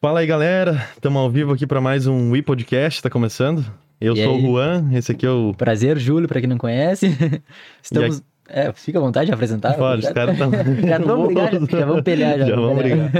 [0.00, 0.82] Fala aí, galera.
[0.94, 3.64] Estamos ao vivo aqui para mais um We Podcast, está começando.
[4.00, 4.38] Eu E sou aí?
[4.42, 5.52] o Juan, esse aqui é o.
[5.56, 7.06] Prazer, Júlio, pra quem não conhece.
[7.82, 8.22] Estamos.
[8.48, 9.74] É, fica à vontade de apresentar.
[9.74, 10.50] Pode, os caras estão.
[10.88, 12.38] Já vamos brigar, já, já vamos pelear.
[12.38, 13.10] Já, Já vamos pelear.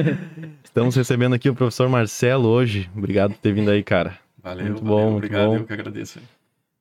[0.64, 2.91] Estamos recebendo aqui o professor Marcelo hoje.
[2.97, 4.15] Obrigado por ter vindo aí, cara.
[4.43, 5.57] Valeu, Muito valeu, bom, muito obrigado, bom.
[5.57, 6.19] eu que agradeço.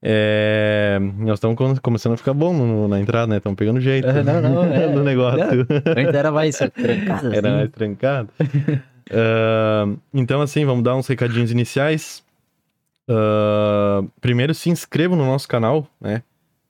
[0.02, 3.38] É, Nós estamos com- começando a ficar bom no- na entrada, né?
[3.38, 4.88] Estamos pegando jeito Não, não, é.
[4.88, 5.68] do negócio.
[5.86, 7.58] Antes era mais trancado, Era assim.
[7.58, 8.30] mais trancado.
[9.12, 12.24] Ah, então, assim, vamos dar uns recadinhos iniciais.
[13.08, 16.22] Ah, primeiro, se inscrevam no nosso canal, né?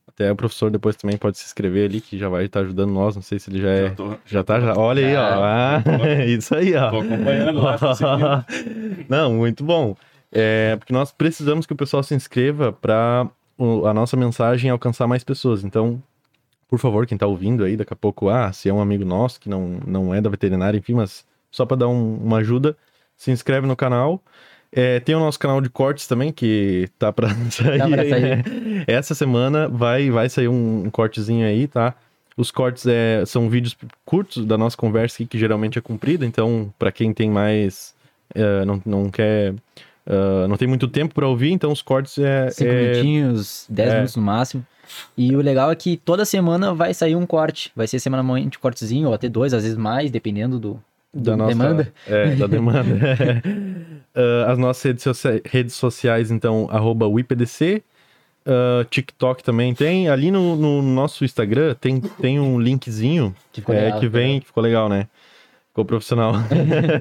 [0.07, 3.15] Até o professor depois também pode se inscrever ali, que já vai estar ajudando nós.
[3.15, 3.87] Não sei se ele já é.
[3.89, 4.73] Já tô, Já tá, já.
[4.77, 5.43] Olha aí, ó.
[5.43, 5.83] Ah,
[6.27, 6.89] isso aí, ó.
[6.89, 8.45] tô acompanhando lá.
[9.07, 9.95] Não, muito bom.
[10.31, 13.27] É, porque nós precisamos que o pessoal se inscreva para
[13.85, 15.63] a nossa mensagem alcançar mais pessoas.
[15.63, 16.01] Então,
[16.67, 19.39] por favor, quem tá ouvindo aí, daqui a pouco, ah, se é um amigo nosso
[19.39, 22.75] que não, não é da veterinária, enfim, mas só para dar um- uma ajuda,
[23.15, 24.21] se inscreve no canal.
[24.71, 27.77] É, tem o nosso canal de cortes também, que tá para sair.
[27.89, 28.21] pra aí, sair.
[28.21, 28.43] né?
[28.87, 31.95] Essa semana vai, vai sair um, um cortezinho aí, tá?
[32.37, 33.75] Os cortes é, são vídeos
[34.05, 37.93] curtos da nossa conversa aqui, que geralmente é comprida, então, para quem tem mais.
[38.33, 39.55] é, não, não quer.
[40.05, 42.49] é, não tem muito tempo para ouvir, então os cortes é.
[42.51, 43.93] Cinco é- minutinhos, dez é.
[43.95, 44.65] minutos no máximo.
[45.17, 47.71] E o legal é que toda semana vai sair um corte.
[47.75, 50.79] Vai ser semanalmente um cortezinho, ou até dois, às vezes mais, dependendo do,
[51.13, 51.93] da nossa demanda.
[52.07, 52.89] É, da demanda.
[54.15, 57.83] Ah, as nossas redes, socia- redes sociais, então, arroba WIPDC.
[58.45, 60.09] Ah, TikTok também tem.
[60.09, 64.39] Ali no, no nosso Instagram tem, tem um linkzinho Que ficou é, legal, que vem,
[64.39, 65.07] que ficou legal, né?
[65.69, 66.33] Ficou profissional.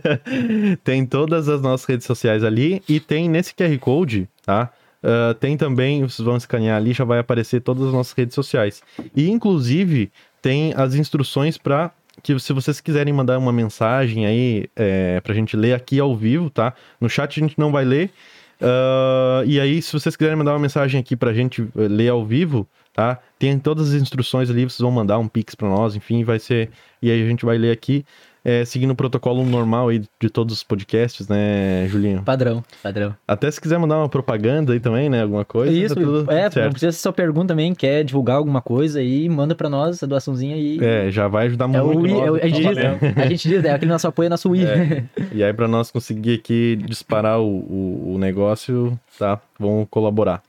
[0.85, 4.71] tem todas as nossas redes sociais ali e tem nesse QR Code, tá?
[5.03, 8.83] Ah, tem também, vocês vão escanear ali, já vai aparecer todas as nossas redes sociais.
[9.17, 10.11] E inclusive
[10.43, 11.91] tem as instruções para
[12.23, 16.51] que se vocês quiserem mandar uma mensagem aí é, pra gente ler aqui ao vivo,
[16.51, 16.75] tá?
[17.01, 18.13] No chat a gente não vai ler.
[18.61, 22.25] Ah, e aí, se vocês quiserem mandar uma mensagem aqui pra gente eh, ler ao
[22.25, 23.19] vivo, tá?
[23.39, 26.71] Tem todas as instruções ali, vocês vão mandar um pix pra nós, enfim, vai ser.
[27.01, 28.05] E aí a gente vai ler aqui,
[28.49, 32.23] eh, seguindo o protocolo normal aí de todos os podcasts, né, Julinho?
[32.23, 33.15] Padrão, padrão.
[33.27, 35.23] Até se quiser mandar uma propaganda aí também, né?
[35.23, 35.73] Alguma coisa.
[35.73, 36.71] Isso, tá tudo é, não certo.
[36.71, 40.55] precisa ser só pergunta também, quer divulgar alguma coisa aí, manda pra nós a doaçãozinha
[40.57, 40.79] aí.
[40.81, 41.99] É, já vai ajudar É muito.
[41.99, 44.09] o Wii, nós, é o- a, gente tá diz, a gente diz, é aquele nosso
[44.09, 44.65] apoio, é nosso Wii.
[44.65, 45.05] É.
[45.33, 49.41] E aí, pra nós conseguir aqui disparar o, o, o negócio, tá?
[49.59, 50.43] Vamos colaborar.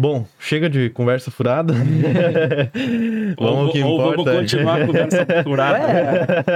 [0.00, 1.74] Bom, chega de conversa furada.
[3.36, 4.38] vamos ao que ou, ou vamos importa.
[4.38, 5.80] continuar a conversa furada.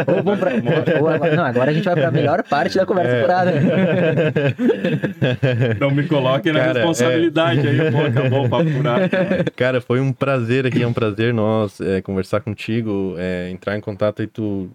[0.06, 0.52] Ou vamos pra-
[1.00, 3.20] ou agora- não, agora a gente vai pra melhor parte da conversa É.
[3.22, 3.52] furada.
[5.80, 9.10] Não me coloquem na Cara, responsabilidade aí, pô, acabou o papo furado.
[9.56, 13.80] Cara, foi um prazer aqui, é um prazer nós é, conversar contigo, é, entrar em
[13.80, 14.70] contato e tu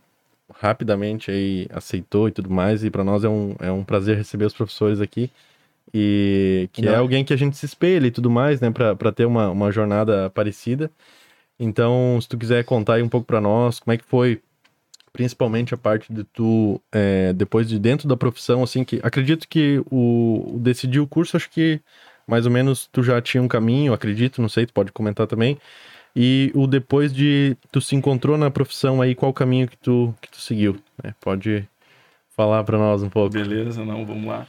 [0.59, 2.83] rapidamente aí aceitou e tudo mais.
[2.83, 5.29] E pra nós é um, é um prazer receber os professores aqui.
[5.93, 8.71] E que E é alguém que a gente se espelha e tudo mais, né?
[8.71, 10.91] Pra, pra ter uma, uma jornada parecida.
[11.59, 14.41] Então, se tu quiser contar aí um pouco pra nós, como é que foi,
[15.11, 19.81] principalmente a parte de tu, é, depois de dentro da profissão, assim, que acredito que
[19.89, 21.81] o, o decidir o curso, acho que
[22.27, 25.57] mais ou menos tu já tinha um caminho, acredito, não sei, tu pode comentar também.
[26.15, 30.13] E o depois de tu se encontrou na profissão aí, qual o caminho que tu,
[30.21, 30.77] que tu seguiu?
[31.03, 31.13] né?
[31.21, 31.67] Pode
[32.35, 33.33] falar pra nós um pouco.
[33.33, 34.47] Beleza, não, vamos lá.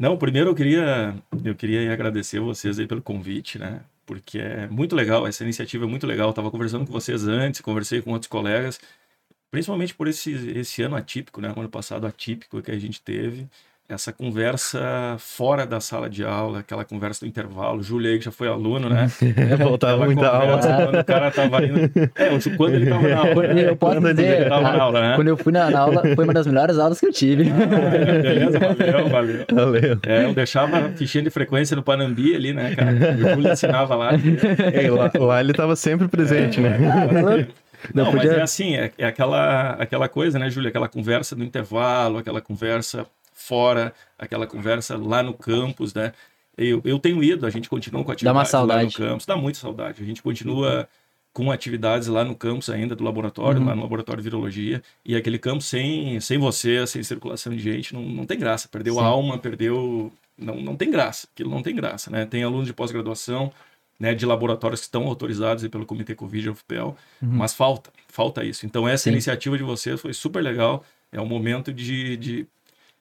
[0.00, 3.84] Não, primeiro eu queria, eu queria agradecer vocês aí pelo convite, né?
[4.06, 6.30] Porque é muito legal, essa iniciativa é muito legal.
[6.30, 8.80] Eu tava conversando com vocês antes, conversei com outros colegas,
[9.50, 11.52] principalmente por esse, esse ano atípico, né?
[11.56, 13.46] O ano passado atípico que a gente teve.
[13.92, 17.80] Essa conversa fora da sala de aula, aquela conversa do intervalo.
[17.80, 19.08] O Júlio aí que já foi aluno, né?
[19.52, 20.46] Aquela muita aula.
[20.58, 21.80] conversa Quando o cara tava indo.
[22.14, 23.44] É, quando ele tava na aula.
[23.46, 25.16] Eu posso Quando ele dizer, tava na aula, né?
[25.16, 27.50] quando eu fui na, na aula, foi uma das melhores aulas que eu tive.
[27.50, 29.44] Ah, Beleza, valeu, valeu.
[29.52, 29.98] Valeu.
[30.06, 32.92] É, eu deixava fichinha de frequência no Panambi ali, né, cara?
[32.92, 34.10] O Júlio ensinava lá.
[34.72, 36.78] Ei, lá, lá ele tava sempre presente, né?
[36.78, 40.68] Não, Não mas podia- é assim, é, é aquela, aquela coisa, né, Júlio?
[40.68, 43.04] Aquela conversa no intervalo, aquela conversa
[43.50, 46.12] fora, aquela conversa lá no campus, né?
[46.56, 48.94] Eu, eu tenho ido, a gente continua com atividades uma lá no saudade.
[48.94, 50.02] campus, dá muita saudade.
[50.02, 50.88] A gente continua
[51.32, 53.66] com atividades lá no campus ainda do laboratório, Uhum.
[53.68, 57.94] lá no laboratório de virologia, e aquele campus sem, sem você, sem circulação de gente,
[57.94, 58.68] não, não tem graça.
[58.68, 59.00] Perdeu Sim.
[59.00, 60.12] a alma, perdeu...
[60.36, 62.24] Não, não tem graça, aquilo não tem graça, né?
[62.26, 63.52] Tem alunos de pós-graduação,
[63.98, 68.64] né, de laboratórios que estão autorizados pelo Comitê Covid UFPEL, mas falta, falta isso.
[68.64, 69.10] Então essa Sim.
[69.10, 70.82] iniciativa de vocês foi super legal,
[71.12, 72.46] é um momento de, de,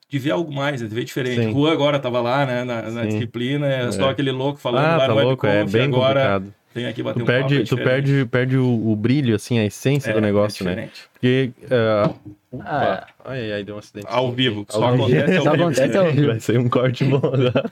[0.10, 1.44] de ver algo mais, né, de ver diferente.
[1.44, 1.52] Sim.
[1.52, 4.12] Rua agora estava lá, né, na, na disciplina, é só É.
[4.12, 6.54] aquele louco falando Ah, lá tá no louco, é bem agora complicado.
[6.74, 7.38] vem aqui bater Tu um papo.
[7.40, 10.66] perde, é tu perde, perde o, o brilho, assim, a essência É, do negócio, é
[10.66, 10.72] né?
[10.90, 11.02] diferente.
[11.14, 11.52] Porque.
[11.72, 12.14] ah,
[12.62, 14.08] Ah, Ai, ai, ai, deu um acidente.
[14.10, 15.04] Ao vivo, só Ao vivo.
[15.06, 15.64] acontece ao Só vivo.
[15.64, 16.28] acontece ao vivo.
[16.28, 17.64] Vai sair um corte bom agora.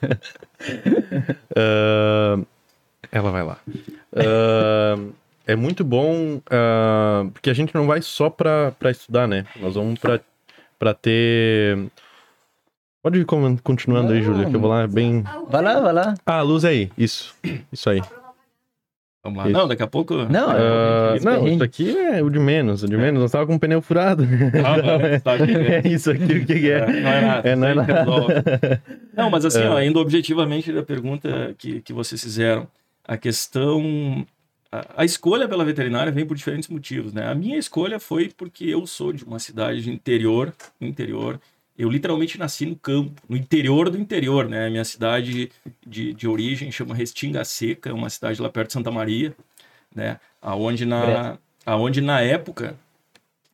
[1.56, 2.38] Ah,
[3.10, 3.58] ela vai lá.
[4.14, 4.96] Ah,
[5.46, 9.44] é muito bom, ah, porque a gente não vai só pra, pra estudar, né?
[9.60, 11.86] Nós vamos pra ter.
[13.08, 13.24] Pode ir
[13.62, 15.24] continuando aí, Júlia, que eu vou lá bem.
[15.48, 16.14] vai lá, vai lá.
[16.26, 16.90] Ah, a luz aí.
[16.98, 17.34] Isso.
[17.72, 18.02] Isso aí.
[19.24, 19.48] Vamos lá.
[19.48, 20.14] Não, daqui a pouco.
[20.14, 22.82] Não, esse não, isso aqui é o de menos.
[22.82, 23.18] O de menos.
[23.22, 24.24] Nós tava com o pneu furado.
[24.62, 25.80] Ah, não, tá aqui, né?
[25.82, 26.86] É isso aqui, o que, que é?
[26.86, 27.48] Não é nada.
[27.48, 28.82] É, não é nada.
[29.16, 29.68] Não, mas assim, É.
[29.70, 32.68] ó, indo objetivamente da pergunta que, que vocês fizeram,
[33.06, 34.26] a questão.
[34.70, 37.26] A, a escolha pela veterinária vem por diferentes motivos, né?
[37.26, 41.40] A minha escolha foi porque eu sou de uma cidade de interior, interior.
[41.78, 44.68] Eu literalmente nasci no campo, no interior do interior, né?
[44.68, 45.52] Minha cidade
[45.86, 49.32] de, de origem chama Restinga Seca, é uma cidade lá perto de Santa Maria,
[49.94, 50.18] né?
[50.42, 52.74] Aonde na, aonde na época,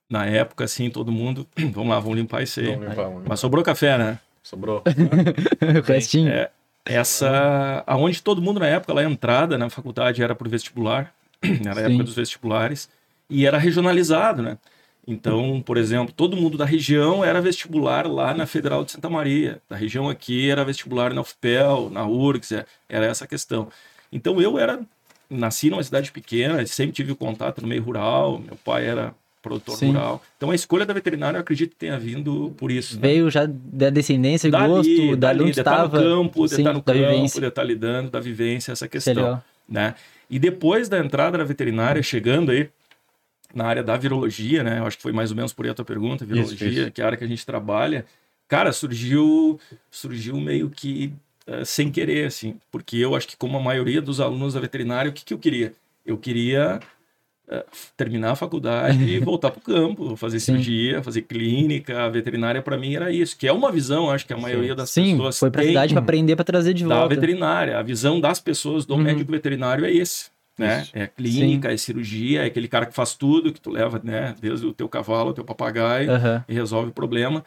[0.09, 1.47] na época, assim, todo mundo.
[1.75, 2.67] Vamos lá, vamos limpar isso aí.
[2.67, 3.29] Vamos limpar, vamos limpar.
[3.29, 4.19] Mas sobrou café, né?
[4.43, 4.83] Sobrou.
[5.83, 6.31] o restinho.
[6.31, 6.51] É,
[6.85, 11.81] essa, aonde todo mundo na época, lá a entrada na faculdade era por vestibular, era
[11.81, 12.89] a época dos vestibulares,
[13.29, 14.59] e era regionalizado, né?
[15.07, 19.61] Então, por exemplo, todo mundo da região era vestibular lá na Federal de Santa Maria.
[19.69, 23.69] Da região aqui era vestibular na UFPEL, na URGS, é- era essa questão.
[24.11, 24.81] Então eu era,
[25.29, 29.89] nasci numa cidade pequena, sempre tive contato no meio rural, meu pai era produtor Sim.
[29.89, 30.23] rural.
[30.39, 32.95] Então a escolha da veterinária eu acredito que tenha vindo por isso.
[32.95, 33.03] né?
[33.03, 36.01] Veio já da descendência, Dali, gosto, da dali, onde de estar no estava.
[36.03, 37.41] campo, de Sim, estar no da campo, vivência.
[37.43, 39.95] de estar lidando, da vivência, essa questão, né?
[40.31, 42.71] E depois da entrada da veterinária, chegando aí
[43.55, 44.79] na área da virologia, né?
[44.79, 46.91] Eu acho que foi mais ou menos por aí a tua pergunta, virologia, isso.
[46.93, 48.05] que é a área que a gente trabalha.
[48.49, 49.59] Cara, surgiu,
[49.91, 51.13] surgiu meio que
[51.47, 55.11] eh, sem querer, assim, porque eu acho que como a maioria dos alunos da veterinária,
[55.11, 55.73] o que, que eu queria?
[56.05, 56.79] Eu queria
[57.49, 57.65] eh,
[57.97, 60.53] terminar a faculdade e voltar para o campo, fazer Sim.
[60.53, 64.33] cirurgia, fazer clínica, a veterinária para mim era isso, que é uma visão, acho que
[64.33, 66.95] a maioria das Sim, pessoas foi pra tem cidade pra aprender pra trazer de da
[67.01, 67.15] volta.
[67.15, 67.79] veterinária.
[67.79, 69.03] A visão das pessoas do Uhum.
[69.03, 70.34] médico veterinário é esse.
[70.57, 70.83] Né?
[70.83, 70.93] Isso.
[70.95, 74.35] É clínica, é cirurgia, é aquele cara que faz tudo, que tu leva, né?
[74.41, 76.45] Desde o teu cavalo, o teu papagaio, Aham.
[76.49, 77.45] e resolve o problema.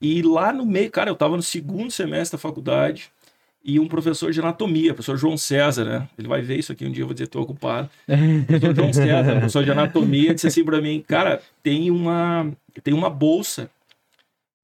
[0.00, 3.10] E lá no meio, cara, eu estava no segundo semestre da faculdade
[3.62, 6.08] e um professor de anatomia, professor João César, né?
[6.18, 7.90] Ele vai ver isso aqui um dia, eu vou dizer, estou ocupado.
[8.46, 12.50] professor João César, professor de anatomia, disse assim para mim, cara, tem uma,
[12.82, 13.70] tem uma bolsa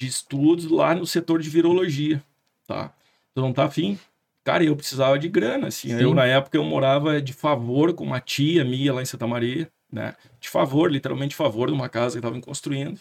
[0.00, 2.22] de estudos lá no setor de virologia,
[2.66, 2.92] tá?
[3.34, 3.98] Tu não tá afim?
[4.46, 5.88] Cara, eu precisava de grana, assim.
[5.88, 6.00] Sim.
[6.00, 9.68] Eu, na época, eu morava de favor com uma tia minha lá em Santa Maria,
[9.92, 10.14] né?
[10.38, 13.00] De favor, literalmente de favor, numa casa que estavam construindo.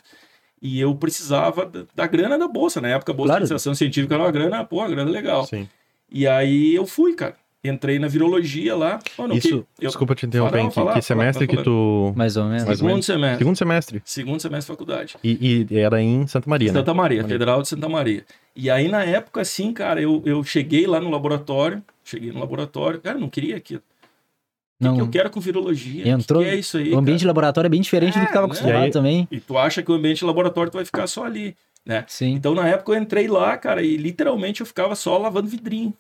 [0.60, 2.82] E eu precisava da, da grana da bolsa.
[2.82, 3.42] Na época, a bolsa Claro.
[3.42, 5.46] de iniciação científica era uma grana, pô, uma grana legal.
[5.46, 5.70] Sim.
[6.12, 7.36] E aí eu fui, cara.
[7.68, 9.00] Entrei na virologia lá.
[9.18, 9.54] Mano, Isso, que,
[9.86, 12.14] eu, desculpa te interromper, Fala, que, fala, que semestre fala, que tu...
[12.16, 12.64] Mais ou menos.
[12.64, 13.06] Mais ou segundo menos.
[13.06, 13.38] semestre.
[13.40, 14.02] Segundo semestre.
[14.06, 15.16] Segundo semestre de faculdade.
[15.24, 16.80] E, e era em Santa Maria, né?
[16.80, 17.34] Santa Maria, Maria.
[17.34, 18.26] Federal de Santa Maria.
[18.56, 23.02] E aí, na época, assim, cara, eu, eu cheguei lá no laboratório, cheguei no laboratório,
[23.02, 23.82] cara, eu não queria aquilo.
[23.82, 25.00] O que, Não.
[25.00, 26.08] eu quero com virologia?
[26.08, 26.92] Entrou- O que, que é isso aí?
[26.94, 27.20] O ambiente cara?
[27.20, 28.52] de laboratório é bem diferente do que É, estava né?
[28.52, 29.28] acostumado E aí- também.
[29.32, 32.04] E tu acha que o ambiente de laboratório tu vai ficar só ali, né?
[32.08, 32.34] Sim.
[32.34, 35.94] Então, na época, eu entrei lá, cara, e literalmente eu ficava só lavando vidrinho.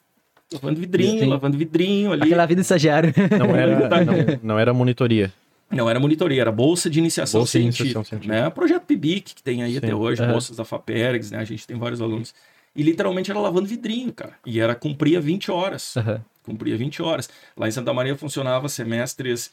[0.53, 1.25] Lavando vidrinho, Sim.
[1.25, 2.23] lavando vidrinho ali.
[2.23, 3.13] Aquela vida de estagiário.
[3.37, 4.13] Não era, não,
[4.43, 5.33] não era monitoria.
[5.71, 8.41] Não era monitoria, era Bolsa de Iniciação, Bolsa de científica, Iniciação Científica.
[8.43, 8.49] né?
[8.51, 9.77] Projeto PIBIC, que tem aí Sim.
[9.79, 10.31] até hoje, Aham.
[10.33, 11.39] bolsas da FAPERGS, né?
[11.39, 12.33] A gente tem vários alunos.
[12.75, 14.33] E literalmente era lavando vidrinho, cara.
[14.45, 15.97] E era cumpria 20 horas.
[15.97, 16.21] Aham.
[16.43, 17.27] Cumpria 20 horas.
[17.57, 19.51] Lá em Santa Maria funcionava semestres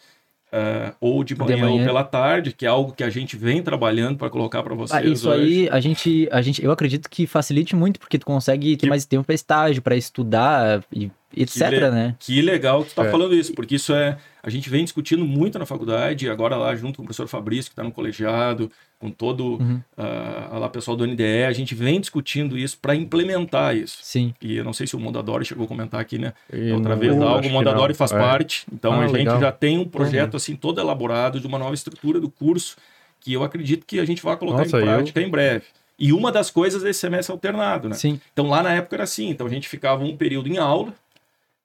[0.53, 1.71] ah, ou de manhã, manhã.
[1.81, 5.03] ou pela tarde, que é algo que a gente vem trabalhando para colocar para vocês.
[5.03, 5.43] Ah, isso hoje.
[5.43, 8.89] aí, a gente, a gente, eu acredito que facilite muito, porque tu consegue ter Que-
[8.89, 12.15] mais tempo para estágio, para estudar e etc, le- né?
[12.19, 13.11] Que legal que tu tá É.
[13.11, 14.19] falando isso, porque isso é.
[14.43, 17.75] A gente vem discutindo muito na faculdade, agora lá junto com o professor Fabrício, que
[17.75, 19.81] está no colegiado, com todo Uhum.
[19.97, 23.99] ah, lá pessoal do NDE, a gente vem discutindo isso para implementar isso.
[24.03, 24.35] Sim.
[24.43, 26.33] E eu não sei se o Mondadori chegou a comentar aqui, né?
[26.53, 28.19] E Outra não- vez algo, o que Mondadori faz É.
[28.19, 28.67] parte.
[28.73, 29.41] Então Ah, a gente legal.
[29.41, 32.77] já tem um projeto assim todo elaborado de uma nova estrutura do curso
[33.21, 35.65] que eu acredito que a gente vai colocar Nossa, em eu- prática em breve.
[35.99, 37.95] E uma das coisas desse semestre alternado, né?
[37.95, 38.21] Sim.
[38.33, 40.93] Então lá na época era assim, então a gente ficava um período em aula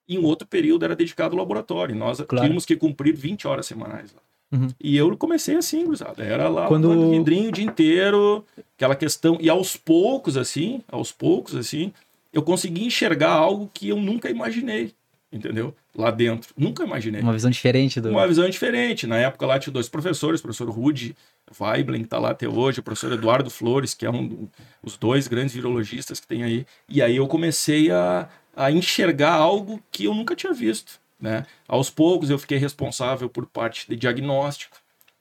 [0.08, 1.96] e um outro período era dedicado ao laboratório.
[1.96, 2.46] Nós Claro.
[2.46, 4.22] tínhamos que cumprir 20 horas semanais lá.
[4.60, 4.68] Uhum.
[4.80, 6.24] E eu comecei assim, gurizada.
[6.24, 8.46] Era lá Quando- lavando vidrinho o dia inteiro,
[8.78, 9.38] aquela questão.
[9.42, 11.92] E aos poucos, assim, aos poucos, assim,
[12.32, 14.94] eu consegui enxergar algo que eu nunca imaginei,
[15.34, 15.74] entendeu?
[15.94, 16.54] Lá dentro.
[16.56, 17.20] Nunca imaginei.
[17.22, 18.10] Uma visão diferente do.
[18.10, 19.06] Uma visão diferente.
[19.06, 21.14] Na época lá tinha dois professores, o professor Rudy
[21.60, 24.50] Weiblen, que está lá até hoje, o professor Eduardo Flores, que é um do-
[24.84, 26.66] os dois grandes virologistas que tem aí.
[26.88, 31.00] E aí eu comecei a, a enxergar algo que eu nunca tinha visto.
[31.22, 31.46] Né?
[31.68, 34.78] Aos poucos eu fiquei responsável por parte de diagnóstico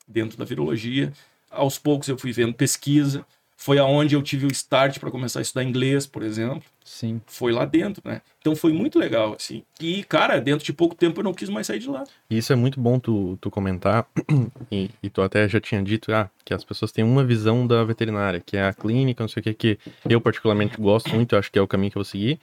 [0.08, 1.12] dentro da virologia.
[1.50, 3.24] Aos poucos eu fui vendo pesquisa.
[3.58, 6.62] Foi aonde eu tive o start para começar a estudar inglês, por exemplo.
[6.84, 7.20] Sim.
[7.26, 8.20] Foi lá dentro, né?
[8.38, 9.62] Então foi muito legal, assim.
[9.80, 12.04] E, cara, dentro de pouco tempo eu não quis mais sair de lá.
[12.28, 14.06] Isso é muito bom tu, tu comentar,
[14.70, 17.82] e, e tu até já tinha dito ah, que as pessoas têm uma visão da
[17.82, 19.78] veterinária, que é a clínica, não sei o que, que
[20.08, 22.38] eu particularmente gosto muito, acho que é o caminho que eu vou seguir.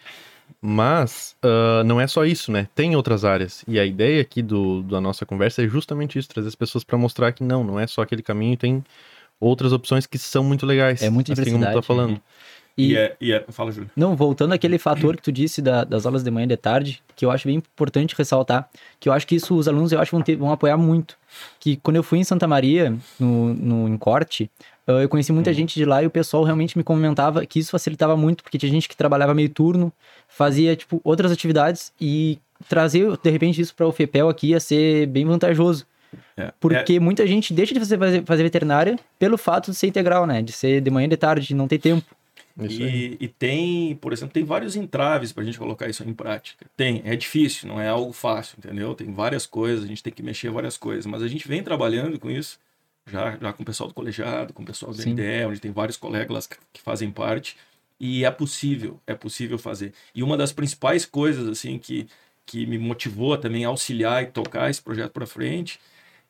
[0.65, 2.69] Mas uh, não é só isso, né?
[2.73, 3.65] Tem outras áreas.
[3.67, 6.97] E a ideia aqui do, da nossa conversa é justamente isso: trazer as pessoas para
[6.97, 8.81] mostrar que não, não é só aquele caminho, tem
[9.41, 11.01] outras opções que são muito legais.
[11.01, 12.21] É muito assim como tu tá falando.
[12.77, 13.89] E, e, é, e é, fala, Júlio.
[13.95, 17.03] Não, voltando àquele fator que tu disse da, das aulas de manhã e de tarde,
[17.15, 18.67] que eu acho bem importante ressaltar,
[18.99, 21.15] que eu acho que isso os alunos eu acho vão, ter, vão apoiar muito.
[21.59, 24.49] Que quando eu fui em Santa Maria, no, no em corte,
[24.87, 25.55] eu conheci muita uhum.
[25.55, 28.71] gente de lá e o pessoal realmente me comentava que isso facilitava muito, porque tinha
[28.71, 29.93] gente que trabalhava meio turno,
[30.27, 35.05] fazia, tipo, outras atividades e trazer, de repente, isso para o FEPEL aqui ia ser
[35.07, 35.85] bem vantajoso.
[36.35, 36.99] É, porque é...
[36.99, 40.41] muita gente deixa de fazer, fazer veterinária pelo fato de ser integral, né?
[40.41, 42.05] De ser de manhã e de tarde, de não ter tempo.
[42.59, 46.67] E, e, tem, por exemplo, tem vários entraves para a gente colocar isso em prática.
[46.77, 48.93] Tem, é difícil, não é algo fácil, entendeu?
[48.93, 52.19] Tem várias coisas, a gente tem que mexer várias coisas, mas a gente vem trabalhando
[52.19, 52.59] com isso,
[53.07, 55.13] já, já com o pessoal do colegiado, com o pessoal do Sim.
[55.13, 57.57] MDE, onde tem vários colegas que, que fazem parte,
[57.99, 59.91] e é possível, é possível fazer.
[60.13, 62.07] E uma das principais coisas, assim, que,
[62.45, 65.79] que me motivou também a auxiliar e tocar esse projeto para frente,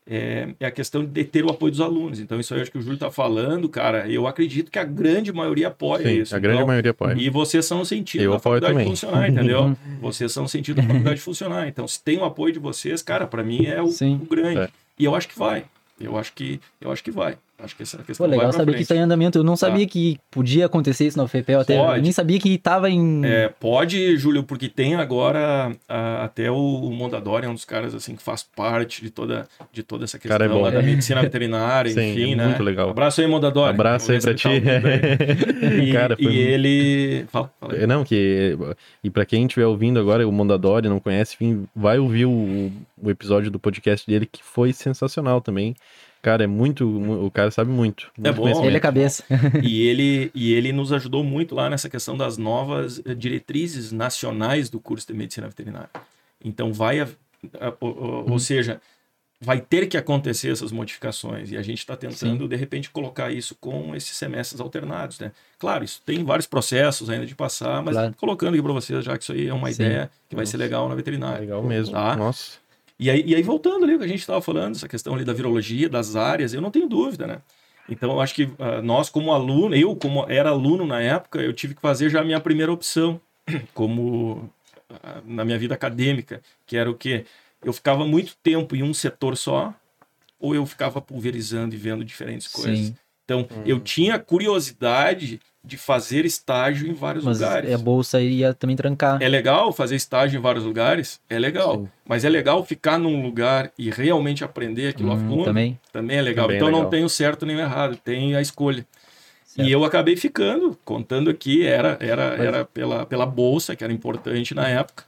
[0.05, 2.19] é, é, a questão de ter o apoio dos alunos.
[2.19, 4.07] Então, isso aí acho que o Júlio está falando, cara.
[4.09, 6.35] Eu acredito que a grande maioria apoia Sim, isso.
[6.35, 7.15] A grande então, maioria apoia.
[7.17, 8.87] E vocês são o sentido eu da faculdade também.
[8.87, 9.77] funcionar, entendeu?
[10.01, 11.67] vocês são o sentido da faculdade funcionar.
[11.67, 14.59] Então, se tem o apoio de vocês, cara, para mim é o, o grande.
[14.59, 14.69] É.
[14.99, 15.65] E eu acho que vai.
[15.99, 17.37] Eu acho que, eu acho que vai.
[17.63, 18.77] Acho que essa questão Pô, legal saber frente.
[18.77, 19.37] que está em andamento.
[19.37, 19.91] Eu não sabia tá.
[19.91, 21.77] que podia acontecer isso na UFPEL até.
[21.77, 21.97] Pode.
[21.97, 23.25] Eu nem sabia que estava em.
[23.25, 27.95] É, pode, Júlio, porque tem agora a, até o, o Mondadori, é um dos caras
[27.95, 32.11] assim que faz parte de toda, de toda essa questão é da medicina veterinária, Sim,
[32.11, 32.47] enfim, é né?
[32.47, 32.89] Muito legal.
[32.89, 33.69] Abraço aí, Mondadori.
[33.69, 34.43] Abraço aí ti.
[34.43, 34.49] Tá
[35.81, 36.33] e, cara, foi...
[36.33, 37.25] e ele.
[37.31, 37.87] Fala, fala aí.
[37.87, 38.57] Não, que.
[39.01, 43.09] E para quem estiver ouvindo agora, o Mondadori não conhece, enfim, vai ouvir o, o
[43.09, 45.75] episódio do podcast dele que foi sensacional também.
[46.23, 46.87] Cara, é muito.
[46.87, 48.09] O cara sabe muito.
[48.17, 48.65] É muito é bom.
[48.65, 49.25] Ele é cabeça.
[49.61, 54.69] e, ele, e ele nos ajudou muito lá nessa questão das novas eh, diretrizes nacionais
[54.69, 55.89] do curso de medicina veterinária.
[56.41, 57.01] Então, vai.
[57.01, 57.09] A,
[57.59, 58.39] a, ou, ou uhum.
[58.39, 58.79] seja,
[59.41, 61.51] vai ter que acontecer essas modificações.
[61.51, 62.47] E a gente está tentando, Sim.
[62.47, 65.19] de repente, colocar isso com esses semestres alternados.
[65.19, 65.29] Né?
[65.59, 68.15] Claro, isso tem vários processos ainda de passar, mas claro.
[68.15, 69.83] colocando aqui para vocês, já que isso aí é uma Sim.
[69.83, 70.51] ideia que vai Nossa.
[70.51, 71.41] ser legal na veterinária.
[71.41, 71.93] Legal mesmo.
[71.93, 72.15] Tá?
[72.15, 72.62] Nossa.
[72.99, 75.25] E aí, e aí, voltando ali o que a gente estava falando, essa questão ali
[75.25, 77.41] da virologia, das áreas, eu não tenho dúvida, né?
[77.89, 81.51] Então, eu acho que uh, nós, como aluno, eu, como era aluno na época, eu
[81.51, 83.19] tive que fazer já a minha primeira opção,
[83.73, 84.49] como
[84.89, 87.25] uh, na minha vida acadêmica, que era o quê?
[87.63, 89.73] Eu ficava muito tempo em um setor só,
[90.39, 92.87] ou eu ficava pulverizando e vendo diferentes coisas.
[92.87, 92.95] Sim.
[93.25, 93.63] Então, hum.
[93.65, 97.69] eu tinha curiosidade de fazer estágio em vários mas lugares.
[97.69, 99.21] É a bolsa ia também trancar.
[99.21, 101.21] É legal fazer estágio em vários lugares?
[101.29, 101.77] É legal.
[101.77, 101.89] Sim.
[102.05, 105.43] Mas é legal ficar num lugar e realmente aprender aquilo hum, a fundo?
[105.45, 105.79] Também.
[105.91, 106.45] Também é legal.
[106.45, 106.83] Também é então é legal.
[106.83, 108.85] não tem o certo nem o errado, tem a escolha.
[109.45, 109.67] Certo.
[109.67, 112.39] E eu acabei ficando, contando aqui, era, era, mas...
[112.41, 115.05] era pela, pela bolsa, que era importante na época.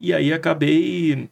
[0.00, 1.28] E aí acabei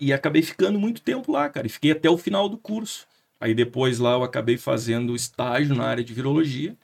[0.00, 1.66] e acabei ficando muito tempo lá, cara.
[1.66, 3.06] E fiquei até o final do curso.
[3.40, 6.76] Aí depois lá eu acabei fazendo estágio na área de virologia.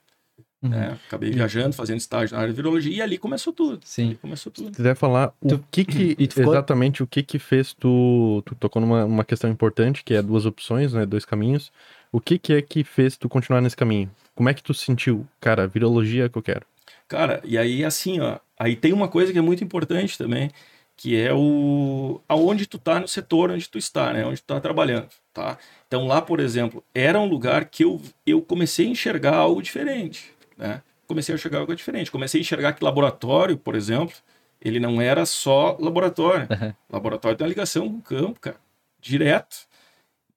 [0.65, 0.71] Uhum.
[0.71, 0.97] Né?
[1.07, 3.79] Acabei viajando, fazendo estágio na área de virologia e ali começou tudo.
[3.83, 4.07] Sim.
[4.07, 4.69] Ali começou tudo.
[4.69, 6.53] Se quiser falar o que que ficou...
[6.53, 10.45] exatamente o que que fez tu, tu tocou numa uma questão importante que é duas
[10.45, 11.71] opções, né, dois caminhos.
[12.11, 14.09] O que que é que fez tu continuar nesse caminho?
[14.33, 16.65] Como é que tu sentiu, cara, virologia é que eu quero?
[17.07, 20.49] Cara, e aí assim, ó, aí tem uma coisa que é muito importante também,
[20.97, 24.59] que é o aonde tu tá no setor onde tu está, né, onde tu tá
[24.59, 25.57] trabalhando, tá?
[25.87, 30.34] Então lá, por exemplo, era um lugar que eu, eu comecei a enxergar algo diferente
[30.57, 30.81] né?
[31.07, 32.11] Comecei a enxergar algo diferente.
[32.11, 34.15] Comecei a enxergar que laboratório, por exemplo,
[34.59, 36.47] ele não era só laboratório.
[36.49, 36.73] Uhum.
[36.89, 38.57] Laboratório tem uma ligação com o campo, cara.
[38.99, 39.67] Direto.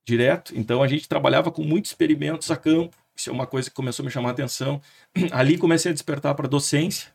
[0.05, 0.53] Direto.
[0.55, 2.95] Então a gente trabalhava com muitos experimentos a campo.
[3.15, 4.81] Isso é uma coisa que começou a me chamar a atenção.
[5.31, 7.11] Ali comecei a despertar para docência,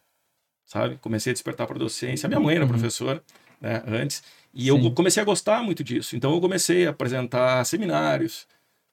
[0.67, 0.97] sabe?
[0.97, 2.27] Comecei a despertar para docência.
[2.27, 2.71] A minha mãe era uhum.
[2.71, 3.23] professora,
[3.61, 4.23] né, antes.
[4.53, 4.69] E Sim.
[4.69, 6.17] eu comecei a gostar muito disso.
[6.17, 8.47] Então eu comecei a apresentar seminários,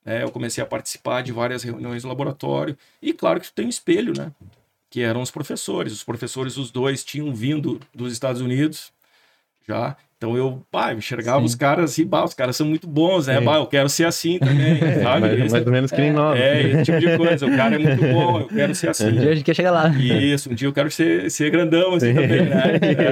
[0.06, 2.78] é, eu comecei a participar de várias reuniões no laboratório.
[3.02, 4.32] E claro que tem um espelho, né?
[4.90, 5.94] Que eram os professores.
[5.94, 8.92] Os professores, os dois, tinham vindo dos Estados Unidos
[9.68, 9.96] já.
[10.18, 11.46] Então eu, pá, eu enxergava Sim.
[11.46, 13.40] os caras assim, bah, os caras são muito bons, né?
[13.40, 13.46] Sim.
[13.46, 15.22] Bah, eu quero ser assim também, sabe?
[15.22, 16.40] mais, Esse- mais ou menos que nem nós.
[16.40, 17.48] é, esse tipo de coisa.
[17.48, 19.08] O cara é muito bom, eu quero ser assim.
[19.10, 19.90] Um dia a gente quer chegar lá.
[19.90, 22.14] Isso, um dia eu quero ser, ser grandão assim Sim.
[22.22, 22.64] também, né?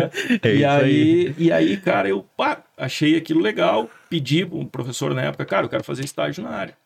[0.43, 4.65] É e, isso aí, e aí, cara, eu pá, achei aquilo legal, pedi para um
[4.65, 6.77] professor na época, cara, eu quero fazer estágio na área.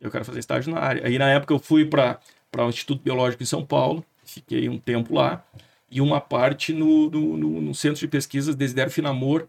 [0.00, 1.06] Eu quero fazer estágio na área.
[1.06, 2.20] Aí na época eu fui para
[2.56, 5.44] o Instituto Biológico em São Paulo, fiquei um tempo lá,
[5.90, 9.48] e uma parte no, no, no- no Centro de Pesquisas Desiderio Finamor,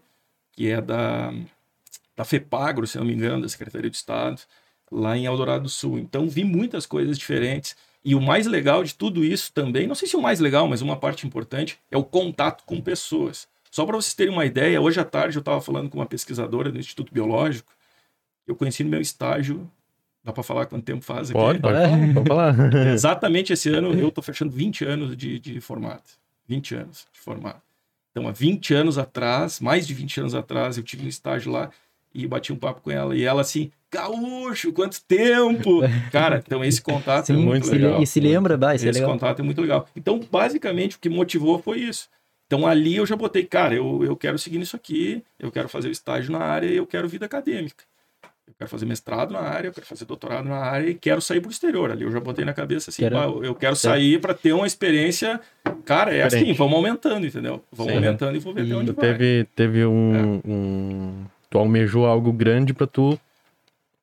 [0.52, 1.32] que é da,
[2.16, 4.40] da FEPAGRO, se não me engano, da Secretaria de Estado,
[4.90, 5.98] lá em Eldorado do Sul.
[5.98, 7.76] Então vi muitas coisas diferentes.
[8.04, 10.80] E o mais legal de tudo isso também, não sei se o mais legal, mas
[10.80, 13.46] uma parte importante, é o contato com pessoas.
[13.70, 16.72] Só para vocês terem uma ideia, hoje à tarde eu estava falando com uma pesquisadora
[16.72, 17.72] do Instituto Biológico,
[18.46, 19.70] eu conheci no meu estágio,
[20.24, 21.38] dá para falar quanto tempo faz aqui?
[21.38, 22.14] Pode, pode falar.
[22.14, 22.86] Pode falar.
[22.92, 26.18] Exatamente esse ano eu estou fechando 20 anos de, de formato.
[26.48, 27.62] 20 anos de formato.
[28.10, 31.70] Então, há 20 anos atrás, mais de 20 anos atrás, eu tive um estágio lá
[32.12, 33.16] e bati um papo com ela.
[33.16, 35.80] E ela assim, gaúcho, quanto tempo!
[36.10, 38.02] Cara, então esse contato é Sim, muito se, legal.
[38.02, 39.12] e se lembra, isso é Esse legal.
[39.12, 39.86] contato é muito legal.
[39.94, 42.08] Então, basicamente, o que motivou foi isso.
[42.50, 45.86] Então, ali eu já botei, cara, eu, eu quero seguir nisso aqui, eu quero fazer
[45.86, 47.84] o estágio na área e eu quero vida acadêmica.
[48.48, 51.40] Eu quero fazer mestrado na área, eu quero fazer doutorado na área e quero sair
[51.40, 51.92] para o exterior.
[51.92, 54.66] Ali eu já botei na cabeça assim, Quero- "Pá, eu quero sair para ter uma
[54.66, 55.40] experiência.
[55.84, 56.58] Cara, é assim, Diferente.
[56.58, 57.62] vamos aumentando, entendeu?
[57.70, 57.98] Vamos Sim.
[57.98, 59.04] aumentando e vou ver até onde vai.
[59.12, 61.24] Teve, teve um, um.
[61.48, 63.16] Tu almejou algo grande pra tu.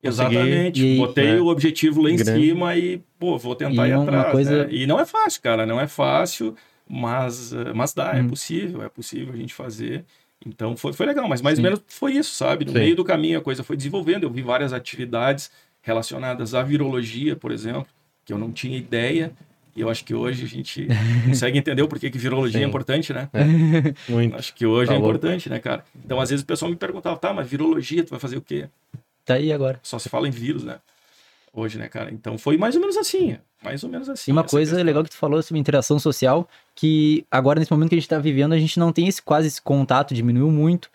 [0.01, 0.85] Exatamente.
[0.85, 1.41] E- Botei né?
[1.41, 2.45] o objetivo lá em Grande.
[2.45, 4.31] cima e, pô, vou tentar E ir atrás.
[4.31, 4.69] coisa- né?
[4.73, 6.55] E não é fácil, cara, não é fácil,
[6.89, 8.27] mas, eh, mas dá, é Hum.
[8.29, 10.05] possível, é possível a gente fazer.
[10.45, 11.61] Então foi, foi legal, mas mais Sim.
[11.63, 12.63] ou menos foi isso, sabe?
[12.65, 12.79] No Sim.
[12.79, 14.23] meio do caminho a coisa foi desenvolvendo.
[14.23, 15.49] Eu vi várias atividades
[15.81, 17.87] relacionadas à virologia, por exemplo,
[18.25, 19.31] que eu não tinha ideia.
[19.75, 20.87] E eu acho que hoje a gente
[21.25, 22.67] consegue entender o porquê que virologia é Sim.
[22.69, 23.29] importante, né?
[24.09, 24.35] Muito.
[24.35, 25.15] Acho que hoje Tá é louco.
[25.15, 25.83] importante, né, cara?
[26.03, 28.67] Então, às vezes o pessoal me perguntava, tá, mas virologia, tu vai fazer o quê?
[29.25, 29.79] Tá aí agora.
[29.83, 30.79] só se fala em vírus, né?
[31.53, 32.11] Hoje, né, cara?
[32.11, 33.37] Então foi mais ou menos assim.
[33.63, 34.29] Mais ou menos assim.
[34.29, 34.85] E uma coisa questão.
[34.85, 38.19] legal que tu falou sobre interação social, que agora nesse momento que a gente tá
[38.19, 40.89] vivendo, a gente não tem esse quase esse contato, diminuiu muito,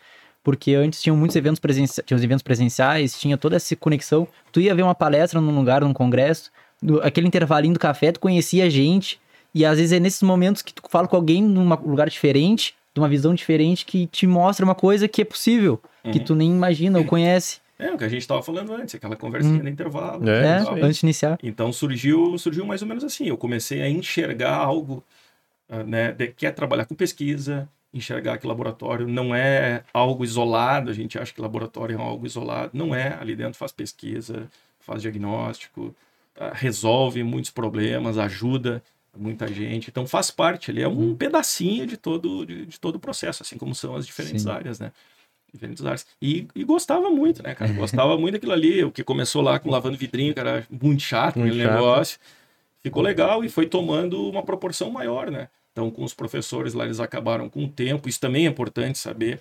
[0.45, 4.27] porque antes tinham muitos eventos presenciais, tinha os eventos presenciais, tinha toda essa conexão.
[4.53, 6.51] Tu ia ver uma palestra num lugar, num congresso,
[6.81, 9.21] do- aquele intervalinho do café, tu conhecia gente,
[9.55, 13.01] e às vezes é nesses momentos que tu fala com alguém num lugar diferente, de
[13.01, 16.25] uma visão diferente, que te mostra uma coisa que é possível, que Uhum.
[16.25, 17.61] tu nem imagina ou conhece.
[17.83, 19.63] É, o que a gente tava falando antes, aquela conversinha Hum.
[19.63, 20.29] no intervalo.
[20.29, 21.39] É, É, antes de iniciar.
[21.43, 23.27] Então surgiu, surgiu mais ou menos assim.
[23.27, 25.03] Eu comecei a enxergar algo,
[25.69, 26.13] ah, né?
[26.13, 30.91] De, quer trabalhar com pesquisa, enxergar que laboratório não é algo isolado.
[30.91, 32.71] A gente acha que laboratório é algo isolado.
[32.73, 33.17] Não é.
[33.21, 34.49] Ali dentro faz pesquisa,
[34.81, 35.95] faz diagnóstico,
[36.39, 38.83] ah, resolve muitos problemas, ajuda
[39.17, 39.91] muita gente.
[39.91, 40.71] Então faz parte.
[40.71, 44.07] Ele é um pedacinho de todo de, de todo o processo, assim como são as
[44.07, 44.51] diferentes Sim.
[44.51, 44.91] áreas, né?
[45.53, 46.07] Diferentes áreas.
[46.21, 47.73] E, e gostava muito, né, cara?
[47.73, 48.85] Gostava muito daquilo ali.
[48.85, 51.75] O que começou lá com lavando vidrinho, cara, muito chato Muito aquele chato.
[51.75, 52.19] negócio.
[52.81, 55.49] Ficou legal e foi tomando uma proporção maior, né?
[55.73, 58.09] Então, com os professores lá, eles acabaram com o tempo.
[58.09, 59.41] Isso também é importante saber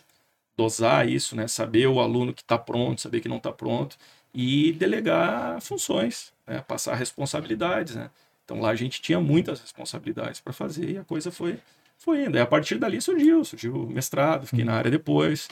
[0.56, 1.48] dosar isso, né?
[1.48, 3.98] Saber o aluno que está pronto, saber que não está pronto
[4.34, 6.64] e delegar funções, né?
[6.68, 8.10] passar responsabilidades, né?
[8.46, 11.58] Então lá a gente tinha muitas responsabilidades para fazer e a coisa foi
[11.98, 12.36] foi indo.
[12.36, 15.48] E a partir dali surgiu, surgiu o mestrado, fiquei na área depois.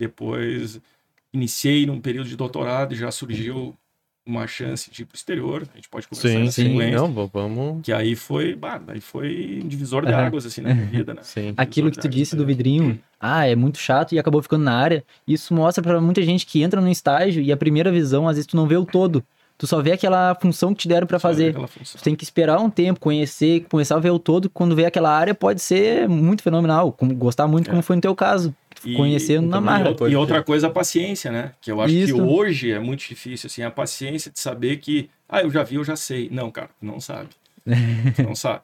[0.00, 0.80] Depois
[1.32, 3.76] iniciei num período de doutorado e já surgiu
[4.26, 5.62] uma chance de ir para o exterior.
[5.72, 6.70] A gente pode conversar Sim, sim.
[6.70, 6.96] sequência.
[6.98, 7.82] Não, vamos.
[7.82, 10.26] Que aí foi, bah, aí foi um divisor de Aham.
[10.26, 11.20] águas assim na minha vida, né?
[11.22, 11.52] Sim.
[11.56, 14.74] Aquilo que tu disse do águas, vidrinho, ah, é muito chato e acabou ficando na
[14.74, 15.04] área.
[15.26, 18.46] Isso mostra pra muita gente que entra no estágio e a primeira visão, às vezes
[18.46, 19.22] tu não vê o todo.
[19.58, 21.54] Tu só vê aquela função que te deram pra Só fazer.
[21.54, 24.48] Tu tem que esperar um tempo, conhecer, começar a ver o todo.
[24.48, 26.92] Quando vê aquela área, pode ser muito fenomenal.
[26.92, 27.70] como- Gostar muito, É.
[27.70, 28.54] como foi no teu caso.
[28.84, 29.84] E- Conhecendo na marra.
[29.84, 31.52] E, outra- e outra coisa, a paciência, né?
[31.60, 32.14] Que eu acho Isso.
[32.14, 35.74] que hoje é muito difícil, assim, a paciência de saber que, ah, eu já vi,
[35.76, 36.28] eu já sei.
[36.32, 37.28] Não, cara, tu não sabe.
[38.16, 38.60] Tu não sabe.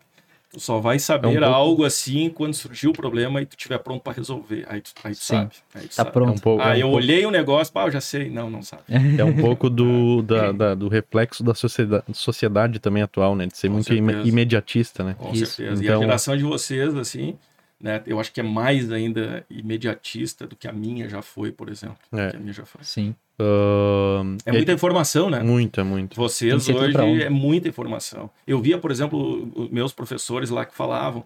[0.50, 3.56] Tu só vai saber É um pouco- algo assim quando surgir o problema e tu
[3.58, 4.64] estiver pronto para resolver.
[4.68, 5.34] Aí tu, aí tu Sim.
[5.34, 5.50] sabe.
[5.74, 6.08] Aí tu Tá sabe.
[6.08, 6.40] É um pronto.
[6.40, 8.30] pouco, Ah, é um eu pouco- olhei o negócio, pá, eu já sei.
[8.30, 8.82] Não, não sabe.
[9.20, 13.46] É um pouco do, da, da- do reflexo da sociedade, sociedade também atual, né?
[13.46, 14.26] De ser Com muito certeza.
[14.26, 15.14] imediatista, né?
[15.18, 15.56] Com Isso.
[15.56, 15.82] certeza.
[15.82, 17.36] E Então- a geração de vocês, assim,
[17.80, 18.02] né?
[18.06, 21.98] Eu acho que é mais ainda imediatista do que a minha já foi, por exemplo.
[22.12, 22.30] É.
[22.30, 22.82] Que a minha já foi.
[22.82, 23.14] Sim.
[23.38, 25.42] Ahn, É muita informação, né?
[25.42, 26.14] Muita, muito.
[26.14, 28.30] Tem Vocês hoje é muita informação.
[28.46, 31.24] Eu via, por exemplo, os meus professores lá que falavam,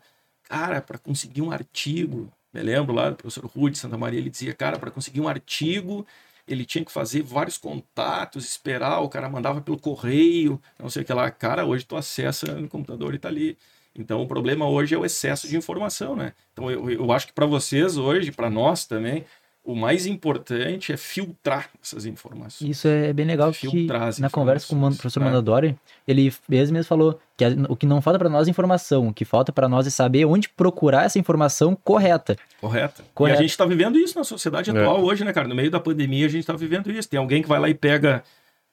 [0.49, 4.53] cara, para conseguir um artigo, me lembro lá do professor Rude Santa Maria, ele dizia,
[4.53, 6.05] cara, para conseguir um artigo,
[6.49, 11.05] ele tinha que fazer vários contatos, esperar, o cara mandava pelo correio, não sei o
[11.05, 11.31] que lá.
[11.31, 13.57] Cara, hoje tu acessa no computador e tá ali.
[13.97, 16.33] Então o problema hoje é o excesso de informação, né?
[16.53, 19.25] Então eu, eu acho que para vocês hoje, para nós também,
[19.63, 22.69] o mais importante é filtrar essas informações.
[22.71, 25.77] Isso é bem legal que Filtrar as na conversa com o professor informações, Mandadori,
[26.09, 29.53] ele mesmo, falou que o que não falta para nós é informação, o que falta
[29.53, 32.37] para nós é saber onde procurar essa informação correta.
[32.61, 33.03] Correto.
[33.15, 33.37] Correto.
[33.37, 34.73] E a gente está vivendo isso na sociedade É.
[34.73, 35.47] atual hoje, né, cara?
[35.47, 37.09] No meio da pandemia, a gente está vivendo isso.
[37.09, 38.25] Tem alguém que vai lá e pega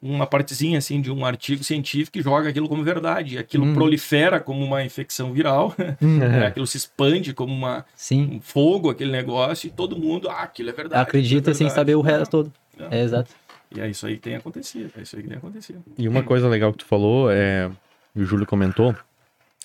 [0.01, 3.35] uma partezinha, assim, de um artigo científico e joga aquilo como verdade.
[3.35, 3.73] E aquilo Hum.
[3.73, 5.73] prolifera como uma infecção viral.
[5.99, 6.45] né?
[6.47, 10.69] Aquilo se expande como uma, Sim, um fogo, aquele negócio, e todo mundo, ah, aquilo
[10.69, 11.01] é verdade.
[11.01, 12.53] acredita aquilo é sem saber o Não, resto todo.
[12.77, 12.87] não.
[12.91, 13.31] É, exato.
[13.75, 14.91] E é isso aí que tem acontecido.
[14.97, 15.81] É isso aí que tem acontecido.
[15.97, 17.69] E uma coisa legal que tu falou, é,
[18.15, 18.95] e o Júlio comentou, é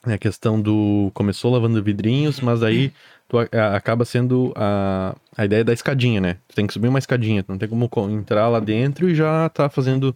[0.04, 2.92] a questão do começou lavando vidrinhos, mas aí
[3.28, 6.38] tu a- a- acaba sendo a, a ideia da escadinha, né?
[6.48, 9.14] Tu tem que subir uma escadinha, tu não tem como co- entrar lá dentro e
[9.14, 10.14] já tá fazendo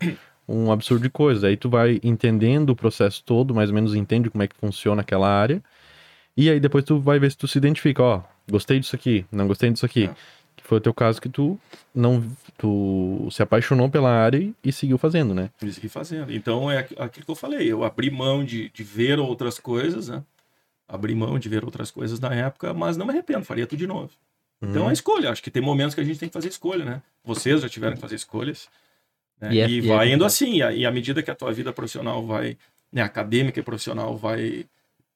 [0.48, 1.46] um absurdo de coisa.
[1.48, 5.02] Aí tu vai entendendo o processo todo, mais ou menos entende como é que funciona
[5.02, 5.62] aquela área.
[6.36, 9.46] E aí depois tu vai ver se tu se identifica, ó, gostei disso aqui, não
[9.46, 10.10] gostei disso aqui.
[10.66, 11.58] Foi o teu caso que tu
[11.94, 12.22] não
[12.58, 15.48] tu se apaixonou pela área e, e seguiu fazendo, né?
[15.62, 16.32] Isso que fazendo.
[16.32, 17.70] Então é aqu- aquilo que eu falei.
[17.70, 20.24] Eu abri mão de, de ver outras coisas, né?
[20.88, 23.86] Abri mão de ver outras coisas na época, mas não me arrependo, faria tudo de
[23.86, 24.10] novo.
[24.60, 24.90] Então Uhum.
[24.90, 25.30] é escolha.
[25.30, 27.02] Acho que tem momentos que a gente tem que fazer escolha, né?
[27.24, 28.68] Vocês já tiveram que fazer escolhas.
[29.40, 29.52] né?
[29.52, 30.62] E E, é- e é vai indo assim.
[30.62, 32.56] E, e à medida que a tua vida profissional vai,
[32.92, 34.66] né, acadêmica e profissional vai,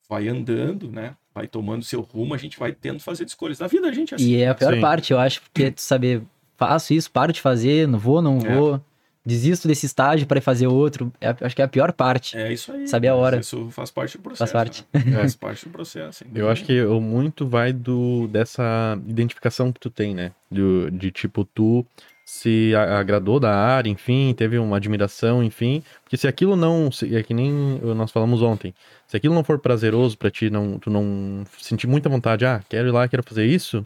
[0.09, 1.17] vai andando, né?
[1.35, 3.59] Vai tomando seu rumo, a gente vai tendo que fazer escolhas.
[3.61, 4.25] Na vida a gente é assim.
[4.27, 4.81] E é a pior Sim.
[4.81, 6.23] parte, eu acho, porque é tu saber,
[6.57, 8.55] faço isso, paro de fazer, não vou, não É.
[8.57, 8.81] vou,
[9.25, 11.13] desisto desse estágio para fazer outro.
[11.21, 12.37] É acho que é a pior parte.
[12.37, 12.89] É isso aí.
[12.89, 13.39] Saber a hora.
[13.39, 14.53] Isso faz parte do processo.
[14.53, 14.85] parte.
[14.93, 15.01] né?
[15.13, 16.19] Faz parte do processo.
[16.25, 20.33] sem Eu acho que eu- muito vai do dessa identificação que tu tem, né?
[20.51, 21.87] Do, de tipo, tu
[22.33, 25.83] se agradou da área, enfim, teve uma admiração, enfim.
[26.05, 26.91] Porque se aquilo não.
[26.93, 27.51] se- é que nem
[27.95, 28.73] nós falamos ontem.
[29.09, 32.89] Se aquilo não for prazeroso pra ti, não, tu não sentir muita vontade, ah, quero
[32.89, 33.83] ir lá, quero fazer isso,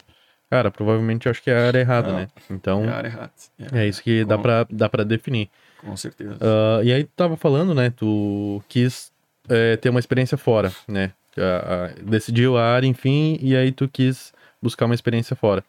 [0.49, 2.19] cara, provavelmente eu acho que é a área errada, Não.
[2.19, 2.27] né?
[2.49, 3.31] Então, É a área errada.
[3.73, 5.49] É, é isso que dá Com- pra, dá pra definir.
[5.79, 6.37] Com certeza.
[6.39, 7.89] Ah, e aí tu tava falando, né?
[7.89, 9.11] Tu quis
[9.49, 11.11] é, ter uma experiência fora, né?
[12.03, 15.63] Decidiu a área, enfim, e aí tu quis buscar uma experiência fora.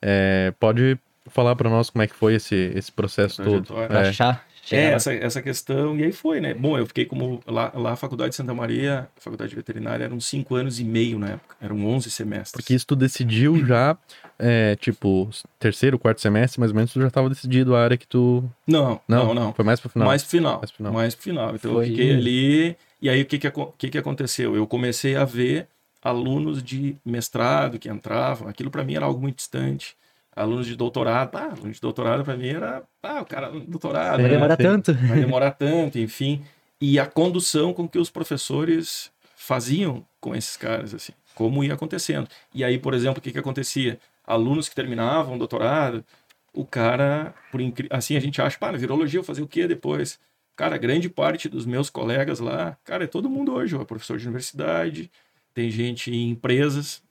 [0.00, 0.98] É, pode
[1.30, 3.74] falar pra nós como é que foi esse, esse processo todo?
[3.80, 4.46] É, achar.
[4.70, 6.54] É, essa, essa questão, e aí foi, né?
[6.54, 7.40] Bom, eu fiquei como.
[7.46, 10.84] Lá, lá a Faculdade de Santa Maria, a Faculdade de Veterinária, eram cinco anos e
[10.84, 12.52] meio na época, eram 11 semestres.
[12.52, 13.98] porque isso tu decidiu já,
[14.38, 18.06] é, tipo, terceiro, quarto semestre, mais ou menos, tu já tava decidido a área que
[18.06, 18.44] tu.
[18.64, 19.52] Não, Não, não, não.
[19.52, 20.06] Foi mais pro final.
[20.06, 20.58] Mais pro final.
[20.58, 20.92] Mais pro final.
[20.92, 21.54] Mais pro final.
[21.56, 22.76] Então Foi- eu fiquei ali.
[23.00, 24.54] E aí o que que, que que aconteceu?
[24.54, 25.66] Eu comecei a ver
[26.00, 28.46] alunos de mestrado que entravam.
[28.48, 29.96] Aquilo para mim era algo muito distante.
[30.34, 31.36] Alunos de doutorado.
[31.36, 32.82] Ah, aluno de doutorado para mim era.
[33.02, 34.20] Ah, o cara, doutorado.
[34.20, 34.28] Vai né?
[34.28, 34.94] demorar tanto.
[34.94, 36.42] vai demorar tanto, enfim.
[36.80, 42.28] E a condução com que os professores faziam com esses caras, assim, como ia acontecendo.
[42.54, 43.98] E aí, por exemplo, o que que acontecia?
[44.24, 46.04] Alunos que terminavam o doutorado,
[46.52, 47.88] o cara, por incri...
[47.90, 50.18] assim a gente acha, pá, na virologia eu fazer o quê depois?
[50.54, 54.26] Cara, grande parte dos meus colegas lá, cara, é todo mundo hoje, ó, professor de
[54.26, 55.10] universidade,
[55.54, 57.02] tem gente em empresas,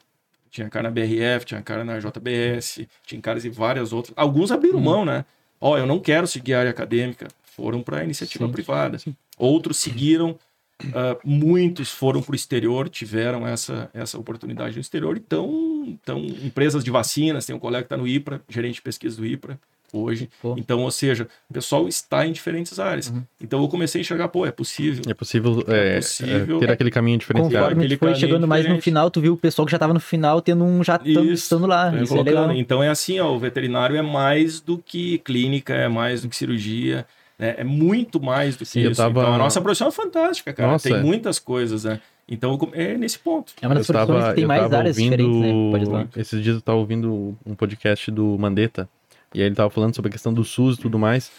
[0.51, 4.13] tinha cara na BRF, tinha cara na JBS, tinha caras em várias outras.
[4.17, 4.83] Alguns abriram Hum.
[4.83, 5.25] mão, né?
[5.59, 8.97] Ó, eu não quero seguir a área acadêmica, foram para a iniciativa Sim, privada.
[8.99, 9.15] sim.
[9.37, 10.37] Outros seguiram,
[10.93, 15.17] ah, muitos foram para o exterior, tiveram essa, essa oportunidade no exterior.
[15.17, 19.17] Então, então, empresas de vacinas, tem um colega que está no IPRA, gerente de pesquisa
[19.17, 19.59] do IPRA
[19.93, 20.29] hoje.
[20.41, 20.55] Pô.
[20.57, 23.09] Então, ou seja, o pessoal está em diferentes áreas.
[23.09, 23.23] Uhum.
[23.41, 25.03] Então, eu comecei a enxergar, pô, é possível.
[25.07, 26.57] É possível, É é, possível.
[26.57, 27.53] é, ter aquele caminho diferenciado.
[27.55, 28.83] Conforme aquele gente foi chegando mais no diferente.
[28.83, 31.65] final, tu viu o pessoal que já tava no final tendo um já tão estando
[31.67, 31.91] lá.
[31.91, 32.51] Tô Isso é legal.
[32.51, 36.35] Então é assim, ó, o veterinário é mais do que clínica, é mais do que
[36.35, 37.05] cirurgia,
[37.37, 37.55] né?
[37.57, 39.01] É muito mais do que Sim, isso.
[39.01, 40.71] tava- Então a nossa profissão é fantástica, cara.
[40.71, 41.01] Nossa, Tem é.
[41.01, 41.99] muitas coisas, né?
[42.29, 43.51] Então é nesse ponto.
[43.61, 45.35] É uma das profissões que tem eu mais áreas diferentes,
[45.89, 46.07] né?
[46.15, 48.87] Esses dias eu tava ouvindo um podcast do Mandetta,
[49.33, 51.31] e aí ele tava falando sobre a questão do SUS e tudo mais,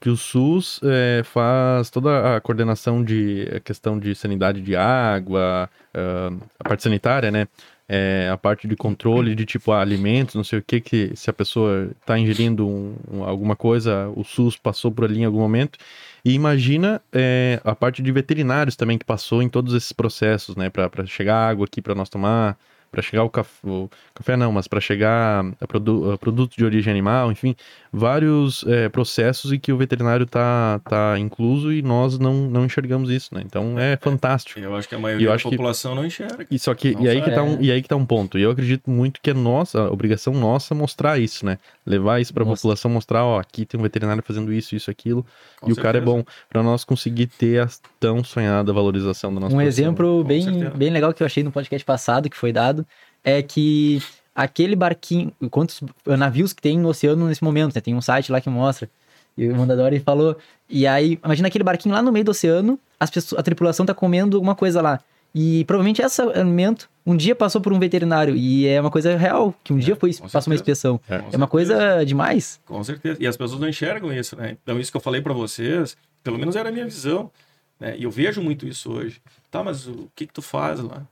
[0.00, 5.68] que o SUS é, faz toda a coordenação de a questão de sanidade de água,
[5.94, 6.30] ah,
[6.60, 7.48] a parte sanitária, né?
[7.90, 11.32] É, a parte de controle de tipo alimentos, não sei o que, que se a
[11.32, 15.78] pessoa está ingerindo um- um- alguma coisa, o SUS passou por ali em algum momento.
[16.24, 20.68] E imagina é, a parte de veterinários também que passou em todos esses processos, né?
[20.68, 22.58] Para chegar água aqui para nós tomar,
[22.90, 26.64] para chegar o café, o café não, mas para chegar a, produ a produto de
[26.64, 27.54] origem animal, enfim,
[27.92, 33.10] vários é, processos em que o veterinário tá, tá incluso e nós não, não enxergamos
[33.10, 33.42] isso, né?
[33.44, 34.58] Então é fantástico.
[34.60, 36.46] Eu acho que a maioria eu da acho que- população não enxerga.
[36.50, 37.42] E só que Não e aí que, tá é.
[37.42, 38.38] um, e aí que tá um ponto.
[38.38, 41.58] E eu acredito muito que é nossa, a obrigação nossa mostrar isso, né?
[41.86, 42.56] Levar isso pra Nossa.
[42.62, 45.24] população, mostrar, ó, aqui tem um veterinário fazendo isso, isso, aquilo.
[45.60, 46.16] Com e o cara é certeza.
[46.16, 49.84] bom pra nós conseguir ter a tão sonhada valorização da nossa Um profissão.
[49.84, 50.70] exemplo com bem, certeza.
[50.70, 52.77] bem legal que eu achei no podcast passado, que foi dado,
[53.24, 54.02] é que
[54.34, 57.80] aquele barquinho, quantos navios que tem no oceano nesse momento, né?
[57.80, 58.88] Tem um site lá que mostra.
[59.36, 60.36] E o Mandadori falou.
[60.68, 63.94] E aí, imagina aquele barquinho lá no meio do oceano, as pessoas, a tripulação tá
[63.94, 65.00] comendo alguma coisa lá.
[65.34, 68.34] E provavelmente esse alimento um dia passou por um veterinário.
[68.34, 70.54] E é uma coisa real, que um É, dia foi, passou uma certeza.
[70.60, 71.00] inspeção.
[71.06, 72.60] Com É uma coisa demais.
[72.66, 73.18] Com certeza.
[73.22, 74.56] E as pessoas não enxergam isso, né?
[74.62, 77.30] Então, isso que eu falei pra vocês, pelo menos era a minha visão,
[77.78, 77.94] né?
[77.96, 79.20] E eu vejo muito isso hoje.
[79.50, 81.02] Tá, mas o que que tu faz lá?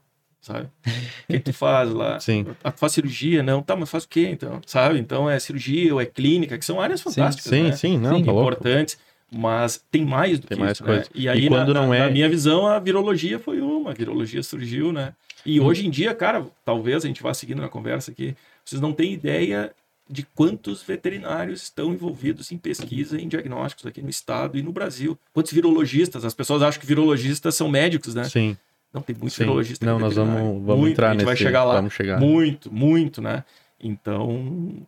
[0.47, 0.65] Sabe?
[0.65, 0.91] O
[1.27, 2.19] que que tu faz lá?
[2.21, 2.45] Sim.
[2.63, 3.43] Ah, tu faz cirurgia?
[3.43, 3.61] Não.
[3.61, 4.61] Tá, mas faz o quê, então?
[4.65, 4.97] Sabe?
[4.97, 7.71] Então, é cirurgia ou é clínica, que são áreas fantásticas, Sim, né?
[7.73, 8.23] sim, não, Sim.
[8.23, 8.49] tá louco.
[8.51, 8.97] importantes,
[9.29, 11.01] mas tem mais do Tem que mais isso, coisa.
[11.01, 11.05] né?
[11.13, 13.91] E aí, E quando na, não é- na minha visão, a virologia foi uma.
[13.91, 15.13] A virologia surgiu, né?
[15.45, 18.33] E hoje em dia, cara, talvez a gente vá seguindo na conversa aqui,
[18.63, 19.71] vocês não têm ideia
[20.09, 25.19] de quantos veterinários estão envolvidos em pesquisa em diagnósticos aqui no estado e no Brasil.
[25.33, 26.23] Quantos virologistas?
[26.23, 28.23] As pessoas acham que virologistas são médicos, né?
[28.23, 28.57] Sim,
[28.93, 29.85] Não, tem muitos virologistas.
[29.85, 31.25] Não, nós vamos, vamos Muito, entrar a gente nesse.
[31.25, 31.75] vai chegar lá.
[31.75, 32.19] Vamos chegar.
[32.19, 33.43] Muito, muito, né?
[33.79, 34.81] Então,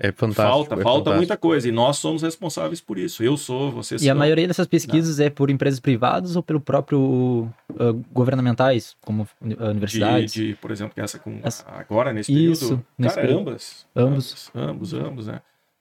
[0.00, 0.34] É fantástico.
[0.42, 1.16] falta, é falta fantástico.
[1.16, 1.68] muita coisa.
[1.68, 3.22] E nós somos responsáveis por isso.
[3.22, 4.18] Eu sou, vocês E a são.
[4.18, 9.64] maioria dessas pesquisas é por empresas privadas ou pelo próprio ah, governamentais, como uni- ah,
[9.64, 10.32] de, universidades?
[10.32, 12.86] de, por exemplo, que essa com Essa- agora nesse Isso, período.
[12.98, 13.48] nesse cara, período.
[13.48, 14.50] ambas, Ambos.
[14.54, 15.40] ambos, ambos, ambos, né?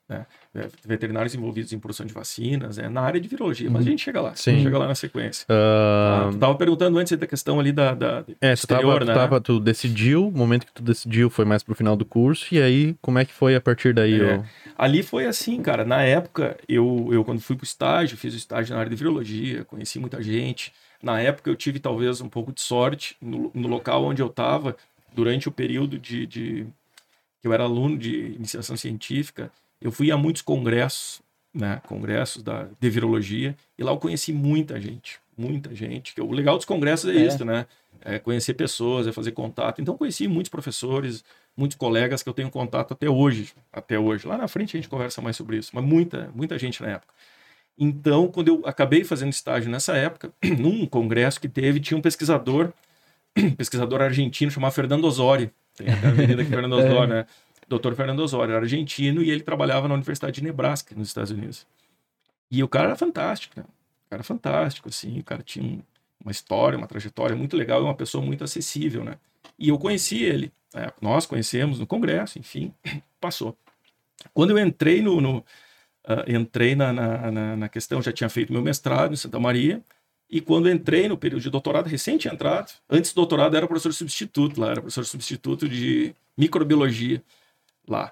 [0.09, 0.25] né?
[0.57, 4.01] É, Veterinários envolvidos em produção de vacinas, é, na área de virologia, mas a gente
[4.03, 4.63] chega lá, Sim.
[4.63, 5.45] chega lá na sequência.
[5.47, 9.05] Ah, tu tava perguntando antes da questão ali da, da É, tu, exterior, tava, tu,
[9.05, 9.13] né?
[9.13, 12.59] tava- tu decidiu, o momento que tu decidiu foi mais pro final do curso, e
[12.61, 14.19] aí, como é que foi a partir daí?
[14.19, 14.37] É.
[14.37, 14.43] ó?
[14.77, 15.85] Ali foi assim, cara.
[15.85, 19.63] Na época, eu, eu quando fui pro estágio, fiz o estágio na área de virologia,
[19.65, 20.73] conheci muita gente.
[21.03, 24.75] Na época, eu tive talvez um pouco de sorte no, no local onde eu estava,
[25.13, 26.65] durante o período de, de-
[27.41, 29.51] que eu era aluno de iniciação científica.
[29.81, 31.21] Eu fui a muitos congressos,
[31.53, 31.81] né?
[31.87, 36.13] Congressos da, de virologia, e lá eu conheci muita gente, muita gente.
[36.15, 37.25] Que o legal dos congressos é, É.
[37.25, 37.65] isso, né?
[38.01, 39.81] É conhecer pessoas, é fazer contato.
[39.81, 41.23] Então, conheci muitos professores,
[41.55, 44.27] muitos colegas que eu tenho contato até hoje, até hoje.
[44.27, 47.13] Lá na frente a gente conversa mais sobre isso, mas muita, muita gente na época.
[47.77, 52.71] Então, quando eu acabei fazendo estágio nessa época, num congresso que teve, tinha um pesquisador,
[53.57, 55.51] pesquisador argentino chamado Fernando Osório.
[55.75, 57.25] Tem a avenida aqui, Fernando Osório, né?
[57.67, 61.65] Doutor Fernando Osório, era argentino e ele trabalhava na Universidade de Nebraska, nos Estados Unidos.
[62.49, 63.65] E o cara era fantástico, né?
[64.05, 65.81] O cara fantástico, assim, o cara tinha um-
[66.23, 69.17] uma história, uma trajetória muito legal e uma pessoa muito acessível, né?
[69.59, 70.91] E eu conheci ele, né?
[71.01, 72.73] nós conhecemos no congresso, enfim,
[73.19, 73.57] passou.
[74.33, 75.45] Quando eu entrei no, no
[76.05, 79.81] ah, entrei na, na, na, na questão, já tinha feito meu mestrado em Santa Maria,
[80.29, 84.59] e quando entrei no período de doutorado, tinha entrado, antes do doutorado era professor substituto
[84.59, 87.21] lá, era professor substituto de microbiologia
[87.87, 88.11] lá.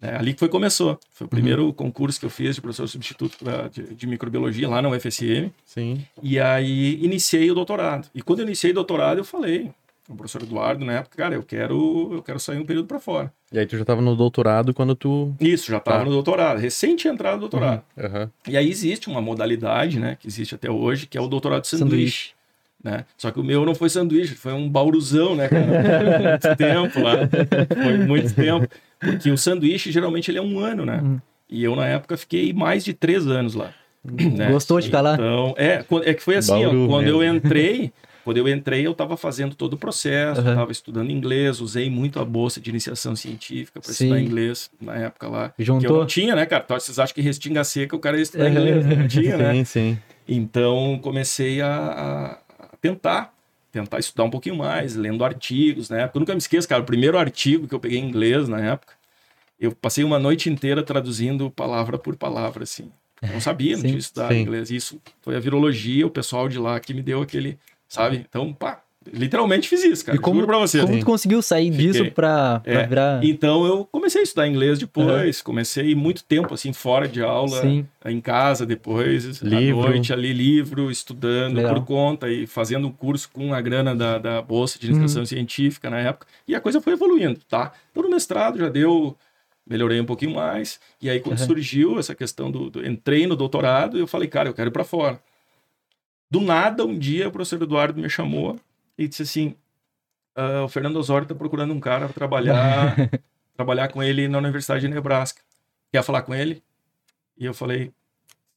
[0.00, 0.16] né?
[0.16, 0.98] ali que foi começou.
[1.12, 4.80] Foi o primeiro concurso que eu fiz de professor substituto pra- de, de microbiologia lá
[4.80, 5.50] na UFSM.
[5.66, 6.02] Sim.
[6.22, 8.08] E aí iniciei o doutorado.
[8.14, 9.70] E quando eu iniciei o doutorado, eu falei
[10.08, 13.32] o professor Eduardo na época, cara, eu quero, eu quero sair um período para fora.
[13.52, 15.32] E aí tu já tava no doutorado quando tu.
[15.38, 16.04] Isso, já estava Tá.
[16.04, 17.82] no doutorado, recém tinha entrado no doutorado.
[17.96, 18.28] Aham.
[18.48, 21.68] E aí existe uma modalidade, né, que existe até hoje, que é o doutorado de
[21.68, 21.90] sanduíche.
[21.90, 22.39] Sanduíche.
[22.82, 23.04] Né?
[23.16, 25.66] Só que o meu não foi sanduíche, foi um bauruzão, né, cara?
[26.30, 27.16] muito tempo lá.
[27.82, 28.66] Foi muito tempo.
[28.98, 31.00] Porque o sanduíche, geralmente, ele é um ano, né?
[31.02, 31.20] Uhum.
[31.48, 33.70] E eu, na época, fiquei mais de três anos lá.
[34.04, 34.50] né?
[34.50, 35.14] Gostou de ficar lá?
[35.14, 37.36] Então, é, quando- é que foi assim, ó, Bauru quando eu mesmo.
[37.36, 37.92] entrei,
[38.24, 40.50] quando eu entrei, eu estava fazendo todo o processo, Aham.
[40.50, 45.28] estava estudando inglês, usei muito a bolsa de iniciação científica para estudar inglês na época
[45.28, 45.48] lá.
[45.50, 45.98] Que eu Juntou?
[45.98, 46.62] não tinha, né, cara?
[46.64, 49.52] Então, vocês acham que restinga seca o cara ia estudar inglês, não tinha, né?
[49.56, 49.98] Sim, sim.
[50.28, 52.38] Então comecei a
[52.80, 53.32] tentar,
[53.70, 56.18] tentar estudar um pouquinho mais, lendo artigos época.
[56.18, 58.94] Eu nunca me esqueço, cara, o primeiro artigo que eu peguei em inglês na época,
[59.58, 62.90] eu passei uma noite inteira traduzindo palavra por palavra, assim.
[63.20, 63.88] Eu não sabia, não Sim.
[63.88, 64.40] tinha estudado Sim.
[64.40, 64.70] inglês.
[64.70, 68.24] Isso foi a virologia, o pessoal de lá que me deu aquele, sabe?
[68.26, 68.82] Então, pá,
[69.12, 70.16] literalmente fiz isso, cara.
[70.16, 70.80] E como, Juro pra você.
[70.82, 71.86] como tu conseguiu sair Fiquei.
[71.86, 72.86] disso pra, pra É.
[72.86, 73.24] virar...
[73.24, 77.86] Então eu comecei a estudar inglês depois, comecei muito tempo assim fora de aula, Sim.
[78.04, 79.86] em casa depois, Livro.
[79.86, 81.74] à noite ali livro, estudando Legal.
[81.76, 84.98] por conta e fazendo um curso com a grana da, da bolsa de Uhum.
[84.98, 86.26] iniciação científica na época.
[86.46, 87.72] E a coisa foi evoluindo, tá?
[87.90, 89.16] Então no mestrado já deu,
[89.66, 90.78] melhorei um pouquinho mais.
[91.00, 91.46] E aí quando Uhum.
[91.46, 94.84] surgiu essa questão do, do- entrei no doutorado, eu falei, cara, eu quero ir para
[94.84, 95.18] fora.
[96.30, 98.56] Do nada um dia o professor Eduardo me chamou
[99.04, 99.54] e disse assim,
[100.34, 102.94] "Ah, o Fernando Osório está procurando um cara para trabalhar
[103.56, 105.42] trabalhar com ele na Universidade de Nebraska.
[105.92, 106.62] Quer falar com ele?
[107.36, 107.92] E eu falei,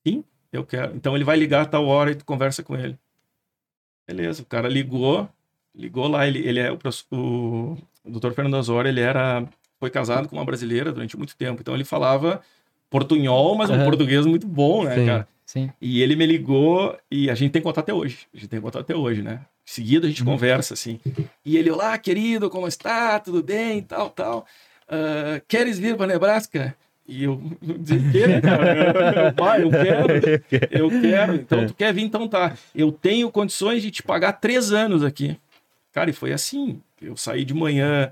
[0.05, 0.95] sim, eu quero.
[0.95, 2.97] Então ele vai ligar a tal hora e tu conversa com ele.
[4.07, 5.27] Beleza, o cara ligou,
[5.75, 6.77] ligou lá, ele, ele é o,
[7.11, 8.31] o, o Dr.
[8.31, 9.47] Fernando Osório, ele era,
[9.79, 12.41] foi casado com uma brasileira durante muito tempo, então ele falava
[12.89, 13.85] portunhol, mas um Aham.
[13.85, 15.05] português muito bom, né, Sim.
[15.05, 15.27] cara?
[15.45, 15.71] Sim.
[15.81, 18.27] E ele me ligou e a gente tem contato até hoje.
[18.33, 19.45] A gente tem contato até hoje, né?
[19.65, 20.99] Seguido a gente conversa, assim.
[21.45, 23.19] E ele, olá, querido, como está?
[23.19, 23.81] Tudo bem?
[23.81, 24.45] Tal, tal.
[24.87, 26.75] Ah, queres vir para Nebraska?
[27.07, 27.41] E eu
[27.79, 29.31] dizia, né, cara?
[29.33, 30.07] Pai, eu quero,
[30.71, 31.35] eu quero.
[31.35, 32.03] Então, tu quer vir?
[32.03, 32.55] Então tá.
[32.73, 35.37] Eu tenho condições de te pagar três anos aqui.
[35.91, 36.81] Cara, e foi assim.
[37.01, 38.11] Eu saí de manhã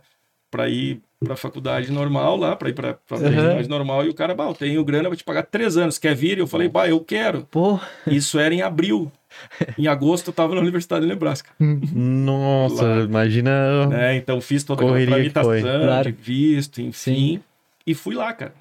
[0.50, 3.54] para ir para a faculdade normal lá, para ir para a Uhum.
[3.54, 6.16] mais normal, e o cara, bah, eu tenho grana para te pagar três anos, quer
[6.16, 6.38] vir?
[6.38, 7.48] E eu falei, bah, eu quero.
[8.08, 9.12] Isso era em abril.
[9.78, 11.50] Em agosto eu estava na Universidade de Nebraska.
[11.60, 13.02] Nossa, Lá.
[13.04, 13.88] imagina.
[13.88, 14.16] né?
[14.16, 16.12] Então fiz toda aquela tramitação Claro.
[16.12, 17.40] de visto, enfim,
[17.86, 18.54] e fui lá, cara.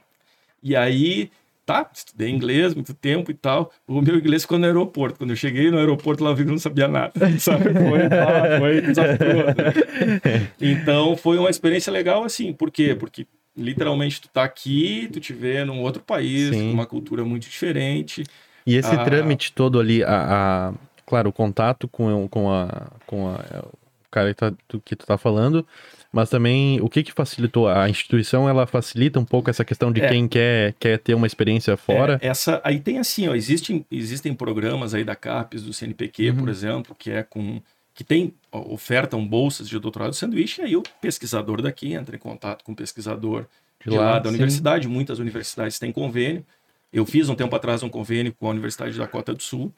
[0.62, 1.30] E aí,
[1.64, 3.72] tá, estudei inglês muito tempo e tal.
[3.86, 5.18] O meu inglês ficou no aeroporto.
[5.18, 7.64] Quando eu cheguei no aeroporto, lá eu vi que eu não sabia nada, sabe?
[7.72, 9.46] Foi, ah, foi desastroso.
[9.46, 10.48] né?
[10.60, 12.52] Então, foi uma experiência legal, assim.
[12.52, 12.94] Por quê?
[12.94, 16.68] Porque literalmente tu tá aqui, tu te vê num outro país, Sim.
[16.68, 18.22] com uma cultura muito diferente.
[18.70, 19.04] E esse Ah.
[19.04, 20.72] trâmite todo ali, a, a-
[21.06, 23.34] claro, o contato com, com, a, com a,
[23.66, 25.66] o cara que, tá, do que tu tá falando,
[26.12, 27.68] mas também o que que facilitou?
[27.68, 30.08] A instituição, ela facilita um pouco essa questão de É.
[30.08, 32.18] quem quer, quer ter uma experiência fora?
[32.22, 36.36] É, essa aí tem assim, ó, existem, existem programas aí da CAPES, do CNPq, Uhum.
[36.36, 37.60] por exemplo, que é com
[37.92, 42.18] que tem ofertam bolsas de doutorado de sanduíche, e aí o pesquisador daqui entra em
[42.18, 43.44] contato com o pesquisador
[43.84, 44.36] de, lá, da sim.
[44.36, 44.88] universidade.
[44.88, 46.44] Muitas universidades têm convênio.
[46.92, 49.72] Eu fiz um tempo atrás um convênio com a Universidade da Dakota do Sul,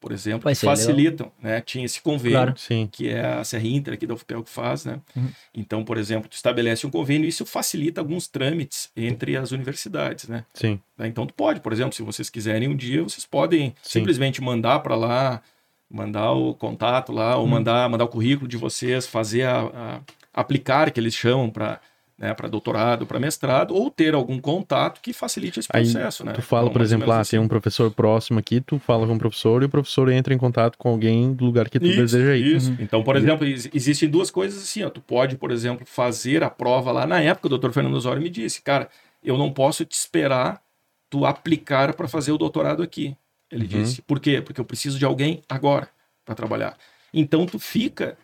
[0.00, 0.76] por exemplo, que legal.
[0.76, 1.60] facilitam, né?
[1.60, 2.54] Tinha esse convênio Claro.
[2.58, 5.00] Sim, que é a Serra Inter aqui da UFPEL que faz, né?
[5.16, 5.28] Uhum.
[5.54, 10.28] Então, por exemplo, tu estabelece um convênio e isso facilita alguns trâmites entre as universidades,
[10.28, 10.44] né?
[10.54, 10.78] sim.
[10.98, 11.06] Né?
[11.08, 14.00] Então tu pode, por exemplo, se vocês quiserem um dia, vocês podem Sim.
[14.00, 15.42] simplesmente mandar para lá,
[15.90, 17.48] mandar o contato lá, ou Hum.
[17.48, 20.00] mandar, mandar o currículo de vocês, fazer a, a-
[20.34, 21.80] aplicar, que eles chamam para
[22.18, 26.32] né, para doutorado, para mestrado, ou ter algum contato que facilite esse Aí processo, né?
[26.32, 29.14] Tu fala, Então, por exemplo, ah, menos tem um professor próximo aqui, tu fala com
[29.14, 31.96] o professor e o professor entra em contato com alguém do lugar que tu Isso,
[31.96, 32.56] deseja ir.
[32.56, 32.70] Isso.
[32.70, 32.76] Uhum.
[32.80, 34.88] Então, por exemplo, ex- existem duas coisas assim, ó.
[34.88, 37.06] Tu pode, por exemplo, fazer a prova lá.
[37.06, 38.88] Na época, o doutor Fernando Osório me disse, cara,
[39.22, 40.62] eu não posso te esperar
[41.10, 43.14] tu aplicar para fazer o doutorado aqui.
[43.52, 43.82] Ele Uhum.
[43.82, 44.00] disse.
[44.02, 44.40] Por quê?
[44.40, 45.88] Porque eu preciso de alguém agora
[46.24, 46.76] para trabalhar.
[47.12, 48.16] Então, tu fica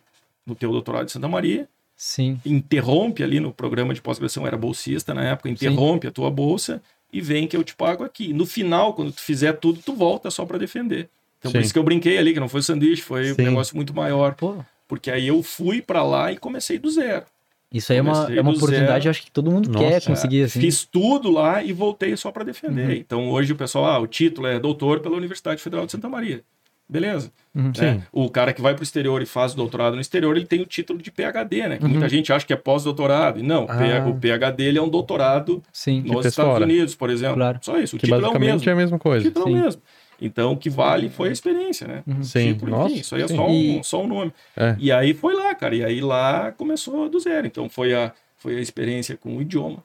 [0.47, 1.69] no teu doutorado de Santa Maria,
[2.03, 2.41] sim.
[2.45, 7.21] interrompe ali no programa de pós-graduação, era bolsista na época, interrompe a tua bolsa e
[7.21, 8.33] vem que eu te pago aqui.
[8.33, 11.09] No final, quando tu fizer tudo, tu volta só para defender.
[11.38, 11.62] Então, por Sim.
[11.62, 13.43] isso que eu brinquei ali, que não foi sanduíche, foi Sim.
[13.43, 14.35] um negócio muito maior.
[14.35, 14.57] Pô,
[14.88, 17.25] Porque aí eu fui para lá e comecei do zero.
[17.73, 20.61] isso aí é uma, é uma oportunidade, acho que todo mundo Nossa, quer conseguir, assim.
[20.61, 22.88] Fiz tudo lá e voltei só para defender.
[22.88, 22.93] Uhum.
[22.95, 26.43] Então hoje o pessoal, ah, o título é doutor pela Universidade Federal de Santa Maria.
[26.88, 27.33] Beleza.
[27.55, 27.73] Uhum.
[27.81, 28.03] né?
[28.12, 30.66] O cara que vai para o exterior e faz doutorado no exterior, ele tem o
[30.66, 31.79] título de PhD, né?
[31.81, 31.88] Uhum.
[31.88, 33.38] muita gente acha que é pós-doutorado.
[33.38, 34.07] E não, Ah.
[34.09, 36.03] o PhD ele é um doutorado Sim.
[36.03, 36.64] nos Estados fora.
[36.64, 37.37] Unidos, por exemplo.
[37.37, 37.59] Claro.
[37.62, 37.97] Só isso.
[37.97, 38.68] O Que título é o mesmo.
[38.68, 39.25] é a mesma O coisa.
[39.25, 39.59] título é Sim.
[39.59, 39.83] o mesmo.
[40.21, 42.03] Então, o que vale foi a experiência, né?
[42.07, 42.23] Uhum.
[42.23, 42.92] Sim, Título, nossa.
[42.92, 43.35] enfim, isso aí é sim.
[43.37, 44.33] só um, só um nome.
[44.57, 44.77] É.
[44.79, 45.75] E aí foi lá, cara.
[45.75, 47.45] E aí lá começou do zero.
[47.47, 49.83] Então foi a, foi a experiência com o idioma.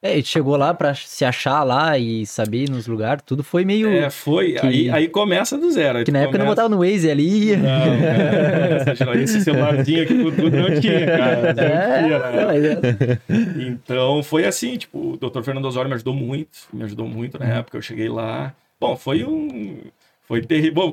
[0.00, 3.64] É, e tu chegou lá pra se achar lá e saber nos lugares, tudo foi
[3.64, 3.88] meio.
[3.88, 4.52] É, foi.
[4.52, 6.04] que- Aí, aí começa do zero.
[6.04, 7.56] Que na época eu não começa- botava no Waze ali.
[7.56, 7.62] Não,
[8.00, 11.52] cara, essa- esse celularzinho aqui com tudo não tinha, cara.
[11.52, 12.44] Não É, tinha, né?
[12.46, 13.18] mas é.
[13.66, 15.42] Então foi assim, tipo, o Dr.
[15.42, 18.54] Fernando Osório me ajudou muito, me ajudou muito na época, eu cheguei lá.
[18.80, 19.78] Bom, foi um
[20.28, 20.92] foi terrível.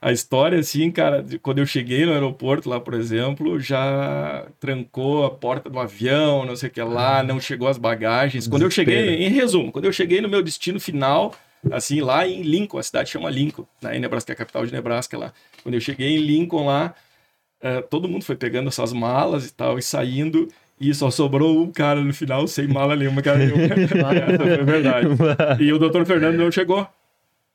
[0.00, 5.30] a história assim, cara, quando eu cheguei no aeroporto lá, por exemplo, já trancou a
[5.30, 8.46] porta do avião, não sei o que lá, não chegou as bagagens.
[8.46, 11.34] Quando eu cheguei, em resumo, quando eu cheguei no meu destino final,
[11.72, 14.72] assim, lá em Lincoln, a cidade chama Lincoln, né, em Nebraska, é a capital de
[14.72, 15.32] Nebraska lá.
[15.62, 16.94] Quando eu cheguei em Lincoln lá,
[17.62, 20.46] eh, todo mundo foi pegando essas malas e tal, e saindo,
[20.78, 23.62] e só sobrou um cara no final sem mala nenhuma, cara nenhuma.
[23.62, 25.06] Essa foi verdade.
[25.58, 26.86] E o doutor Fernando não chegou.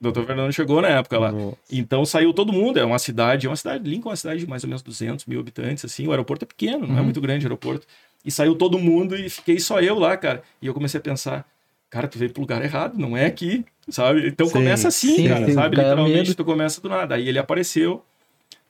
[0.02, 1.32] Doutor Fernando chegou na época lá.
[1.32, 1.58] Nossa.
[1.72, 4.48] Então saiu todo mundo, é uma cidade, é uma cidade, Lincoln é uma cidade de
[4.48, 7.04] mais ou menos 200 mil habitantes, assim, o aeroporto é pequeno, não é Uhum.
[7.04, 7.86] muito grande o aeroporto.
[8.24, 10.42] E saiu todo mundo e fiquei só eu lá, cara.
[10.62, 11.46] E eu comecei a pensar,
[11.90, 14.28] cara, tu veio pro lugar errado, não é aqui, sabe?
[14.28, 14.54] Então Sim.
[14.54, 15.76] começa assim, Sim, cara, sim, sabe?
[15.78, 16.36] Literalmente medo.
[16.36, 17.16] tu começa do nada.
[17.16, 18.04] Aí ele apareceu,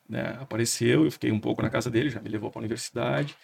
[0.07, 0.35] né?
[0.41, 3.35] Apareceu, eu fiquei um pouco na casa dele, já me levou pra universidade.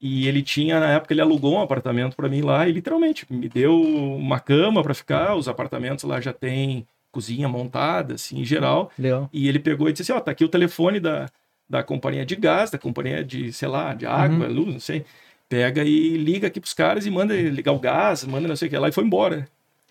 [0.00, 3.48] E ele tinha, na época, ele alugou um apartamento para mim lá e literalmente me
[3.48, 5.34] deu uma cama para ficar.
[5.34, 8.90] Os apartamentos lá já tem cozinha montada, assim, em geral.
[8.98, 9.28] Legal.
[9.32, 11.28] E ele pegou e disse assim: Ó, tá aqui o telefone da,
[11.68, 15.04] da companhia de gás, da companhia de, sei lá, de água, luz, não sei.
[15.48, 18.70] Pega e liga aqui pros caras e manda ligar o gás, manda não sei o
[18.70, 19.48] que lá e foi embora.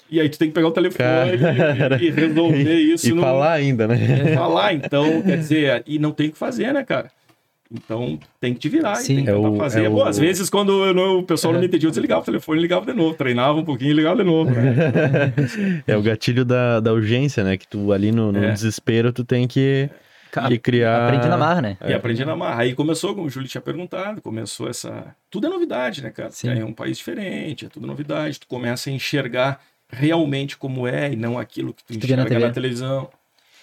[0.09, 1.97] E aí tu tem que pegar o telefone Cara.
[1.99, 3.97] e, e resolver isso E no- falar ainda, né?
[4.36, 7.09] falar, então, quer dizer, e não tem o que fazer, né, cara?
[7.72, 9.13] Então tem que te virar Sim.
[9.13, 9.86] e tem que É tentar o- fazer.
[9.86, 12.22] é Bom, o- às vezes, quando eu não- o pessoal não me entendia, eu desligava
[12.22, 14.51] o telefone, ligava de novo, treinava um pouquinho e ligava de novo.
[14.51, 15.34] Né?
[15.88, 17.57] É o gatilho da, da urgência, né?
[17.57, 18.51] Que tu ali no, no É.
[18.51, 19.89] desespero tu tem que.
[20.51, 21.05] E criar...
[21.07, 21.78] Aprende na marra, né?
[21.88, 22.61] E aprendi na marra.
[22.63, 25.16] Aí começou, como o Júlio tinha perguntado, começou essa.
[25.32, 26.30] Tudo é novidade, né, cara?
[26.30, 26.49] Sim.
[26.49, 28.41] É um país diferente, é tudo novidade.
[28.41, 32.24] Tu começa a enxergar realmente como é e não aquilo que tu Que na enxerga
[32.36, 32.51] na, TV.
[32.53, 33.09] televisão.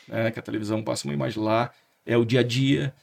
[0.09, 0.30] Né?
[0.30, 1.70] Que a televisão passa uma imagem lá,
[2.07, 2.94] é o dia a dia.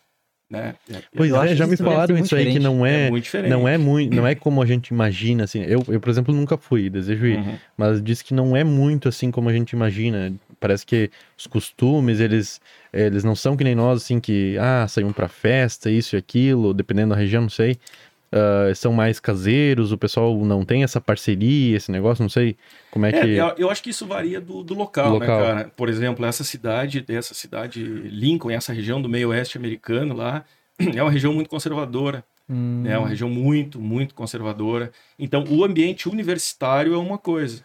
[0.50, 0.74] Né?
[0.92, 3.78] É, Pois é, já me falaram ser isso aí, que não é é, não é
[3.78, 5.62] muito, não é como a gente imagina, assim.
[5.62, 7.38] Eu, eu, por exemplo, nunca fui, desejo ir.
[7.38, 7.56] Uhum.
[7.78, 10.34] Mas diz que não é muito assim como a gente imagina.
[10.60, 12.60] Parece que os costumes, eles,
[12.92, 16.74] eles não são que nem nós, assim, que, ah, saímos pra festa, isso e aquilo,
[16.74, 17.78] dependendo da região, não sei.
[18.32, 22.56] Ah, são mais caseiros, o pessoal não tem essa parceria, esse negócio, não sei
[22.92, 23.28] como é, É, que...
[23.36, 25.40] eu, eu acho que isso varia do, do local, Do local.
[25.40, 25.72] né, cara?
[25.76, 30.46] Por exemplo, essa cidade, essa cidade Lincoln, essa região do meio oeste americano lá,
[30.96, 32.24] é uma região muito conservadora.
[32.48, 34.92] Hum, É uma região muito, muito conservadora.
[35.18, 37.64] Então, o ambiente universitário é uma coisa.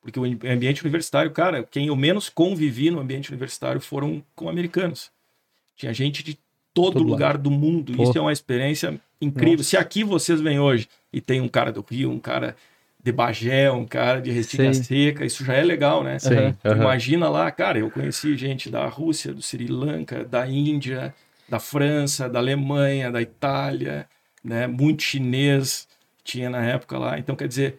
[0.00, 5.10] Porque o ambiente universitário, cara, quem eu menos convivi no ambiente universitário foram com americanos.
[5.76, 6.38] Tinha gente de
[6.76, 7.94] todo, Todo lugar do mundo.
[7.94, 8.02] Pô.
[8.02, 9.56] Isso é uma experiência incrível.
[9.56, 9.70] Nossa.
[9.70, 12.54] Se aqui vocês vêm hoje e tem um cara do Rio, um cara
[13.02, 14.74] de Bagé, um cara de Restinga.
[14.74, 16.18] Seca, isso já é legal, né?
[16.18, 16.82] Sim, aham.
[16.82, 21.14] Imagina lá, cara, eu conheci gente da Rússia, do Sri Lanka, da Índia,
[21.48, 24.06] da França, da Alemanha, da Itália,
[24.44, 24.66] né?
[24.66, 25.88] Muito chinês
[26.22, 27.18] tinha na época lá.
[27.18, 27.78] Então, quer dizer,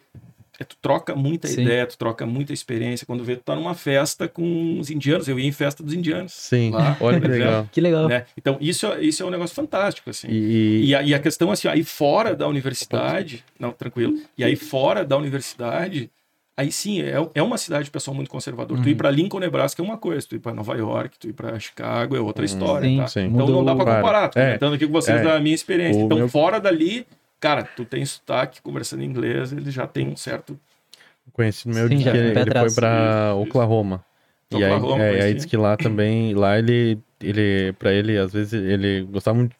[0.60, 1.62] é, tu troca muita Sim.
[1.62, 3.06] ideia, tu troca muita experiência.
[3.06, 5.28] Quando vê, tu tá numa festa com os indianos.
[5.28, 6.32] Eu ia em festa dos indianos.
[6.32, 7.68] Sim, lá, olha que legal.
[7.70, 8.08] Que legal.
[8.08, 8.24] Né?
[8.36, 10.26] Então, isso, é- isso é um negócio fantástico, assim.
[10.28, 14.18] E, E a, e a questão assim, aí fora da universidade, não, tranquilo.
[14.36, 16.10] E aí fora da universidade,
[16.56, 18.80] aí sim, é, é uma cidade, pessoal, muito conservador.
[18.82, 21.32] Tu ir para Lincoln, Nebraska é uma coisa, tu ir para Nova York, tu ir
[21.32, 23.06] para Chicago é outra história, Sim, tá?
[23.06, 23.26] sim.
[23.26, 25.22] Então não dá para comparar, tô É, comentando aqui com vocês é.
[25.22, 26.00] da minha experiência.
[26.00, 27.06] Então meu- fora dali,
[27.40, 30.58] cara, tu tem sotaque, conversando inglês, ele já tem um certo...
[31.32, 32.74] conhecido meu Sim, disse já, que ele, foi atrás.
[32.74, 33.48] pra Isso, isso.
[33.48, 34.04] Oklahoma.
[34.50, 35.34] E aí, Oklahoma, é, e aí conheci.
[35.34, 39.54] diz que lá também, lá ele, ele, pra ele, às vezes, ele gostava muito,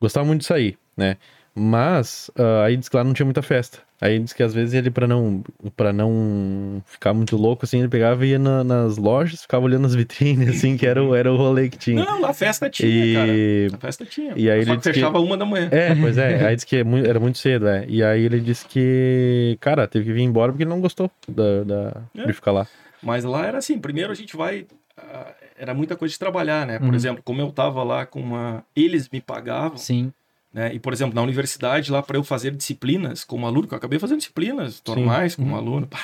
[0.00, 1.16] gostava muito de sair, né?
[1.58, 3.78] Mas, ah, aí diz que lá não tinha muita festa.
[4.00, 5.42] Aí diz que às vezes ele, pra não,
[5.76, 9.86] pra não ficar muito louco, assim, ele pegava e ia na- nas lojas, ficava olhando
[9.86, 12.04] as vitrines, assim, que era o, era o rolê que tinha.
[12.04, 13.32] Não, a festa tinha, cara.
[13.32, 13.68] E...
[13.72, 14.34] A festa tinha.
[14.36, 15.68] E aí Só ele que disse que- fechava uma da manhã.
[15.72, 17.84] É, pois é, aí diz que é era muito cedo, é.
[17.88, 21.64] E aí ele disse que, cara, teve que vir embora porque ele não gostou da,
[21.64, 22.26] da- É.
[22.26, 22.66] de ficar lá.
[23.02, 24.64] Mas lá era assim, primeiro a gente vai.
[24.96, 26.78] ah, Era muita coisa de trabalhar, né?
[26.78, 26.94] Por Uhum.
[26.94, 28.62] exemplo, como eu tava lá com uma.
[28.76, 30.12] Eles me pagavam, Sim.
[30.58, 30.74] Né?
[30.74, 33.98] E, por exemplo, na universidade, lá para eu fazer disciplinas como aluno, que eu acabei
[33.98, 35.56] fazendo disciplinas normais como Uhum.
[35.56, 35.86] aluno.
[35.86, 36.00] pá.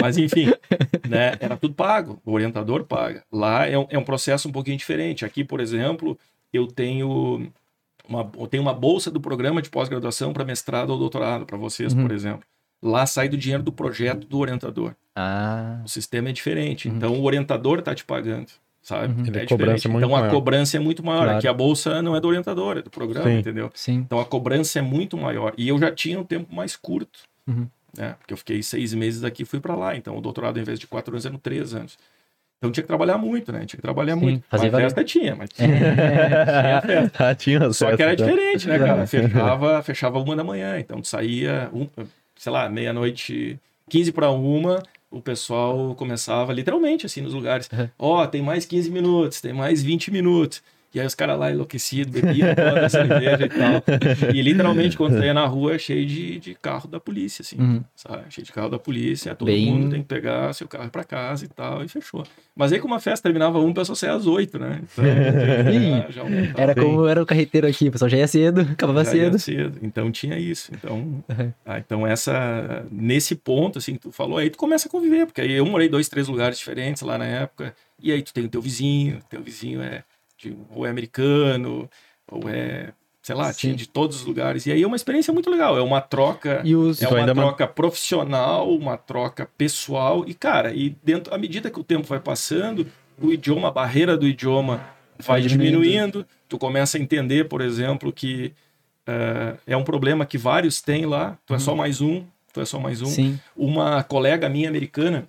[0.00, 0.46] Mas, enfim,
[1.08, 1.36] né?
[1.40, 2.20] Era tudo pago.
[2.24, 3.24] O orientador paga.
[3.32, 5.24] Lá é um, é um processo um pouquinho diferente.
[5.24, 6.18] Aqui, por exemplo,
[6.52, 7.50] eu tenho.
[8.08, 11.92] Uma, eu tenho uma bolsa do programa de pós-graduação para mestrado ou doutorado, para vocês,
[11.92, 12.02] Uhum.
[12.02, 12.42] por exemplo.
[12.82, 14.94] Lá sai do dinheiro do projeto do orientador.
[15.14, 16.88] Ah, O sistema é diferente.
[16.88, 16.96] Uhum.
[16.96, 18.48] Então o orientador está te pagando,
[18.82, 19.12] sabe?
[19.14, 19.26] Uhum.
[19.34, 20.30] A É cobrança é muito então a maior.
[20.32, 21.22] cobrança é muito maior.
[21.24, 21.38] Claro.
[21.38, 23.38] Aqui a bolsa não é do orientador, é do programa, Sim.
[23.38, 23.70] entendeu?
[23.74, 23.94] sim.
[23.96, 25.52] Então a cobrança é muito maior.
[25.56, 27.66] E eu já tinha um tempo mais curto, Uhum.
[27.96, 28.14] né?
[28.18, 29.96] Porque eu fiquei seis meses aqui e fui para lá.
[29.96, 31.98] Então o doutorado, ao invés de quatro anos, eram três anos.
[32.58, 33.60] Então tinha que trabalhar muito, né?
[33.60, 34.44] Tinha que trabalhar Sim, muito.
[34.50, 34.84] fazer mas valer.
[34.84, 37.28] festa tinha, mas tinha, tinha festa.
[37.30, 38.22] Ah, tinha Só que era tá?
[38.24, 39.06] diferente, né, cara?
[39.08, 40.78] Fechava, fechava uma da manhã.
[40.78, 41.86] Então tu saía, um,
[42.36, 43.58] sei lá, meia-noite,
[43.88, 47.68] 15 para uma, o pessoal começava literalmente assim nos lugares.
[47.72, 47.88] Uhum.
[47.98, 50.62] Ó, tem mais 15 minutos, tem mais 20 minutos.
[50.92, 53.82] E aí os caras lá enlouquecidos, bebiam toda a cerveja e tal.
[54.34, 57.56] E literalmente, quando você ia na rua, é cheio de, de carro da polícia, assim.
[57.60, 57.84] Uhum.
[57.94, 58.24] Sabe?
[58.28, 61.44] Cheio de carro da polícia, todo Bem- mundo tem que pegar seu carro para casa
[61.44, 62.24] e tal, e fechou.
[62.56, 64.80] Mas aí, como a festa terminava um, o pessoal saía às 8, né?
[64.82, 65.04] Então,
[66.10, 66.62] já, já.
[66.62, 69.38] Era como era o carreteiro aqui, o pessoal já ia cedo, acabava Já ia cedo.
[69.38, 69.78] cedo.
[69.82, 70.72] Então tinha isso.
[70.74, 71.52] Então, Uhum.
[71.64, 75.40] ah, então essa nesse ponto assim que tu falou, aí tu começa a conviver, porque
[75.40, 78.44] aí eu morei em dois, três lugares diferentes lá na época, e aí tu tem
[78.44, 80.02] o teu vizinho, teu vizinho é
[80.40, 81.88] de, ou é americano,
[82.30, 83.76] ou é, sei lá, tinha Sim.
[83.76, 84.66] de todos os lugares.
[84.66, 87.02] E aí é uma experiência muito legal, é uma troca E os.
[87.02, 90.24] é Tu uma ainda man- troca profissional, uma troca pessoal.
[90.26, 92.86] E, cara, e dentro, à medida que o tempo vai passando,
[93.20, 94.76] o idioma, a barreira do idioma
[95.18, 95.82] vai Vai diminuindo.
[95.82, 96.26] diminuindo.
[96.48, 98.52] Tu começa a entender, por exemplo, que
[99.06, 101.36] eh, é um problema que vários têm lá.
[101.46, 103.06] Tu é só mais um, tu é só mais um.
[103.06, 103.38] Sim.
[103.54, 105.26] Uma colega minha americana,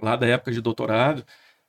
[0.00, 1.24] lá da época de doutorado,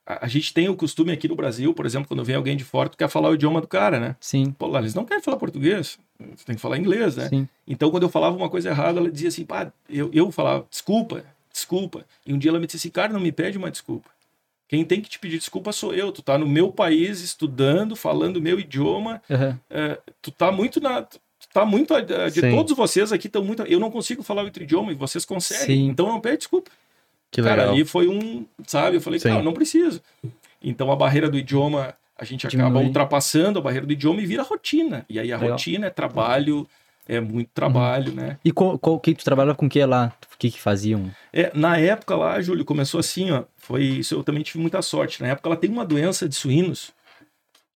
[0.08, 2.64] a, a gente tem o costume aqui no Brasil, por exemplo, quando vem alguém de
[2.64, 4.16] fora, tu quer falar o idioma do cara, né?
[4.18, 4.50] Sim.
[4.52, 7.28] Pô, lá eles não querem falar português, tu tem que falar inglês, né?
[7.28, 7.46] Sim.
[7.66, 11.22] Então, quando eu falava uma coisa errada, ela dizia assim, pá, eu, eu falava, desculpa,
[11.52, 12.06] desculpa.
[12.26, 14.08] E um dia ela me disse assim, cara, não me pede uma desculpa.
[14.66, 16.12] Quem tem que te pedir desculpa sou eu.
[16.12, 19.22] Tu tá no meu país, estudando, falando o meu idioma.
[19.30, 19.58] Aham.
[19.70, 21.06] é, tu tá muito na...
[21.54, 21.94] Tá muito...
[22.02, 22.50] De Sim.
[22.50, 23.62] todos vocês aqui estão muito...
[23.62, 25.66] Eu não consigo falar outro idioma e vocês conseguem.
[25.66, 25.88] Sim.
[25.88, 26.70] Então, não pede desculpa.
[27.30, 27.74] Que Cara, legal.
[27.74, 28.46] ali foi um...
[28.66, 28.96] Sabe?
[28.96, 29.28] Eu falei, Sim.
[29.30, 30.00] cara, não preciso.
[30.62, 32.86] Então a barreira do idioma, a gente acaba Diminui.
[32.86, 35.04] ultrapassando a barreira do idioma e vira rotina.
[35.08, 35.52] E aí a Legal.
[35.52, 36.66] rotina é trabalho,
[37.06, 38.38] é muito trabalho, né?
[38.44, 40.12] E qual, qual, que tu trabalhava com que lá?
[40.34, 41.10] O que que faziam?
[41.32, 43.44] É, na época lá, Júlio, começou assim, ó.
[43.56, 45.20] Foi isso, eu também tive muita sorte.
[45.22, 46.92] Na época ela tem uma doença de suínos,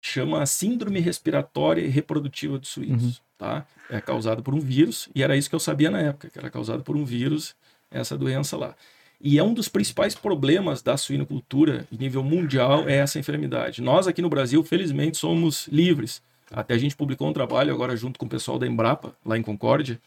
[0.01, 3.13] chama síndrome respiratória e reprodutiva de suínos, Uhum.
[3.37, 3.65] tá?
[3.89, 6.49] É causada por um vírus, e era isso que eu sabia na época, que era
[6.49, 7.55] causada por um vírus,
[7.91, 8.75] essa doença lá.
[9.21, 13.81] E é um dos principais problemas da suinocultura em nível mundial é essa enfermidade.
[13.81, 16.21] Nós aqui no Brasil, felizmente, somos livres.
[16.51, 19.41] Até a gente publicou um trabalho agora junto com o pessoal da Embrapa, lá em
[19.41, 19.99] Concórdia,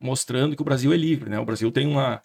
[0.00, 1.38] mostrando que o Brasil é livre, né?
[1.38, 2.22] O Brasil tem uma,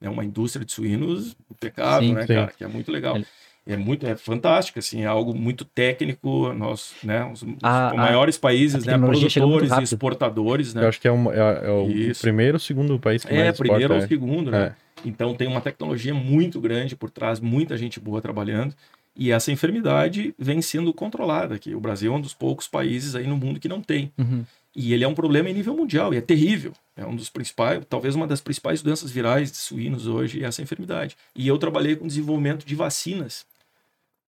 [0.00, 2.34] né, uma indústria de suínos impecável, Sim, né, sim.
[2.34, 2.52] cara?
[2.56, 3.16] Que é muito legal.
[3.16, 3.24] É.
[3.66, 6.50] É muito, é fantástico, assim, é algo muito técnico.
[6.54, 10.82] Nós, né, os, os A- a- maiores países, a né, produtores e exportadores, né?
[10.82, 12.22] Eu acho que é, um- é- é o Isso.
[12.22, 14.08] primeiro ou segundo país que É, mais primeiro exporta, ou é.
[14.08, 14.74] segundo, né?
[15.04, 18.74] Então tem uma tecnologia muito grande por trás, muita gente boa trabalhando.
[19.16, 21.74] E essa enfermidade vem sendo controlada aqui.
[21.74, 24.12] O Brasil é um dos poucos países aí no mundo que não tem.
[24.16, 24.44] Uhum.
[24.74, 26.72] E ele é um problema em nível mundial, e é terrível.
[26.96, 30.62] É um dos principais, talvez uma das principais doenças virais de suínos hoje, é essa
[30.62, 31.16] enfermidade.
[31.34, 33.44] E eu trabalhei com desenvolvimento de vacinas.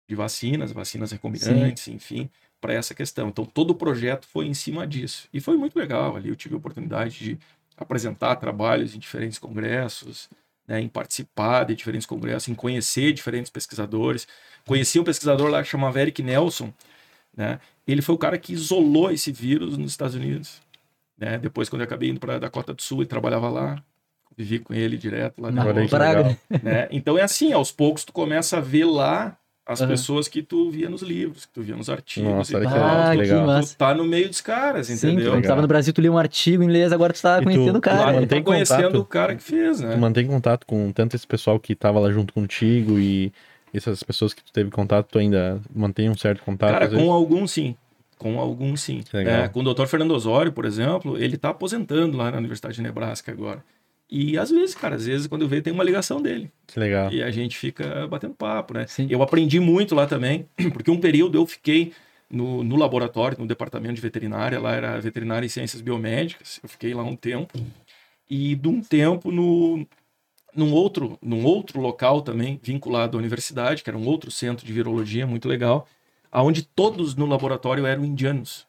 [0.08, 3.30] De vacinas, vacinas recombinantes, enfim, para essa questão.
[3.30, 5.30] Então todo o projeto foi em cima disso.
[5.34, 6.30] E foi muito legal ali.
[6.30, 7.40] Eu tive a oportunidade de
[7.78, 10.30] apresentar trabalhos em diferentes congressos,
[10.68, 14.28] né, em participar de diferentes congressos, em conhecer diferentes pesquisadores.
[14.66, 16.74] Conheci um pesquisador lá que chamava Eric Nelson,
[17.36, 17.60] né?
[17.88, 20.60] Ele foi o cara que isolou esse vírus nos Estados Unidos.
[21.18, 21.38] Né?
[21.38, 23.84] Depois, quando eu acabei indo para a Dakota do Sul, ele trabalhava lá,
[24.36, 26.38] vivi com ele direto lá Na praga.
[26.64, 26.88] né?
[26.92, 29.38] Então é assim, aos poucos tu começa a ver lá
[29.68, 29.90] as Aham.
[29.90, 32.30] pessoas que tu via nos livros, que tu via nos artigos.
[32.32, 32.84] Nossa, e olha que tal.
[32.86, 33.62] Ah, que legal.
[33.64, 35.32] Tu tá no meio dos caras, Sim, entendeu?
[35.32, 37.42] quando tu tava no Brasil, tu lia um artigo em inglês, agora tu tá E
[37.42, 38.14] tu- conhecendo o Lá cara.
[38.14, 39.00] tu mantém tá conhecendo contato.
[39.00, 39.94] o cara que fez, né?
[39.94, 43.34] Tu mantém contato com tanto esse pessoal que tava lá junto contigo e
[43.74, 46.72] essas pessoas que tu teve contato, tu ainda mantém um certo contato?
[46.72, 47.76] Cara, com alguns sim.
[48.18, 49.04] Com alguns sim.
[49.14, 49.88] É, com o Dr.
[49.88, 53.62] Fernando Osório, por exemplo, ele tá aposentando lá na Universidade de Nebraska agora.
[54.10, 56.52] E às vezes, cara, às vezes quando eu vejo tem uma ligação dele.
[56.68, 57.12] Que legal.
[57.12, 58.86] E a gente fica batendo papo, né?
[58.88, 59.08] Sim.
[59.10, 61.92] Eu aprendi muito lá também, porque um período eu fiquei
[62.30, 66.60] no, no laboratório, no departamento de veterinária, lá era veterinária e ciências biomédicas.
[66.62, 67.58] Eu fiquei lá um tempo.
[68.30, 69.86] E de um tempo no
[70.56, 74.72] num outro, num outro local também, vinculado à universidade, que era um outro centro de
[74.72, 75.86] virologia muito legal,
[76.32, 78.66] aonde todos no laboratório eram indianos.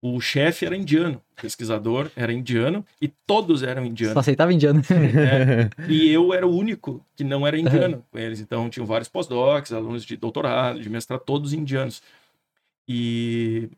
[0.00, 4.16] O chefe era indiano, o pesquisador era indiano e todos eram Só indianos.
[4.16, 4.80] aceitava indiano.
[4.90, 8.38] É, e eu era o único que não era indiano com eles.
[8.38, 12.00] Então, tinham vários pós-docs, alunos de doutorado, de mestrado, todos indianos.
[12.88, 13.68] E,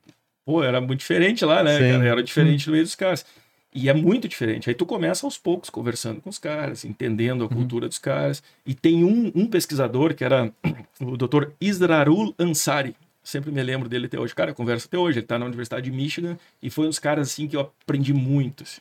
[0.44, 1.78] pô, era muito diferente lá, né?
[1.78, 2.06] Cara?
[2.06, 3.24] Era diferente no meio dos caras.
[3.72, 4.68] E é muito diferente.
[4.68, 8.42] Aí tu começa aos poucos conversando com os caras, entendendo a cultura dos caras.
[8.66, 10.52] E tem um, um pesquisador que era
[11.00, 11.50] o Dr.
[11.60, 12.94] Israrul Ansari.
[13.30, 14.34] Sempre me lembro dele até hoje.
[14.34, 15.20] Cara, eu converso até hoje.
[15.20, 18.12] Ele tá na Universidade de Michigan e foi um dos caras assim que eu aprendi
[18.12, 18.64] muito.
[18.64, 18.80] assim.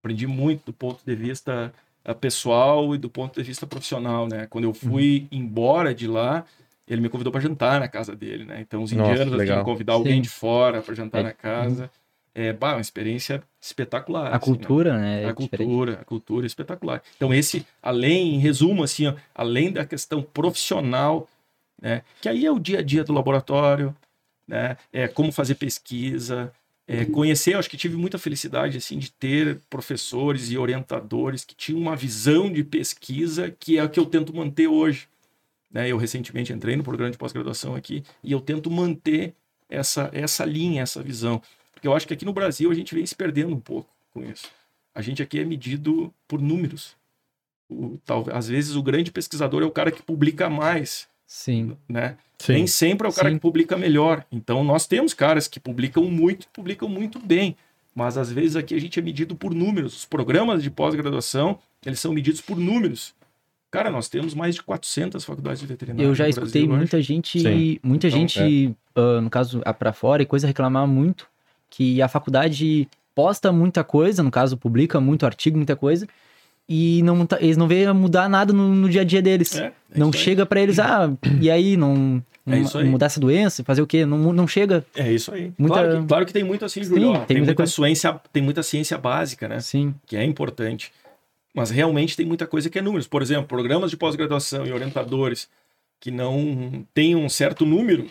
[0.00, 1.72] Aprendi muito do ponto de vista
[2.04, 4.48] eh, pessoal e do ponto de vista profissional, né?
[4.50, 6.44] Quando eu fui embora de lá,
[6.88, 8.60] ele me convidou para jantar na casa dele, né?
[8.60, 10.22] Então os Nossa, indianos tinham que convidar alguém Sim.
[10.22, 11.88] de fora para jantar É, na casa.
[12.34, 14.32] É, bah, uma experiência espetacular.
[14.32, 14.56] A assim, né?
[14.58, 15.22] cultura, né?
[15.22, 15.56] é a diferente.
[15.56, 17.02] cultura, a cultura é espetacular.
[17.16, 21.28] Então esse, além, em resumo, assim, ó, além da questão profissional,
[21.86, 23.96] né, que aí é o dia a dia do laboratório,
[24.46, 26.52] né, é como fazer pesquisa,
[26.88, 31.54] é, conhecer, eu acho que tive muita felicidade, assim, de ter professores e orientadores que
[31.54, 35.08] tinham uma visão de pesquisa que é a que eu tento manter hoje.
[35.70, 39.34] Né, eu recentemente entrei no programa de pós-graduação aqui e eu tento manter
[39.68, 41.40] essa, essa linha, essa visão.
[41.72, 44.24] Porque eu acho que aqui no Brasil a gente vem se perdendo um pouco com
[44.24, 44.48] isso.
[44.92, 46.96] A gente aqui é medido por números.
[47.68, 51.76] O, tal, às vezes o grande pesquisador é o cara que publica mais, Sim.
[51.88, 52.16] né?
[52.38, 52.52] Sim.
[52.52, 53.36] Nem sempre é o cara Sim.
[53.36, 54.24] que publica melhor.
[54.30, 57.56] Então nós temos caras que publicam muito, publicam muito bem.
[57.94, 59.96] Mas às vezes aqui a gente é medido por números.
[59.96, 63.14] Os programas de pós-graduação, eles são medidos por números.
[63.70, 66.06] Cara, nós temos mais de 400 faculdades de veterinária.
[66.06, 66.78] Eu já no escutei Brasil hoje.
[66.78, 67.78] muita gente, Sim.
[67.82, 71.26] muita Então, gente, ah, no caso, a pra fora e coisa, reclamar muito
[71.68, 76.06] que a faculdade posta muita coisa, no caso, publica muito artigo, muita coisa,
[76.68, 79.54] e não tá- eles não veem mudar nada no, no dia a dia deles.
[79.56, 81.10] É, é não chega pra eles, ah,
[81.40, 82.84] e aí, não, É não isso aí.
[82.88, 84.04] mudar essa doença, fazer o quê?
[84.04, 84.84] Não, não chega.
[84.94, 85.52] É isso aí.
[85.58, 87.08] Muita- Claro, que, claro que tem muito assim, Sim, Júlio.
[87.10, 87.72] ó, tem tem, muita muita coisa.
[87.72, 89.60] ciência, tem muita ciência básica, né?
[89.60, 90.92] Sim, que é importante.
[91.54, 93.06] Mas realmente tem muita coisa que é números.
[93.06, 95.48] Por exemplo, programas de pós-graduação e orientadores
[95.98, 98.06] que não têm um certo número,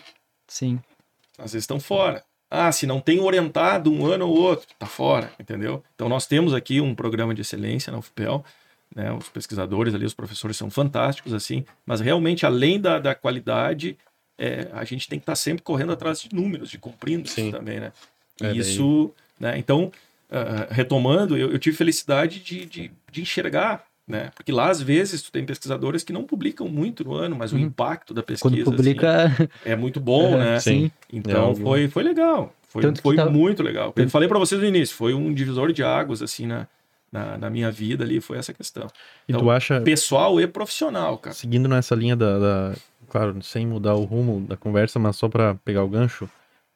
[0.48, 0.80] sim.
[1.38, 2.24] às vezes estão fora.
[2.50, 5.82] Ah, se não tem orientado um ano ou outro, tá fora, entendeu?
[5.94, 8.44] Então nós temos aqui um programa de excelência na UFPEL,
[8.94, 9.12] né?
[9.12, 13.98] Os pesquisadores ali, os professores são fantásticos, assim, mas realmente além da, da qualidade,
[14.38, 17.48] é, a gente tem que estar sempre correndo atrás de números, de cumprindo Sim.
[17.48, 17.92] isso também, né?
[18.40, 19.58] E É, isso, né?
[19.58, 19.90] Então,
[20.30, 24.30] ah, retomando, eu, eu tive felicidade de, de, de enxergar, né?
[24.34, 27.56] Porque lá, às vezes, tu tem pesquisadores que não publicam muito no ano, mas o
[27.56, 27.62] Uhum.
[27.62, 29.24] impacto da pesquisa Quando publica.
[29.26, 30.60] assim, é muito bom, né?
[30.60, 30.90] Sim.
[31.12, 32.54] Então, É foi, foi legal.
[32.68, 33.92] Foi, foi tá- muito legal.
[33.96, 36.66] Eu falei para vocês no início, foi um divisor de águas, assim, na,
[37.10, 38.86] na, na minha vida ali, foi essa questão.
[39.26, 41.34] E Então, tu acha, Pessoal e profissional, cara.
[41.34, 42.74] seguindo nessa linha da, da-
[43.08, 46.28] Claro, sem mudar o rumo da conversa, mas só para pegar o gancho,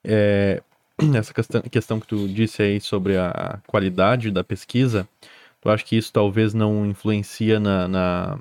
[0.05, 0.62] é,
[1.14, 5.07] essa questão, questão que tu disse aí sobre a qualidade da pesquisa,
[5.61, 8.39] tu acha que isso talvez não influencia na, na,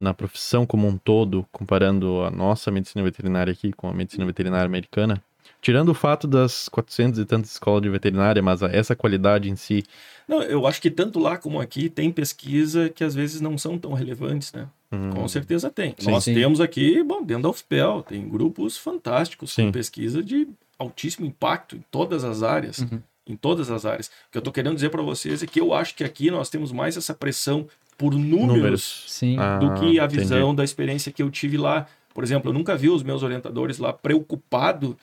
[0.00, 4.66] na profissão como um todo, comparando a nossa medicina veterinária aqui com a medicina veterinária
[4.66, 5.22] americana?
[5.60, 9.56] Tirando o fato das 400 e tantas escolas de veterinária, mas a- essa qualidade em
[9.56, 9.84] si,
[10.26, 13.76] Não, eu acho que tanto lá como aqui tem pesquisa que às vezes não são
[13.76, 14.68] tão relevantes, né?
[14.92, 15.94] hum, Com certeza tem.
[15.98, 16.34] Sim, Nós sim.
[16.34, 19.66] temos aqui, bom, dentro da UFPEL, tem grupos fantásticos Sim.
[19.66, 20.48] com pesquisa de
[20.78, 22.78] altíssimo impacto em todas as áreas.
[22.78, 23.02] Uhum.
[23.30, 24.08] Em todas as áreas.
[24.08, 26.50] O que eu tô querendo dizer para vocês é que eu acho que aqui nós
[26.50, 27.66] temos mais essa pressão
[27.96, 29.04] por números, números.
[29.08, 29.36] Sim.
[29.38, 30.18] Ah, do que a entendi.
[30.20, 31.86] visão da experiência que eu tive lá.
[32.12, 34.96] Por exemplo, eu nunca vi os meus orientadores lá preocupado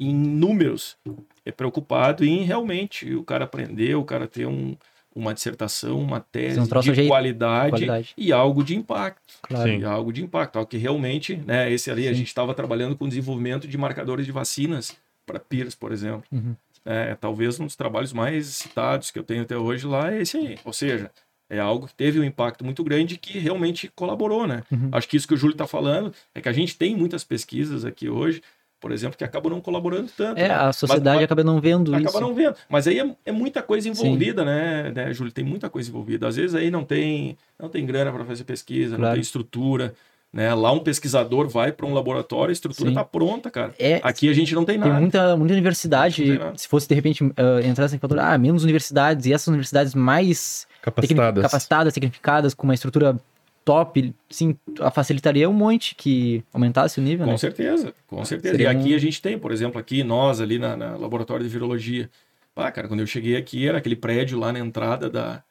[0.00, 0.96] em números.
[1.44, 4.74] É preocupado em realmente o cara aprender, o cara ter um,
[5.14, 8.14] uma dissertação, uma tese um de jeito- qualidade, Qualidade.
[8.16, 9.34] e algo de impacto.
[9.42, 9.70] Claro.
[9.70, 9.78] Sim.
[9.80, 12.16] E algo de impacto, algo que realmente, né, esse ali a Sim.
[12.18, 14.96] gente estava trabalhando com desenvolvimento de marcadores de vacinas
[15.26, 16.24] para PIRS, por exemplo.
[16.32, 16.56] Uhum.
[16.84, 20.36] É, talvez um dos trabalhos mais citados que eu tenho até hoje lá é esse
[20.38, 20.58] aí.
[20.64, 21.10] Ou seja,
[21.48, 24.62] é algo que teve um impacto muito grande que realmente colaborou, né?
[24.70, 24.88] Uhum.
[24.92, 27.84] Acho que isso que o Júlio está falando é que a gente tem muitas pesquisas
[27.84, 28.42] aqui hoje,
[28.80, 30.38] por exemplo, que acabam não colaborando tanto.
[30.38, 30.54] É, né?
[30.54, 32.20] a sociedade mas- acaba não vendo acaba isso.
[32.20, 32.54] não vendo.
[32.66, 35.30] Mas aí é, é muita coisa envolvida, né, né, Júlio?
[35.32, 36.28] Tem muita coisa envolvida.
[36.28, 39.14] Às vezes aí não tem, não tem grana para fazer pesquisa, não Claro.
[39.16, 39.92] tem estrutura.
[40.32, 40.54] Né?
[40.54, 43.74] Lá um pesquisador vai para um laboratório, a estrutura está pronta, cara.
[43.78, 45.00] É, Aqui a gente não tem Tem nada.
[45.00, 46.38] muita, muita universidade.
[46.38, 46.56] Tem.
[46.56, 47.32] Se fosse, de repente, uh,
[47.64, 51.42] entrasse em fator, ah, menos universidades, e essas universidades mais capacitadas.
[51.42, 53.18] capacitadas, tecnificadas, com uma estrutura
[53.64, 57.36] top, sim, a- facilitaria um monte que aumentasse o nível, Com né?
[57.38, 58.54] certeza, com certeza.
[58.54, 61.44] Seria e aqui um- a gente tem, por exemplo, aqui nós ali na, na laboratório
[61.44, 62.08] de virologia.
[62.54, 65.42] Ah, cara, quando eu cheguei aqui era aquele prédio lá na entrada da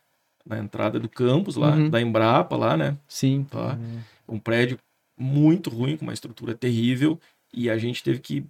[0.45, 1.89] na entrada do campus lá, Uhum.
[1.89, 2.95] da Embrapa lá, né?
[3.07, 3.45] Sim.
[3.51, 3.77] Tá?
[4.29, 4.77] Um prédio
[5.17, 7.19] muito ruim, com uma estrutura terrível,
[7.53, 8.45] e a gente teve que,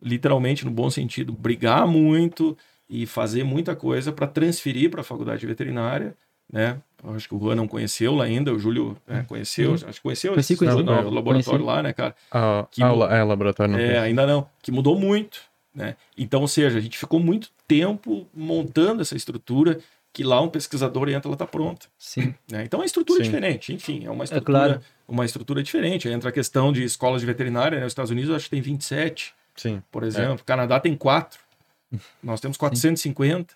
[0.00, 2.56] literalmente, no bom sentido, brigar muito
[2.88, 6.14] e fazer muita coisa para transferir para a faculdade veterinária,
[6.52, 6.78] né?
[7.02, 9.74] Eu acho que o Juan não conheceu lá ainda, o Júlio né, conheceu, Uhum.
[9.74, 10.76] acho que conheceu Conheci, conheci.
[10.78, 11.64] no Não, laboratório conheci.
[11.76, 12.14] lá, né, cara?
[12.30, 14.02] Ah, Que ah, o é, laboratório não É, conheço.
[14.04, 15.40] ainda não, que mudou muito,
[15.74, 15.96] né?
[16.16, 19.80] Então, ou seja, a gente ficou muito tempo montando essa estrutura
[20.12, 21.86] que lá um pesquisador entra, ela está pronta.
[21.98, 22.34] Sim.
[22.50, 22.62] Né?
[22.64, 23.24] Então é uma estrutura Sim.
[23.30, 24.80] diferente, enfim, é uma estrutura, claro.
[25.06, 26.08] Uma estrutura diferente.
[26.08, 27.86] Aí entra a questão de escolas de veterinária, né?
[27.86, 29.82] Os Estados Unidos eu acho que tem 27, Sim.
[29.90, 30.40] por exemplo.
[30.42, 31.38] O Canadá tem 4.
[32.22, 33.54] Nós temos 450.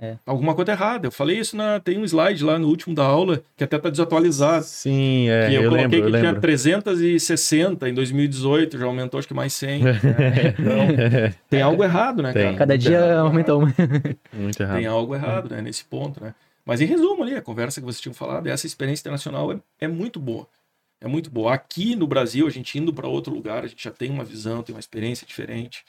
[0.00, 0.16] É.
[0.24, 1.08] Alguma coisa errada.
[1.08, 1.80] Eu falei isso na.
[1.80, 4.64] Tem um slide lá no último da aula, que até está desatualizado.
[4.64, 6.40] Sim, é, que eu, eu, coloquei lembro, eu que tinha lembro.
[6.40, 9.82] 360 em 2018, já aumentou acho que mais 100.
[9.82, 9.92] né?
[10.58, 12.44] Então, tem algo errado, né, Tem.
[12.44, 12.56] cara?
[12.56, 13.74] Cada Tem dia algo aumenta uma.
[14.32, 14.76] Muito errado.
[14.76, 16.32] tem algo errado, né, nesse ponto, né?
[16.64, 19.88] Mas em resumo ali, a conversa que vocês tinham falado, essa experiência internacional é, é
[19.88, 20.46] muito boa.
[21.00, 21.54] É muito boa.
[21.54, 24.62] Aqui no Brasil, a gente indo para outro lugar, a gente já tem uma visão,
[24.62, 25.84] tem uma experiência diferente.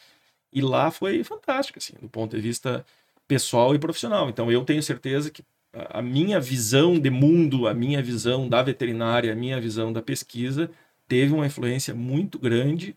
[0.53, 2.85] E lá foi fantástico, assim, do ponto de vista
[3.27, 4.29] pessoal e profissional.
[4.29, 5.43] Então eu tenho certeza que
[5.73, 10.69] a minha visão de mundo, a minha visão da veterinária, a minha visão da pesquisa
[11.07, 12.95] teve uma influência muito grande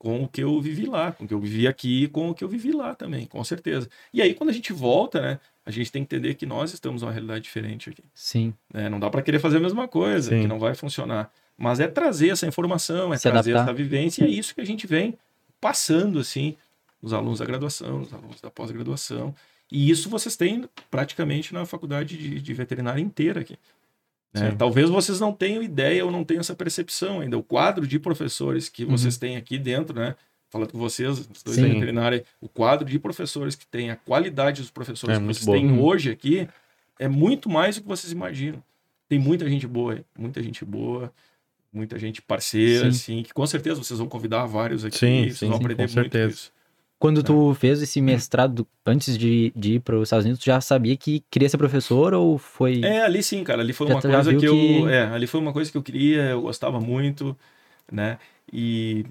[0.00, 2.34] com o que eu vivi lá, com o que eu vivi aqui e com o
[2.34, 3.86] que eu vivi lá também, com certeza.
[4.14, 7.02] E aí, quando a gente volta, né, a gente tem que entender que nós estamos
[7.02, 8.02] numa realidade diferente aqui.
[8.14, 8.54] Sim.
[8.72, 8.88] né?
[8.88, 10.40] Não dá para querer fazer a mesma coisa, Sim.
[10.40, 11.30] que não vai funcionar.
[11.54, 13.72] Mas é trazer essa informação, é Se trazer adaptar.
[13.72, 15.18] essa vivência, e é isso que a gente vem
[15.60, 16.56] passando, assim,
[17.02, 19.34] nos alunos da graduação, nos alunos da pós-graduação.
[19.70, 23.58] E isso vocês têm praticamente na faculdade de, de veterinária inteira aqui.
[24.32, 24.50] Né?
[24.50, 24.56] Sim.
[24.56, 27.36] Talvez vocês não tenham ideia ou não tenham essa percepção ainda.
[27.38, 28.90] O quadro de professores que Uhum.
[28.90, 30.14] vocês têm aqui dentro, né?
[30.48, 31.62] Falando com vocês, os dois Sim.
[31.62, 35.44] da veterinária, o quadro de professores que tem, a qualidade dos professores É que vocês
[35.44, 35.56] boa.
[35.58, 35.82] têm Uhum.
[35.82, 36.48] hoje aqui,
[36.98, 38.62] é muito mais do que vocês imaginam.
[39.08, 41.12] Tem muita gente boa, aí, muita gente boa,
[41.72, 42.88] muita gente parceira, Sim.
[42.90, 45.86] assim, que com certeza vocês vão convidar vários aqui, Sim, vocês sim, vão sim, aprender
[45.86, 46.32] com muito certeza.
[46.34, 46.52] isso.
[47.00, 50.60] Quando tu fez esse mestrado, antes de, de ir para os Estados Unidos, tu já
[50.60, 52.84] sabia que queria ser professor ou foi...
[52.84, 53.62] É, ali sim, cara.
[53.62, 54.52] Ali foi Já uma coisa viu que eu.
[54.54, 57.34] que- É, ali foi uma coisa que eu queria, eu gostava muito,
[57.90, 58.18] né?
[58.52, 59.06] E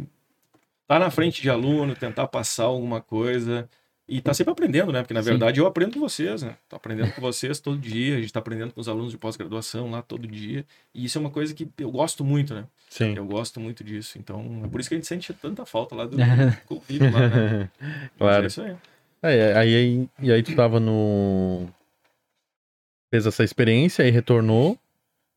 [0.87, 3.67] tá na frente de aluno, tentar passar alguma coisa,
[4.11, 5.01] E tá sempre aprendendo, né?
[5.03, 5.29] Porque na Sim.
[5.29, 6.55] verdade eu aprendo com vocês, né?
[6.67, 9.91] Tô aprendendo com vocês todo dia, a gente tá aprendendo com os alunos de pós-graduação
[9.91, 10.65] lá todo dia.
[10.95, 12.65] E isso é uma coisa que eu gosto muito, né?
[12.89, 13.13] Sim.
[13.15, 14.17] Eu gosto muito disso.
[14.17, 16.17] Então, é por isso que a gente sente tanta falta lá do
[16.65, 17.69] convívio lá, né?
[18.17, 18.43] Claro.
[18.45, 18.75] É isso aí.
[19.21, 21.67] É, aí, aí, e aí tu tava no.
[23.13, 24.77] Fez essa experiência, aí retornou,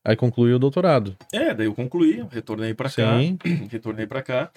[0.03, 1.15] aí concluiu o doutorado.
[1.31, 3.37] É, daí eu concluí, retornei para cá, Sim.
[3.69, 4.51] retornei para cá,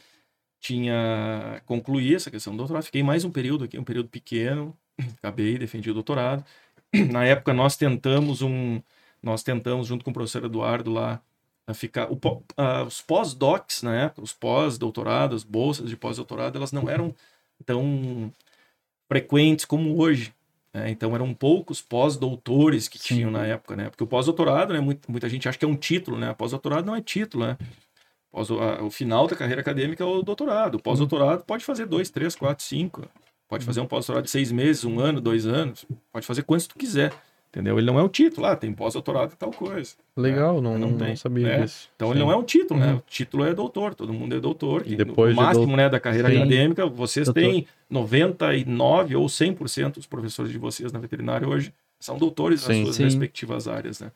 [0.61, 4.76] tinha concluí essa questão do doutorado, fiquei mais um período aqui, um período pequeno,
[5.18, 6.44] acabei, defendi o doutorado.
[7.12, 8.80] Na época nós tentamos um,
[9.22, 11.20] nós tentamos junto com o professor Eduardo lá
[11.74, 12.18] ficar, o
[12.86, 17.14] os pós-docs na época, os pós-doutorados, bolsas de pós-doutorado, elas não eram
[17.64, 18.32] tão
[19.09, 20.32] frequentes como hoje.
[20.72, 20.90] né?
[20.90, 23.16] Então eram poucos pós-doutores que Sim.
[23.16, 23.90] tinham na época, né?
[23.90, 24.80] Porque o pós-doutorado, né?
[24.80, 26.32] Muita, muita gente acha que é um título, né?
[26.34, 27.59] Pós-doutorado não é título, né?
[28.37, 30.74] Pós, a- o final da carreira acadêmica é o doutorado.
[30.74, 33.09] O pós-doutorado pode fazer dois, três, quatro, cinco.
[33.49, 35.87] Pode fazer um pós-doutorado de seis meses, um ano, dois anos.
[36.12, 37.14] Pode fazer quantos tu quiser.
[37.49, 37.78] Entendeu?
[37.78, 38.47] Ele não é o título.
[38.47, 39.95] Ah, tem pós-doutorado e tal coisa.
[40.14, 41.61] Legal, não, não não, tem, sabia né?
[41.62, 41.89] disso.
[41.97, 42.26] Então ele Sim.
[42.26, 42.91] não é um título, né?
[42.93, 42.97] Uhum.
[42.99, 44.82] O título é doutor, todo mundo é doutor.
[44.84, 46.37] E depois no máximo, né, da carreira Sim.
[46.37, 47.41] acadêmica, vocês Doutor.
[47.41, 52.84] têm 99 ou 100% dos professores de vocês na veterinária hoje são doutores nas Sim.
[52.84, 53.05] suas Sim.
[53.05, 54.12] respectivas áreas, né?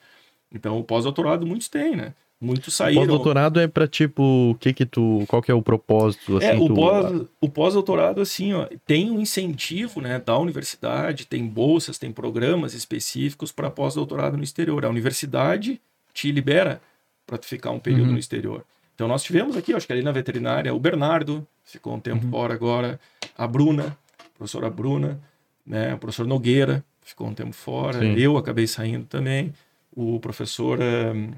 [0.52, 2.12] Então o pós-doutorado muitos têm, né?
[2.40, 3.02] Muitos O saíram.
[3.02, 5.24] pós-doutorado é pra tipo, o que que tu.
[5.28, 6.38] Qual que é o propósito?
[6.38, 11.26] Assim, É, o tu- pós- o pós-doutorado, assim, ó, tem um incentivo né, da universidade,
[11.26, 14.86] tem bolsas, tem programas específicos para pós-doutorado no exterior.
[14.86, 15.78] A universidade
[16.14, 16.80] te libera
[17.26, 18.12] para tu ficar um período Uhum.
[18.12, 18.64] no exterior.
[18.94, 22.30] Então nós tivemos aqui, acho que ali na veterinária, o Bernardo, ficou um tempo Uhum.
[22.30, 22.98] fora agora,
[23.36, 25.20] a Bruna, a professora Bruna,
[25.66, 28.14] né, o professor Nogueira, ficou um tempo fora, Sim.
[28.18, 29.52] eu acabei saindo também,
[29.94, 31.28] o professor, eh,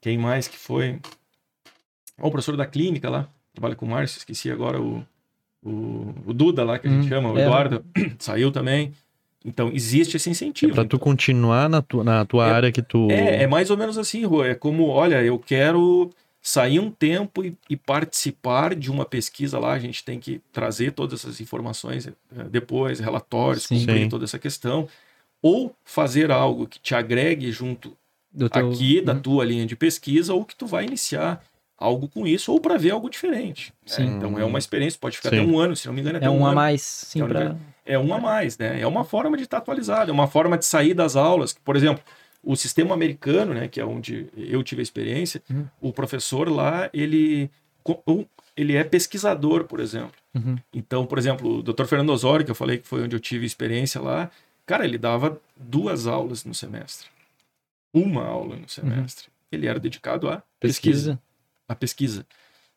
[0.00, 0.98] quem mais que foi?
[2.18, 5.04] Ó, o professor da clínica lá, trabalha com o Márcio, esqueci agora o,
[5.62, 7.42] o, o Duda lá, que a gente Hum, chama, o é.
[7.42, 7.84] Eduardo,
[8.18, 8.92] saiu também.
[9.44, 10.74] Então, existe esse incentivo.
[10.74, 13.10] Pra tu continuar na tua, na tua É- área que tu.
[13.10, 14.44] É, é mais ou menos assim, Rô.
[14.44, 16.10] É como, olha, eu quero
[16.42, 19.72] sair um tempo e, e participar de uma pesquisa lá.
[19.72, 22.12] A gente tem que trazer todas essas informações eh,
[22.50, 23.78] depois, relatórios, Sim.
[23.78, 24.08] cumprir Sim.
[24.10, 24.86] toda essa questão.
[25.40, 27.96] Ou fazer algo que te agregue junto
[28.36, 29.20] teu- aqui da Uhum.
[29.20, 31.42] tua linha de pesquisa, ou que tu vai iniciar
[31.78, 33.72] algo com isso, ou para ver algo diferente.
[33.98, 34.04] né?
[34.04, 35.40] Então é uma experiência, pode ficar Sim.
[35.40, 36.54] até um ano, se não me engano, até É um a ano.
[36.56, 37.56] mais, sim, É um pra...
[37.86, 38.80] É um a mais, né?
[38.80, 41.52] É uma forma de estar atualizado, é uma forma de sair das aulas.
[41.54, 42.04] Por exemplo,
[42.44, 45.66] o sistema americano, né, que é onde eu tive a experiência, Uhum.
[45.80, 47.50] o professor lá, ele,
[48.06, 48.24] um,
[48.56, 50.12] ele é pesquisador, por exemplo.
[50.34, 50.56] Uhum.
[50.72, 51.86] Então, por exemplo, o Dr.
[51.86, 54.30] Fernando Osório, que eu falei que foi onde eu tive experiência lá,
[54.66, 57.08] cara, ele dava duas aulas no semestre.
[57.92, 59.28] Uma aula no semestre.
[59.50, 61.12] Ele era dedicado à pesquisa.
[61.12, 61.22] Pesquisa.
[61.68, 62.26] À pesquisa.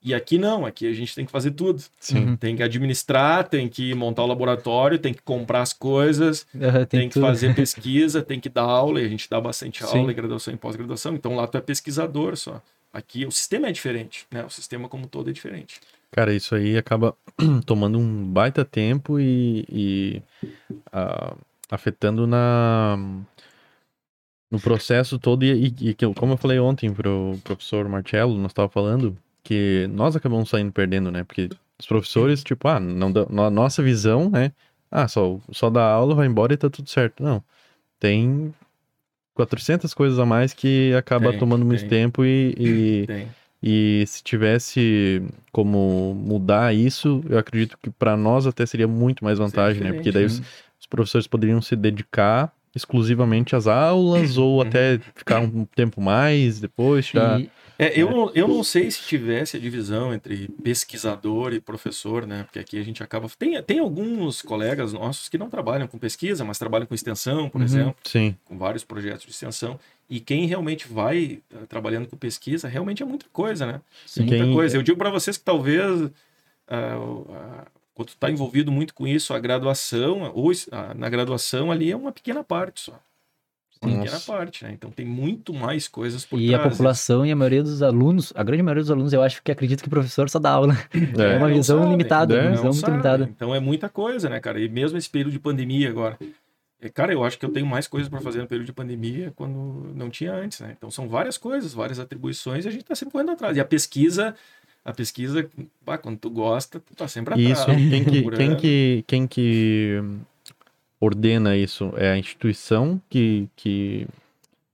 [0.04, 1.82] E aqui não, aqui a gente tem que fazer tudo.
[1.98, 2.26] Sim.
[2.26, 2.36] Uhum.
[2.36, 7.08] Tem que administrar, tem que montar o laboratório, tem que comprar as coisas, Aham, tem,
[7.08, 7.26] que tudo.
[7.26, 10.00] fazer pesquisa, tem que dar aula, e a gente dá bastante Sim.
[10.00, 11.16] aula em graduação e pós-graduação.
[11.16, 12.62] Então lá tu é pesquisador só.
[12.92, 14.44] Aqui o sistema é diferente, né?
[14.44, 15.80] O sistema como um todo é diferente.
[16.12, 17.16] Cara, isso aí acaba
[17.66, 20.22] tomando um baita tempo e, e,
[20.92, 21.34] ah,
[21.72, 23.00] afetando na
[24.54, 25.44] no processo todo.
[25.44, 30.16] E, e- e como eu falei ontem pro professor Marcello, nós estávamos falando que nós
[30.16, 31.24] acabamos saindo perdendo, né?
[31.24, 31.50] Porque
[31.80, 34.52] os professores, tipo, ah, não dá- na nossa visão, né?
[34.92, 37.24] Ah, só, só dá aula, vai embora e tá tudo certo.
[37.24, 37.44] Não.
[38.00, 38.54] Tem
[39.34, 41.90] 400 coisas a mais que acaba Tem, tomando muito tem.
[41.90, 43.28] tempo e- e Tem.
[43.62, 49.40] e se tivesse como mudar isso, eu acredito que para nós até seria muito mais
[49.40, 49.94] vantagem, né?
[49.94, 50.40] Porque daí os,
[50.80, 57.06] os professores poderiam se dedicar exclusivamente às aulas ou até ficar um tempo mais depois,
[57.08, 57.40] tirar.
[57.40, 57.50] E-
[57.80, 62.44] É, eu, não, eu não sei se tivesse a divisão entre pesquisador e professor, né?
[62.44, 63.28] Porque aqui a gente acaba.
[63.38, 67.58] Tem, tem alguns colegas nossos que não trabalham com pesquisa, mas trabalham com extensão, por
[67.60, 67.66] Uhum.
[67.66, 69.80] exemplo, Sim, com vários projetos de extensão.
[70.08, 73.82] E quem realmente vai eh, trabalhando com pesquisa, realmente é muita coisa, né?
[74.06, 74.28] sim.
[74.28, 74.78] quem- Muita coisa.
[74.78, 76.00] Eu digo para vocês que talvez.
[76.00, 81.72] o- ah, quando tu está envolvido muito com isso, a graduação, ou ah, na graduação
[81.72, 83.00] ali é uma pequena parte só.
[83.82, 84.72] Uma pequena parte, né?
[84.72, 86.72] Então tem muito mais coisas por E a trás.
[86.72, 89.82] população e a maioria dos alunos, a grande maioria dos alunos, eu acho que acredita
[89.84, 90.74] que o professor só dá aula.
[90.94, 92.94] É uma não visão sabem, limitada, é, uma não visão muito sabem.
[92.96, 93.30] limitada.
[93.30, 94.60] Então é muita coisa, né, cara?
[94.62, 96.18] E mesmo esse período de pandemia agora.
[96.80, 99.34] É, Cara, eu acho que eu tenho mais coisas para fazer no período de pandemia
[99.36, 100.76] quando não tinha antes, né?
[100.78, 103.56] Então são várias coisas, várias atribuições e a gente tá sempre correndo atrás.
[103.58, 104.34] E a pesquisa,
[104.86, 105.50] a pesquisa,
[105.86, 107.60] pá, quando tu gosta, tu tá sempre atrás.
[107.60, 110.02] isso, quem que, quem que, quem que
[111.00, 111.94] ordena isso?
[111.98, 114.08] É a instituição que, que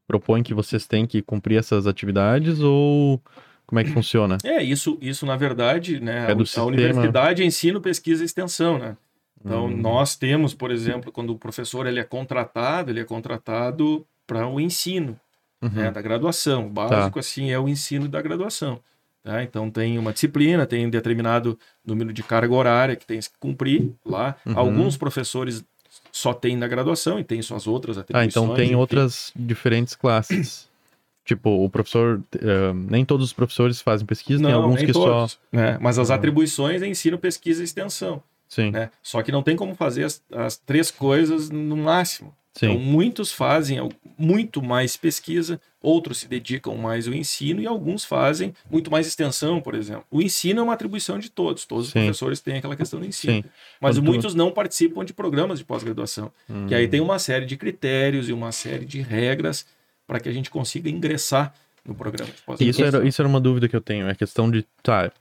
[0.07, 3.21] propõe que vocês têm que cumprir essas atividades ou
[3.65, 4.37] como é que funciona?
[4.43, 6.31] É, isso, isso na verdade, né?
[6.31, 6.65] É do a sistema.
[6.67, 8.97] universidade ensina pesquisa e extensão, né?
[9.45, 9.77] Então, Hum.
[9.77, 14.59] nós temos, por exemplo, quando o professor ele é contratado, ele é contratado para o
[14.59, 15.17] ensino
[15.61, 15.69] Uhum.
[15.69, 16.67] né, da graduação.
[16.67, 18.79] O básico, assim, é o ensino da graduação.
[19.23, 19.43] Tá?
[19.43, 23.91] Então, tem uma disciplina, tem um determinado número de carga horária que tem que cumprir
[24.05, 24.35] lá.
[24.45, 24.57] Uhum.
[24.57, 25.63] Alguns professores
[26.11, 28.43] só têm na graduação e tem suas outras Ah, atribuições.
[28.45, 30.67] então tem outras diferentes classes.
[31.25, 32.21] tipo, o professor.
[32.35, 35.05] eh, nem todos os professores fazem pesquisa, tem Não, alguns nem que só.
[35.19, 35.77] todos, né?
[35.79, 36.15] Mas as Ah.
[36.15, 38.23] atribuições é ensino, pesquisa e extensão.
[38.47, 38.89] Sim, Né?
[39.03, 42.35] Só que não tem como fazer as, as três coisas no máximo.
[42.57, 42.79] Então, sim.
[42.79, 43.77] muitos fazem
[44.17, 49.61] muito mais pesquisa, outros se dedicam mais ao ensino e alguns fazem muito mais extensão,
[49.61, 50.03] por exemplo.
[50.11, 51.99] O ensino é uma atribuição de todos, todos os Sim.
[51.99, 53.33] professores têm aquela questão do ensino.
[53.35, 53.43] Sim.
[53.79, 56.31] Mas Quando tu- muitos não participam de programas de pós-graduação,
[56.67, 56.89] que aí Hum.
[56.89, 59.65] tem uma série de critérios e uma série de regras
[60.07, 61.53] para que a gente consiga ingressar
[61.85, 62.99] no programa de Isso pós-graduação.
[62.99, 64.07] era, isso era uma dúvida que eu tenho.
[64.07, 65.11] É a questão de, tá,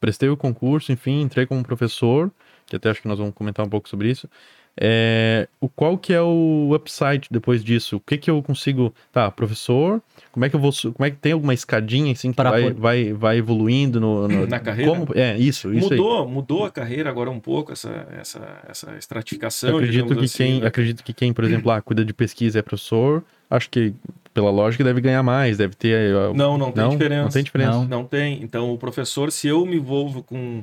[0.00, 2.30] prestei o concurso, enfim, entrei como professor,
[2.64, 4.30] que até acho que nós vamos comentar um pouco sobre isso.
[4.78, 7.96] É, o qual que é o upside depois disso?
[7.96, 11.16] O que que eu consigo, tá, professor, como é que eu vou, como é que
[11.16, 12.74] tem alguma escadinha assim que Para vai, pôr.
[12.74, 14.90] vai, vai evoluindo no, no- Na carreira?
[14.90, 15.98] Como, é, isso, isso aí.
[15.98, 19.70] Mudou, mudou a carreira agora um pouco, essa, essa, essa estratificação.
[19.70, 20.66] Eu acredito que assim, quem, né?
[20.66, 23.94] acredito que quem, por exemplo, ah, cuida de pesquisa é professor, acho que
[24.34, 27.22] pela lógica deve ganhar mais, deve ter eh, Não, não tem não, diferença.
[27.22, 27.70] não tem diferença.
[27.72, 27.84] Não.
[27.86, 28.42] Não tem.
[28.42, 30.62] Então, o professor, se eu me envolvo com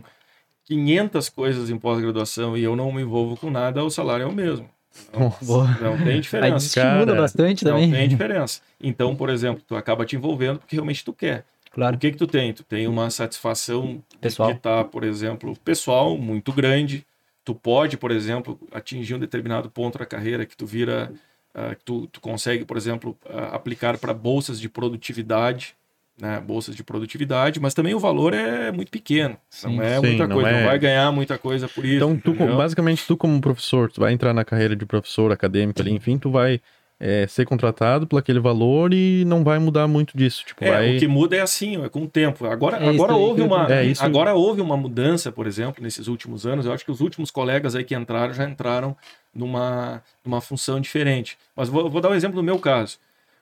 [0.66, 4.32] 500 coisas em pós-graduação e eu não me envolvo com nada, o salário é o
[4.34, 4.70] mesmo.
[5.11, 5.34] Não,
[5.82, 6.53] não tem Aí diferença.
[6.55, 7.91] desestimula Cara, bastante Não também.
[7.91, 8.61] tem diferença.
[8.80, 11.45] Então, por exemplo, tu acaba te envolvendo porque realmente tu quer.
[11.72, 11.95] Claro.
[11.95, 12.53] O que que tu tem?
[12.53, 14.51] Tu tem uma satisfação Pessoal.
[14.51, 17.03] de estar, por exemplo, pessoal muito grande.
[17.43, 21.11] Tu pode, por exemplo, atingir um determinado ponto da carreira que tu vira,
[21.55, 25.76] ah, que tu, tu consegue, por exemplo, ah, aplicar para bolsas de produtividade,
[26.20, 26.39] né?
[26.39, 29.38] Bolsas de produtividade, mas também o valor é muito pequeno.
[29.49, 29.76] Sim.
[29.78, 31.95] não é Sim, muita não coisa, é- não vai ganhar muita coisa por isso.
[31.95, 35.91] Então, tu, basicamente, tu como professor, tu vai entrar na carreira de professor acadêmico ali,
[35.91, 36.61] enfim, tu vai
[36.99, 40.45] é, ser contratado por aquele valor e não vai mudar muito disso.
[40.45, 40.95] Tipo, É, vai...
[40.95, 42.45] o que muda é assim, é com o tempo.
[42.45, 46.07] Agora, É agora houve que uma, É isso- agora houve uma mudança, por exemplo, nesses
[46.07, 46.66] últimos anos.
[46.66, 48.95] Eu acho que os últimos colegas aí que entraram já entraram
[49.36, 51.38] numa, numa função diferente.
[51.55, 52.97] Mas vou, vou dar um exemplo do meu caso.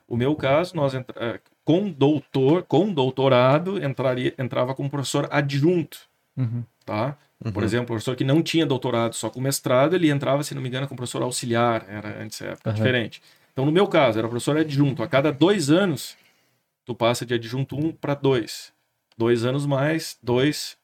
[0.07, 5.99] O meu caso, nós entra, eh, com doutor, com doutorado, entraria, entrava como professor adjunto,
[6.37, 6.63] Uhum.
[6.85, 7.17] tá?
[7.43, 7.51] Uhum.
[7.51, 10.67] Por exemplo, professor que não tinha doutorado, só com mestrado, ele entrava, se não me
[10.69, 11.85] engano, como professor auxiliar.
[11.89, 12.73] Era antes era Aham.
[12.75, 13.21] diferente.
[13.51, 15.01] Então, no meu caso, era professor adjunto.
[15.03, 16.15] A cada dois anos,
[16.85, 18.71] tu passa de adjunto 1 para 2.
[19.17, 20.77] Dois anos mais, 2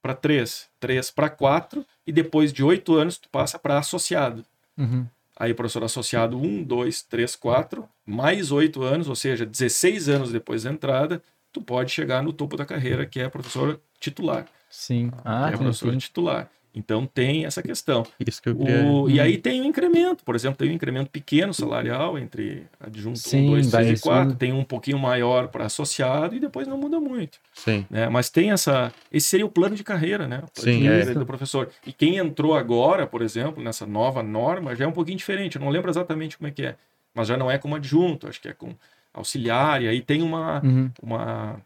[0.00, 0.68] para 3.
[0.80, 1.84] 3 para 4.
[2.06, 4.44] E depois de oito anos, tu passa para associado.
[4.78, 5.06] Uhum.
[5.36, 10.62] Aí, professor associado 1, 2, 3, 4, mais 8 anos, ou seja, 16 anos depois
[10.62, 11.22] da entrada,
[11.52, 14.46] tu pode chegar no topo da carreira, que é professor titular.
[14.70, 15.10] Sim.
[15.24, 15.98] Ah, que é sim, professor sim.
[15.98, 16.50] titular.
[16.74, 18.04] Então tem essa questão.
[18.26, 18.84] Isso que eu queria...
[18.84, 23.12] O- E aí tem um incremento, por exemplo, tem um incremento pequeno salarial entre adjunto
[23.18, 24.38] 1, Sim, 2, vai 3 e 4, subindo.
[24.38, 27.38] tem um pouquinho maior para associado e depois não muda muito.
[27.52, 27.86] Sim.
[27.88, 28.08] Né?
[28.08, 28.92] Mas tem essa.
[29.12, 30.38] Esse seria o plano de carreira, né?
[30.38, 30.98] O plano Sim, de é.
[30.98, 31.68] carreira do professor.
[31.86, 35.56] E quem entrou agora, por exemplo, nessa nova norma, já é um pouquinho diferente.
[35.56, 36.74] Eu não lembro exatamente como é que é.
[37.14, 38.70] Mas já não é como adjunto, acho que é com
[39.12, 40.90] auxiliar, e aí tem uma, Uhum.
[41.00, 41.60] uma,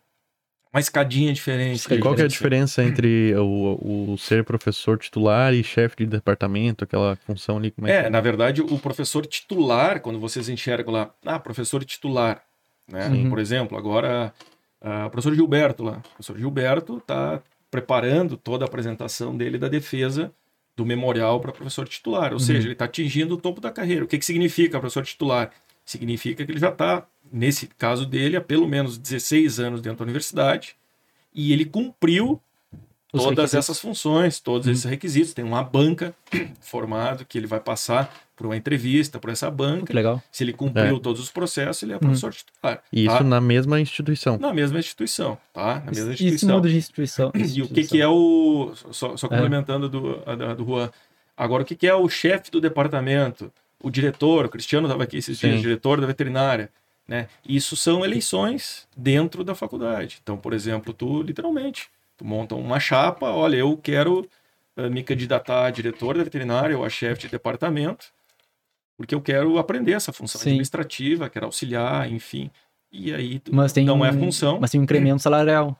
[0.78, 1.76] uma escadinha diferente.
[1.76, 6.06] Escadinha Qual que é a diferença entre o, o ser professor titular e chefe de
[6.06, 7.70] departamento, aquela função ali?
[7.70, 8.10] Como é, É, que...
[8.10, 12.42] na verdade, o professor titular, quando vocês enxergam lá, ah, professor titular,
[12.90, 13.10] né?
[13.10, 13.28] Sim.
[13.28, 14.32] Por exemplo, agora
[14.80, 19.68] ah, o professor Gilberto lá, o professor Gilberto está preparando toda a apresentação dele da
[19.68, 20.32] defesa
[20.74, 24.04] do memorial para professor titular, ou seja, ele está atingindo o topo da carreira.
[24.04, 25.50] O que, que significa professor titular?
[25.84, 30.04] Significa que ele já está, nesse caso dele, há pelo menos 16 anos dentro da
[30.04, 30.76] universidade
[31.34, 32.40] e ele cumpriu
[33.12, 33.54] Os todas requisitos.
[33.54, 35.32] essas funções, todos esses requisitos.
[35.34, 36.14] Tem uma banca
[36.60, 39.92] formado que ele vai passar por uma entrevista por essa banca.
[39.92, 40.22] legal.
[40.30, 42.82] Se ele cumpriu todos os processos, ele é professor titular.
[42.92, 43.24] E isso tá?
[43.24, 44.38] na mesma instituição.
[44.38, 45.80] na mesma instituição, tá?
[45.84, 46.56] Na mesma Isso instituição.
[46.56, 47.32] muda de instituição.
[47.34, 48.72] E o que, que é o.
[48.92, 49.30] Só, só É.
[49.30, 50.88] complementando do, a, do Juan.
[51.36, 53.52] Agora, o que, que é o chefe do departamento?
[53.82, 55.60] O diretor, o Cristiano estava aqui esses dias, Sim.
[55.60, 56.68] diretor da veterinária.
[57.08, 57.26] Né?
[57.48, 60.18] Isso são eleições dentro da faculdade.
[60.22, 61.88] Então, por exemplo, tu literalmente
[62.18, 64.28] tu monta uma chapa, olha, eu quero
[64.76, 68.06] eh, me candidatar a diretor da veterinária ou a chefe de departamento,
[68.96, 70.50] porque eu quero aprender essa função Sim.
[70.50, 72.50] administrativa, quero auxiliar, enfim.
[72.92, 74.58] E aí tu- Mas tem não é função.
[74.60, 75.78] Mas tem um incremento salarial.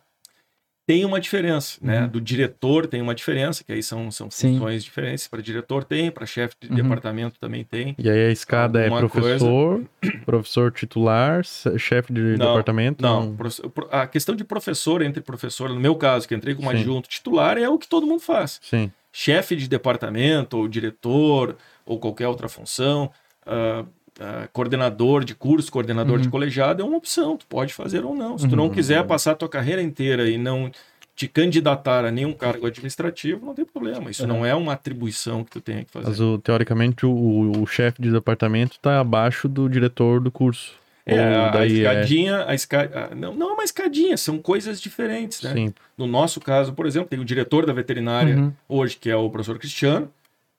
[0.88, 2.00] Tem uma diferença, né?
[2.04, 2.08] Uhum.
[2.08, 4.54] Do diretor tem uma diferença, que aí são, são Sim.
[4.54, 5.28] funções diferentes.
[5.28, 6.76] Para diretor tem, para chefe de Uhum.
[6.76, 7.94] departamento também tem.
[7.98, 9.84] E aí a escada é professor,
[10.24, 11.44] professor titular,
[11.76, 13.02] chefe de Não, departamento?
[13.02, 16.76] Não, pro- a questão de professor entre professor, no meu caso, que entrei como Sim.
[16.78, 18.58] adjunto titular, é o que todo mundo faz.
[18.62, 18.90] Sim.
[19.12, 23.10] chefe de departamento, ou diretor, ou qualquer outra função,
[23.44, 23.84] ah,
[24.20, 26.30] ah, coordenador de curso, coordenador de Uhum.
[26.30, 28.36] colegiado, é uma opção, tu pode fazer ou não.
[28.38, 28.56] Se tu Uhum.
[28.56, 30.70] não quiser passar a tua carreira inteira e não
[31.14, 34.10] te candidatar a nenhum cargo administrativo, não tem problema.
[34.10, 34.28] Isso Uhum.
[34.28, 36.08] não é uma atribuição que tu tenha que fazer.
[36.08, 40.74] Mas o- teoricamente o, o chefe de departamento está abaixo do diretor do curso.
[41.04, 43.10] É, a é- escadinha, a esca...
[43.16, 45.54] não, não é uma escadinha, são coisas diferentes, né?
[45.54, 45.74] Sim.
[45.96, 48.52] No nosso caso, por exemplo, tem o diretor da veterinária Uhum.
[48.68, 50.10] hoje, que é o professor Cristiano,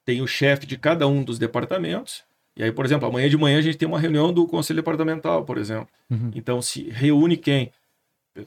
[0.03, 2.23] tem o chefe de cada um dos departamentos.
[2.55, 5.45] E aí, por exemplo, amanhã de manhã a gente tem uma reunião do conselho departamental,
[5.45, 5.87] por exemplo.
[6.09, 6.31] Uhum.
[6.35, 7.71] Então, se reúne quem?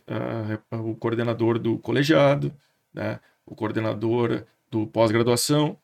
[0.06, 2.52] Ah, o coordenador do colegiado,
[2.94, 3.20] né?
[3.46, 5.76] o coordenador do pós-graduação,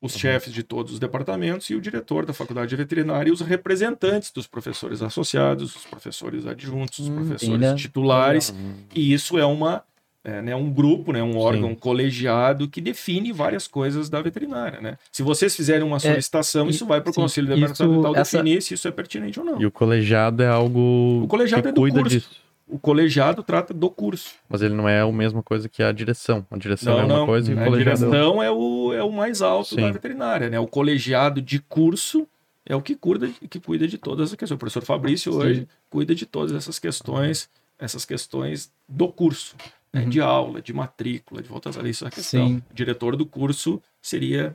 [0.00, 3.40] os chefes de todos os departamentos e o diretor da faculdade de veterinária e os
[3.40, 8.52] representantes dos professores associados, os professores adjuntos, os Hum, professores ainda- titulares.
[8.94, 9.84] E isso é uma
[10.24, 14.80] é, né, um grupo, né, um órgão colegiado que define várias coisas da veterinária.
[14.80, 14.96] Né?
[15.10, 18.38] Se vocês fizerem uma solicitação, É, isso vai para o sim, conselho isso- departamental essa-
[18.38, 19.60] definir se isso é pertinente ou não.
[19.60, 22.16] E o colegiado é algo O colegiado que é do cuida curso.
[22.16, 22.42] disso.
[22.68, 24.34] O colegiado trata do curso.
[24.48, 26.46] Mas ele não é a mesma coisa que a direção.
[26.50, 27.26] A direção Não, é uma não.
[27.26, 28.18] coisa e o a colegiado é outra.
[28.20, 29.92] direção é o, é o mais alto da Sim.
[29.92, 30.48] veterinária.
[30.48, 30.58] Né?
[30.58, 32.26] O colegiado de curso
[32.64, 34.56] é o que cuida, que cuida de todas as questões.
[34.56, 35.38] O professor Fabrício Sim.
[35.38, 39.54] hoje cuida de todas essas questões, essas questões do curso.
[39.92, 40.02] Né?
[40.02, 40.08] Uhum.
[40.08, 42.46] De aula, de matrícula, de voltas ali, isso é a questão.
[42.48, 42.62] Sim.
[42.70, 44.54] O diretor do curso seria,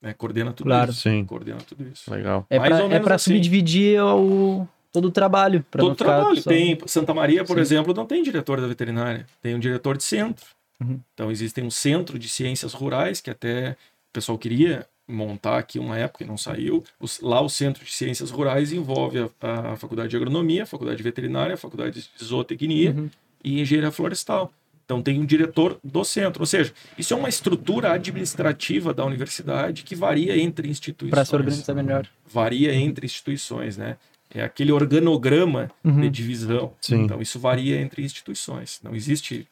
[0.00, 0.90] né, coordena tudo Claro.
[0.90, 1.00] isso.
[1.02, 1.24] Sim.
[1.24, 2.10] Coordena tudo isso.
[2.10, 2.46] Legal.
[2.50, 3.32] É ou é assim.
[3.34, 5.64] subdividir o, todo o trabalho.
[5.70, 6.40] Todo não ficar trabalho.
[6.42, 7.60] só- Tem, Santa Maria, por Sim.
[7.62, 9.26] exemplo, não tem diretor da veterinária.
[9.40, 10.44] Tem um diretor de centro.
[10.80, 10.98] Uhum.
[11.14, 15.98] Então, existe um centro de ciências rurais, que até o pessoal queria montar aqui uma
[15.98, 16.82] época e não saiu.
[16.98, 20.96] Os- lá, o Centro de Ciências Rurais envolve a, a Faculdade de Agronomia, a Faculdade
[20.96, 23.10] de Veterinária, a Faculdade de Zootecnia Uhum.
[23.44, 24.50] e Engenharia Florestal.
[24.84, 26.42] Então, tem um diretor do centro.
[26.42, 31.34] Ou seja, isso é uma estrutura administrativa da universidade que varia entre instituições Pra se
[31.34, 32.06] organizar melhor.
[32.26, 33.96] varia entre instituições, né?
[34.34, 36.00] É aquele organograma Uhum.
[36.00, 36.72] de divisão.
[36.80, 37.02] Sim.
[37.02, 38.80] Então, isso varia entre instituições.
[38.82, 39.46] Não existe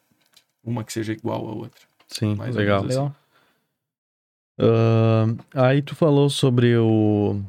[0.65, 1.81] uma que seja igual à outra.
[2.09, 2.81] Sim, Mais legal.
[2.81, 3.17] menos Legal.
[4.59, 7.41] Ahn, aí tu falou sobre o.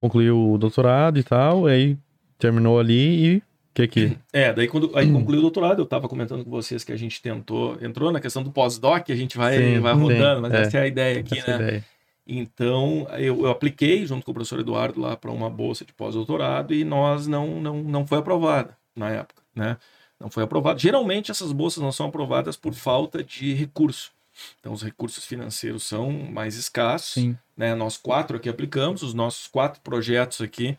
[0.00, 1.98] Concluiu o doutorado e tal, aí
[2.38, 3.42] terminou ali e.
[3.74, 4.16] Que que.
[4.32, 7.20] É, daí quando aí concluiu o doutorado, eu estava comentando com vocês que a gente
[7.20, 10.62] tentou, entrou na questão do pós-doc, a gente vai, Sim, vai sim, rodando, mas é.
[10.62, 11.64] essa é a ideia aqui, essa né?
[11.64, 11.84] ideia?
[12.26, 16.72] Então, eu, eu apliquei junto com o professor Eduardo lá para uma bolsa de pós-doutorado
[16.72, 19.76] e nós não, não, não foi aprovada na época, né?
[20.18, 20.78] Não foi aprovada.
[20.78, 24.12] Geralmente essas bolsas não são aprovadas por falta de recurso.
[24.58, 27.36] Então, os recursos financeiros são mais escassos, Sim.
[27.56, 27.74] né?
[27.74, 30.78] Nós quatro aqui aplicamos, os nossos quatro projetos aqui,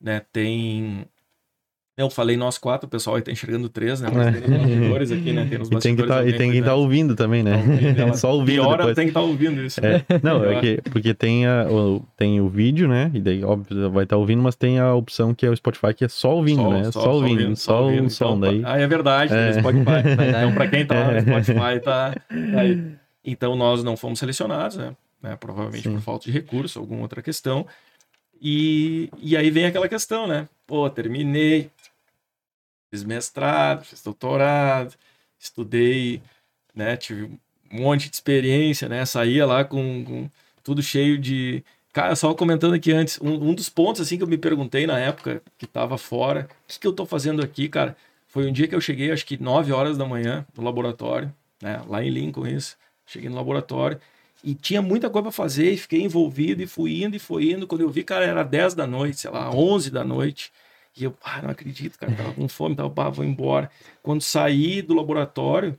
[0.00, 0.22] né?
[0.32, 1.06] Tem
[2.00, 4.08] eu falei nós quatro, o pessoal aí tá enxergando três, né?
[4.12, 5.46] Mas tem os bastidores aqui, né?
[5.48, 6.70] Tem nos E tem que tá, e estar cuidando.
[6.78, 7.52] ouvindo também, né?
[7.52, 8.94] Tá ouvindo, ela- Só ouvindo Pior depois.
[8.96, 9.80] tem que estar ouvindo isso.
[9.84, 13.10] É, não, é que, porque tem, a, o, tem o vídeo, né?
[13.14, 16.04] E daí, óbvio, vai estar ouvindo, mas tem a opção que é o Spotify, que
[16.04, 16.90] é só ouvindo, né?
[16.90, 18.10] Só, ouvindo, só, o ouvindo.
[18.10, 18.62] som Então, daí.
[18.64, 19.52] Ah, é verdade, É.
[19.54, 19.84] Spotify.
[20.28, 21.20] então, para quem tá lá no É.
[21.20, 22.14] Spotify, tá
[22.58, 22.82] aí.
[23.24, 24.92] Então, nós não fomos selecionados, né?
[25.22, 25.92] Né, Provavelmente Sim.
[25.96, 27.66] por falta de recurso, alguma outra questão.
[28.40, 30.48] E, e aí vem aquela questão, né?
[30.66, 31.68] Pô, terminei,
[32.90, 34.94] fiz mestrado, fiz doutorado,
[35.38, 36.20] estudei,
[36.74, 36.96] né?
[36.96, 37.24] Tive
[37.72, 39.04] um monte de experiência, né?
[39.06, 40.30] Saía lá com, com
[40.62, 41.64] tudo cheio de.
[41.92, 44.98] Cara, só comentando aqui antes, um, um dos pontos assim que eu me perguntei na
[44.98, 47.96] época que estava fora, o que, que eu tô fazendo aqui, cara?
[48.28, 51.82] Foi um dia que eu cheguei, acho que 9 horas da manhã, no laboratório, né?
[51.88, 52.76] Lá em Lincoln, isso.
[53.06, 54.00] Cheguei no laboratório
[54.42, 57.66] e tinha muita coisa para fazer e fiquei envolvido e fui indo e fui indo.
[57.66, 60.52] Quando eu vi, cara, era 10 da noite, sei lá, 11 da noite.
[60.96, 63.70] E eu, ah, não acredito, cara, tava com fome, tava, pá, vou embora.
[64.02, 65.78] Quando saí do laboratório,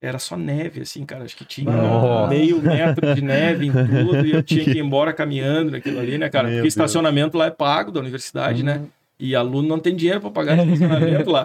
[0.00, 1.24] era só neve, assim, cara.
[1.24, 2.28] Acho que tinha Nossa.
[2.28, 6.16] meio metro de neve em tudo e eu tinha que ir embora caminhando naquilo ali,
[6.16, 6.44] né, cara?
[6.44, 6.72] Meu Porque Deus.
[6.74, 8.76] estacionamento lá é pago da universidade, né?
[8.78, 8.88] Uhum.
[9.18, 11.44] E aluno não tem dinheiro para pagar estacionamento lá.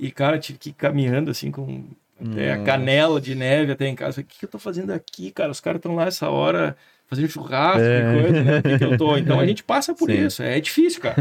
[0.00, 1.84] E, cara, tive que ir caminhando assim com
[2.20, 4.20] até a canela de neve até em casa.
[4.20, 5.50] O que, que eu tô fazendo aqui, cara?
[5.50, 6.76] Os caras estão lá essa hora
[7.06, 7.98] fazendo churrasco É.
[8.00, 8.60] e coisa, né?
[8.62, 9.16] Por que, que eu tô?
[9.16, 10.26] Então a gente passa por Sim.
[10.26, 10.42] isso.
[10.42, 11.16] É difícil, cara.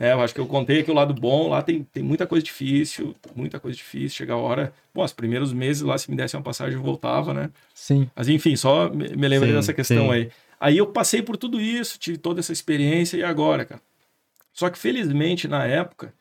[0.00, 0.14] Né?
[0.14, 1.50] Eu acho que eu contei aqui o lado bom.
[1.50, 4.16] Lá tem, tem muita coisa difícil, muita coisa difícil.
[4.16, 4.72] Chega a hora.
[4.94, 7.50] Bom, os primeiros meses lá, se me desse uma passagem, eu voltava, né?
[7.74, 8.10] Sim.
[8.16, 10.12] Mas enfim, só me, me lembrei Sim, dessa questão sim.
[10.12, 10.30] aí.
[10.58, 13.82] Aí eu passei por tudo isso, tive toda essa experiência e agora, cara.
[14.54, 16.14] Só que felizmente na época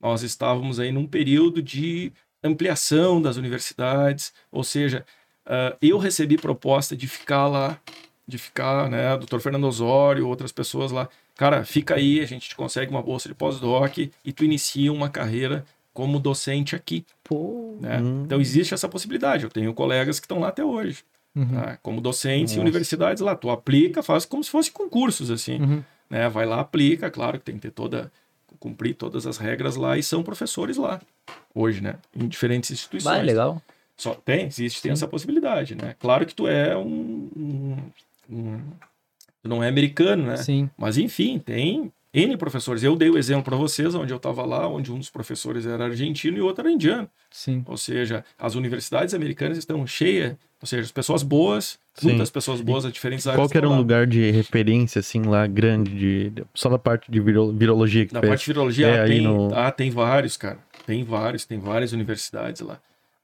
[0.00, 2.12] nós estávamos aí num período de
[2.42, 5.04] ampliação das universidades, ou seja,
[5.46, 7.80] uh, eu recebi proposta de ficar lá,
[8.26, 12.56] de ficar, né, doutor Fernando Osório, outras pessoas lá, cara, fica aí, a gente te
[12.56, 17.04] consegue uma bolsa de pós-doc e tu inicia uma carreira como docente aqui.
[17.22, 17.76] Pô.
[17.80, 18.00] Né?
[18.00, 18.22] Hum.
[18.24, 19.44] Então existe essa possibilidade.
[19.44, 21.04] Eu tenho colegas que estão lá até hoje.
[21.34, 21.46] Uhum.
[21.46, 21.78] Tá?
[21.82, 22.58] Como docentes Nossa.
[22.58, 23.34] em universidades lá.
[23.34, 25.60] Tu aplica, faz como se fosse concursos, assim.
[25.60, 25.84] Uhum.
[26.10, 26.28] Né?
[26.28, 28.12] Vai lá, aplica, claro que tem que ter toda.
[28.58, 31.00] cumprir todas as regras lá e são professores lá.
[31.54, 31.96] Hoje, né?
[32.14, 33.16] Em diferentes instituições.
[33.16, 33.62] Vai, legal.
[33.96, 35.94] Só tem, existe, tem essa possibilidade, né?
[36.00, 37.76] Claro que tu é um, um,
[38.28, 38.60] um
[39.48, 40.36] não é americano, né?
[40.36, 40.70] Sim.
[40.76, 42.84] Mas enfim, tem N professores.
[42.84, 45.84] Eu dei o exemplo para vocês, onde eu estava lá, onde um dos professores era
[45.84, 47.10] argentino e o outro era indiano.
[47.28, 47.64] Sim.
[47.66, 52.08] Ou seja, as universidades americanas estão cheias, ou seja, pessoas boas, Sim.
[52.08, 53.40] muitas pessoas boas a diferentes áreas.
[53.40, 57.18] Qual que era um lugar de referência, assim, lá, grande, de, só na parte de
[57.18, 58.30] viro, virologia que Na fez?
[58.30, 59.54] parte de virologia, é, ah, tem, no...
[59.54, 60.58] ah, tem vários, cara.
[60.86, 62.78] Tem vários, tem várias universidades lá.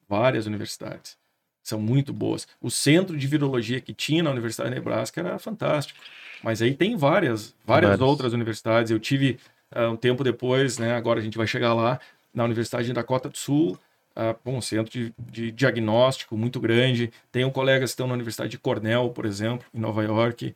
[0.09, 1.20] Várias universidades
[1.63, 2.49] são muito boas.
[2.61, 5.99] O centro de virologia que tinha na Universidade de Nebraska era fantástico.
[6.43, 8.91] Mas aí tem várias, várias, outras universidades.
[8.91, 9.39] Eu tive
[9.75, 10.95] uh, um tempo depois, né?
[10.95, 12.01] Agora a gente vai chegar lá,
[12.33, 13.79] na Universidade de Dakota do Sul,
[14.17, 17.13] uh, um centro de, de, diagnóstico muito grande.
[17.31, 20.55] Tenho colegas que estão na Universidade de Cornell, por exemplo, em Nova York.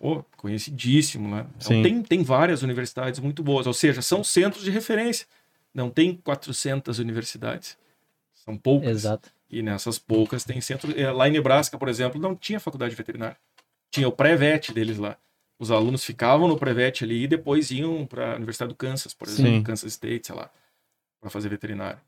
[0.00, 1.46] Oh, conhecidíssimo, né?
[1.56, 5.26] Então, tem, tem várias universidades muito boas, ou seja, são centros de referência.
[5.74, 7.76] Não tem 400 universidades.
[8.32, 8.90] São poucas.
[8.90, 9.28] Exato.
[9.50, 10.92] E nessas poucas tem centro.
[10.98, 13.36] Eh, lá em Nebraska, por exemplo, não tinha faculdade veterinária.
[13.90, 15.16] Tinha o pré-vet deles lá.
[15.58, 19.26] Os alunos ficavam no pré-vet ali e depois iam para a Universidade do Kansas, por
[19.26, 19.62] exemplo, Sim.
[19.62, 20.50] Kansas State, sei lá,
[21.20, 21.98] para fazer veterinário.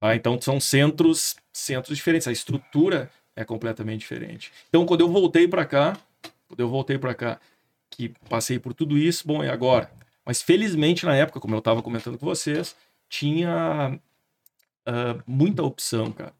[0.00, 2.26] Ah, então são centros, centros diferentes.
[2.26, 4.50] A estrutura é completamente diferente.
[4.68, 5.96] Então, quando eu voltei para cá,
[6.48, 7.40] quando eu voltei para cá,
[7.90, 9.90] que passei por tudo isso, bom, e agora?
[10.24, 12.74] Mas felizmente na época, como eu estava comentando com vocês,
[13.08, 14.00] tinha
[14.88, 16.32] uh, muita opção, cara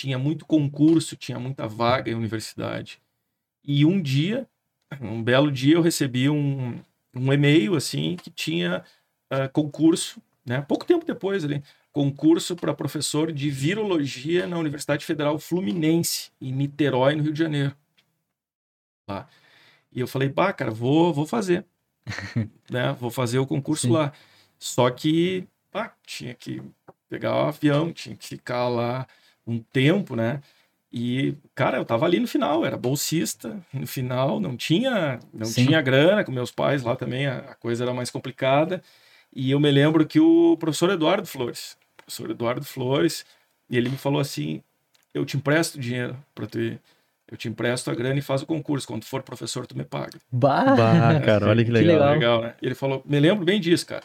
[0.00, 3.02] tinha muito concurso, tinha muita vaga em universidade.
[3.62, 4.48] E um dia,
[4.98, 6.80] um belo dia, eu recebi um,
[7.14, 8.82] um e-mail assim que tinha
[9.30, 10.62] uh, concurso, né?
[10.62, 17.14] Pouco tempo depois ali, concurso para professor de virologia na Universidade Federal Fluminense, em Niterói,
[17.14, 17.76] no Rio de Janeiro.
[19.06, 19.28] Lá.
[19.92, 21.66] E eu falei, pá, cara, vou, vou fazer.
[22.70, 22.96] né?
[22.98, 23.92] Vou fazer o concurso Sim.
[23.92, 24.14] lá.
[24.58, 26.62] Só que, pá, tinha que
[27.06, 29.06] pegar o avião, tinha que ficar lá
[29.50, 30.40] um tempo, né?
[30.92, 35.66] E, cara, eu tava ali no final, era bolsista, no final, não tinha, não Sim.
[35.66, 38.82] tinha grana, com meus pais lá também, a, a, coisa era mais complicada.
[39.32, 43.24] E eu me lembro que o professor Eduardo Flores, professor Eduardo Flores,
[43.68, 44.60] e ele me falou assim:
[45.14, 46.80] eu te empresto dinheiro para tu ir.
[47.30, 48.88] Eu te empresto a grana e faz o concurso.
[48.88, 50.18] Quando for professor, tu me paga.
[50.32, 51.86] Bah, bah cara, olha que legal.
[51.94, 52.12] que legal.
[52.14, 52.54] legal né?
[52.60, 54.02] E ele falou: me lembro bem disso, cara.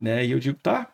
[0.00, 0.26] Né?
[0.26, 0.90] E eu digo: tá,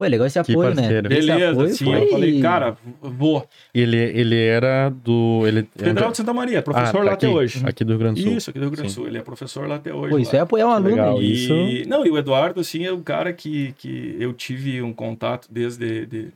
[0.00, 1.02] Pô, é legal esse apoio, né?
[1.02, 1.84] Beleza, apoio sim.
[1.84, 2.04] Foi...
[2.04, 3.46] Eu falei, cara, vou.
[3.74, 5.42] Ele, ele era do.
[5.46, 5.68] Ele...
[5.76, 7.60] Federal de Santa Maria, professor ah, lá aqui, até hoje.
[7.66, 8.36] Aqui do Rio Grande do Sul.
[8.38, 9.06] Isso, aqui do Rio Grande do Sul.
[9.06, 10.08] Ele é professor lá até hoje.
[10.08, 10.38] Pô, isso lá.
[10.38, 10.88] é apoiar um aluno.
[10.88, 11.32] Legal, e...
[11.34, 11.54] isso...
[11.86, 16.06] Não, e o Eduardo, assim, é um cara que, que eu tive um contato desde.
[16.06, 16.28] De...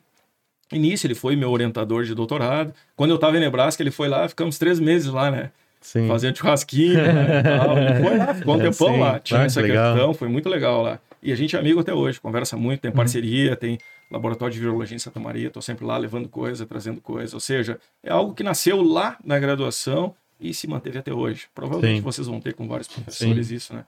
[0.71, 2.71] Início, ele foi meu orientador de doutorado.
[2.95, 5.51] Quando eu estava em Nebraska, ele foi lá, ficamos três meses lá, né?
[5.81, 6.07] Sim.
[6.07, 7.43] Fazendo churrasquinho, né?
[7.79, 9.01] Ele foi lá, ficou um tempão Sim.
[9.01, 9.19] lá.
[9.21, 9.95] Tinha ah, essa legal.
[9.95, 10.99] questão, foi muito legal lá.
[11.25, 12.97] E a gente é amigo até hoje, conversa muito, tem uhum.
[12.99, 13.57] parceria, uhum.
[13.57, 13.79] tem
[14.11, 17.35] laboratório de virologia em Santa Maria, estou sempre lá levando coisa, trazendo coisa.
[17.35, 21.47] Ou seja, é algo que nasceu lá na graduação e se manteve até hoje.
[21.55, 22.03] Provavelmente Sim.
[22.03, 23.55] vocês vão ter com vários professores Sim.
[23.55, 23.87] isso, né?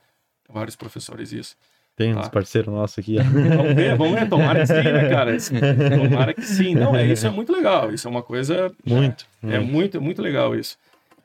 [0.49, 1.57] Vários professores isso.
[1.95, 2.21] Tem tá?
[2.21, 3.17] uns parceiros nossos aqui.
[3.19, 4.29] vamos ver, vamos ver.
[4.31, 5.37] Tomara que sim, né, cara?
[6.09, 6.75] Tomara que sim.
[6.75, 7.93] Não, é, isso é muito legal.
[7.93, 8.73] Isso é uma coisa.
[8.85, 9.27] Muito.
[9.43, 10.79] É, muito, é muito, muito legal isso.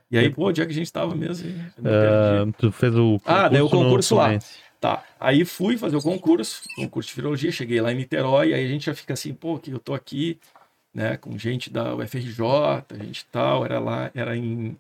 [0.09, 1.49] E aí, pô, onde é que a gente estava mesmo?
[1.79, 4.37] Uh, tu fez o concurso Ah, daí o concurso lá.
[4.81, 5.03] Tá.
[5.19, 8.87] Aí fui fazer o concurso, concurso de virologia, cheguei lá em Niterói, aí a gente
[8.87, 10.39] já fica assim, pô, que eu tô aqui,
[10.91, 14.75] né, com gente da UFRJ, gente tal, era lá, era em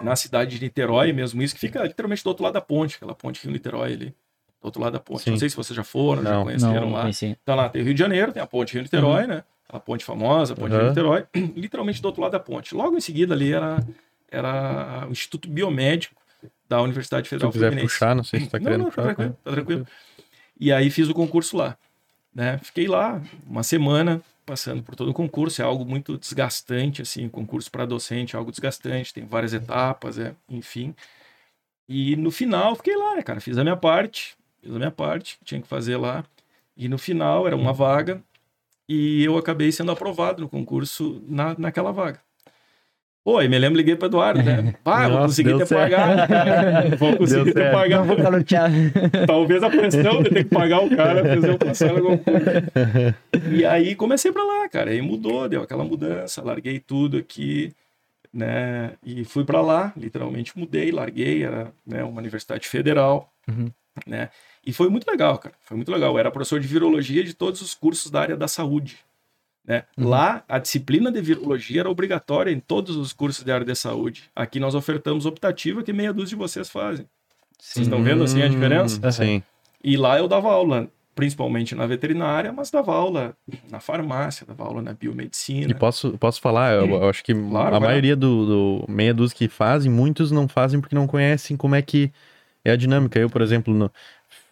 [0.00, 3.16] na cidade de Niterói mesmo, isso que fica literalmente do outro lado da ponte, aquela
[3.16, 5.24] ponte Rio Niterói ali, do outro lado da ponte.
[5.24, 5.30] Sim.
[5.30, 7.00] Não sei se vocês já foram, não, já conheceram não, lá.
[7.00, 7.36] Conheci.
[7.42, 9.28] Então lá tem o Rio de Janeiro, tem a ponte Rio Niterói, uhum.
[9.28, 9.44] né?
[9.68, 10.78] A ponte famosa, a ponte uhum.
[10.78, 12.76] Rio Niterói, literalmente do outro lado da ponte.
[12.76, 13.84] Logo em seguida ali era
[14.30, 16.14] era o Instituto Biomédico
[16.68, 19.02] da Universidade Federal Se quiser puxar, não sei se tá querendo não, não, puxar.
[19.02, 19.86] Tá tranquilo, tá tranquilo.
[20.58, 21.76] E aí fiz o concurso lá.
[22.34, 22.58] Né?
[22.58, 25.60] Fiquei lá uma semana passando por todo o concurso.
[25.60, 30.34] É algo muito desgastante, assim, concurso para docente é algo desgastante, tem várias etapas, é,
[30.48, 30.94] enfim.
[31.88, 33.40] E no final fiquei lá, né, cara?
[33.40, 36.24] Fiz a minha parte, fiz a minha parte, tinha que fazer lá.
[36.76, 38.22] E no final era uma vaga
[38.88, 42.20] e eu acabei sendo aprovado no concurso na, naquela vaga.
[43.26, 44.72] Pô, aí me lembro, liguei pro Eduardo, né?
[44.84, 45.90] Pá, vou conseguir ter certo.
[45.90, 46.96] pagado.
[46.96, 47.74] Vou conseguir ter certo.
[47.74, 48.04] pagado.
[48.04, 48.70] Vou calotear.
[49.26, 53.16] Talvez a pressão de ter que pagar o cara fez eu passar alguma coisa.
[53.50, 54.92] E aí comecei pra lá, cara.
[54.92, 57.72] Aí mudou, deu aquela mudança, larguei tudo aqui,
[58.32, 58.92] né?
[59.04, 63.68] E fui pra lá, literalmente mudei, larguei, era né, uma universidade federal, Uhum.
[64.06, 64.28] né?
[64.64, 65.54] E foi muito legal, cara.
[65.62, 66.12] Foi muito legal.
[66.12, 68.98] Eu era professor de virologia de todos os cursos da área da saúde.
[69.66, 69.82] Né?
[69.98, 70.08] Uhum.
[70.08, 74.24] Lá, a disciplina de virologia era obrigatória em todos os cursos de área de saúde.
[74.34, 77.06] Aqui nós ofertamos optativa que meia dúzia de vocês fazem.
[77.58, 79.00] Vocês estão vendo assim a diferença?
[79.04, 79.42] Hum, Sim.
[79.82, 83.36] E lá eu dava aula, principalmente na veterinária, mas dava aula
[83.70, 85.70] na farmácia, dava aula na biomedicina.
[85.70, 89.36] E posso, posso falar, eu, eu acho que Claro, a maioria do, do meia dúzia
[89.36, 92.12] que fazem, muitos não fazem porque não conhecem como é que
[92.64, 93.18] é a dinâmica.
[93.18, 93.90] Eu, por exemplo, não,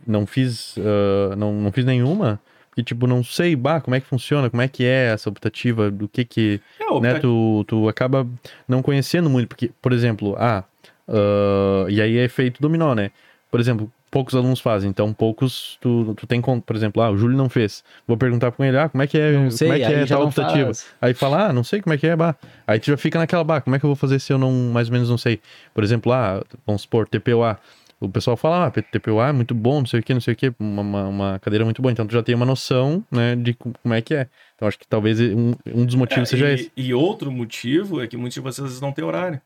[0.07, 2.41] não fiz ah, não, não fiz nenhuma,
[2.75, 5.93] porque, tipo, não sei, bah, como é que funciona, como é que é essa optativa,
[5.93, 8.27] do que que, É, né, optati- tu, tu acaba
[8.67, 10.65] não conhecendo muito, porque, por exemplo, ah,
[11.09, 13.13] ah, e aí é efeito dominó, né?
[13.49, 17.37] Por exemplo, poucos alunos fazem, então poucos tu, tu tem, por exemplo, ah, o Júlio
[17.37, 17.85] não fez.
[18.09, 20.07] Vou perguntar com ele, ah, como é que é, Não sei, como é que é
[20.07, 20.67] tal optativa?
[20.67, 20.87] faz.
[21.01, 22.35] Aí fala, ah, não sei como é que é, bah.
[22.67, 24.51] Aí tu já fica naquela, bah, como é que eu vou fazer se eu não,
[24.73, 25.41] mais ou menos não sei?
[25.73, 27.57] Por exemplo, ah, vamos supor, TPOA.
[28.05, 30.36] O pessoal fala, ah, TPOA é muito bom, não sei o que, não sei o
[30.36, 31.93] que, uma, uma, uma cadeira muito boa.
[31.93, 34.28] Então tu já tem uma noção, né, de co- como é que é.
[34.55, 36.72] Então acho que talvez um, um dos motivos É, seja e, esse.
[36.76, 39.40] e outro motivo é que muitos de vocês não têm horário.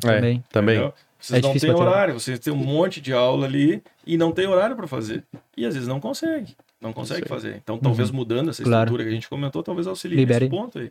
[0.00, 0.42] Também.
[0.50, 0.76] Também.
[0.76, 0.94] entendeu?
[1.18, 4.46] Vocês É não têm horário, vocês têm um monte de aula ali e não tem
[4.46, 5.22] horário para fazer.
[5.56, 7.56] E às vezes não consegue, não consegue fazer.
[7.62, 8.80] Então, talvez mudando essa Claro.
[8.84, 10.46] estrutura que a gente comentou, talvez auxilie Libere.
[10.46, 10.90] nesse ponto aí.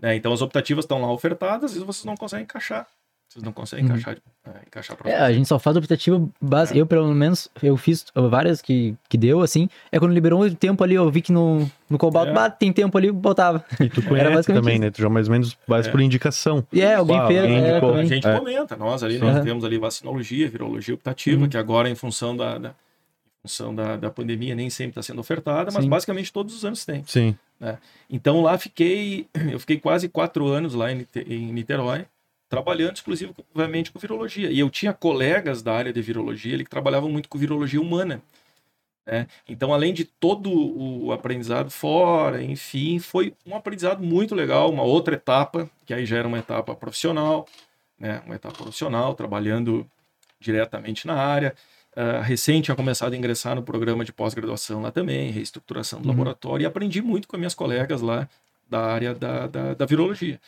[0.00, 0.14] Né?
[0.14, 2.86] Então, as optativas estão lá ofertadas, às vezes vocês não conseguem encaixar.
[3.34, 3.96] Vocês não conseguem Uhum.
[3.96, 4.16] encaixar,
[4.46, 6.78] é, encaixar para É, a gente só faz optativa base.
[6.78, 9.68] Eu, pelo menos, eu fiz várias que, que deu, assim.
[9.90, 12.50] É quando liberou o tempo ali, eu vi que no, no Cobalt, É.
[12.50, 13.64] tem tempo ali, botava.
[13.80, 14.82] E tu conhece também, isso.
[14.84, 14.90] né?
[14.92, 15.90] Tu já mais ou menos faz É.
[15.90, 16.64] por indicação.
[16.72, 17.40] E é, alguém fez.
[17.40, 18.00] alguém é.
[18.02, 18.38] A gente É.
[18.38, 19.44] comenta, nós ali, nós Aham.
[19.44, 21.48] temos ali vacinologia, virologia optativa, Uhum.
[21.48, 22.74] que agora, em função da, da-
[23.42, 25.90] função da, da pandemia, nem sempre está sendo ofertada, mas Sim.
[25.90, 27.02] basicamente todos os anos tem.
[27.04, 27.36] Sim.
[28.08, 32.06] Então lá fiquei, eu fiquei quase quatro anos lá em em Niterói,
[32.54, 34.50] trabalhando exclusivamente com virologia.
[34.50, 38.22] E eu tinha colegas da área de virologia que trabalhavam muito com virologia humana.
[39.06, 39.26] né?
[39.48, 45.14] Então, além de todo o aprendizado fora, enfim, foi um aprendizado muito legal, uma outra
[45.14, 47.46] etapa, que aí já era uma etapa profissional,
[47.98, 48.22] né?
[48.24, 49.86] uma etapa profissional, trabalhando
[50.40, 51.54] diretamente na área.
[51.96, 56.10] Ah, recém tinha começado a ingressar no programa de pós-graduação lá também, reestruturação do Uhum.
[56.12, 58.28] laboratório, e aprendi muito com as minhas colegas lá
[58.68, 60.40] da área da, da, da virologia.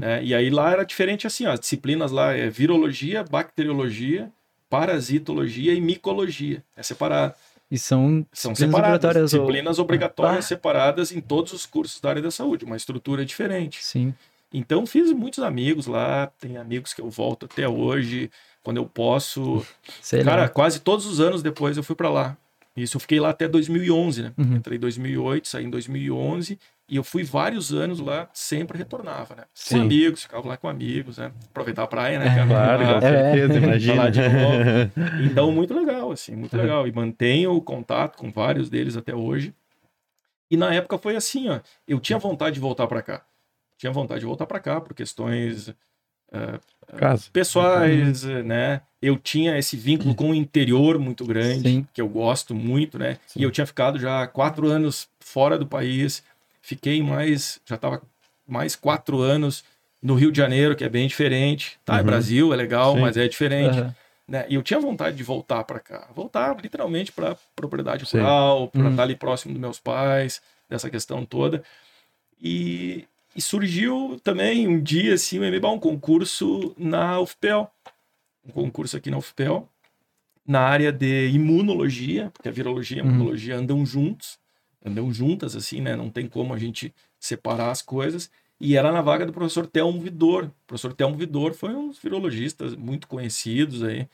[0.00, 0.24] Né?
[0.24, 4.30] E aí lá era diferente assim, ó, as disciplinas lá é virologia, bacteriologia,
[4.68, 6.62] parasitologia e micologia.
[6.76, 7.34] É separado.
[7.70, 8.94] E são, São disciplinas separadas.
[9.04, 10.48] obrigatórias, ou- Disciplinas obrigatórias Ah.
[10.48, 13.84] separadas em todos os cursos da área da saúde, uma estrutura diferente.
[13.84, 14.14] Sim.
[14.52, 18.30] Então fiz muitos amigos lá, tem amigos que eu volto até hoje,
[18.62, 19.64] quando eu posso.
[20.00, 20.48] Sei Cara, lá.
[20.48, 22.36] quase todos os anos depois eu fui para lá.
[22.74, 24.32] Isso eu fiquei lá até 2011, né?
[24.38, 24.56] Uhum.
[24.56, 26.58] Entrei em 2008, saí em 2011
[26.88, 29.42] e eu fui vários anos lá, sempre retornava, né?
[29.42, 29.80] Com Sim.
[29.80, 31.32] amigos, ficava lá com amigos, né?
[31.50, 32.34] Aproveitar a praia, né?
[32.34, 32.46] cara?
[32.46, 33.32] Claro, com É.
[33.32, 34.10] certeza, imagina.
[35.20, 36.86] Então, muito legal, assim, muito legal.
[36.88, 39.54] E mantenho o contato com vários deles até hoje.
[40.50, 41.60] E na época foi assim, ó.
[41.86, 43.22] Eu tinha vontade de voltar para cá.
[43.76, 45.74] Tinha vontade de voltar para cá por questões
[46.96, 47.30] Caso.
[47.30, 48.80] pessoais, né?
[49.00, 51.86] Eu tinha esse vínculo com o interior muito grande, Sim.
[51.92, 53.18] que eu gosto muito, né?
[53.26, 53.40] Sim.
[53.40, 56.24] E eu tinha ficado já quatro anos fora do país.
[56.68, 58.02] Fiquei mais, já estava
[58.46, 59.64] mais quatro anos
[60.02, 61.78] no Rio de Janeiro, que é bem diferente.
[61.82, 62.04] Tá, é Uhum.
[62.04, 63.00] Brasil, é legal, Sim.
[63.00, 63.94] mas é diferente Aham.
[64.28, 64.44] né?
[64.50, 68.18] E eu tinha vontade de voltar para cá, voltar literalmente para propriedade Sim.
[68.18, 68.90] rural, para Uhum.
[68.90, 71.64] estar ali próximo dos meus pais, dessa questão toda.
[72.38, 77.70] E, e surgiu também um dia assim, um MBA, um concurso na UFPEL,
[78.46, 79.66] um concurso aqui na UFPEL,
[80.46, 83.10] na área de imunologia, porque a virologia e a Uhum.
[83.10, 84.38] imunologia andam juntos,
[84.84, 85.96] andam juntas assim, né?
[85.96, 88.30] Não tem como a gente separar as coisas.
[88.60, 90.44] E era na vaga do professor Telmo Vidor.
[90.44, 94.08] O professor Telmo Vidor foi um dos virologistas muito conhecidos aí.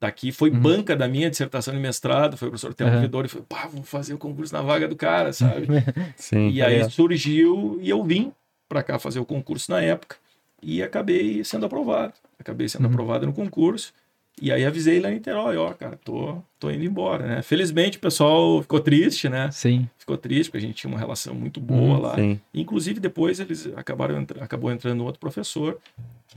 [0.00, 0.60] Daqui foi Uhum.
[0.60, 3.00] banca da minha dissertação de mestrado, foi o professor Telmo Uhum.
[3.02, 5.66] Vidor e foi, pá, vamos fazer o concurso na vaga do cara, sabe?
[6.16, 6.48] Sim.
[6.48, 6.90] E aí legal.
[6.90, 8.32] surgiu e eu vim
[8.66, 10.16] para cá fazer o concurso na época
[10.62, 12.14] e acabei sendo aprovado.
[12.38, 12.92] Acabei sendo Uhum.
[12.92, 13.92] aprovado no concurso.
[14.40, 17.42] E aí avisei lá em Niterói, ó, cara, tô, tô indo embora, né?
[17.42, 19.50] Felizmente o pessoal ficou triste, né?
[19.50, 19.86] Sim.
[19.98, 22.14] Ficou triste porque a gente tinha uma relação muito boa Uhum, lá.
[22.14, 22.40] Sim.
[22.54, 25.78] Inclusive depois eles acabaram acabou entrando outro professor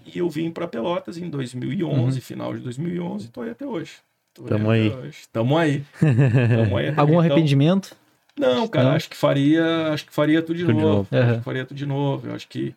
[0.06, 3.94] e eu vim para Pelotas em 2011, final de 2011, tô aí até hoje.
[4.34, 4.90] Tô Tamo até aí.
[4.90, 5.18] hoje.
[5.32, 5.84] Tamo aí.
[6.02, 7.04] Tamo aí Algum.
[7.14, 7.96] Então, arrependimento?
[8.38, 8.96] não, cara, Não?
[8.96, 11.08] acho que faria, acho que faria tudo de Tudo de novo.
[11.12, 11.24] novo.
[11.30, 12.28] Acho que faria tudo de novo.
[12.28, 12.74] Eu acho que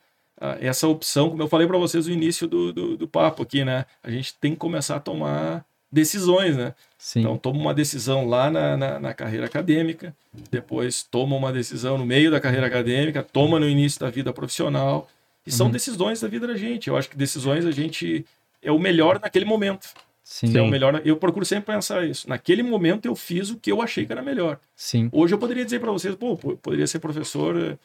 [0.61, 3.87] essa opção, como eu falei para vocês no início do, do, do, papo aqui, né?
[4.03, 6.75] A gente tem que começar a tomar decisões, né?
[6.99, 7.21] Sim.
[7.21, 10.15] Então, toma uma decisão lá na, na, na, carreira acadêmica,
[10.51, 15.09] depois toma uma decisão no meio da carreira acadêmica, toma no início da vida profissional.
[15.47, 15.73] E são uhum.
[15.73, 16.89] decisões da vida da gente.
[16.89, 18.27] Eu acho que decisões a gente
[18.61, 19.89] é o melhor naquele momento.
[20.23, 20.57] Sim.
[20.59, 21.01] É o melhor.
[21.05, 22.29] Eu procuro sempre pensar isso.
[22.29, 24.59] Naquele momento eu fiz o que eu achei que era melhor.
[24.75, 25.09] Sim.
[25.13, 27.79] Hoje eu poderia dizer para vocês, pô, poderia ser professor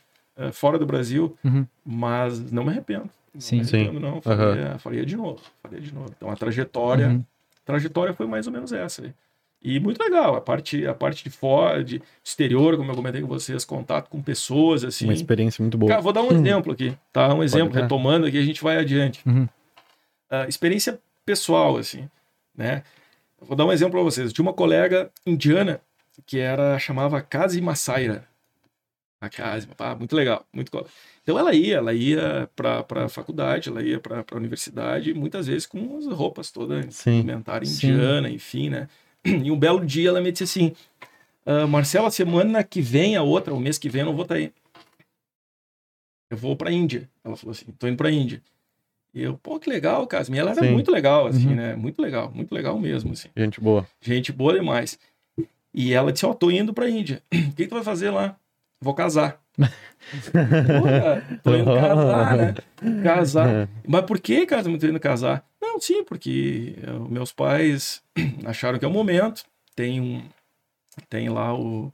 [0.50, 1.66] uh, fora do Brasil, uhum.
[1.86, 3.10] mas não me arrependo.
[3.34, 3.58] Não Sim.
[3.58, 4.00] me arrependo, Sim.
[4.00, 4.22] não.
[4.22, 4.80] Faria, uhum.
[4.80, 5.42] faria, de novo.
[5.62, 6.12] Faria de novo.
[6.16, 7.24] Então a trajetória, uhum.
[7.66, 9.14] trajetória foi mais ou menos essa.
[9.64, 13.28] E muito legal, a parte, a parte de fora, de exterior, como eu comentei com
[13.28, 15.06] vocês, contato com pessoas, assim.
[15.06, 15.90] Uma experiência muito boa.
[15.90, 16.38] Cara, vou dar um uhum.
[16.38, 17.32] exemplo aqui, tá?
[17.34, 19.22] Um exemplo, retomando aqui, a gente vai adiante.
[19.28, 19.46] Uh,
[20.48, 22.10] experiência pessoal, assim,
[22.58, 22.84] né?
[23.40, 24.34] Vou dar um exemplo para vocês.
[24.34, 25.80] Tinha uma colega indiana
[26.26, 28.28] que era chamava Kazi Masaira.
[29.22, 30.72] A Kazi, ah, muito legal, muito
[31.22, 35.68] Então ela ia, ela ia para a faculdade, ela ia para a universidade, muitas vezes
[35.68, 38.90] com as roupas todas indumentaria indiana, enfim, né?
[39.24, 40.74] E um belo dia ela me disse assim:
[41.46, 44.24] ah, Marcelo, a semana que vem, a outra, o mês que vem, eu não vou
[44.24, 44.52] estar tá aí.
[46.32, 47.10] Eu vou para Índia.
[47.24, 48.42] Ela falou assim: estou indo para Índia.
[49.14, 50.38] E eu, pô, que legal, Casmi.
[50.38, 50.72] Ela era Sim.
[50.72, 51.56] muito legal, assim, uhum.
[51.56, 51.76] né?
[51.76, 53.28] Muito legal, muito legal mesmo, assim.
[53.36, 53.86] Gente boa.
[54.00, 54.98] Gente boa demais.
[55.74, 57.22] E ela disse, ó, oh, tô indo pra Índia.
[57.52, 58.38] O que, que tu vai fazer lá?
[58.82, 59.40] Vou casar.
[59.58, 62.56] Porra, tô indo casar, né?
[63.04, 63.70] Casar.
[63.88, 65.46] Mas por que, cara, tô indo casar?
[65.62, 68.02] Não, sim, porque eu, meus pais
[68.46, 69.44] acharam que é o momento.
[69.76, 70.24] Tem um...
[71.10, 71.94] Tem lá o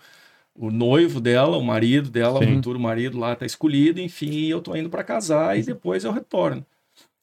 [0.57, 2.51] o noivo dela, o marido dela, Sim.
[2.51, 6.11] o futuro marido lá tá escolhido, enfim, eu tô indo para casar e depois eu
[6.11, 6.65] retorno.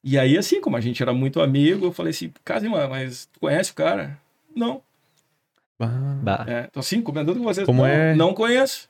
[0.05, 3.41] E aí, assim, como a gente era muito amigo, eu falei assim, Casimar, mas tu
[3.41, 4.19] conhece o cara?
[4.55, 4.82] Não.
[5.78, 6.45] Bah.
[6.47, 8.15] É, então, assim, comentando com vocês, como não, é?
[8.15, 8.89] não conheço.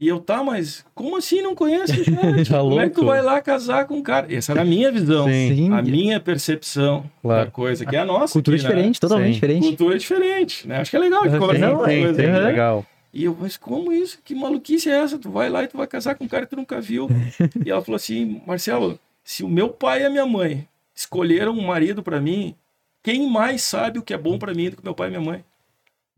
[0.00, 1.92] E eu, tá, mas como assim não conhece?
[2.48, 4.34] tá como é que tu vai lá casar com um cara?
[4.34, 5.70] Essa era a minha visão, Sim.
[5.70, 7.44] a minha percepção claro.
[7.44, 8.32] da coisa, que é a nossa.
[8.32, 9.00] Cultura aqui, diferente, né?
[9.00, 9.34] totalmente Sim.
[9.34, 9.66] diferente.
[9.68, 10.78] Cultura diferente, né?
[10.78, 12.86] Acho que é legal de conversar com sim, sim, é legal.
[13.12, 14.18] E eu, mas como isso?
[14.24, 15.18] Que maluquice é essa?
[15.18, 17.06] Tu vai lá e tu vai casar com um cara que tu nunca viu.
[17.62, 21.66] e ela falou assim, Marcelo, se o meu pai e a minha mãe escolheram um
[21.66, 22.54] marido para mim,
[23.02, 25.22] quem mais sabe o que é bom para mim do que meu pai e minha
[25.22, 25.44] mãe?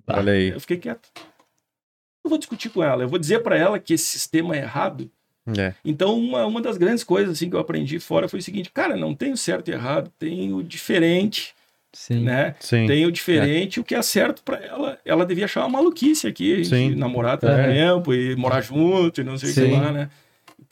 [0.07, 0.51] Olha aí.
[0.51, 1.09] Eu fiquei quieto.
[2.25, 3.03] Eu vou discutir com ela.
[3.03, 5.11] Eu vou dizer para ela que esse sistema é errado.
[5.59, 5.75] É.
[5.85, 8.97] Então, uma, uma das grandes coisas assim, que eu aprendi fora foi o seguinte: cara,
[8.97, 11.55] não tem o certo e errado, tem o diferente.
[11.93, 12.23] Sim.
[12.23, 12.55] Né?
[12.59, 12.87] Sim.
[12.87, 13.83] Tem o diferente, é.
[13.83, 14.99] o que é certo para ela.
[15.05, 16.95] Ela devia achar uma maluquice aqui, a gente Sim.
[16.95, 17.71] namorar tanto é.
[17.71, 20.09] tempo e morar junto e não sei o que lá, né?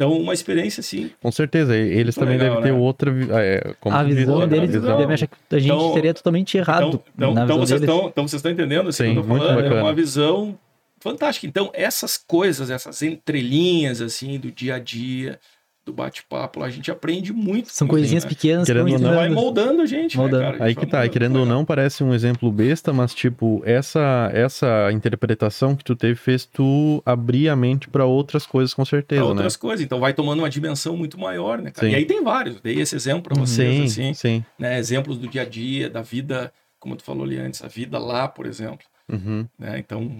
[0.01, 1.11] Então, uma experiência assim.
[1.21, 2.79] Com certeza, eles também legal, devem ter né?
[2.79, 3.13] outra.
[3.39, 4.97] É, a visão deles visão.
[4.97, 7.03] deve achar que a gente então, seria totalmente errado.
[7.15, 9.61] Então, então, então vocês, estão, então vocês estão entendendo assim, Sim, eu tô falando?
[9.61, 10.59] É uma visão
[11.01, 11.47] fantástica.
[11.47, 15.41] Então, essas coisas, essas entrelinhas assim do dia a dia,
[15.85, 17.71] do bate-papo, a gente aprende muito.
[17.71, 18.29] São coisinhas né?
[18.29, 20.59] pequenas querendo que não, vai moldando a gente, né, moldando.
[20.59, 24.91] Né, Aí que tá, querendo ou não, parece um exemplo besta, mas tipo, essa essa
[24.93, 29.29] interpretação que tu teve fez tu abrir a mente para outras coisas com certeza, pra
[29.29, 29.35] né?
[29.35, 31.89] outras coisas, então vai tomando uma dimensão muito maior, né, cara?
[31.89, 31.95] Sim.
[31.95, 34.45] E aí tem vários, dei esse exemplo para vocês sim, assim, sim.
[34.59, 37.99] né, exemplos do dia a dia, da vida, como tu falou ali antes, a vida
[37.99, 38.87] lá, por exemplo.
[39.11, 39.47] Uhum.
[39.59, 39.79] Né?
[39.79, 40.11] Então,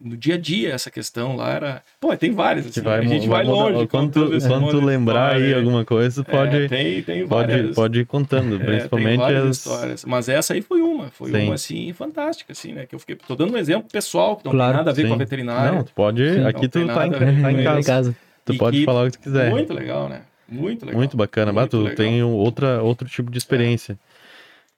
[0.00, 1.82] no dia a dia, essa questão lá era.
[2.00, 2.66] Pô, tem várias.
[2.66, 3.86] Assim, vai, a gente vai, longe.
[3.88, 8.56] Quando, quando tu lembrar aí alguma coisa, pode, é, tem, tem pode, pode ir contando,
[8.56, 9.58] é, principalmente as...
[9.58, 10.04] histórias.
[10.04, 11.44] Mas essa aí foi uma, foi Sim.
[11.44, 12.86] uma assim fantástica, assim, né?
[12.86, 13.16] Que eu fiquei.
[13.16, 15.08] Tô dando um exemplo pessoal, que não claro, tem nada a ver sim.
[15.08, 15.72] com a veterinária.
[15.72, 16.32] Não, tu pode.
[16.34, 17.86] Sim, aqui tu tá em, tá em casa.
[17.86, 18.16] casa.
[18.44, 19.50] Tu E pode que- falar o que tu quiser.
[19.50, 20.22] Muito legal, né?
[20.48, 20.98] Muito legal.
[20.98, 21.52] Muito bacana.
[21.52, 21.96] Muito tu legal.
[21.96, 23.98] tem outra, outro tipo de experiência.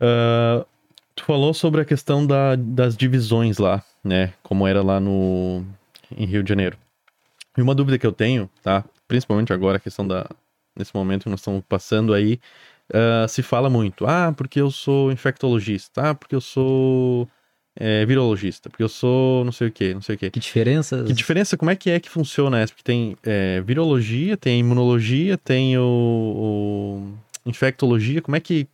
[0.00, 0.64] Ah,
[1.14, 4.32] tu falou sobre a questão da- das divisões lá, né?
[4.42, 5.64] Como era lá no
[6.16, 6.76] em Rio de Janeiro.
[7.56, 8.84] E uma dúvida que eu tenho, tá?
[9.06, 10.26] Principalmente agora, a questão da.
[10.76, 12.40] Nesse momento que nós estamos passando aí,
[12.92, 14.06] ah, se fala muito.
[14.06, 16.10] Ah, porque eu sou infectologista.
[16.10, 17.28] Ah, porque eu sou
[17.76, 18.70] é, virologista.
[18.70, 20.30] Porque eu sou não sei o que, não sei o que.
[20.30, 21.06] Que diferenças?
[21.06, 22.72] Que diferença, como é que é que funciona essa?
[22.72, 25.82] Porque tem é, virologia, tem imunologia, tem o,
[27.44, 28.66] o infectologia, como é que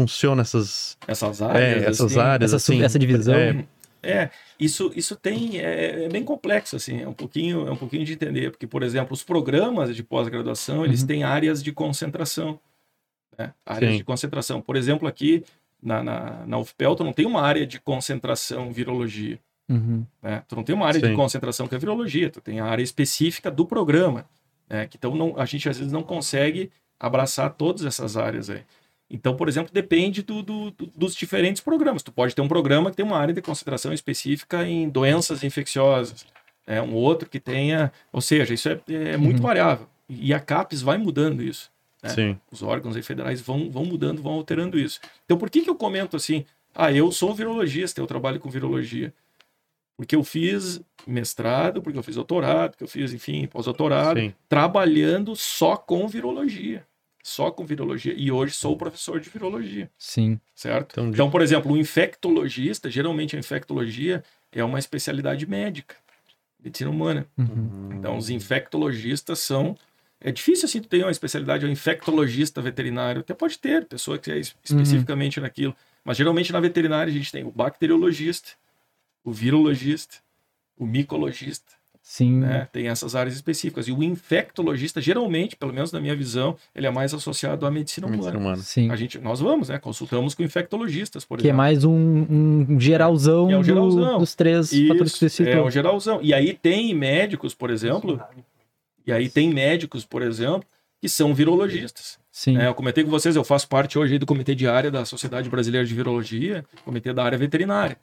[0.00, 1.82] funciona essas, Essas é, áreas.
[1.84, 2.82] essas assim, áreas, essa, assim?
[2.82, 3.34] essa divisão?
[3.34, 3.64] É,
[4.02, 8.02] É, isso, isso tem é, é bem complexo assim, é um pouquinho é um pouquinho
[8.04, 11.06] de entender, porque por exemplo os programas de pós-graduação eles Uhum.
[11.06, 12.58] têm áreas de concentração,
[13.38, 13.52] né?
[13.66, 13.98] áreas Sim.
[13.98, 14.60] de concentração.
[14.62, 15.44] Por exemplo aqui
[15.82, 20.04] na, na, na UFPEL tu não tem uma área de concentração virologia, Uhum.
[20.22, 20.42] né?
[20.48, 21.08] Tu não tem uma área Sim.
[21.10, 24.24] de concentração que é virologia, tu tem a área específica do programa,
[24.68, 24.86] né?
[24.86, 28.62] Que então não, a gente às vezes não consegue abraçar todas essas áreas aí.
[29.10, 32.02] Então, por exemplo, depende do, do- do- dos diferentes programas.
[32.02, 36.24] Tu pode ter um programa que tem uma área de concentração específica em doenças infecciosas,
[36.66, 36.80] né?
[36.80, 39.42] um outro que tenha, ou seja, isso é, é muito Uhum.
[39.42, 39.88] variável.
[40.08, 41.70] E a CAPES vai mudando isso.
[42.02, 42.08] Né?
[42.10, 42.38] Sim.
[42.52, 45.00] Os órgãos federais vão, vão mudando, vão alterando isso.
[45.24, 46.44] Então, por que, que eu comento assim?
[46.74, 49.12] Ah, eu sou virologista, eu trabalho com virologia.
[49.96, 54.18] Porque eu fiz mestrado, porque eu fiz doutorado, porque eu fiz, enfim, pós-doutorado,
[54.48, 56.86] trabalhando só com virologia.
[57.22, 58.14] Só com virologia.
[58.16, 60.40] E hoje sou professor de virologia, Sim.
[60.54, 60.92] certo?
[60.92, 65.96] Então, Então, por exemplo, o infectologista, geralmente a infectologia é uma especialidade médica,
[66.62, 67.26] medicina humana.
[67.36, 67.90] Uhum.
[67.92, 69.76] Então, os infectologistas são.
[70.22, 73.20] É difícil assim tu ter uma especialidade, um infectologista veterinário.
[73.20, 75.74] Até pode ter, pessoa que é es- especificamente naquilo.
[76.04, 78.50] Mas geralmente na veterinária a gente tem o bacteriologista,
[79.24, 80.16] o virologista,
[80.76, 81.72] o micologista,
[82.12, 82.40] Sim.
[82.40, 82.66] né?
[82.72, 83.86] Tem essas áreas específicas.
[83.86, 88.08] E o infectologista, geralmente, pelo menos na minha visão, ele é mais associado à medicina
[88.08, 88.46] medicina humana.
[88.50, 88.62] humana.
[88.64, 88.90] Sim.
[88.90, 89.78] A gente, nós vamos, né?
[89.78, 91.56] Consultamos com infectologistas, por Que é exemplo.
[91.58, 91.94] mais um,
[92.28, 94.18] um geralzão, É um do- geralzão.
[94.18, 95.66] dos três fatores que você Isso, é citou.
[95.66, 96.18] um geralzão.
[96.20, 98.20] E aí tem médicos, por exemplo,
[99.06, 100.64] e aí tem médicos, por exemplo,
[101.00, 102.18] que são virologistas.
[102.32, 102.58] Sim.
[102.58, 105.04] É, eu comentei com vocês, eu faço parte hoje aí do comitê de área da
[105.04, 107.96] Sociedade Brasileira de Virologia, comitê da área veterinária.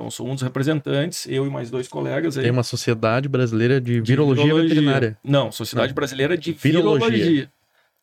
[0.00, 2.44] Então, eu sou um dos representantes, eu e mais dois colegas aí.
[2.44, 5.18] Tem uma sociedade brasileira de de virologia, veterinária.
[5.22, 7.08] Não, Sociedade Brasileira de Virologia.
[7.10, 7.50] Virologia.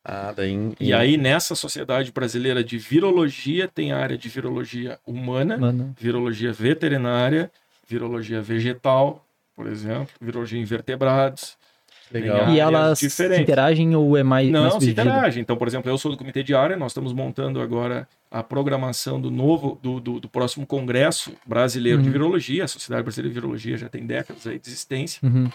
[0.04, 0.52] Ah, daí.
[0.52, 5.92] em- E aí, nessa Sociedade Brasileira de Virologia, tem a área de virologia humana, Mano.
[5.98, 7.50] virologia veterinária,
[7.88, 9.26] virologia vegetal,
[9.56, 11.56] por exemplo, virologia em vertebrados.
[12.10, 12.48] Legal.
[12.50, 13.42] E elas diferentes.
[13.42, 14.48] interagem ou é mais.
[14.50, 15.08] mais Não, se dividido?
[15.08, 15.40] interage.
[15.40, 19.20] Então, por exemplo, eu sou do comitê de área, nós estamos montando agora a programação
[19.20, 22.12] do novo, do, do, do próximo Congresso Brasileiro de Uhum.
[22.12, 22.64] Virologia.
[22.64, 25.50] A Sociedade Brasileira de Virologia já tem décadas aí de existência, Uhum.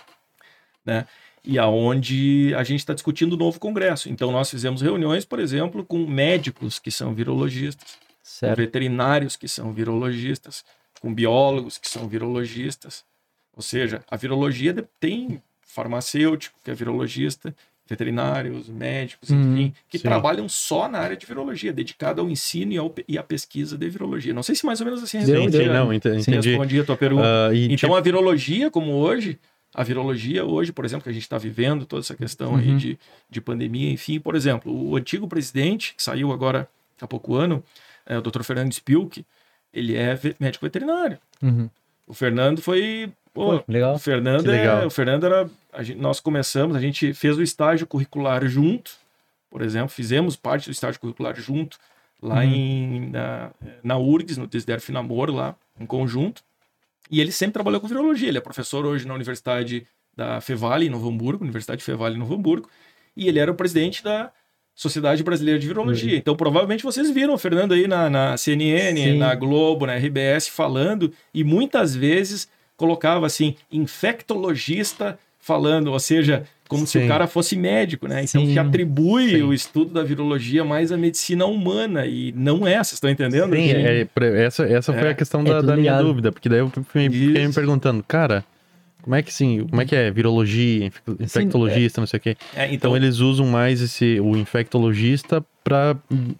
[1.44, 4.10] e aonde a gente está discutindo o novo Congresso.
[4.10, 8.58] Então, nós fizemos reuniões, por exemplo, com médicos que são virologistas, com Certo.
[8.58, 10.64] veterinários que são virologistas,
[11.02, 13.04] com biólogos que são virologistas.
[13.56, 15.42] Ou seja, a virologia de- tem
[15.74, 17.54] farmacêutico, que é virologista,
[17.88, 20.04] veterinários, médicos, Uhum, enfim, que sim.
[20.04, 23.90] trabalham só na área de virologia, dedicado ao ensino e, ao e à pesquisa de
[23.90, 24.34] virologia.
[24.34, 25.74] Não sei se mais ou menos assim respondi, sim, né?
[25.74, 26.50] não, ent- entendi.
[26.50, 27.28] respondi a tua pergunta.
[27.54, 29.38] E, Então tipo, a virologia, como hoje,
[29.74, 32.78] a virologia hoje, por exemplo, que a gente está vivendo toda essa questão aí Uhum.
[32.78, 32.98] de,
[33.30, 36.70] de pandemia, enfim, por exemplo, o antigo presidente, que saiu agora
[37.02, 37.62] há pouco ano,
[38.06, 38.44] é, o Dr.
[38.44, 39.26] Fernando Spilk,
[39.74, 41.18] ele é médico veterinário.
[41.42, 41.70] Uhum.
[42.08, 43.12] O Fernando foi.
[43.34, 43.96] Pô, Pô, legal.
[43.96, 44.82] o Fernando Que legal.
[44.82, 45.50] é, o Fernando era.
[45.72, 48.92] a gente- nós começamos, a gente fez o estágio curricular junto,
[49.50, 51.78] por exemplo, fizemos parte do estágio curricular junto,
[52.22, 52.42] lá Uhum.
[52.44, 53.52] em, na,
[53.84, 56.42] na URGS, no Desider Finamor, lá, em conjunto.
[57.12, 58.30] E ele sempre trabalhou com virologia.
[58.30, 59.86] Ele é professor hoje na Universidade
[60.16, 62.70] da Fevale, em Novo Hamburgo, Universidade Fevale, em Novo Hamburgo.
[63.16, 64.32] E ele era o presidente da
[64.76, 66.16] Sociedade Brasileira de Virologia.
[66.18, 69.18] Então, provavelmente vocês viram o Fernando aí na, na CNN, Sim.
[69.20, 72.48] na Globo, na RBS, falando, e muitas vezes
[72.78, 77.06] colocava assim, infectologista falando, ou seja, como se Sim.
[77.06, 78.24] o cara fosse médico, né?
[78.24, 78.54] Então Sim.
[78.54, 79.42] se atribui Sim.
[79.44, 83.54] o estudo da virologia mais à medicina humana, e não é, vocês estão entendendo?
[83.54, 84.08] Sim, é,
[84.44, 85.10] essa, essa foi É.
[85.12, 88.44] a questão É da, da minha dúvida, porque daí eu fiquei, fiquei me perguntando, cara,
[89.02, 92.38] como é que sim, como é que é virologia, inf- infectologista, não sei o quê.
[92.56, 95.96] É, Então, então, eles usam mais esse o infectologista para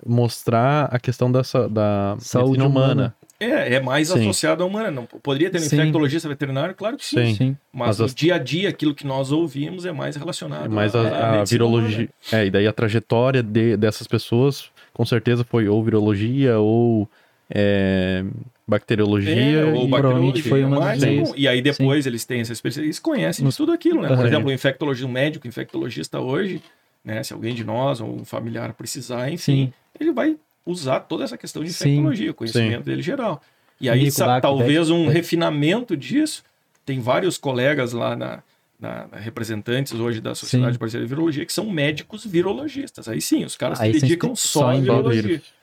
[0.06, 3.16] mostrar a questão dessa da Saúde medicina humana.
[3.44, 4.20] É, é mais Sim.
[4.22, 4.90] associado à humana.
[4.92, 5.76] Não, poderia ter um Sim.
[5.78, 6.74] infectologista veterinário?
[6.76, 7.26] Claro que sim.
[7.28, 7.36] Sim.
[7.36, 7.58] Sim.
[7.72, 10.96] Mas, Mas no as- dia a dia, aquilo que nós ouvimos é mais relacionado Mas
[10.96, 12.44] à- a, a medicina virologia, humana.
[12.44, 17.10] é, e daí a trajetória de- dessas pessoas com certeza foi ou virologia ou
[17.50, 18.24] é,
[18.68, 19.36] bacteriologia.
[19.62, 21.34] É, ou e- bacteriologia, foi uma mas das é.
[21.36, 24.08] E aí depois eles têm essa experiência, eles conhecem Nos- tudo aquilo, né?
[24.08, 24.28] Por Aham.
[24.28, 26.62] exemplo, o infectologista, um médico infectologista hoje,
[27.04, 27.22] né?
[27.24, 29.38] Se alguém de nós ou um familiar precisar, enfim,
[29.68, 29.74] Sim.
[30.00, 31.90] ele vai usar toda essa questão de Sim.
[31.90, 33.42] infectologia, o conhecimento dele geral.
[33.82, 36.44] E aí, Nico talvez um refinamento disso,
[36.86, 38.44] tem vários colegas lá na,
[38.80, 40.80] na- na representantes hoje da Sociedade Sim.
[40.80, 43.08] Brasileira de Virologia que são médicos virologistas.
[43.08, 45.22] Aí sim, os caras Aí se sim, dedicam só só, em virologia.
[45.22, 45.54] vírus.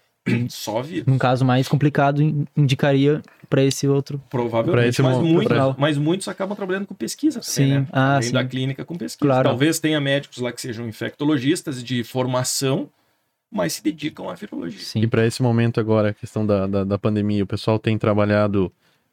[0.50, 1.06] Só vírus.
[1.06, 4.22] Num caso mais complicado, in- indicaria para esse outro.
[4.30, 7.78] Provavelmente, esse mas, muitos, pra- mas muitos acabam trabalhando com pesquisa também, Sim.
[7.80, 7.86] né?
[7.90, 8.32] Ah, Além sim.
[8.32, 9.26] da clínica com pesquisa.
[9.28, 9.48] Claro.
[9.48, 12.88] Talvez tenha médicos lá que sejam infectologistas de formação,
[13.50, 14.78] mas se dedicam à virologia.
[14.80, 15.08] E Sim.
[15.08, 18.72] para esse momento agora, a questão da, da, da pandemia, o pessoal tem trabalhado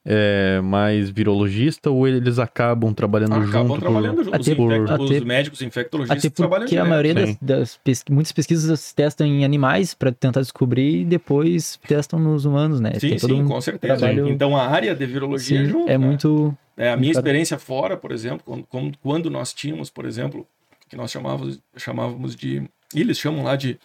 [0.10, 3.80] é, mais virologista ou eles acabam trabalhando Acabam junto?
[3.82, 4.40] trabalhando junto.
[4.40, 7.78] Os, Até por- infec- os até- médicos infectologistas Até trabalham porque a maioria das, das
[7.84, 12.80] pes- muitas pesquisas se testam em animais para tentar descobrir e depois testam nos humanos,
[12.80, 12.94] né?
[13.00, 13.98] Sim, sim, um com certeza.
[13.98, 15.90] trabalho- Então a área de virologia é Sim, junto.
[15.92, 16.06] é né?
[16.06, 16.56] muito.
[16.78, 20.48] É, a minha experiência fora, por exemplo, quando, quando- quando nós tínhamos, por exemplo,
[20.88, 22.64] que nós chamávamos, chamávamos de.
[22.96, 23.78] Eles chamam lá de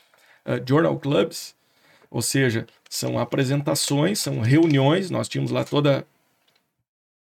[0.47, 1.55] uh, journal clubs,
[2.11, 5.11] ou seja, são apresentações, são reuniões.
[5.11, 6.07] Nós tínhamos lá toda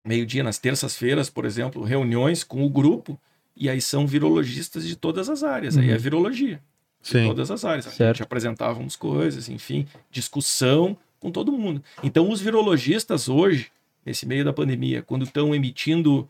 [0.05, 3.19] meio-dia, nas terças-feiras, por exemplo, reuniões com o grupo,
[3.57, 5.77] e aí são virologistas de todas as áreas.
[5.77, 5.95] Aí Uhum.
[5.95, 6.61] é virologia.
[7.03, 7.19] Sim.
[7.21, 7.87] Em todas as áreas.
[7.87, 8.17] A Certo.
[8.17, 11.83] gente apresentávamos coisas, enfim, discussão com todo mundo.
[12.03, 13.71] Então, os virologistas hoje,
[14.05, 16.29] nesse meio da pandemia, quando estão emitindo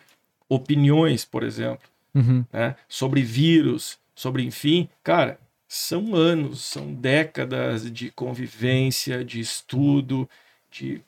[0.48, 2.44] opiniões, por exemplo, Uhum.
[2.52, 5.38] né, sobre vírus, sobre enfim, cara,
[5.72, 10.28] são anos, são décadas de convivência, de estudo,
[10.68, 11.00] de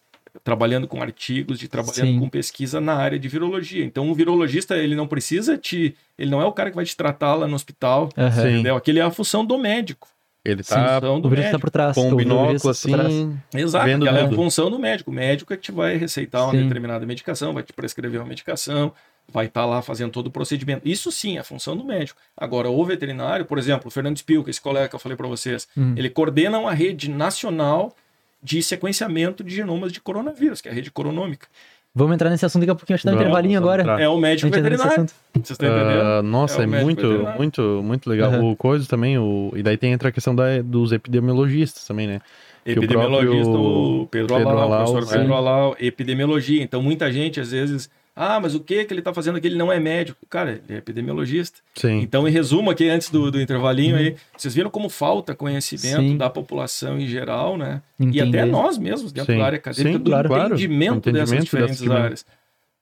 [0.44, 2.20] trabalhando com artigos, de trabalhando Sim.
[2.20, 3.84] com pesquisa na área de virologia.
[3.84, 6.96] Então, o virologista, ele não precisa te, ele não é o cara que vai te
[6.96, 8.08] tratar lá no hospital.
[8.14, 8.52] Sim.
[8.52, 8.76] entendeu?
[8.76, 10.06] Aquele é a função do médico.
[10.44, 11.60] Ele Sim, tá do O vírus tá médico.
[11.60, 11.94] por trás.
[11.96, 13.06] com o um binóculo tá trás.
[13.06, 13.38] assim.
[13.52, 15.10] Exato, Vendo aquela é a função do médico.
[15.10, 16.62] O médico é que te vai receitar uma Sim.
[16.62, 18.92] determinada medicação, vai te prescrever uma medicação,
[19.32, 20.86] vai estar lá fazendo todo o procedimento.
[20.86, 22.20] Isso sim é a função do médico.
[22.36, 25.66] Agora, o veterinário, por exemplo, o Fernando Spilka, esse colega que eu falei para vocês,
[25.76, 25.94] Hum.
[25.96, 27.94] ele coordena uma rede nacional
[28.42, 31.46] de sequenciamento de genomas de coronavírus, que é a rede coronômica.
[31.94, 32.94] Vamos entrar nesse assunto daqui a pouquinho.
[32.94, 33.82] Acho que tá no intervalinho agora.
[33.82, 34.00] entrar.
[34.00, 35.06] É o médico veterinário.
[35.34, 36.00] Vocês estão entendendo?
[36.02, 37.38] Ah, nossa, É é, muito, veterinário.
[37.38, 38.32] muito, muito legal.
[38.32, 38.50] Aham.
[38.50, 39.52] O coisa também, o...
[39.54, 42.20] e daí tem entra a questão da, dos epidemiologistas também, né?
[42.64, 43.60] que o Epidemiologista, próprio
[44.02, 45.18] o Pedro, Pedro Alau, Alau, o professor.
[45.18, 46.62] Pedro Alau, epidemiologia.
[46.62, 49.46] Então, muita gente, às vezes, ah, mas o que que ele está fazendo aqui?
[49.46, 50.18] Ele não é médico.
[50.28, 51.60] Cara, ele é epidemiologista.
[51.74, 52.00] Sim.
[52.00, 56.16] Então, em resumo, aqui antes do, do intervalinho aí, vocês viram como falta conhecimento Sim.
[56.18, 57.80] da população em geral, né?
[57.98, 58.40] E Entender.
[58.40, 59.38] até nós mesmos, dentro Sim.
[59.38, 60.28] da área acadêmica, Sim, do claro.
[60.54, 62.26] entendimento, Entendimento dessas dessa diferentes áreas.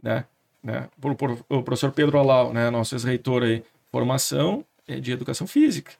[0.02, 0.24] Né?
[0.62, 0.88] Né?
[1.00, 2.68] Por, por- o professor Pedro Alau, né?
[2.70, 5.92] nosso ex-reitor aí, formação é de educação física.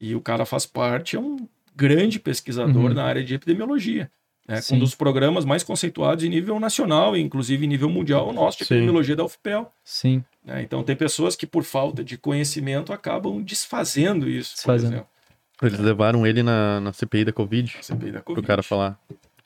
[0.00, 1.46] E o cara faz parte, é um
[1.76, 2.94] grande pesquisador Uhum.
[2.94, 4.10] na área de epidemiologia.
[4.46, 4.76] Com Sim.
[4.76, 8.58] um dos programas mais conceituados em nível nacional, e inclusive em nível mundial, o nosso
[8.58, 8.74] de Sim.
[8.74, 9.72] epidemiologia da UFPEL.
[9.82, 10.22] Sim.
[10.44, 10.62] né?
[10.62, 15.06] Então, tem pessoas que, por falta de conhecimento, acabam desfazendo isso, Desfazendo.
[15.62, 18.46] Eles levaram ele na, na CPI da Covid CPI da pro Covid.
[18.46, 18.98] cara falar.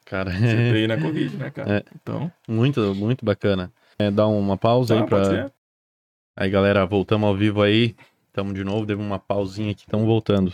[0.05, 1.77] Cara, é CPI na Covid, né, cara?
[1.77, 1.85] É.
[1.95, 3.71] Então, muito, muito bacana.
[3.99, 5.45] É, dá uma pausa tá, aí pode pra.
[5.45, 5.53] ser.
[6.37, 7.95] Aí, galera, voltamos ao vivo aí.
[8.33, 10.53] Tamo de novo, deu uma pausinha aqui, tamo voltando.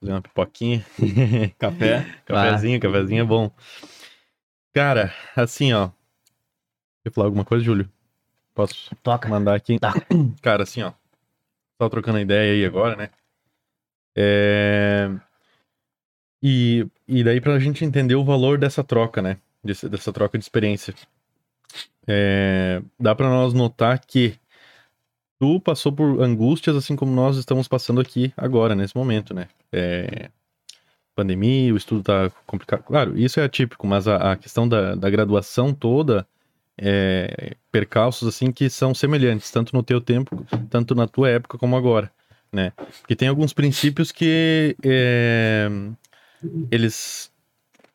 [0.00, 0.84] Fazer uma pipoquinha.
[1.58, 2.04] Café.
[2.24, 3.50] Cafezinho, cafezinho é bom.
[4.72, 5.90] Cara, assim, ó.
[7.02, 7.90] Quer falar alguma coisa, Júlio?
[8.54, 9.28] Posso Toca.
[9.28, 9.78] mandar aqui?
[9.78, 9.94] Tá.
[10.42, 10.92] Cara, assim, ó.
[11.80, 13.10] Só trocando ideia aí agora, né?
[14.16, 15.08] É...
[16.42, 19.38] E, e daí pra gente entender o valor dessa troca, né?
[19.62, 20.94] Desse- dessa troca de experiência.
[22.06, 22.80] É...
[22.98, 24.38] Dá pra nós notar que
[25.38, 29.48] tu passou por angústias assim como nós estamos passando aqui agora, nesse momento, né?
[29.72, 30.30] É...
[31.14, 32.84] Pandemia, o estudo tá complicado.
[32.84, 36.26] Claro, isso é atípico, mas a, a questão da, da graduação toda
[36.80, 41.76] é, percalços assim que são semelhantes, tanto no teu tempo, tanto na tua época como
[41.76, 42.10] agora,
[42.52, 42.72] né?
[43.00, 45.68] Porque tem alguns princípios que é,
[46.70, 47.32] eles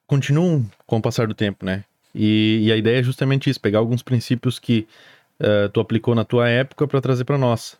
[0.05, 1.85] continuam com o passar do tempo, né?
[2.13, 4.85] E, e a ideia é justamente isso, pegar alguns princípios que
[5.43, 7.77] eh, tu aplicou na tua época para trazer para nós.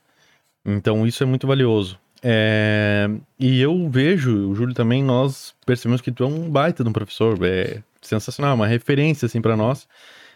[0.65, 1.98] Então isso é muito valioso.
[2.22, 3.10] É,
[3.40, 6.94] e eu vejo, o Júlio também, nós percebemos que tu é um baita de um
[6.94, 9.88] professor, é sensacional, uma referência assim para nós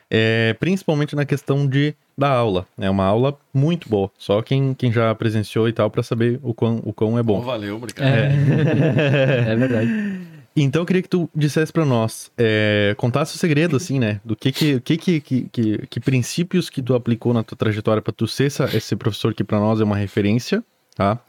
[0.09, 2.65] é, principalmente na questão de da aula.
[2.79, 4.09] É uma aula muito boa.
[4.17, 7.39] Só quem, quem já presenciou e tal para saber o quão, o quão é Bom,
[7.39, 7.45] bom.
[7.45, 8.07] valeu, obrigado.
[8.07, 8.31] É.
[9.51, 10.27] é verdade.
[10.63, 14.19] Então eu queria que tu dissesse para nós, é, contasse o segredo, assim, né?
[14.25, 18.13] Do que que, que, que, que, que, princípios que tu aplicou na tua trajetória para
[18.13, 20.63] tu ser essa- esse professor que para nós é uma referência,
[20.95, 21.19] tá?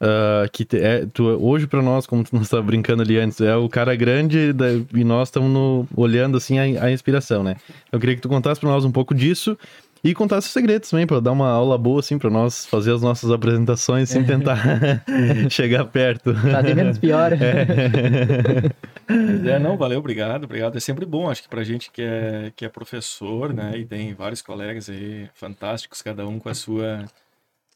[0.00, 3.40] Ah, que te- é, tu, hoje para nós, como tu nós estava brincando ali antes,
[3.40, 7.56] é o cara grande da- e nós estamos olhando assim a, a inspiração, né?
[7.90, 9.58] Eu queria que tu contasse para nós um pouco disso
[10.02, 13.02] e contasse os segredos também, para dar uma aula boa assim para nós fazer as
[13.02, 15.04] nossas apresentações sem tentar
[15.50, 16.32] chegar perto.
[16.34, 17.32] Tá até menos pior.
[19.08, 20.76] Mas É, não, valeu, obrigado, obrigado.
[20.76, 24.14] É sempre bom, acho que pra gente que é, que é professor, né, e tem
[24.14, 27.04] vários colegas aí fantásticos, cada um com a sua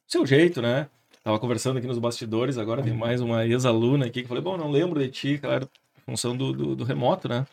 [0.06, 0.88] seu jeito, né?
[1.24, 4.70] Tava conversando aqui nos bastidores, agora tem mais uma ex-aluna aqui que falei, bom, não
[4.70, 7.46] lembro de ti, claro, em função do, do, do remoto, né?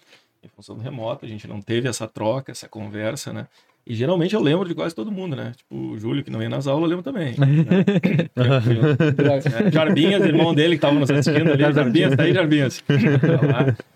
[0.44, 3.48] Em função do remoto, a gente não teve essa troca, essa conversa, né?
[3.90, 5.54] E geralmente eu lembro de quase todo mundo, né?
[5.58, 7.34] Tipo, o Júlio, que não ia nas aulas, eu lembro também.
[7.42, 8.36] né?
[8.36, 11.74] É, Jarbinhas, irmão dele que tava nos assistindo ali.
[11.74, 12.84] Jarbinhas, tá aí, Jarbinhas.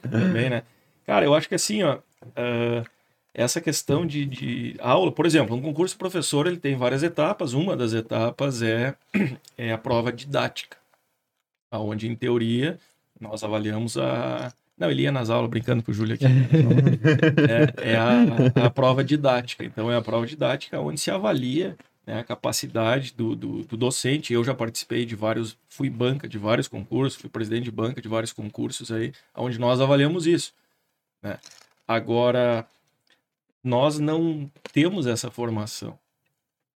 [0.01, 0.63] Tá também, né?
[1.05, 1.99] Cara, eu acho que assim, ó,
[2.35, 2.83] ah,
[3.35, 7.53] essa questão de, de aula, por exemplo, um concurso professor, ele tem várias etapas.
[7.53, 8.95] Uma das etapas é,
[9.55, 10.75] é a prova didática,
[11.69, 12.79] aonde em teoria
[13.19, 14.51] nós avaliamos a
[14.83, 16.25] não, ele ia nas aulas brincando com o Júlio aqui.
[17.79, 19.63] É, é a, a prova didática.
[19.63, 24.33] Então, é a prova didática onde se avalia né, a capacidade do, do, do docente.
[24.33, 28.07] Eu já participei de vários, fui banca de vários concursos, fui presidente de banca de
[28.07, 30.53] vários concursos aí, onde nós avaliamos isso.
[31.21, 31.39] né?
[31.87, 32.67] Agora,
[33.63, 35.97] nós não temos essa formação.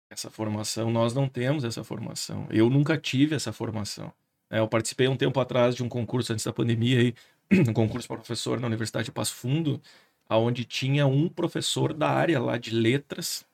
[0.10, 2.48] Essa formação, nós não temos essa formação.
[2.52, 4.14] Eu nunca tive essa formação.
[4.49, 7.15] É, eu participei um tempo atrás de um concurso antes da pandemia, aí,
[7.67, 9.81] um concurso para professor na Universidade de Passo Fundo,
[10.30, 13.45] onde tinha um professor da área lá de letras,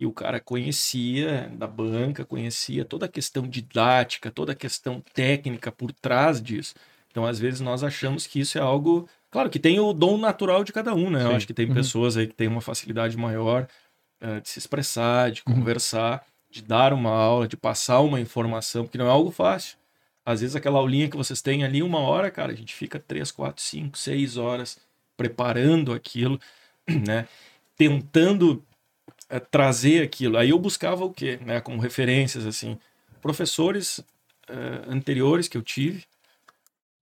[0.00, 5.70] e o cara conhecia da banca, conhecia toda a questão didática, toda a questão técnica
[5.70, 6.74] por trás disso.
[7.10, 9.06] Então, às vezes, nós achamos que isso é algo.
[9.30, 11.24] Claro que tem o dom natural de cada um, né?
[11.24, 11.74] Eu acho que tem uhum.
[11.74, 13.68] pessoas aí que têm uma facilidade maior
[14.22, 15.56] uh, de se expressar, de uhum.
[15.56, 19.76] conversar, de dar uma aula, de passar uma informação, porque não é algo fácil.
[20.24, 23.30] Às vezes, aquela aulinha que vocês têm ali, uma hora, cara, a gente fica três,
[23.30, 24.78] quatro, cinco, seis horas
[25.16, 26.40] preparando aquilo,
[26.88, 27.26] né?
[27.76, 28.64] Tentando
[29.28, 30.36] é, trazer aquilo.
[30.36, 31.38] Aí eu buscava o quê?
[31.44, 32.78] Né, como referências, assim,
[33.22, 34.00] professores
[34.48, 34.54] é,
[34.90, 36.04] anteriores que eu tive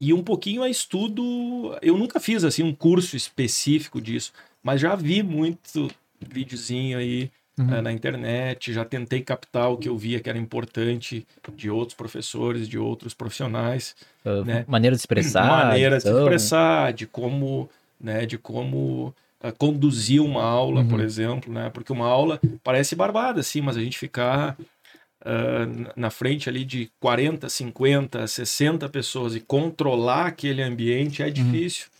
[0.00, 1.76] e um pouquinho a estudo.
[1.82, 4.32] Eu nunca fiz, assim, um curso específico disso,
[4.62, 5.90] mas já vi muito
[6.20, 7.74] videozinho aí uhum.
[7.74, 11.94] é, na internet, já tentei captar o que eu via que era importante de outros
[11.94, 13.94] professores, de outros profissionais.
[14.24, 14.64] Uh, né?
[14.66, 15.46] Maneira de expressar.
[15.46, 17.68] Maneira de se expressar, de como,
[18.00, 20.88] né, de como uh, conduzir uma aula, uhum.
[20.88, 21.70] por exemplo, né?
[21.70, 24.56] Porque uma aula parece barbada, assim, mas a gente ficar
[25.22, 31.32] uh, na frente ali de 40, 50, 60 pessoas e controlar aquele ambiente é uhum.
[31.32, 31.86] difícil.
[31.86, 31.98] Uhum.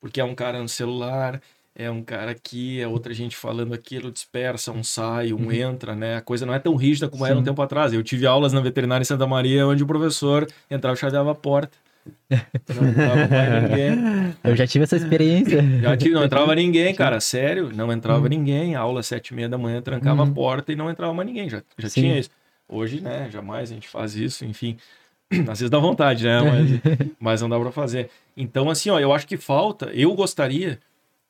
[0.00, 1.40] Porque é um cara no celular,
[1.78, 5.52] é um cara aqui, é outra gente falando aquilo, dispersa, um sai, um uhum.
[5.52, 6.16] entra, né?
[6.16, 7.30] A coisa não é tão rígida como Sim.
[7.30, 7.92] era um tempo atrás.
[7.92, 11.34] Eu tive aulas na veterinária em Santa Maria, onde o professor entrava e chaveava a
[11.36, 11.78] porta.
[12.30, 14.34] Não entrava mais ninguém.
[14.42, 15.62] Eu já tive essa experiência.
[15.80, 18.28] Já tive, não entrava ninguém, cara, sério, não entrava uhum.
[18.28, 18.74] ninguém.
[18.74, 20.30] A aula sete e meia da manhã, trancava uhum.
[20.30, 21.50] a porta e não entrava mais ninguém.
[21.50, 22.30] Já, já tinha isso.
[22.66, 24.78] Hoje, né, jamais a gente faz isso, enfim.
[25.48, 28.08] Às vezes dá vontade, né, mas, mas não dá para fazer.
[28.34, 30.78] Então, assim, ó, eu acho que falta, eu gostaria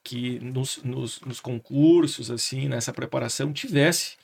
[0.02, 4.16] que nos, nos, nos concursos, assim, nessa preparação, tivesse,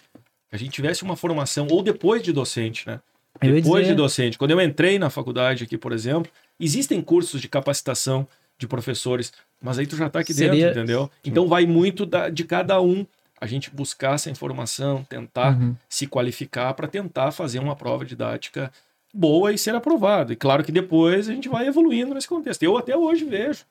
[0.51, 3.01] a gente tivesse uma formação, ou depois de docente, né?
[3.41, 3.95] Depois dizer...
[3.95, 4.39] de docente.
[4.39, 8.27] Quando eu entrei na faculdade aqui, por exemplo, Existem cursos de capacitação
[8.57, 10.67] de professores, mas aí tu já está aqui Seria...
[10.67, 11.11] dentro, entendeu?
[11.25, 13.05] Então vai muito da, de cada um
[13.41, 15.75] a gente buscar essa informação, tentar uhum.
[15.89, 18.71] se qualificar para tentar fazer uma prova didática
[19.13, 20.33] boa e ser aprovado.
[20.33, 22.63] E claro que depois a gente vai evoluindo nesse contexto.
[22.63, 23.65] Eu até hoje vejo,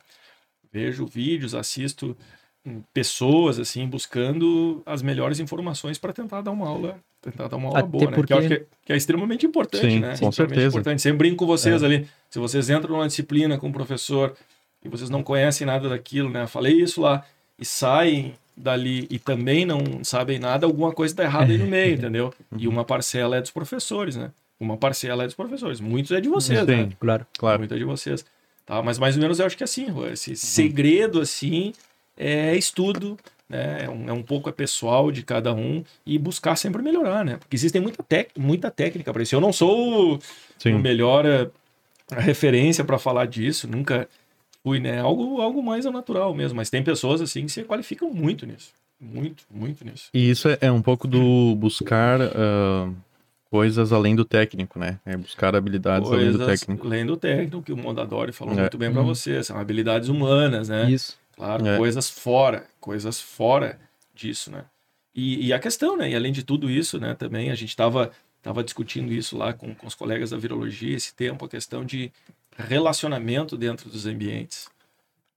[0.73, 2.17] vejo vídeos, assisto
[2.93, 7.79] pessoas assim buscando as melhores informações para tentar dar uma aula tentar dar uma aula
[7.79, 8.11] Até boa né?
[8.15, 8.27] porque...
[8.27, 10.17] que eu acho que é, que é extremamente importante Sim, né?
[10.17, 10.67] com certeza.
[10.67, 11.01] importante.
[11.01, 11.85] sempre brinco com vocês é.
[11.85, 12.07] ali.
[12.29, 14.35] Se vocês entram numa disciplina com um professor
[14.83, 16.47] e vocês não conhecem nada daquilo né?
[16.47, 17.25] Falei isso lá
[17.59, 21.95] e saem dali e também não sabem nada alguma coisa está errada aí no meio
[21.95, 22.33] entendeu?
[22.57, 24.31] E uma parcela é dos professores né?
[24.59, 25.81] Uma parcela é dos professores.
[25.81, 26.89] Muitos é de vocês Sim, né?
[26.99, 27.25] claro.
[27.37, 27.59] Claro.
[27.59, 28.25] Muito é de vocês
[28.65, 30.35] tá mas mais ou menos eu acho que é assim esse uhum.
[30.35, 31.73] segredo assim
[32.17, 33.17] é estudo,
[33.49, 33.85] né?
[33.85, 37.37] É um, é um pouco é pessoal de cada um e buscar sempre melhorar, né?
[37.37, 39.35] Porque existem muita, tec, muita técnica para isso.
[39.35, 40.19] Eu não sou
[40.57, 40.73] Sim.
[40.73, 41.49] o melhor a,
[42.15, 44.07] a referência para falar disso, nunca
[44.63, 44.99] fui, né?
[44.99, 48.71] Algo, algo mais natural mesmo, mas tem pessoas assim que se qualificam muito nisso.
[48.99, 50.09] Muito, muito nisso.
[50.13, 52.95] E isso é, é um pouco do buscar uh,
[53.53, 54.99] coisas além do técnico, né?
[55.05, 56.87] É buscar habilidades coisas além do técnico.
[56.87, 58.61] Além do técnico, que o Mondadori falou é.
[58.61, 59.05] muito bem para uhum.
[59.05, 60.89] você, são habilidades humanas, né?
[60.89, 61.19] Isso.
[61.35, 61.77] Claro, é.
[61.77, 63.79] coisas fora, coisas fora
[64.11, 64.65] disso, né?
[65.13, 66.09] E, e, a questão, né?
[66.09, 67.13] E além de tudo isso, né?
[67.13, 68.09] Também a gente estava
[68.41, 72.11] tava discutindo isso lá com, com os colegas da virologia esse tempo, a questão de
[72.57, 74.67] relacionamento dentro dos ambientes.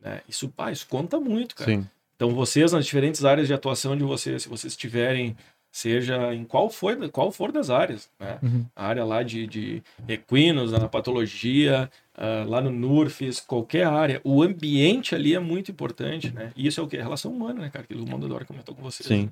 [0.01, 0.23] Né?
[0.27, 1.71] Isso, pá, isso conta muito, cara.
[1.71, 1.87] Sim.
[2.17, 5.37] Então vocês, nas diferentes áreas de atuação de vocês, se vocês tiverem
[5.77, 8.39] seja em qual for, qual for das áreas, né?
[8.43, 8.65] Uhum.
[8.75, 14.43] A área lá de, de equinos, na patologia, uh, lá no NURFES, qualquer área, o
[14.43, 16.51] ambiente ali é muito importante, né?
[16.57, 16.97] E isso é o que?
[16.97, 17.87] Relação humana, né, cara?
[17.87, 19.07] Que o Mundo Dora comentou com vocês.
[19.07, 19.31] Sim,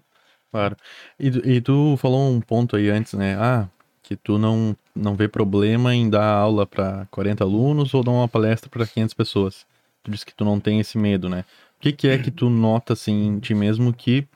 [0.52, 0.76] claro.
[1.18, 3.38] E, e tu falou um ponto aí antes, né?
[3.40, 3.66] Ah,
[4.02, 8.28] que tu não, não vê problema em dar aula para 40 alunos ou dar uma
[8.28, 9.66] palestra para 500 pessoas.
[10.02, 11.46] Tu disse que tu não tem esse medo, né?
[11.78, 14.26] O que, que é que tu nota, assim, em ti mesmo que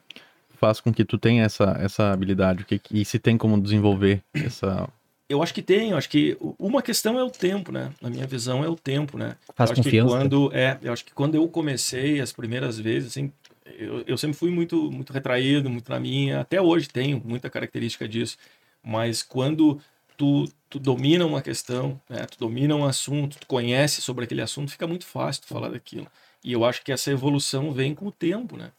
[0.59, 2.65] faz com que tu tenha essa, essa habilidade?
[2.65, 4.89] Que, e se tem como desenvolver essa.
[5.29, 7.93] Eu acho que tem, eu acho que uma questão é o tempo, né?
[8.01, 9.37] Na minha visão é o tempo, né?
[9.55, 10.09] Faz eu acho confiança.
[10.09, 13.31] Que quando, é, eu acho que quando eu comecei as primeiras vezes, assim,
[13.79, 18.09] eu, eu sempre fui muito, muito retraído, muito na minha, até hoje tenho muita característica
[18.09, 18.39] disso,
[18.83, 19.79] mas quando
[20.17, 22.25] tu, tu domina uma questão, né?
[22.27, 26.07] tu domina um assunto, tu conhece sobre aquele assunto, fica muito fácil tu falar daquilo.
[26.45, 28.71] E eu acho que essa evolução vem com o tempo, né?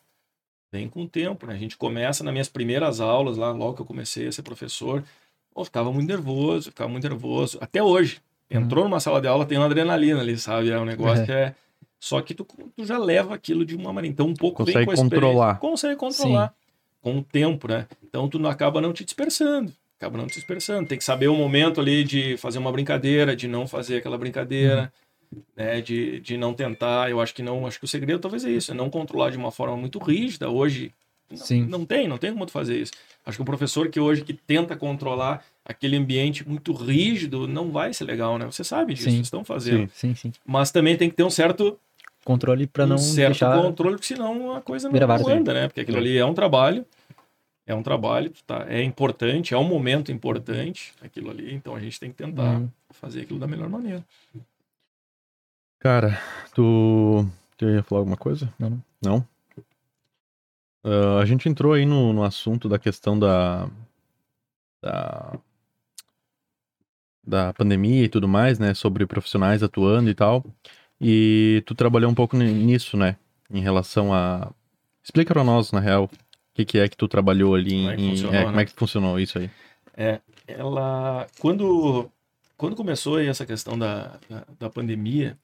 [0.71, 1.53] Vem com o tempo, né?
[1.53, 5.03] A gente começa nas minhas primeiras aulas, lá logo que eu comecei a ser professor,
[5.55, 7.57] eu ficava muito nervoso, ficava muito nervoso.
[7.61, 8.21] Até hoje.
[8.51, 8.89] Entrou uhum.
[8.89, 10.71] numa sala de aula, tem uma adrenalina ali, sabe?
[10.71, 11.25] É um negócio é.
[11.25, 11.55] que é.
[11.99, 14.13] Só que tu, tu, já leva aquilo de uma maneira.
[14.13, 15.59] Então, um pouco Consegue vem com a controlar.
[15.59, 16.47] Consegue controlar.
[16.47, 16.53] Sim.
[17.01, 17.87] Com o tempo, né?
[18.03, 19.71] Então, tu não acaba não te dispersando.
[19.97, 20.87] acaba não se dispersando.
[20.87, 24.83] Tem que saber o momento ali de fazer uma brincadeira, de não fazer aquela brincadeira,
[24.83, 24.87] uhum.
[25.55, 25.81] Né?
[25.81, 27.09] De, de não tentar.
[27.09, 27.65] Eu acho que não.
[27.65, 30.49] Acho que o segredo talvez é isso, é não controlar de uma forma muito rígida.
[30.49, 30.91] Hoje
[31.35, 31.61] Sim.
[31.61, 32.91] Não, não tem, não tem como tu fazer isso.
[33.25, 37.93] Acho que o professor que hoje que tenta controlar aquele ambiente muito rígido não vai
[37.93, 38.45] ser legal, né?
[38.45, 39.89] Você sabe disso, vocês estão fazendo.
[39.93, 40.31] Sim, sim.
[40.45, 41.77] Mas também tem que ter um certo
[42.25, 43.61] controle para não um certo deixar...
[43.61, 45.67] controle, porque senão a coisa não, não anda, né?
[45.67, 46.85] Porque aquilo ali é um trabalho,
[47.67, 48.65] é um trabalho, tá?
[48.67, 52.69] É importante, é um momento importante aquilo ali, então a gente tem que tentar uhum.
[52.89, 54.03] fazer aquilo da melhor maneira.
[55.79, 56.21] Cara,
[56.53, 57.25] tu,
[57.57, 58.53] tu ia falar alguma coisa?
[58.59, 58.69] Não.
[58.69, 58.83] Não?
[59.01, 59.25] não?
[60.83, 63.69] Uh, a gente entrou aí no, no assunto da questão da,
[64.81, 65.39] da,
[67.25, 68.73] da pandemia e tudo mais, né?
[68.73, 70.43] Sobre profissionais atuando e tal.
[70.99, 73.15] E tu trabalhou um pouco nisso, né?
[73.49, 74.51] Em relação a.
[75.01, 76.09] Explica pra nós, na real, o
[76.53, 78.23] que, que é que tu trabalhou ali como em.
[78.23, 78.45] É, é, né?
[78.45, 79.49] como é que funcionou isso aí?
[79.95, 81.25] É, ela.
[81.39, 82.11] Quando,
[82.57, 85.37] quando começou aí essa questão da, da, da pandemia,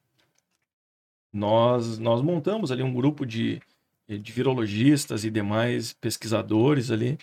[1.35, 3.61] nós, nós montamos ali um grupo de
[4.07, 7.17] de virologistas e demais pesquisadores ali,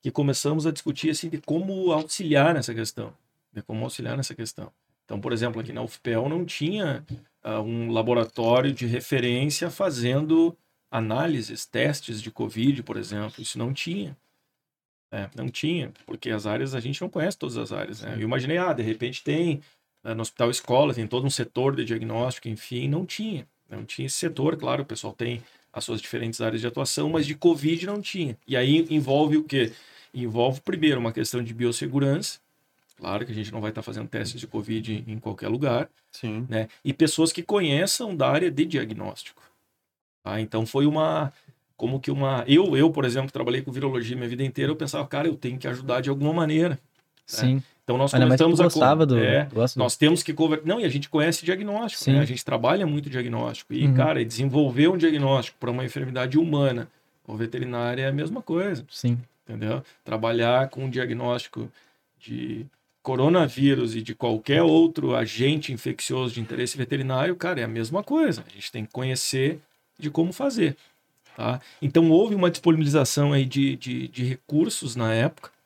[0.00, 3.12] que começamos a discutir assim de como auxiliar nessa questão,
[3.52, 4.72] de como auxiliar nessa questão.
[5.04, 7.04] Então, por exemplo, aqui na UFPEL não tinha
[7.44, 10.56] uh, um laboratório de referência fazendo
[10.90, 13.42] análises, testes de COVID, por exemplo.
[13.42, 14.16] Isso não tinha.
[15.10, 18.02] É, não tinha, porque as áreas, a gente não conhece todas as áreas.
[18.02, 18.16] Né?
[18.16, 19.62] Eu imaginei, ah, de repente tem
[20.04, 23.48] uh, no Hospital Escola, tem todo um setor de diagnóstico, enfim, não tinha.
[23.68, 25.42] Não tinha esse setor, claro, o pessoal tem
[25.72, 28.36] as suas diferentes áreas de atuação, mas de Covid não tinha.
[28.46, 29.72] E aí envolve o quê?
[30.12, 32.40] Envolve, primeiro, uma questão de biossegurança.
[32.96, 35.88] Claro que a gente não vai estar fazendo testes de Covid em qualquer lugar.
[36.10, 36.46] Sim.
[36.48, 36.68] Né?
[36.84, 39.42] E pessoas que conheçam da área de diagnóstico.
[40.24, 40.40] Tá?
[40.40, 41.32] Então foi uma.
[41.76, 42.44] Como que uma.
[42.48, 45.58] Eu, eu, por exemplo, trabalhei com virologia minha vida inteira, eu pensava, cara, eu tenho
[45.58, 46.70] que ajudar de alguma maneira.
[46.70, 46.78] Né?
[47.24, 47.54] Sim.
[47.56, 47.62] Né?
[47.88, 50.60] Então nós Ainda começamos gostava a do, é, do nós temos que conver...
[50.62, 52.20] não e a gente conhece diagnóstico, né?
[52.20, 53.94] a gente trabalha muito diagnóstico e uhum.
[53.94, 56.86] cara desenvolver um diagnóstico para uma enfermidade humana
[57.26, 59.16] ou veterinária é a mesma coisa, sim,
[59.48, 59.82] entendeu?
[60.04, 61.72] Trabalhar com um diagnóstico
[62.20, 62.66] de
[63.02, 68.44] coronavírus e de qualquer outro agente infeccioso de interesse veterinário, cara, é a mesma coisa.
[68.46, 69.60] A gente tem que conhecer
[69.98, 70.76] de como fazer,
[71.34, 71.58] tá?
[71.80, 75.56] Então houve uma disponibilização aí de, de, de recursos na época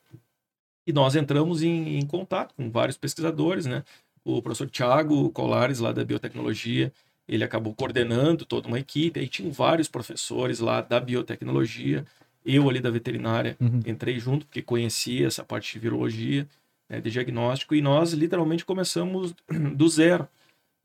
[0.86, 3.84] e nós entramos em, em, contato com vários pesquisadores, né?
[4.24, 6.92] O professor Tiago Colares, lá da biotecnologia,
[7.28, 9.18] ele acabou coordenando toda uma equipe.
[9.18, 12.04] Aí tinham vários professores lá da biotecnologia.
[12.44, 13.80] Eu ali da veterinária uhum.
[13.86, 16.46] entrei junto, porque conhecia essa parte de virologia,
[16.88, 17.74] né, de diagnóstico.
[17.74, 19.34] E nós literalmente começamos
[19.76, 20.28] do zero.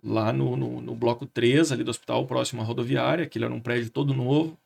[0.04, 3.60] Lá no, no, no bloco 3, ali do hospital, próximo à rodoviária, que era um
[3.60, 4.58] prédio todo novo,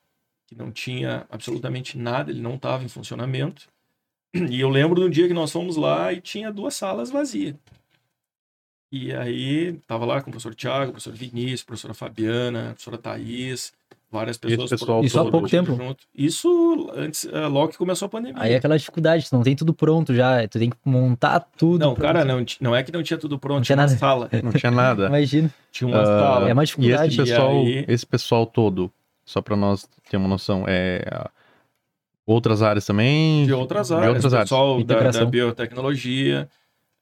[0.45, 3.69] que não tinha absolutamente nada, ele não estava em funcionamento.
[4.33, 7.55] E eu lembro do dia que nós fomos lá e tinha duas salas vazias.
[8.91, 12.73] E aí, tava lá com o professor Tiago, o professor Vinícius, a professora Fabiana, a
[12.73, 13.71] professora Thaís,
[14.11, 14.69] várias pessoas.
[14.69, 15.73] pessoal Isso há pouco tempo?
[15.73, 16.03] Junto.
[16.13, 18.41] Isso antes, uh, logo que começou a pandemia.
[18.41, 21.79] Aí é aquela dificuldade, tu não tem tudo pronto já, tu tem que montar tudo.
[21.79, 23.97] Não, cara, não, não é que não tinha tudo pronto, não tinha, tinha nada.
[23.97, 24.29] sala.
[24.43, 25.07] Não tinha nada.
[25.07, 25.49] Imagina.
[25.71, 26.49] Tinha uma uh, sala.
[26.49, 27.03] É uma dificuldade.
[27.03, 27.85] E esse pessoal, e aí...
[27.87, 28.91] esse pessoal todo,
[29.25, 31.29] só para nós ter uma noção, é
[32.31, 33.45] Outras áreas também?
[33.45, 34.09] De outras áreas.
[34.09, 35.15] De outras pessoal áreas.
[35.15, 36.49] Da, da biotecnologia.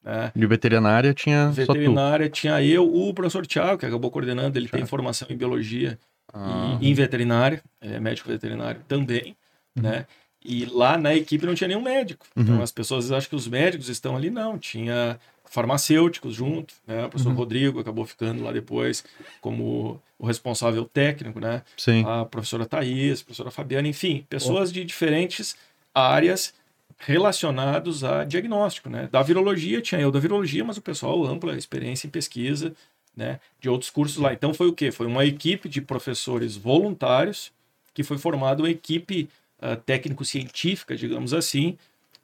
[0.03, 0.31] Né?
[0.35, 5.27] De veterinária tinha Veterinária tinha eu, o professor Tiago, que acabou coordenando, ele tem formação
[5.29, 5.99] em biologia
[6.33, 6.77] ah.
[6.81, 9.35] e em veterinária, é médico veterinário também,
[9.75, 9.83] uhum.
[9.83, 10.05] né?
[10.43, 12.25] E lá na equipe não tinha nenhum médico.
[12.35, 12.43] Uhum.
[12.43, 14.57] Então as pessoas acham que os médicos estão ali, não.
[14.57, 15.19] Tinha
[15.49, 17.05] farmacêuticos junto, né?
[17.05, 17.35] O professor Uhum.
[17.35, 19.03] Rodrigo acabou ficando lá depois
[19.41, 21.63] como o responsável técnico, né?
[21.75, 22.03] Sim.
[22.05, 25.55] A professora Thaís, a professora Fabiana, enfim, pessoas de diferentes
[25.93, 26.53] áreas
[26.99, 29.09] relacionados a diagnóstico, né?
[29.11, 32.73] Da virologia tinha eu da virologia, mas o pessoal ampla experiência em pesquisa,
[33.15, 33.39] né?
[33.59, 34.31] De outros cursos lá.
[34.33, 34.91] Então foi o quê?
[34.91, 37.51] Foi uma equipe de professores voluntários
[37.93, 39.27] que foi formada uma equipe
[39.61, 41.77] uh, técnico-científica, digamos assim,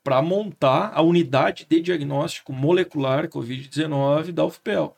[0.06, 4.96] para montar a unidade de diagnóstico molecular COVID-19 da UFPEL.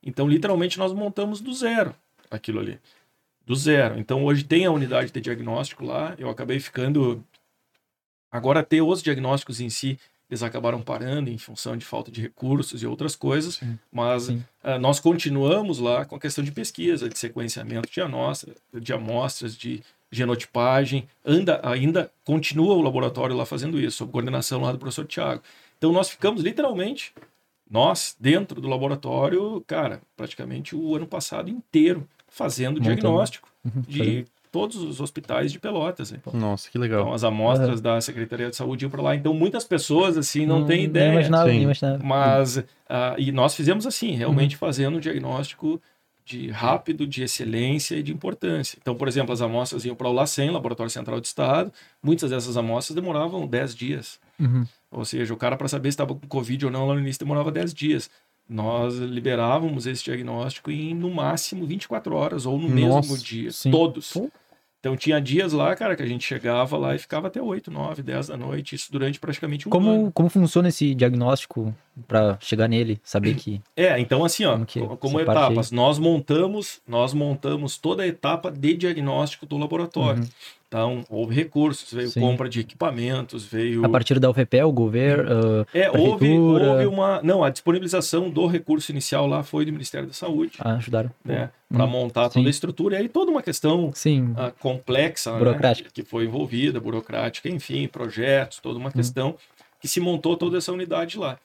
[0.00, 1.92] Então, literalmente, nós montamos do zero
[2.30, 2.78] aquilo ali.
[3.44, 3.98] Do zero.
[3.98, 6.14] Então, hoje tem a unidade de diagnóstico lá.
[6.18, 7.24] Eu acabei ficando.
[8.30, 9.98] Agora, ter os diagnósticos em si,
[10.30, 13.56] eles acabaram parando em função de falta de recursos e outras coisas.
[13.56, 13.76] Sim.
[13.90, 14.44] Mas Sim.
[14.62, 19.56] uh, nós continuamos lá com a questão de pesquisa, de sequenciamento de, amostra, de amostras,
[19.56, 19.82] de
[20.16, 25.42] genotipagem, anda, ainda continua o laboratório lá fazendo isso, sob coordenação lá do professor Tiago.
[25.78, 27.12] Então nós ficamos literalmente,
[27.70, 32.94] nós, dentro do laboratório, cara, praticamente o ano passado inteiro, fazendo Montando.
[32.94, 33.82] diagnóstico Uhum.
[33.88, 36.12] de todos os hospitais de Pelotas.
[36.12, 36.20] Né?
[36.32, 37.00] Nossa, que legal.
[37.00, 39.16] Então, as amostras da Secretaria de Saúde iam para lá.
[39.16, 41.10] Então, muitas pessoas, assim, não, têm ideia.
[41.12, 41.54] imaginava, Sim.
[41.54, 42.04] nem imaginava.
[42.04, 45.80] Mas, ah, e nós fizemos assim, realmente fazendo um diagnóstico
[46.24, 48.78] de rápido, de excelência e de importância.
[48.80, 51.72] Então, por exemplo, as amostras iam para o LACEN, Laboratório Central do Estado.
[52.02, 54.18] Muitas dessas amostras demoravam 10 dias.
[54.40, 54.64] Uhum.
[54.90, 57.18] Ou seja, o cara, para saber se estava com Covid ou não lá no início,
[57.18, 58.10] demorava 10 dias.
[58.48, 63.50] Nós liberávamos esse diagnóstico em, no máximo, 24 horas ou no Nossa, mesmo dia.
[63.50, 63.70] sim.
[63.70, 64.12] Todos.
[64.12, 64.30] Pô.
[64.84, 68.02] Então, tinha dias lá, cara, que a gente chegava lá e ficava até 8, 9,
[68.02, 68.74] 10 da noite.
[68.74, 69.80] Isso durante praticamente um ano.
[69.82, 71.74] Como, como funciona esse diagnóstico
[72.06, 73.62] pra chegar nele, saber que.
[73.74, 78.06] É, então assim, ó, Como que co- como etapas, nós montamos, nós montamos toda a
[78.06, 80.22] etapa de diagnóstico do laboratório.
[80.22, 80.28] Uhum.
[80.74, 82.18] Então, houve recursos, veio Sim.
[82.20, 85.30] compra de equipamentos, veio A partir da UFPEL, o governo.
[85.62, 90.08] ah, É, houve, houve uma, não, a disponibilização do recurso inicial lá foi do Ministério
[90.08, 91.12] da Saúde, ah, ajudaram.
[91.24, 92.40] né, para Hum, montar sim.
[92.40, 94.34] toda a estrutura e aí toda uma questão Sim.
[94.36, 95.90] ah, complexa, né, Burocrática.
[95.94, 98.80] que foi envolvida, burocrática, enfim, projetos, toda Hum.
[98.80, 99.36] uma questão
[99.80, 101.38] que se montou toda essa unidade lá.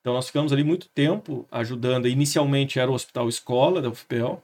[0.00, 2.06] Então nós ficamos ali muito tempo ajudando.
[2.06, 4.40] Inicialmente era o Hospital Escola da UFPEL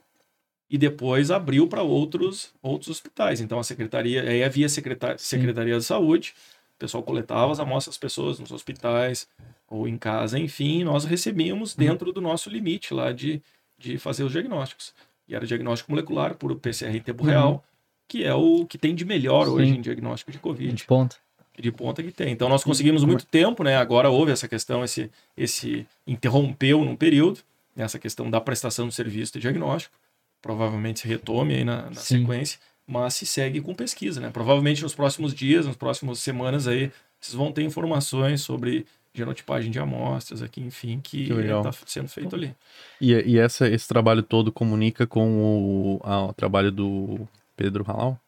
[0.69, 3.39] e depois abriu para outros outros hospitais.
[3.41, 6.33] Então a secretaria, aí havia secretaria, secretaria de saúde,
[6.75, 9.27] o pessoal coletava as amostras das pessoas nos hospitais
[9.69, 11.85] ou em casa, enfim, nós recebíamos Uhum.
[11.85, 13.41] dentro do nosso limite lá de,
[13.77, 14.93] de fazer os diagnósticos.
[15.27, 17.29] E era diagnóstico molecular por PCR em tempo Uhum.
[17.29, 17.63] real,
[18.07, 19.51] que é o que tem de melhor Sim.
[19.51, 21.17] hoje em diagnóstico de Covid De ponta.
[21.59, 22.31] de ponta que tem.
[22.31, 23.75] Então nós conseguimos muito tempo, né?
[23.75, 27.39] Agora houve essa questão, esse, esse interrompeu num período,
[27.75, 27.83] né?
[27.83, 29.93] essa questão da prestação de serviço de diagnóstico.
[30.41, 34.29] Provavelmente se retome aí na, na sequência, mas se segue com pesquisa, né?
[34.29, 39.79] Provavelmente nos próximos dias, nas próximas semanas aí, vocês vão ter informações sobre genotipagem de
[39.79, 42.55] amostras aqui, enfim, que está sendo feito ali.
[43.01, 48.19] E, e essa, esse trabalho todo comunica com o, ah, o trabalho do Pedro Halal?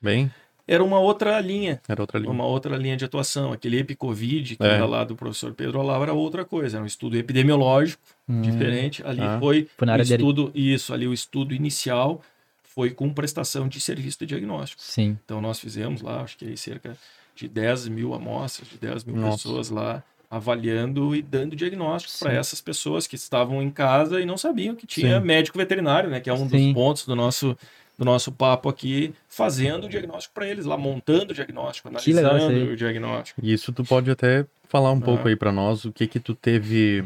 [0.00, 0.30] Bem,
[0.72, 2.30] Era uma outra linha, era outra linha.
[2.30, 3.52] uma outra linha de atuação.
[3.52, 4.68] Aquele Epicovid, que É.
[4.74, 9.02] era lá do professor Pedro Olavo, era outra coisa, era um estudo epidemiológico Hum, diferente.
[9.04, 9.38] Ali Ah.
[9.40, 10.22] foi Foi na o área dele.
[10.22, 12.22] estudo, isso, ali o estudo inicial
[12.62, 14.80] foi com prestação de serviço de diagnóstico.
[14.80, 15.18] Sim.
[15.24, 16.96] Então nós fizemos lá, acho que aí cerca
[17.34, 19.38] de 10 mil amostras, de 10 mil Nossa.
[19.38, 24.38] pessoas lá avaliando e dando diagnóstico para essas pessoas que estavam em casa e não
[24.38, 25.26] sabiam que tinha Sim.
[25.26, 26.20] médico veterinário, né?
[26.20, 26.72] Que é um dos Sim.
[26.72, 27.58] pontos do nosso
[28.00, 32.76] do nosso papo aqui, fazendo o diagnóstico para eles, lá montando o diagnóstico, analisando o
[32.76, 33.38] diagnóstico.
[33.44, 35.30] E isso tu pode até falar um pouco Ah.
[35.30, 37.04] aí pra nós, o que que tu teve...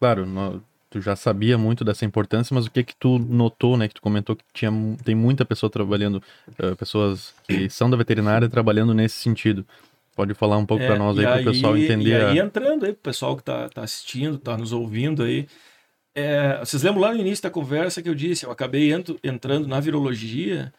[0.00, 0.58] Claro, nó-
[0.90, 3.86] tu já sabia muito dessa importância, mas o que que tu notou, né?
[3.86, 4.70] Que tu comentou que tinha,
[5.04, 6.20] tem muita pessoa trabalhando,
[6.58, 9.64] eh, pessoas que são da veterinária trabalhando nesse sentido.
[10.16, 12.10] Pode falar um pouco É, pra nós aí, e pro pessoal entender.
[12.10, 15.46] E aí a- entrando aí, pro pessoal que tá, tá assistindo, tá nos ouvindo aí.
[16.14, 18.90] É, vocês lembram lá no início da conversa que eu disse, eu acabei
[19.22, 20.72] entrando na virologia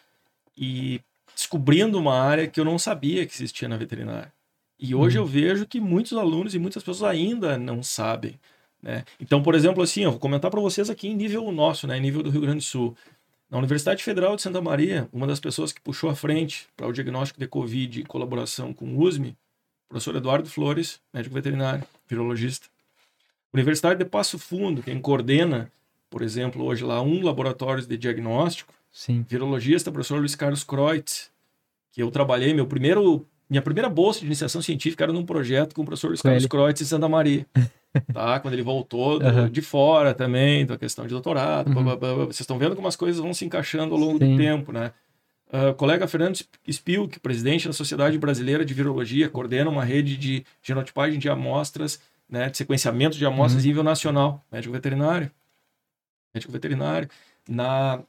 [0.57, 1.01] e
[1.35, 4.31] descobrindo uma área que eu não sabia que existia na veterinária.
[4.79, 8.39] E hoje eu vejo que muitos alunos e muitas pessoas ainda não sabem.
[8.81, 9.05] Né?
[9.19, 12.01] Então, por exemplo, assim, eu vou comentar para vocês aqui em nível nosso, né, em
[12.01, 12.95] nível do Rio Grande do Sul.
[13.49, 16.91] Na Universidade Federal de Santa Maria, uma das pessoas que puxou à frente para o
[16.91, 19.37] diagnóstico de Covid em colaboração com o USME,
[19.87, 22.72] professor Eduardo Flores, médico veterinário, virologista.
[23.53, 25.71] Universidade de Passo Fundo, quem coordena,
[26.09, 29.23] por exemplo, hoje lá um laboratório de diagnóstico, Sim.
[29.27, 31.29] virologista, professor Luiz Carlos Kreutz,
[31.91, 35.83] que eu trabalhei, meu primeiro, minha primeira bolsa de iniciação científica era num projeto com
[35.83, 36.49] o professor Luiz Com Carlos ele.
[36.49, 37.45] Kreutz em Santa Maria.
[38.11, 38.39] tá?
[38.39, 39.49] Quando ele voltou do- Aham.
[39.51, 41.83] de fora também, da questão de doutorado, Uhum.
[41.83, 42.25] blá, blá, blá.
[42.25, 44.31] vocês estão vendo como as coisas vão se encaixando ao longo Sim.
[44.31, 44.91] do tempo, né?
[45.69, 46.35] O colega Fernando
[46.67, 51.99] Spilk, presidente da Sociedade Brasileira de Virologia, coordena uma rede de genotipagem de amostras,
[52.33, 53.67] né, de sequenciamento de amostras Uhum.
[53.67, 55.29] nível nacional, médico veterinário.
[56.33, 57.07] Médico veterinário.
[57.47, 58.01] Na,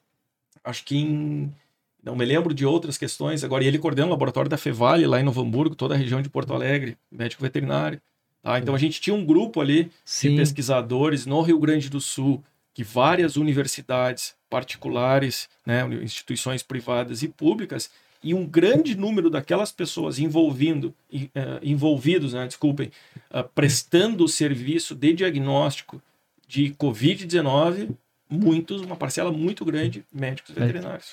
[0.65, 1.55] acho que em,
[2.03, 5.23] não me lembro de outras questões, agora ele coordena o laboratório da Fevale lá em
[5.23, 8.01] Novo Hamburgo, toda a região de Porto Alegre, médico veterinário.
[8.43, 8.59] Tá?
[8.59, 10.37] Então a gente tinha um grupo ali de Sim.
[10.37, 12.43] pesquisadores no Rio Grande do Sul,
[12.73, 17.91] que várias universidades particulares, né, instituições privadas e públicas,
[18.25, 22.91] e um grande número daquelas pessoas envolvindo, e, eh, envolvidos, né, desculpem,
[23.31, 26.01] ah, prestando o serviço de diagnóstico
[26.49, 27.91] de Covid-19,
[28.31, 31.09] muitos, uma parcela muito grande, médicos veterinários.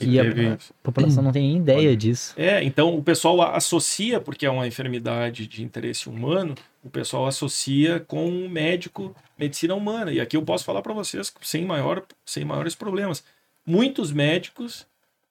[0.00, 2.34] E a teve- a população não tem nem ideia disso.
[2.36, 6.54] É, então o pessoal a- associa, porque é uma enfermidade de interesse humano,
[6.84, 10.12] o pessoal associa com um médico, medicina humana.
[10.12, 13.24] E aqui eu posso falar para vocês sem, maior, sem maiores problemas.
[13.66, 14.86] Muitos médicos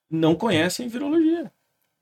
[0.10, 1.52] não conhecem virologia.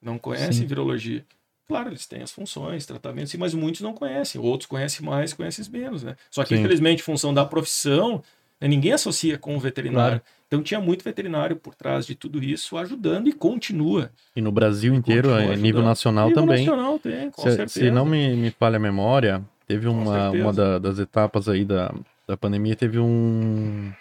[0.01, 0.65] Não conhecem Sim.
[0.65, 1.25] virologia.
[1.67, 4.39] Claro, eles têm as funções, tratamentos, mas muitos não conhecem.
[4.39, 6.15] Outros conhecem mais, conhecem menos, né?
[6.31, 6.61] Só que, Sim.
[6.61, 8.23] infelizmente, função da profissão,
[8.61, 8.67] né?
[8.69, 10.19] Ninguém associa com o veterinário.
[10.21, 10.37] Claro.
[10.47, 14.09] Então tinha muito veterinário por trás de tudo isso, ajudando e continua.
[14.33, 15.83] E no Brasil inteiro, a nível ajudando.
[15.83, 16.65] nacional Nível também.
[16.65, 17.67] nacional tem, com Se, certeza.
[17.85, 21.93] se não me, me falha a memória, teve uma, uma da- das etapas aí da,
[22.25, 23.91] da pandemia, teve um.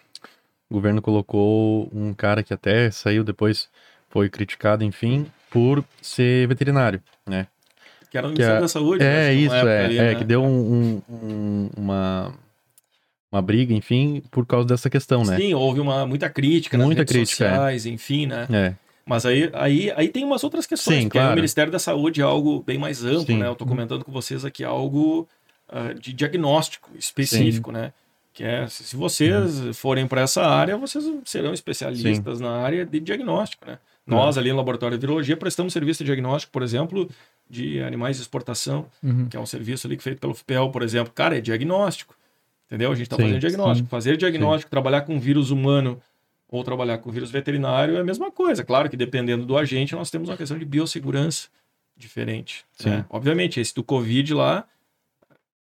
[0.70, 3.68] O governo colocou um cara que até saiu depois,
[4.16, 7.46] foi criticado, enfim, por ser veterinário, né?
[8.10, 9.04] Que era o Ministério é- da Saúde.
[9.04, 10.14] É né, isso, numa época é, ali, é né?
[10.14, 12.34] que deu um- um- um- uma,
[13.30, 15.36] uma briga, enfim, por causa dessa questão, né?
[15.36, 17.48] Sim, houve uma, muita crítica nas Muita redes crítica, é.
[17.50, 18.46] sociais, enfim, né?
[18.50, 18.74] É,
[19.04, 21.32] Mas aí, aí, aí tem umas outras questões, Sim, aí claro.
[21.32, 23.38] o Ministério da Saúde é algo bem mais amplo, Sim.
[23.38, 23.46] né?
[23.46, 25.28] Eu tô comentando com vocês aqui algo
[25.68, 27.92] ah, de diagnóstico específico, né?
[28.32, 29.72] Que é, se se vocês Uhum.
[29.74, 33.78] forem para essa área, vocês serão especialistas na área de diagnóstico, né?
[34.06, 37.10] Nós, ali no Laboratório de Virologia, prestamos serviço de diagnóstico, por exemplo,
[37.50, 39.28] de animais de exportação, Uhum.
[39.28, 41.12] que é um serviço ali que é feito pelo FPEL, por exemplo.
[41.12, 42.16] Cara, é diagnóstico.
[42.66, 42.90] Entendeu?
[42.90, 43.88] A gente está Sim, fazendo diagnóstico.
[43.88, 46.00] Fazer diagnóstico, trabalhar com vírus humano
[46.48, 48.64] ou trabalhar com vírus veterinário é a mesma coisa.
[48.64, 51.48] Claro que dependendo do agente, nós temos uma questão de biossegurança
[51.96, 52.64] diferente.
[52.72, 52.90] Sim.
[52.90, 53.04] né?
[53.08, 54.64] Obviamente, esse do Covid lá,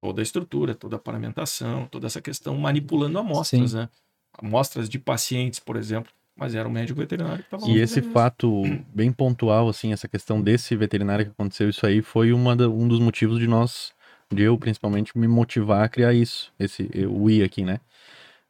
[0.02, 3.78] toda a estrutura, toda a paramentação, toda essa questão manipulando amostras, Sim.
[3.78, 3.90] né?
[4.38, 6.11] Amostras de pacientes, por exemplo.
[6.40, 8.64] Mas era um médico veterinário que estava E esse fato
[8.94, 12.88] bem pontual, assim, essa questão desse veterinário que aconteceu isso aí, foi uma da- um
[12.88, 13.91] dos motivos de nós,
[14.32, 17.80] de eu principalmente, me motivar a criar isso, esse, o I aqui, né?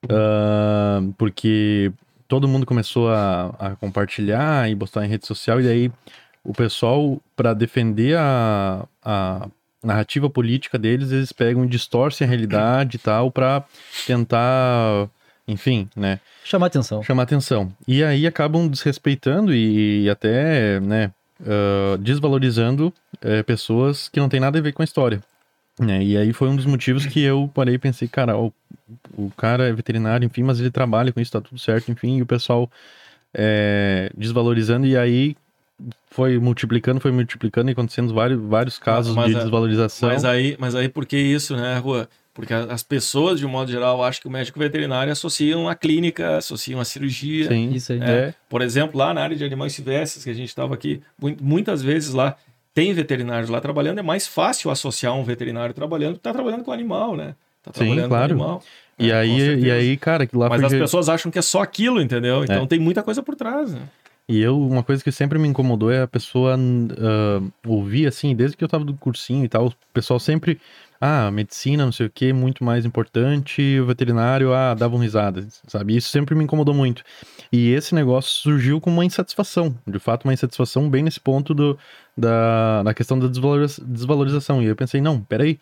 [0.10, 1.92] Ah, porque
[2.28, 5.92] todo mundo começou a, a compartilhar e postar em rede social, e daí
[6.44, 9.48] o pessoal, para defender a, a
[9.84, 13.64] narrativa política deles, eles pegam e distorcem a realidade e tal, para
[14.06, 15.10] tentar,
[15.52, 16.20] enfim, né?
[16.44, 17.04] Chamar atenção.
[17.04, 17.72] chamar atenção.
[17.88, 21.12] E aí acabam desrespeitando e, até, né,
[21.46, 25.22] ah, desvalorizando eh, pessoas que não tem nada a ver com a história.
[25.80, 26.04] Né?
[26.04, 28.52] E aí foi um dos motivos que eu parei e pensei, cara, o,
[29.18, 32.22] o cara é veterinário, enfim, mas ele trabalha com isso, tá tudo certo, enfim, e
[32.22, 32.70] o pessoal
[33.34, 35.36] eh, desvalorizando, e aí
[36.12, 40.10] foi multiplicando, foi multiplicando e acontecendo vários, vários casos mas de a- desvalorização.
[40.10, 42.10] Mas aí, mas aí por que isso, né, Rua?
[42.40, 46.38] Porque as pessoas, de um modo geral, acham que o médico veterinário associam a clínica,
[46.38, 47.50] associam a cirurgia.
[47.50, 48.00] Sim, Isso aí.
[48.02, 51.36] é, Por exemplo, lá na área de animais silvestres, que a gente estava aqui, mu-
[51.42, 52.36] muitas vezes lá
[52.74, 56.72] tem veterinários lá trabalhando, é mais fácil associar um veterinário trabalhando, que tá trabalhando com
[56.72, 57.36] animal, né?
[57.62, 58.28] Tá Sim, trabalhando claro.
[58.28, 58.64] com animal.
[58.98, 59.74] E, É, com aí, e certeza.
[59.74, 62.44] aí, cara, que lá Mas as pessoas acham que é só aquilo, entendeu?
[62.46, 62.68] Então É.
[62.68, 63.82] tem muita coisa por trás, né?
[64.30, 68.56] E eu, uma coisa que sempre me incomodou é a pessoa ah, ouvir, assim, desde
[68.56, 70.60] que eu tava do cursinho e tal, o pessoal sempre,
[71.02, 75.96] ah, medicina, não sei o que, muito mais importante, o veterinário, ah, davam risada, sabe?
[75.96, 77.04] Isso sempre me incomodou muito.
[77.52, 81.80] E esse negócio surgiu com uma insatisfação, de fato, uma insatisfação bem nesse ponto do,
[82.18, 84.62] da, da questão da desvaloriza- desvalorização.
[84.62, 85.58] E eu pensei, não, peraí,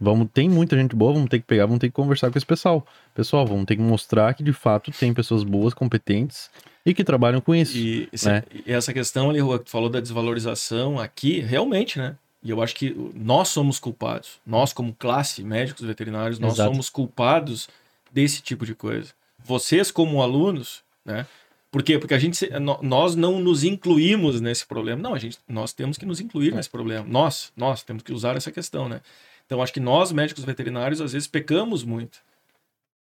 [0.00, 2.46] vamos, tem muita gente boa, vamos ter que pegar, vamos ter que conversar com esse
[2.46, 2.86] pessoal.
[3.14, 6.50] Pessoal, vamos ter que mostrar que de fato tem pessoas boas, competentes
[6.86, 7.76] e que trabalham com isso.
[7.76, 8.42] E, né?
[8.66, 12.16] e essa questão ali, Rua, que tu falou da desvalorização aqui, realmente, né?
[12.42, 14.40] E eu acho que nós somos culpados.
[14.46, 16.70] Nós, como classe, médicos veterinários, nós Exato.
[16.70, 17.68] somos culpados
[18.12, 19.12] desse tipo de coisa.
[19.44, 21.26] Vocês, como alunos, né?
[21.70, 21.98] Por quê?
[21.98, 22.48] Porque a gente,
[22.82, 25.02] nós não nos incluímos nesse problema.
[25.02, 27.06] Não, a gente, nós temos que nos incluir nesse problema.
[27.06, 29.02] Nós, nós temos que usar essa questão, né?
[29.44, 32.20] Então, acho que nós, médicos veterinários, às vezes pecamos muito.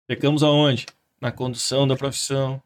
[0.07, 0.86] Pecamos aonde?
[1.20, 2.62] Na condução da profissão,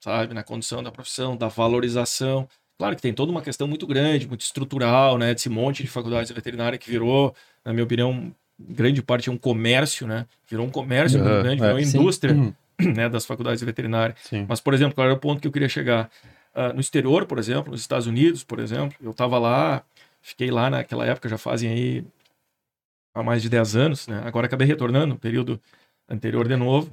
[0.00, 0.34] sabe?
[0.34, 2.48] Na condução da profissão, da valorização.
[2.78, 5.34] Claro que tem toda uma questão muito grande, muito estrutural, né?
[5.34, 7.34] Desse monte de faculdades de veterinária que virou,
[7.64, 10.26] na minha opinião, grande parte é um comércio, né?
[10.48, 11.66] Virou um comércio muito grande, é.
[11.66, 11.98] virou uma Sim.
[11.98, 12.54] indústria, Uhum.
[12.94, 13.08] né?
[13.08, 14.14] Das faculdades de veterinária.
[14.22, 14.46] Sim.
[14.48, 16.08] Mas, por exemplo, qual era o ponto que eu queria chegar?
[16.54, 19.82] Ah, no exterior, por exemplo, nos Estados Unidos, por exemplo, eu estava lá,
[20.22, 22.04] fiquei lá naquela época, já fazem aí
[23.14, 24.22] há mais de 10 anos, né?
[24.24, 25.60] Agora acabei retornando, no período
[26.08, 26.90] anterior de novo,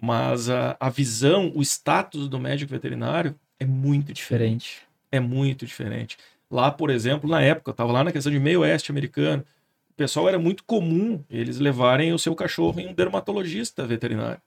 [0.00, 4.68] mas a, a visão, o status do médico veterinário é muito diferente.
[4.68, 4.87] Diferente.
[5.10, 6.16] É muito diferente.
[6.50, 9.44] Lá, por exemplo, na época, eu estava lá na questão de meio oeste americano,
[9.90, 14.40] o pessoal era muito comum eles levarem o seu cachorro em um dermatologista veterinário.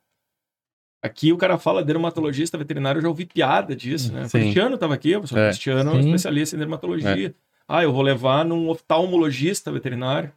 [1.03, 4.23] Aqui o cara fala dermatologista veterinário, eu já ouvi piada disso, né?
[4.23, 4.39] O Sim.
[4.41, 5.47] Cristiano estava aqui, o É.
[5.47, 7.33] Cristiano é um especialista em dermatologia.
[7.67, 10.29] Ah, eu vou levar num oftalmologista veterinário.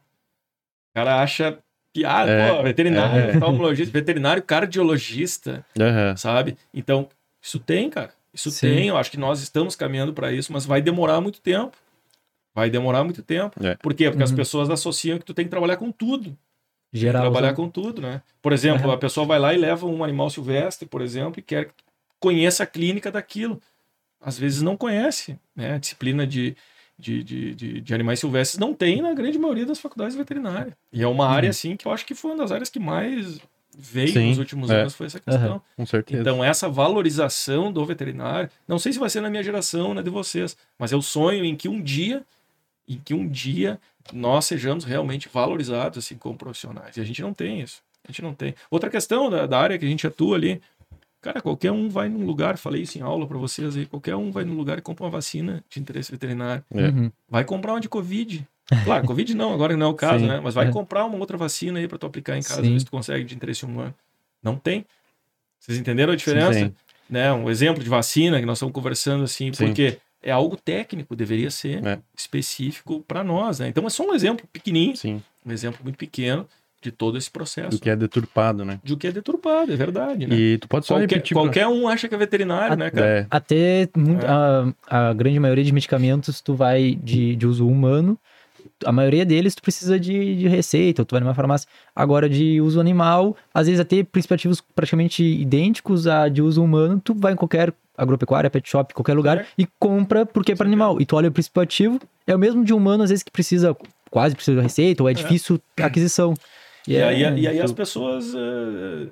[0.91, 1.59] O cara acha
[1.93, 2.49] piada, É.
[2.57, 3.33] pô, veterinário, É.
[3.35, 6.15] oftalmologista, veterinário cardiologista, Aham.
[6.17, 6.57] sabe?
[6.73, 7.07] Então,
[7.41, 8.11] isso tem, cara.
[8.35, 8.67] Isso Sim.
[8.67, 11.75] tem, eu acho que nós estamos caminhando para isso, mas vai demorar muito tempo.
[12.53, 13.65] Vai demorar muito tempo.
[13.65, 13.75] É.
[13.75, 14.09] Por quê?
[14.09, 14.35] Porque as Uhum.
[14.35, 16.37] pessoas associam que tu tem que trabalhar com tudo.
[16.93, 17.23] Geral.
[17.23, 18.21] trabalhar com tudo, né?
[18.41, 18.93] Por exemplo, Uhum.
[18.93, 21.73] a pessoa vai lá e leva um animal silvestre, por exemplo, e quer que
[22.21, 23.61] conheça a clínica daquilo.
[24.21, 25.73] Às vezes não conhece, né?
[25.73, 26.55] A disciplina de,
[26.97, 30.73] de, de, de, de animais silvestres não tem na grande maioria das faculdades veterinárias.
[30.93, 33.39] E é uma área, assim, que eu acho que foi uma das áreas que mais
[33.77, 34.81] veio Sim, nos últimos é.
[34.81, 35.61] anos foi essa questão.
[35.75, 36.21] Com certeza.
[36.21, 40.09] Então, essa valorização do veterinário, não sei se vai ser na minha geração, na de
[40.09, 42.23] vocês, mas eu sonho em que um dia,
[42.87, 43.79] em que um dia
[44.13, 46.97] nós sejamos realmente valorizados assim como profissionais.
[46.97, 47.81] E a gente não tem isso.
[48.07, 48.53] A gente não tem.
[48.69, 50.61] Outra questão da, da área que a gente atua ali,
[51.21, 54.31] cara, qualquer um vai num lugar, falei isso em aula para vocês aí, qualquer um
[54.31, 56.63] vai num lugar e compra uma vacina de interesse veterinário.
[56.71, 56.87] É.
[56.87, 57.11] Uhum.
[57.27, 58.47] Vai comprar uma de Covid.
[58.83, 60.27] Claro, Covid não, agora não é o caso, Sim.
[60.27, 60.39] né?
[60.43, 60.71] Mas vai É.
[60.71, 62.73] comprar uma outra vacina aí para tu aplicar em casa, Sim.
[62.73, 63.93] ver se tu consegue de interesse humano.
[64.41, 64.85] Não tem.
[65.59, 66.53] Vocês entenderam a diferença?
[66.53, 66.73] Sim.
[67.09, 67.31] Né?
[67.31, 69.67] Um exemplo de vacina que nós estamos conversando assim, Sim.
[69.67, 71.99] porque é algo técnico, deveria ser É.
[72.17, 73.67] específico para nós, né?
[73.67, 75.21] Então é só um exemplo pequenininho, Sim.
[75.45, 76.47] um exemplo muito pequeno
[76.81, 77.69] de todo esse processo.
[77.71, 78.79] Do que é deturpado, né?
[78.83, 80.35] De o que é deturpado, é verdade, né?
[80.35, 81.33] E tu pode só Qualquer, repetir.
[81.35, 83.05] pra- qualquer um acha que é veterinário, né, cara?
[83.07, 84.29] É, Até muito- É.
[84.29, 88.17] a, a grande maioria de medicamentos tu vai de, de uso humano.
[88.83, 91.67] A maioria deles tu precisa de, de receita, ou tu vai numa farmácia.
[91.95, 96.99] Agora, de uso animal, às vezes até princípios ativos praticamente idênticos a de uso humano,
[97.03, 99.45] tu vai em qualquer agropecuária, pet shop, qualquer lugar É.
[99.57, 100.99] e compra porque é para animal.
[100.99, 103.75] E tu olha o princípio ativo, é o mesmo de humano, às vezes que precisa,
[104.11, 106.33] quase precisa de receita, ou é difícil a aquisição.
[106.85, 109.07] E, aí, é- e aí as pessoas eh,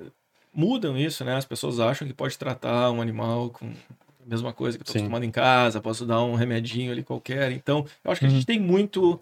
[0.54, 1.36] mudam isso, né?
[1.36, 4.92] As pessoas acham que pode tratar um animal com a mesma coisa que eu tô
[4.92, 4.98] Sim.
[4.98, 7.50] acostumado em casa, posso dar um remedinho ali qualquer.
[7.52, 8.34] Então, eu acho que a Uhum.
[8.36, 9.18] gente tem muito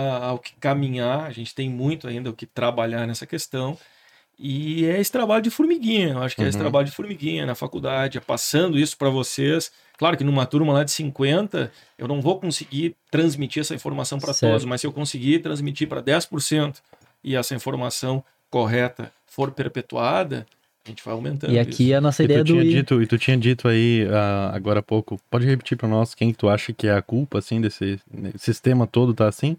[0.00, 3.78] ao que caminhar, a gente tem muito ainda o que trabalhar nessa questão.
[4.38, 6.64] E é esse trabalho de formiguinha, eu acho que é esse Uhum.
[6.64, 9.72] trabalho de formiguinha na faculdade, é passando isso para vocês.
[9.96, 14.34] Claro que numa turma lá de 50, eu não vou conseguir transmitir essa informação para
[14.34, 16.82] todos, mas se eu conseguir transmitir para 10%
[17.24, 20.46] e essa informação correta for perpetuada,
[20.84, 21.52] a gente vai aumentando.
[21.54, 21.96] E aqui isso.
[21.96, 24.80] a nossa E ideia tu, do tinha dito, e tu tinha dito aí ah, agora
[24.80, 27.58] há pouco, pode repetir pra nós quem que tu acha que é a culpa, assim,
[27.58, 29.56] desse né, sistema todo tá assim?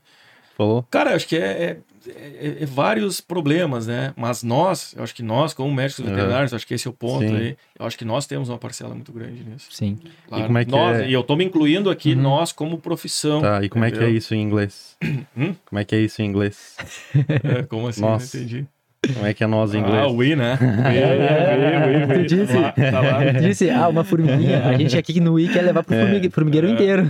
[0.57, 0.83] Falou?
[0.89, 1.77] Cara, eu acho que é, é-
[2.09, 4.11] é- é vários problemas, né?
[4.17, 6.09] Mas nós, eu acho que nós, como médicos Uhum.
[6.11, 7.35] veterinários, acho que esse é o ponto Sim.
[7.35, 7.57] aí.
[7.77, 9.67] Eu acho que nós temos uma parcela muito grande nisso.
[9.69, 9.99] Sim.
[10.27, 10.45] Claro.
[10.45, 11.07] como é que nós, é?
[11.09, 12.21] E eu tô me incluindo aqui, Uhum.
[12.21, 13.41] nós como profissão.
[13.41, 14.17] Tá, e como é que é entendeu?
[14.17, 14.97] isso em inglês?
[15.37, 15.53] Hum?
[15.65, 16.75] Como é que é isso em inglês?
[17.59, 18.01] É, como assim?
[18.01, 18.35] Nossa.
[18.37, 18.65] Não entendi.
[19.13, 20.11] Como é que é nós em Ah, inglês?
[20.13, 20.57] we, né?
[20.85, 22.27] É, We, we, we, we.
[22.27, 22.53] tu disse.
[22.53, 23.31] Tá lá, tá lá.
[23.39, 24.63] Disse, ah, uma formiguinha.
[24.65, 27.09] A gente aqui no I quer levar pro formigue- formigueiro inteiro.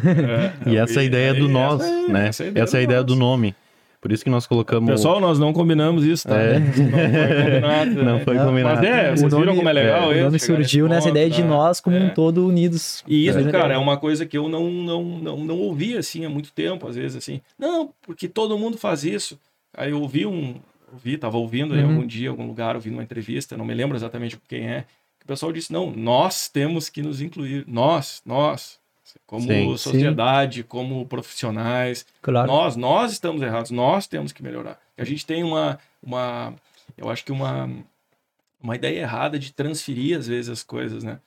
[0.66, 2.28] É, E essa é a ideia do nós, essa é- né?
[2.28, 3.56] essa Essa é a ideia do nome.
[4.00, 4.90] Por isso que nós colocamos.
[4.92, 6.38] Pessoal, nós não combinamos isso, tá?
[6.38, 6.60] É.
[6.60, 8.04] Não foi combinado.
[8.04, 8.22] Não né?
[8.24, 8.76] foi combinado.
[8.82, 10.06] Mas é, O vocês viram nome- como é legal o isso?
[10.06, 11.48] nome chegar nesse surgiu nessa ponto, ideia de né?
[11.50, 12.00] nós como É.
[12.04, 13.04] um todo unidos.
[13.08, 16.30] E isso, cara, é uma coisa que eu não, não, não, não ouvi assim há
[16.30, 17.42] muito tempo, às vezes assim.
[17.58, 19.38] Não, porque todo mundo faz isso.
[19.76, 20.56] Aí eu ouvi um.
[20.92, 21.90] Ouvi, tava ouvindo em Uhum.
[21.92, 24.82] algum dia, algum lugar, ouvindo uma entrevista, não me lembro exatamente quem é.
[25.20, 27.66] que O pessoal disse: não, nós temos que nos incluir.
[27.68, 28.80] Nós, nós.
[29.26, 29.78] Como Sim, sim.
[29.78, 32.06] sociedade, como profissionais.
[32.22, 32.48] Claro.
[32.48, 34.80] Nós, nós estamos errados, nós temos que melhorar.
[34.98, 36.54] A gente tem uma, uma
[36.98, 37.70] eu acho que uma,
[38.62, 41.20] uma ideia errada de transferir, às vezes, as coisas, né?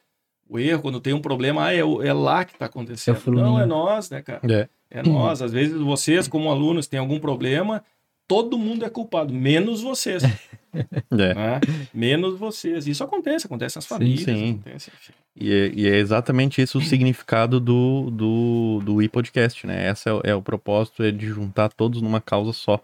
[0.49, 3.17] O erro, quando tem um problema, ah, é, o- é lá que está acontecendo.
[3.27, 3.31] É.
[3.31, 4.41] Não, é nós, né, cara?
[4.51, 4.69] É.
[4.91, 5.41] É nós.
[5.41, 7.83] Às vezes, vocês, como alunos, têm algum problema,
[8.31, 10.23] todo mundo é culpado, menos vocês.
[10.73, 11.35] É.
[11.35, 11.61] né?
[11.93, 12.87] Menos vocês.
[12.87, 14.21] Isso acontece, acontece nas famílias.
[14.23, 14.51] sim.
[14.61, 15.13] Acontece, enfim.
[15.35, 19.91] E é, e é exatamente isso o significado do, do, do e-podcast, né?
[19.91, 22.81] Esse é, o- é o propósito, é de juntar todos numa causa só.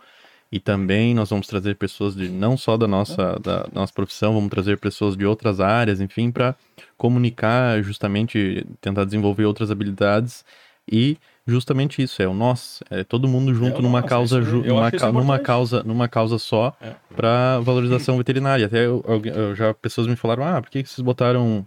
[0.51, 4.35] E também nós vamos trazer pessoas de não só da nossa, da, da nossa profissão,
[4.35, 6.56] vamos trazer pessoas de outras áreas, enfim, para
[6.97, 10.44] comunicar, justamente tentar desenvolver outras habilidades
[10.90, 11.16] e
[11.47, 14.62] justamente isso é o nós, é todo mundo junto o numa nós, causa, é ju-
[14.64, 16.93] numa, ca- numa causa, numa causa só É.
[17.14, 18.66] para valorização veterinária.
[18.66, 21.64] Até eu, eu já pessoas me falaram, ah, por que vocês botaram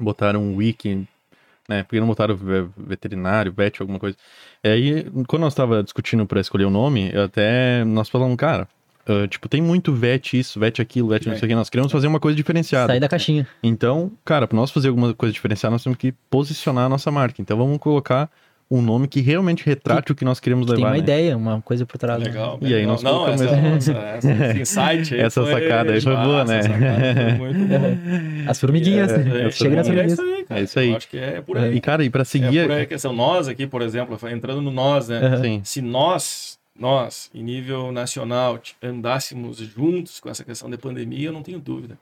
[0.00, 1.06] botaram um wiki,
[1.68, 1.82] né?
[1.82, 4.16] Por que não botaram ve- veterinário, vet, alguma coisa?
[4.64, 8.66] E aí, quando nós estava discutindo para escolher o nome, eu até nós falamos, cara,
[9.06, 11.38] ah, tipo, tem muito vet isso, vet aquilo, vet não É.
[11.38, 12.86] sei o que, nós queremos fazer uma coisa diferenciada.
[12.86, 13.46] Sair da caixinha.
[13.62, 17.42] Então, cara, para nós fazer alguma coisa diferenciada, nós temos que posicionar a nossa marca.
[17.42, 18.30] Então, vamos colocar
[18.70, 20.86] um nome que realmente retrate o que nós queremos Tem levar.
[20.88, 20.98] uma né?
[20.98, 22.18] ideia, uma coisa por trás.
[22.18, 22.26] né?
[22.26, 22.58] Legal.
[22.62, 26.58] E aí nós Não, essa, essa, insight aí Essa foi sacada aí foi boa, né?
[26.58, 28.50] essa sacada foi muito boa.
[28.50, 29.12] As formiguinhas.
[29.12, 30.12] É, é, Chega nas é formiguinhas.
[30.12, 30.60] isso aí, cara.
[30.60, 30.88] É isso aí.
[30.90, 31.76] Eu acho que é por aí.
[31.76, 32.66] E, cara, e para É seguir.
[32.66, 33.12] por aí a questão.
[33.12, 35.38] Nós aqui, por exemplo, entrando no nós, né?
[35.42, 41.32] Sim, Se nós, nós, em nível nacional, andássemos juntos com essa questão da pandemia, eu
[41.32, 41.98] não tenho dúvida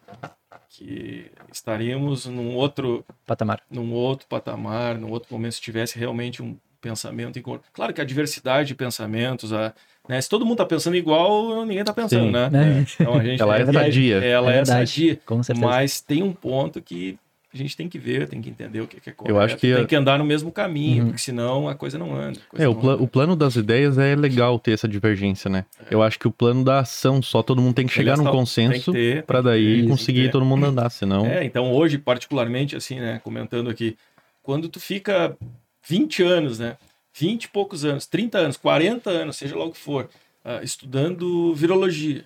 [0.68, 3.60] que estaríamos num outro, Patamar.
[3.70, 7.40] num outro patamar, num outro momento, se tivesse realmente um pensamento.
[7.72, 9.74] Claro que a diversidade de pensamentos, a,
[10.08, 10.20] né?
[10.20, 12.30] se todo mundo está pensando igual, ninguém está pensando, Sim.
[12.30, 12.50] né?
[12.52, 13.02] É.
[13.02, 14.16] Então a gente Ela é verdade, sadia.
[14.24, 15.20] Ela É é, sadia.
[15.56, 17.18] Mas tem um ponto que
[17.52, 19.36] a gente tem que ver, tem que entender o que é correto.
[19.36, 21.08] Eu acho que tem que andar no mesmo caminho, Uhum.
[21.10, 22.38] porque senão a coisa não anda.
[22.48, 23.02] coisa É, o, não pla- anda.
[23.02, 25.64] o plano das ideias é legal ter essa divergência, né?
[25.90, 28.24] Eu acho que o plano da ação, só todo mundo tem que chegar é num
[28.30, 31.26] consenso que daí ter, conseguir todo mundo andar, senão...
[31.26, 33.96] É, então hoje, particularmente, assim, né, comentando aqui,
[34.42, 35.36] quando tu fica
[35.88, 36.76] 20 anos, né,
[37.18, 40.08] 20 e poucos anos, 30 anos, 40 anos, seja lá o que for,
[40.44, 42.24] ah, estudando virologia,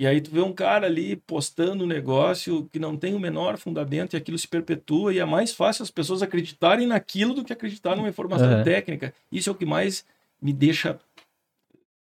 [0.00, 3.58] e aí tu vê um cara ali postando um negócio que não tem o menor
[3.58, 7.52] fundamento e aquilo se perpetua e é mais fácil as pessoas acreditarem naquilo do que
[7.52, 8.64] acreditar numa informação Aham.
[8.64, 9.12] técnica.
[9.30, 10.02] Isso é o que mais
[10.40, 10.98] me deixa...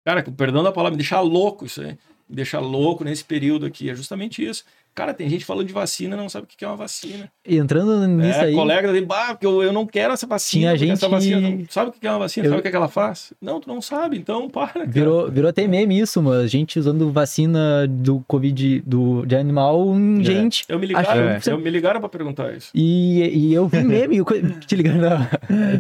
[0.04, 1.98] Cara, perdão da palavra, me deixa louco isso aí.
[2.28, 3.90] Me deixa louco nesse período aqui.
[3.90, 4.64] É justamente isso.
[4.94, 7.30] Cara, tem gente falando de vacina não sabe o que é uma vacina.
[7.46, 10.66] E entrando nisso é, aí, colega dele, bah, porque eu, eu não quero essa vacina.
[10.66, 11.64] Tinha gente- Essa vacina não...
[11.70, 12.46] Sabe o que é uma vacina?
[12.46, 13.32] Eu- Sabe o que, é que ela faz?
[13.40, 14.68] Não, tu não sabe, então para.
[14.72, 14.86] cara.
[14.86, 20.20] virou, virou até meme isso, mas gente usando vacina do Covid do, de animal em
[20.20, 20.24] É.
[20.24, 20.64] gente.
[20.68, 21.40] Eu me ligaram, É.
[21.46, 22.70] eu me ligaram pra perguntar isso.
[22.74, 24.18] E, e eu vi meme,
[24.66, 25.06] te ligando.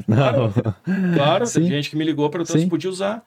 [0.08, 0.52] Não.
[1.14, 1.60] Claro, Sim.
[1.60, 2.60] tem gente que me ligou Sim.
[2.60, 3.22] se podia usar.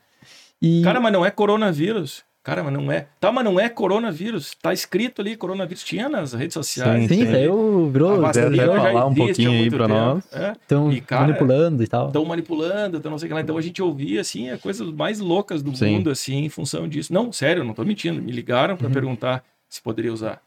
[0.61, 2.23] E Cara, mas não é coronavírus.
[2.45, 3.07] Cara, mas não é.
[3.19, 4.55] Tá, mas não é coronavírus.
[4.61, 5.83] Tá escrito ali coronavírus.
[5.83, 7.07] Tinha nas redes sociais.
[7.07, 7.31] sim, sim.
[7.31, 8.21] saiu, A virou.
[8.21, 9.99] vacina até virou já falar um pouquinho aí pra tempo.
[9.99, 10.23] nós.
[10.31, 10.51] É.
[10.51, 12.07] Estão cara, manipulando e tal.
[12.07, 13.41] estão manipulando, estão não sei o que lá.
[13.41, 15.93] Então a gente ouvia, assim, as coisas mais loucas do Sim.
[15.95, 17.11] mundo, assim, em função disso.
[17.11, 18.21] Não, sério, eu não tô mentindo.
[18.21, 18.77] Me ligaram Uhum.
[18.77, 20.39] para perguntar se poderia usar.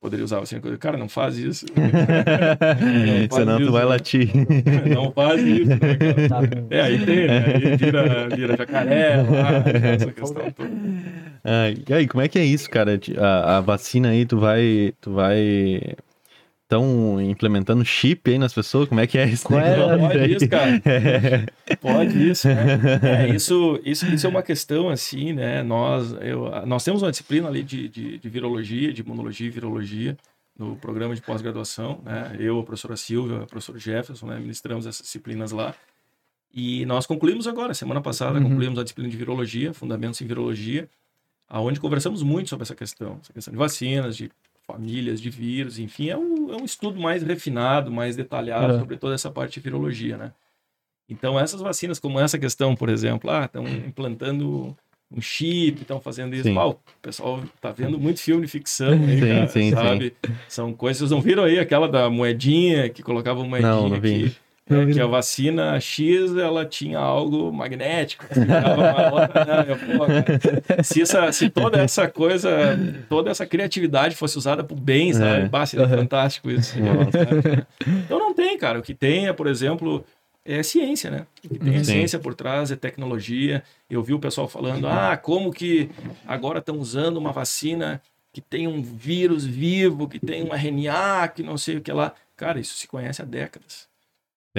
[0.00, 1.66] Poderia usar assim, cara, não faz isso.
[1.74, 3.88] Não faz Senão tu isso, vai né?
[3.88, 4.30] latir.
[4.94, 6.28] Não faz isso, né, cara?
[6.28, 6.40] Tá.
[6.70, 7.44] É, aí tem, né?
[7.46, 9.64] Aí vira, vira jacaré, lá,
[9.94, 10.70] essa questão toda.
[11.42, 12.98] Ah, e aí, como é que é isso, cara?
[13.18, 14.92] A, a vacina aí, tu vai.
[15.00, 15.80] Tu vai.
[16.68, 18.90] Estão implementando chip aí nas pessoas?
[18.90, 19.96] Como é que é Qual é?
[19.98, 20.34] Pode aí?
[20.34, 20.82] isso, cara.
[21.80, 22.78] Pode isso, né?
[23.02, 25.62] É, isso, isso, isso é uma questão, assim, né?
[25.62, 30.14] Nós, eu, nós temos uma disciplina ali de, de, de virologia, de imunologia e virologia
[30.58, 32.36] no programa de pós-graduação, né?
[32.38, 34.38] Eu, a professora Silvia, o professor Jefferson, né?
[34.38, 35.74] Ministramos essas disciplinas lá.
[36.52, 38.44] E nós concluímos agora, semana passada, Uhum.
[38.50, 40.86] concluímos a disciplina de virologia, fundamentos em virologia,
[41.48, 44.30] aonde conversamos muito sobre essa questão, essa questão de vacinas, de
[44.70, 48.78] famílias, de vírus, enfim, é um, é um estudo mais refinado, mais detalhado É.
[48.78, 50.32] sobre toda essa parte de virologia, né?
[51.10, 54.76] Então, essas vacinas, como essa questão, por exemplo, ah, estão implantando
[55.10, 56.44] um chip, estão fazendo isso.
[56.44, 56.54] Sim.
[56.54, 60.14] Pau, o pessoal tá vendo muito filme de ficção aí, Sim, cara, sim, sabe?
[60.46, 64.14] São coisas, vocês não viram aí aquela da moedinha, que colocava moedinha Não, não vi.
[64.14, 64.22] aqui?
[64.24, 65.10] Não É, vi, que a não.
[65.10, 68.24] vacina X, ela tinha algo magnético.
[69.12, 70.82] outra, né?
[70.82, 72.50] Se, essa, se toda essa coisa,
[73.08, 75.42] toda essa criatividade fosse usada por bem, sabe?
[75.44, 75.48] É.
[75.48, 75.98] Bah, seria Aham.
[75.98, 76.74] fantástico isso.
[78.04, 78.78] Então não tem, cara.
[78.78, 80.04] O que tem é, por exemplo,
[80.44, 81.26] é ciência, né?
[81.44, 81.92] O que tem é Sim.
[81.92, 83.62] ciência por trás, é tecnologia.
[83.90, 85.90] Eu vi o pessoal falando, ah, como que
[86.26, 88.00] agora estão usando uma vacina
[88.32, 92.12] que tem um vírus vivo, que tem um RNA, que não sei o que lá.
[92.36, 93.87] Cara, isso se conhece há décadas.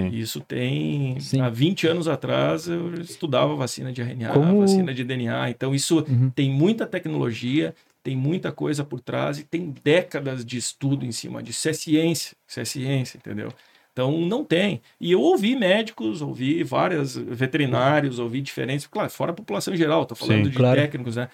[0.01, 0.09] Sim.
[0.15, 1.19] Isso tem.
[1.19, 1.41] Sim.
[1.41, 5.49] Há 20 anos atrás eu estudava vacina de RNA, Como- vacina de DNA.
[5.49, 6.29] Então, isso Uhum.
[6.29, 7.73] tem muita tecnologia,
[8.03, 11.59] tem muita coisa por trás e tem décadas de estudo em cima disso.
[11.59, 13.49] Isso é ciência, isso é ciência, entendeu?
[13.91, 14.81] Então, não tem.
[15.01, 20.03] E eu ouvi médicos, ouvi vários veterinários, ouvi diferentes, claro, fora a população em geral,
[20.03, 20.51] estou falando Sim.
[20.51, 20.79] de Claro.
[20.79, 21.27] técnicos, né?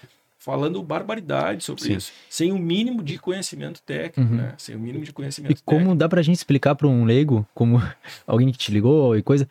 [0.45, 1.95] Falando barbaridade sobre Sim.
[1.95, 4.37] isso, sem o mínimo de conhecimento técnico, Uhum.
[4.37, 4.53] né?
[4.59, 7.81] Sem o mínimo de conhecimento E como dá pra gente explicar pra um leigo, como
[8.27, 9.49] alguém que te ligou e coisa,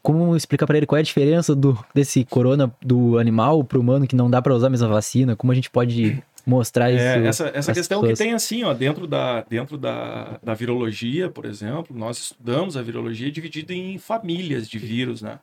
[0.00, 4.06] como explicar pra ele qual é a diferença do, desse corona do animal pro humano
[4.06, 5.34] que não dá pra usar a mesma vacina?
[5.34, 7.02] Como a gente pode mostrar isso?
[7.02, 8.16] É, essa essa questão pessoas?
[8.16, 12.82] que tem assim, ó, dentro da, dentro da, da virologia, por exemplo, nós estudamos a
[12.82, 15.40] virologia dividida em famílias de vírus, né?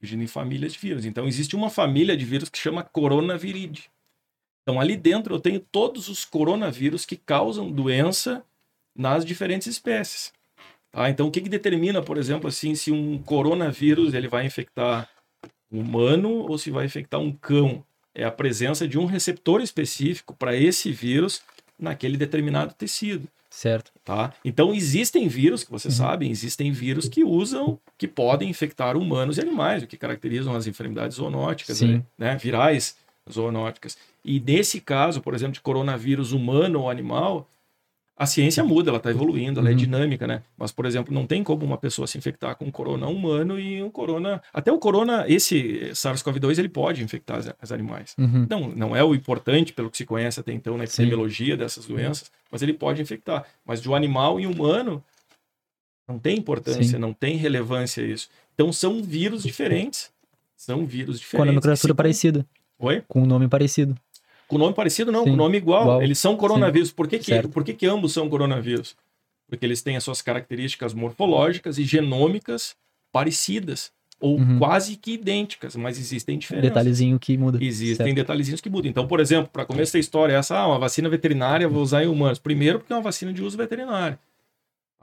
[0.00, 1.04] Dividida em famílias de vírus.
[1.04, 3.82] Então, existe uma família de vírus que chama coronaviridae.
[4.64, 8.42] Então, ali dentro eu tenho todos os coronavírus que causam doença
[8.96, 10.32] nas diferentes espécies.
[10.90, 11.10] Tá?
[11.10, 15.08] Então, o que, que determina, por exemplo, assim, se um coronavírus ele vai infectar
[15.70, 17.84] um humano ou se vai infectar um cão?
[18.14, 21.42] É a presença de um receptor específico para esse vírus
[21.78, 23.28] naquele determinado tecido.
[23.50, 23.92] Certo.
[24.04, 24.32] Tá?
[24.44, 29.42] Então existem vírus, que vocês sabem, existem vírus que usam, que podem infectar humanos e
[29.42, 32.36] animais, o que caracterizam as enfermidades zoonóticas, aí, né?
[32.36, 32.96] virais
[33.30, 33.96] zoonóticas.
[34.24, 37.48] E nesse caso, por exemplo, de coronavírus humano ou animal,
[38.16, 39.76] a ciência muda, ela está evoluindo, ela é Uhum.
[39.76, 40.42] dinâmica, né?
[40.56, 43.82] Mas, por exemplo, não tem como uma pessoa se infectar com um corona humano e
[43.82, 44.40] um corona.
[44.52, 48.14] Até o corona, esse SARS-CoV-2, ele pode infectar as, as animais.
[48.16, 48.46] Uhum.
[48.48, 51.02] Não, não é o importante, pelo que se conhece até então na Sim.
[51.02, 53.44] epidemiologia dessas doenças, mas ele pode infectar.
[53.64, 55.02] Mas de um animal e humano,
[56.08, 56.98] não tem importância, Sim.
[56.98, 58.28] não tem relevância isso.
[58.54, 60.10] Então são vírus diferentes.
[60.56, 61.46] São vírus Com a diferentes.
[61.48, 62.46] nomenclatura se- parecida.
[62.78, 63.02] Oi?
[63.08, 63.94] Com um nome parecido.
[64.48, 65.30] Com nome parecido, não, Sim.
[65.30, 65.82] com nome igual.
[65.82, 66.02] Igual.
[66.02, 66.92] Eles são coronavírus.
[66.92, 68.96] Por, que, que, por que, que ambos são coronavírus?
[69.46, 72.74] porque eles têm as suas características morfológicas e genômicas
[73.12, 74.58] parecidas ou Uhum.
[74.58, 76.70] quase que idênticas, mas existem diferenças.
[76.70, 77.58] Detalhezinho que muda.
[77.62, 78.16] Existem Certo.
[78.16, 78.90] detalhezinhos que mudam.
[78.90, 82.06] Então, por exemplo, para começar essa história, essa ah, uma vacina veterinária vou usar em
[82.06, 82.38] humanos.
[82.38, 84.18] Primeiro, porque é uma vacina de uso veterinário.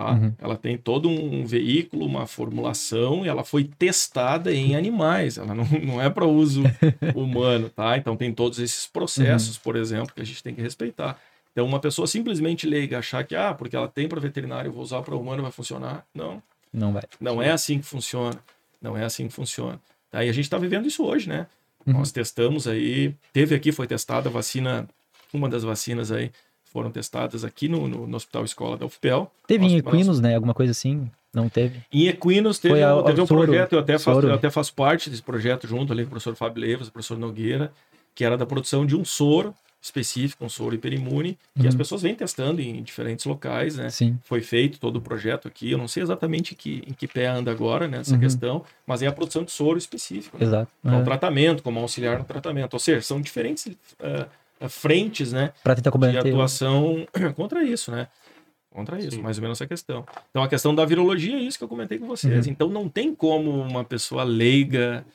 [0.02, 0.12] Tá?
[0.14, 0.34] Uhum.
[0.40, 5.38] Ela tem todo um veículo, uma formulação, e ela foi testada em animais.
[5.38, 6.64] Ela não, não é para uso
[7.16, 7.98] humano, tá?
[7.98, 9.62] Então tem todos esses processos, Uhum.
[9.64, 11.20] por exemplo, que a gente tem que respeitar.
[11.52, 14.82] Então, uma pessoa simplesmente leiga achar que, ah, porque ela tem para veterinário, eu vou
[14.82, 16.06] usar para humano, vai funcionar.
[16.16, 16.42] Não.
[16.74, 17.04] Não vai.
[17.20, 18.42] Não é assim que funciona.
[18.82, 19.80] Não é assim que funciona.
[20.10, 20.24] Tá?
[20.24, 21.48] E a gente está vivendo isso hoje, né?
[21.86, 21.94] Uhum.
[21.94, 24.88] Nós testamos aí, teve aqui, foi testada a vacina,
[25.34, 26.32] uma das vacinas aí
[26.72, 29.32] foram testadas aqui no, no, no Hospital Escola da UFPEL.
[29.48, 30.36] Teve em equinos, né?
[30.36, 31.10] Alguma coisa assim?
[31.34, 31.80] Não teve?
[31.92, 34.74] Em equinos teve, Foi um- teve um soro, projeto, eu até, faço, eu até faço
[34.74, 37.72] parte desse projeto junto ali com o professor Fábio Leivas, o professor Nogueira,
[38.14, 41.68] que era da produção de um soro específico, um soro hiperimune, que Uhum.
[41.70, 43.90] as pessoas vêm testando em diferentes locais, né?
[43.90, 44.20] Sim.
[44.26, 45.72] foi feito todo o projeto aqui.
[45.72, 48.20] Eu não sei exatamente que, em que pé anda agora nessa Uhum.
[48.20, 50.38] questão, mas é a produção de soro específico.
[50.38, 50.46] Né?
[50.46, 50.72] Exato.
[50.84, 51.04] Para o É.
[51.04, 52.74] tratamento, como auxiliar no tratamento.
[52.74, 53.70] Ou seja, são diferentes
[54.00, 54.28] eh,
[54.70, 56.18] frentes né, Pra tentar de combater.
[56.18, 57.06] o- atuação
[57.36, 58.08] contra isso, né?
[58.74, 59.22] Contra isso, Sim.
[59.22, 60.06] mais ou menos essa questão.
[60.30, 62.46] Então, a questão da virologia é isso que eu comentei com vocês.
[62.46, 62.52] Uhum.
[62.52, 65.06] Então, não tem como uma pessoa leiga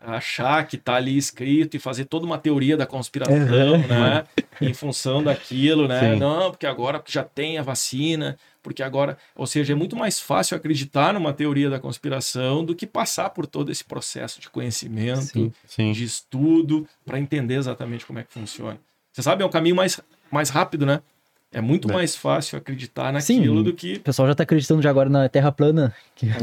[0.00, 3.86] achar que está ali escrito e fazer toda uma teoria da conspiração, Uhum.
[3.88, 4.26] né?
[4.60, 6.12] em função daquilo, né?
[6.14, 6.18] Sim.
[6.18, 10.56] Não, porque agora já tem a vacina, porque agora, ou seja, é muito mais fácil
[10.56, 15.52] acreditar numa teoria da conspiração do que passar por todo esse processo de conhecimento, Sim.
[15.66, 15.92] Sim.
[15.92, 18.78] de estudo, para entender exatamente como é que funciona.
[19.14, 21.00] Você sabe, é um caminho mais, mais rápido, né?
[21.52, 21.94] É muito É.
[21.94, 23.36] mais fácil acreditar Sim.
[23.38, 25.94] naquilo do que O pessoal já tá acreditando já agora na Terra plana.
[26.16, 26.26] Que.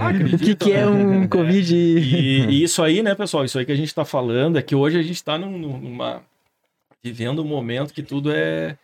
[0.00, 1.74] Ah, que, que é um Covid?
[1.74, 3.44] E, e isso aí, né, pessoal?
[3.44, 6.22] Isso aí que a gente está falando é que hoje a gente está num, numa.
[7.02, 8.76] vivendo um momento que tudo é,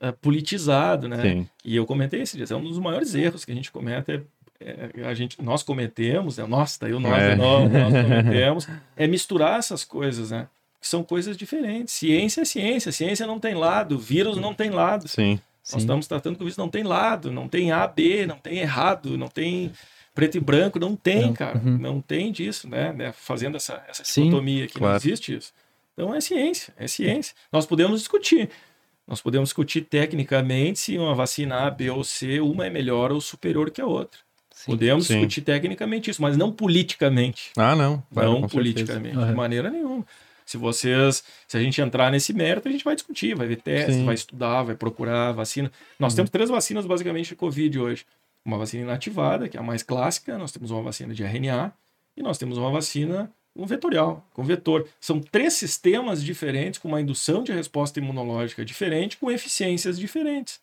[0.00, 1.20] é politizado, né?
[1.20, 1.48] Sim.
[1.62, 4.22] E eu comentei esse dia, é um dos maiores erros que a gente comete.
[4.58, 6.46] É, é, a gente, nós cometemos, né?
[6.46, 7.36] Nós, daí o nós, É.
[7.36, 8.66] novo, nós cometemos,
[8.96, 10.46] é misturar essas coisas, né?
[10.80, 11.94] Que são coisas diferentes.
[11.94, 15.08] Ciência é ciência, ciência não tem lado, vírus não tem lado.
[15.08, 15.40] Sim.
[15.62, 15.78] Nós Sim.
[15.78, 19.18] estamos tratando que o vírus não tem lado, não tem A, B, não tem errado,
[19.18, 19.72] não tem
[20.14, 21.58] preto e branco, não tem, Não, cara.
[21.58, 21.76] uhum.
[21.76, 22.92] Não tem disso, né?
[22.92, 23.12] né?
[23.12, 24.96] Fazendo essa, essa dicotomia aqui, não claro.
[24.96, 25.52] existe isso.
[25.92, 27.34] Então é ciência, é ciência.
[27.52, 28.48] Nós podemos discutir.
[29.08, 33.20] Nós podemos discutir tecnicamente se uma vacina A, B ou C, uma é melhor ou
[33.20, 34.20] superior que a outra.
[34.54, 34.72] Sim.
[34.72, 35.14] Podemos Sim.
[35.14, 37.50] discutir tecnicamente isso, mas não politicamente.
[37.56, 38.02] Ah, não.
[38.12, 39.26] Claro, não com politicamente, Uhum.
[39.26, 40.04] de maneira nenhuma.
[40.46, 43.96] Se vocês, se a gente entrar nesse mérito, a gente vai discutir, vai ver testes,
[44.02, 45.70] vai estudar, vai procurar vacina.
[45.98, 48.06] Nós temos três vacinas basicamente de Covid hoje.
[48.44, 51.72] Uma vacina inativada, que é a mais clássica, nós temos uma vacina de RNA
[52.16, 54.86] e nós temos uma vacina com vetorial, com vetor.
[55.00, 60.60] São três sistemas diferentes, com uma indução de resposta imunológica diferente, com eficiências diferentes.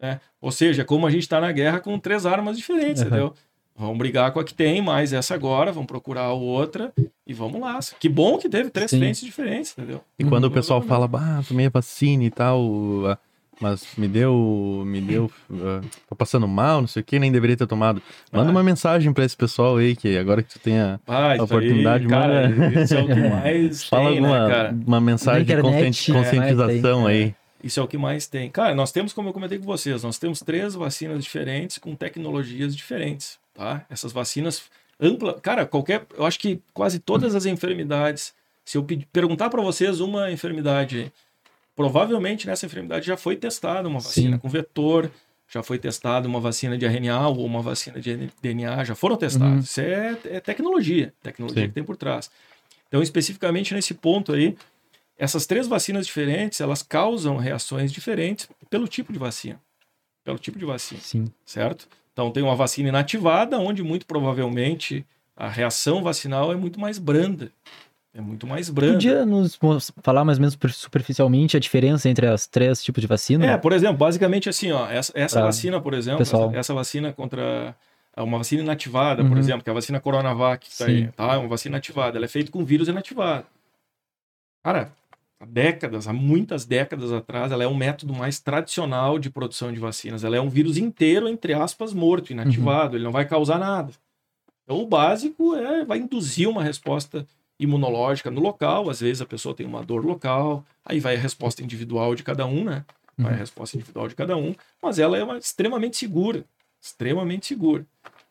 [0.00, 0.20] né?
[0.40, 3.08] Ou seja, como a gente está na guerra com três armas diferentes, Uhum.
[3.08, 3.34] entendeu?
[3.76, 6.92] Vamos brigar com a que tem, mais essa agora, vamos procurar a outra
[7.26, 7.78] e vamos lá.
[7.98, 8.98] Que bom que teve três Sim.
[8.98, 10.00] frentes diferentes, entendeu?
[10.18, 10.52] E quando o Uhum.
[10.52, 12.60] pessoal fala, bah, tomei a vacina e tal,
[13.06, 13.18] ah,
[13.60, 17.56] mas me deu, me deu, ah, tô passando mal, não sei o que, nem deveria
[17.56, 18.02] ter tomado.
[18.30, 18.52] Manda Ah.
[18.52, 22.10] uma mensagem pra esse pessoal aí, que agora que tu tenha, Ah, isso oportunidade, aí,
[22.10, 24.78] cara, manda- isso é o que mais fala tem, alguma né, cara?
[24.86, 27.34] uma mensagem de Na internet, conscienti- é, conscientização mais tem, aí.
[27.64, 28.50] Isso é o que mais tem.
[28.50, 32.74] Cara, nós temos, como eu comentei com vocês, nós temos três vacinas diferentes com tecnologias
[32.76, 33.84] diferentes, tá?
[33.88, 34.62] Essas vacinas
[35.00, 38.34] ampla, cara, qualquer, eu acho que quase todas as enfermidades,
[38.64, 41.12] se eu perguntar para vocês uma enfermidade,
[41.74, 44.40] provavelmente nessa enfermidade já foi testada uma vacina Sim.
[44.40, 45.10] com vetor,
[45.48, 49.52] já foi testada uma vacina de RNA ou uma vacina de DNA, já foram testadas.
[49.52, 49.58] Uhum.
[49.58, 51.68] Isso é, é tecnologia, tecnologia Sim.
[51.68, 52.30] que tem por trás.
[52.88, 54.56] Então, especificamente nesse ponto aí,
[55.18, 59.60] essas três vacinas diferentes, elas causam reações diferentes pelo tipo de vacina.
[60.24, 61.26] Pelo tipo de vacina, Sim.
[61.44, 61.88] certo?
[62.12, 65.04] Então tem uma vacina inativada, onde muito provavelmente
[65.36, 67.50] a reação vacinal é muito mais branda.
[68.14, 68.92] É muito mais branda.
[68.92, 69.58] Podia nos
[70.02, 73.46] falar mais ou menos super- superficialmente a diferença entre as três tipos de vacina?
[73.46, 76.50] É, por exemplo, basicamente assim, ó, essa, essa Pra vacina, por exemplo, pessoal.
[76.50, 77.74] essa, essa vacina contra
[78.14, 79.38] é uma vacina inativada, por Uhum.
[79.38, 81.32] exemplo, que é a vacina Coronavac, que tá aí, tá?
[81.32, 83.46] É uma vacina inativada, ela é feita com vírus inativado.
[84.62, 84.92] Cara,
[85.42, 89.80] há décadas, há muitas décadas atrás, ela é um método mais tradicional de produção de
[89.80, 90.22] vacinas.
[90.22, 93.92] Ela é um vírus inteiro, entre aspas, morto, inativado, ele não vai causar nada.
[94.64, 97.26] Então, o básico é vai induzir uma resposta
[97.58, 101.62] imunológica no local, às vezes a pessoa tem uma dor local, aí vai a resposta
[101.62, 102.84] individual de cada um, né?
[103.18, 103.40] Vai a Uhum.
[103.40, 106.44] resposta individual de cada um, mas ela é uma, extremamente segura,
[106.80, 107.84] extremamente segura.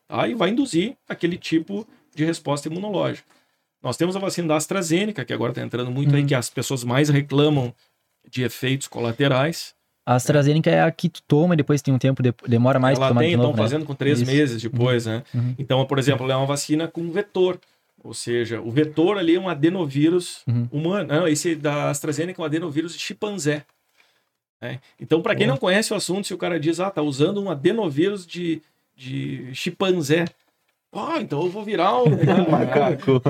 [0.08, 3.26] Aí vai induzir aquele tipo de resposta imunológica.
[3.82, 6.26] Nós temos a vacina da AstraZeneca, que agora está entrando muito aí, Uhum.
[6.28, 7.74] que as pessoas mais reclamam
[8.30, 12.24] de efeitos colaterais, A AstraZeneca é a que tu toma e depois tem um tempo,
[12.24, 13.62] de- demora mais pra ela tomar tem, de estão novo, né?
[13.62, 14.28] fazendo com três Isso.
[14.32, 15.22] meses depois, né?
[15.32, 15.54] Uhum.
[15.56, 17.60] Então, por exemplo, ela é uma vacina com vetor.
[18.02, 20.66] Ou seja, o vetor ali é um adenovírus Uhum.
[20.72, 21.06] humano.
[21.14, 23.64] Não, esse da AstraZeneca é um adenovírus de chimpanzé.
[24.60, 24.80] né?
[25.00, 27.48] Então, para quem não conhece o assunto, se o cara diz, ah, tá usando um
[27.50, 28.60] adenovírus de,
[28.96, 30.24] de chimpanzé.
[30.94, 32.04] Ah, então eu vou virar um
[32.50, 33.22] macaco.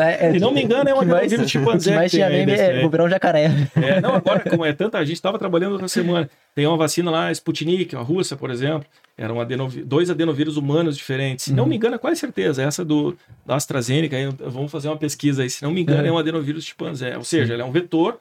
[0.00, 0.28] É.
[0.28, 1.90] É, Se não me engano, é um que mais- adenovírus de chimpanzé.
[1.90, 3.50] que mais tinha meme é, vou virar um jacaré.
[3.76, 6.30] É, não, agora, como é tanta, a gente estava trabalhando outra semana.
[6.54, 8.86] Tem uma vacina lá, Sputnik, a russa, por exemplo.
[9.18, 11.44] Eram adenovi- dois adenovírus humanos diferentes.
[11.44, 11.68] Se não Uhum.
[11.68, 12.62] me engano, é quase certeza.
[12.62, 13.14] Essa do
[13.44, 15.50] da AstraZeneca, aí, vamos fazer uma pesquisa aí.
[15.50, 16.08] Se não me engano, É.
[16.08, 17.16] é um adenovírus chimpanzé.
[17.18, 18.18] Ou seja, ele é um vetor,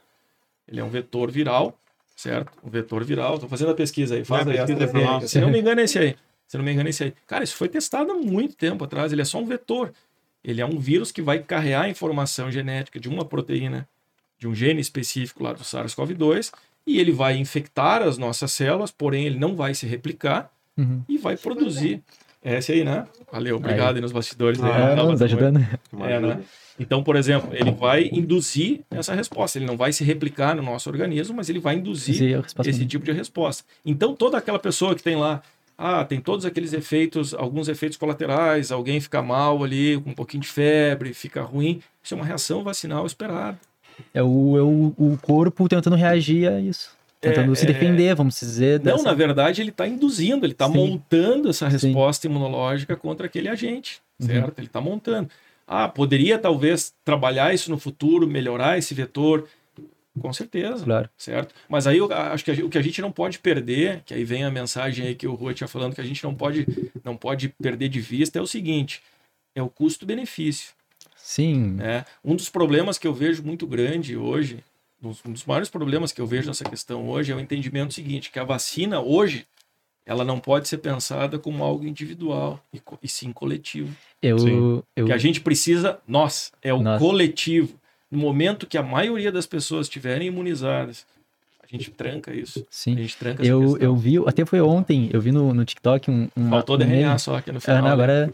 [0.68, 1.74] ele é um vetor viral,
[2.18, 2.52] certo?
[2.62, 3.36] Um vetor viral.
[3.36, 4.26] Estou fazendo a pesquisa aí.
[4.26, 5.28] Faz É, aí, pesquisa aí.
[5.30, 6.16] Se não me engano, é esse aí.
[6.54, 7.14] Se não me engano, esse aí.
[7.26, 9.12] Cara, isso foi testado há muito tempo atrás.
[9.12, 9.92] Ele é só um vetor.
[10.44, 13.88] Ele é um vírus que vai carregar a informação genética de uma proteína,
[14.38, 16.52] de um gene específico lá do SARS-CoV-2,
[16.86, 21.02] e ele vai infectar as nossas células, porém ele não vai se replicar Uhum.
[21.10, 22.04] e vai produzir.
[22.44, 23.08] É esse aí, né?
[23.32, 24.62] Valeu, obrigado aí nos bastidores.
[24.62, 24.96] aí, Ah, né?
[24.96, 25.58] Não, Tava tá ajudando.
[26.02, 26.40] é, né?
[26.80, 29.58] Então, por exemplo, ele vai induzir essa resposta.
[29.58, 32.16] Ele não vai se replicar no nosso organismo, mas ele vai induzir
[32.68, 33.64] esse tipo de resposta.
[33.84, 35.42] Então, toda aquela pessoa que tem lá,
[35.78, 40.42] ah, tem todos aqueles efeitos, alguns efeitos colaterais, alguém fica mal ali, com um pouquinho
[40.42, 43.58] de febre, fica ruim, isso é uma reação vacinal esperada.
[44.14, 46.96] É o, é o, o corpo tentando reagir a isso.
[47.22, 47.68] Tentando É, se é.
[47.68, 48.80] defender, vamos dizer.
[48.82, 50.74] Não, dessa- na verdade, ele está induzindo, ele está Sim.
[50.74, 51.88] montando essa Sim.
[51.88, 54.28] resposta imunológica contra aquele agente, Uhum.
[54.28, 54.60] certo?
[54.60, 55.30] Ele está montando.
[55.66, 59.48] Ah, poderia talvez trabalhar isso no futuro, melhorar esse vetor?
[60.20, 60.86] Com certeza.
[60.86, 61.10] Claro.
[61.18, 61.56] certo?
[61.68, 64.24] Mas aí eu acho que a o que a gente não pode perder, que aí
[64.24, 66.68] vem a mensagem aí que o Rua tinha falando que a gente não pode,
[67.04, 69.02] não pode perder de vista é o seguinte:
[69.56, 70.74] é o custo-benefício.
[71.18, 71.76] Sim.
[71.76, 72.06] Né?
[72.24, 74.64] Um dos problemas que eu vejo muito grande hoje,
[75.02, 78.40] um dos maiores problemas que eu vejo nessa questão hoje é o entendimento seguinte, que
[78.40, 79.48] a vacina hoje
[80.06, 83.96] ela não pode ser pensada como algo individual e, e sim coletivo.
[84.22, 84.84] Eu, Sim.
[84.96, 87.02] eu, Que a gente precisa, nós, é o Nós.
[87.02, 87.80] coletivo.
[88.14, 91.06] No momento que a maioria das pessoas estiverem imunizadas,
[91.64, 92.60] a gente tranca isso.
[92.60, 92.96] A sim.
[92.96, 93.78] gente tranca Eu, questão.
[93.82, 96.30] eu vi, até foi ontem, eu vi no, no TikTok um.
[96.38, 97.20] um Faltou um DNA meme.
[97.20, 97.78] só aqui no Ah, final.
[97.82, 97.92] não, né?
[97.94, 98.32] agora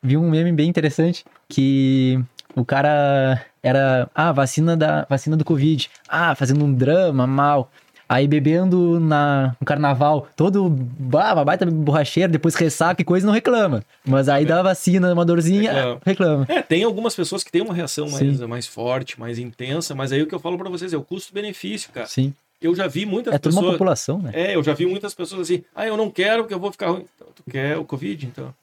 [0.00, 2.22] vi um meme bem interessante que
[2.54, 5.90] o cara era, ah, vacina da vacina do Covid.
[6.08, 7.70] Ah, fazendo um drama mal.
[8.08, 13.82] Aí bebendo na, no carnaval, todo bah, baita borracheiro, depois ressaca e coisa, não reclama.
[14.04, 16.00] Mas aí dá a vacina, uma dorzinha, Reclama.
[16.06, 16.46] reclama.
[16.48, 18.46] É, tem algumas pessoas que têm uma reação mais, Sim.
[18.46, 21.90] mais forte, mais intensa, mas aí o que eu falo pra vocês é o custo-benefício,
[21.92, 22.06] cara.
[22.06, 22.32] Sim.
[22.62, 23.74] Eu já vi muitas É toda uma pessoas.
[23.74, 24.30] população, né?
[24.32, 26.90] É, eu já vi muitas pessoas assim, ah, eu não quero porque eu vou ficar
[26.90, 27.04] ruim.
[27.16, 28.54] Então, tu quer o Covid, então?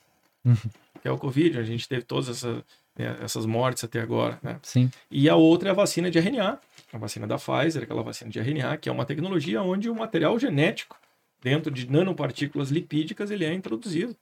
[0.46, 0.56] Uhum.
[1.04, 1.60] Quer o Covid?
[1.60, 2.64] A gente teve todas essa,
[2.98, 4.56] né, essas mortes até agora, né?
[4.64, 4.90] Sim.
[5.12, 6.58] E a outra é a vacina de RNA,
[6.94, 10.38] a vacina da Pfizer, aquela vacina de RNA, que é uma tecnologia onde o material
[10.38, 10.96] genético,
[11.42, 14.16] dentro de nanopartículas lipídicas, ele é introduzido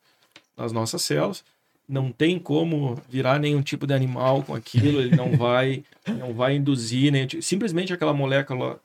[0.57, 1.43] nas nossas células.
[1.88, 6.56] Não tem como virar nenhum tipo de animal com aquilo, ele não vai, não vai
[6.56, 8.80] induzir, nem, simplesmente aquela molécula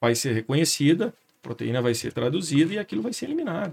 [0.00, 3.72] vai ser reconhecida, proteína vai ser traduzida e aquilo vai ser eliminado.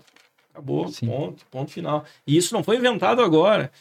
[0.52, 1.08] Acabou, Sim.
[1.08, 2.06] ponto, ponto final.
[2.26, 3.72] E isso não foi inventado agora.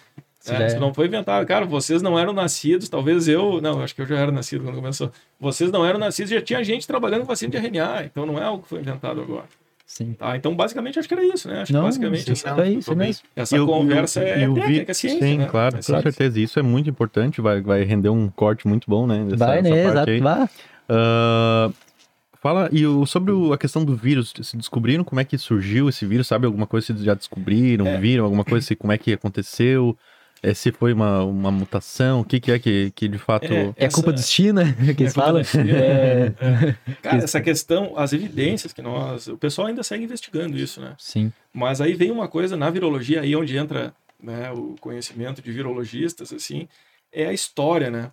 [0.44, 1.46] Isso É, já é- Isso não foi inventado.
[1.46, 3.62] Cara, vocês não eram nascidos, talvez eu.
[3.62, 5.10] Não, acho que eu já era nascido quando começou.
[5.40, 8.42] Vocês não eram nascidos, já tinha gente trabalhando com vacina de RNA, então não é
[8.44, 9.46] algo que foi inventado agora.
[9.86, 10.12] Sim.
[10.12, 10.36] Tá?
[10.36, 11.62] Então, basicamente, acho que era isso, né?
[11.62, 13.22] Acho Não, que basicamente essa, isso aí, isso mesmo.
[13.36, 15.46] essa E o- conversa e o- é e o vi- técnica, é ciência, Sim, né?
[15.46, 16.02] claro, É com ciência.
[16.12, 16.40] certeza.
[16.40, 19.24] Isso é muito importante, vai, vai render um corte muito bom, né?
[19.24, 19.70] dessa- Vai, né?
[19.70, 20.10] parte Exato.
[20.10, 20.20] aí.
[20.20, 20.48] Vá.
[20.88, 21.70] Ah,
[22.40, 25.88] fala, e o- sobre o- a questão do vírus, se descobriram como é que surgiu
[25.88, 26.26] esse vírus?
[26.26, 27.98] Sabe alguma coisa se já descobriram, É.
[27.98, 29.96] viram alguma coisa, se, como é que aconteceu?
[30.42, 33.50] É, se foi uma, uma mutação, o que, que é que, que de fato...
[33.50, 35.44] É, É Essa- culpa dos China, que eles culpa falam.
[35.44, 36.34] China, É,
[37.02, 39.26] Cara, essa questão, as evidências que nós.
[39.26, 40.94] O pessoal ainda segue investigando isso, né?
[40.98, 41.32] Sim.
[41.52, 46.30] Mas aí vem uma coisa na virologia, aí onde entra né, o conhecimento de virologistas,
[46.32, 46.68] assim,
[47.10, 48.10] é a história, né?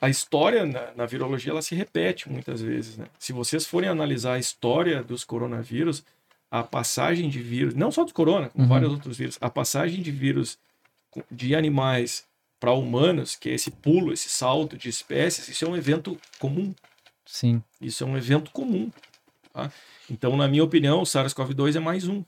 [0.00, 3.06] A história na, na virologia, ela se repete muitas vezes, né?
[3.18, 6.04] Se vocês forem analisar a história dos coronavírus,
[6.50, 8.68] a passagem de vírus, não só do corona, como Uhum.
[8.68, 10.58] vários outros vírus, a passagem de vírus
[11.30, 12.24] de animais
[12.60, 16.74] para humanos, que é esse pulo, esse salto de espécies, isso é um evento comum.
[17.24, 17.62] Sim.
[17.80, 18.90] Isso é um evento comum.
[19.52, 19.72] tá?
[20.10, 22.22] Então, na minha opinião, o SARS-CoV-2 é mais um.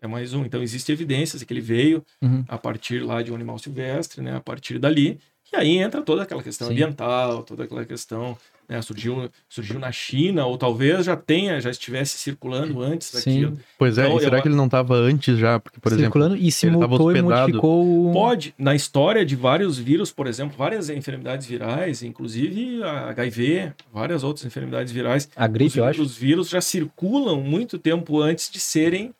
[0.00, 0.44] É mais um.
[0.44, 2.44] Então, existem evidências de que ele veio Uhum.
[2.48, 4.34] a partir lá de um animal silvestre, né?
[4.36, 5.20] A partir dali.
[5.52, 6.72] E aí entra toda aquela questão Sim.
[6.72, 8.36] ambiental, toda aquela questão,
[8.72, 8.82] né?
[8.82, 13.42] Surgiu, surgiu na China, ou talvez já tenha, já estivesse circulando antes Sim.
[13.42, 13.58] daquilo.
[13.78, 15.60] Pois é, Então, e será eu- que ele não estava antes já?
[15.60, 17.40] Porque, por exemplo, Circulando e se ele mutou e hospedado.
[17.42, 18.12] modificou o...
[18.12, 24.24] Pode, na história de vários vírus, por exemplo, várias enfermidades virais, inclusive a HIV, várias
[24.24, 26.02] outras enfermidades virais, A gripe, os, eu acho.
[26.02, 29.14] os vírus já circulam muito tempo antes de serem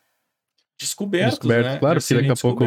[0.78, 1.78] descobertos, Descobertos, né?
[1.78, 2.64] claro, De porque daqui a pouco-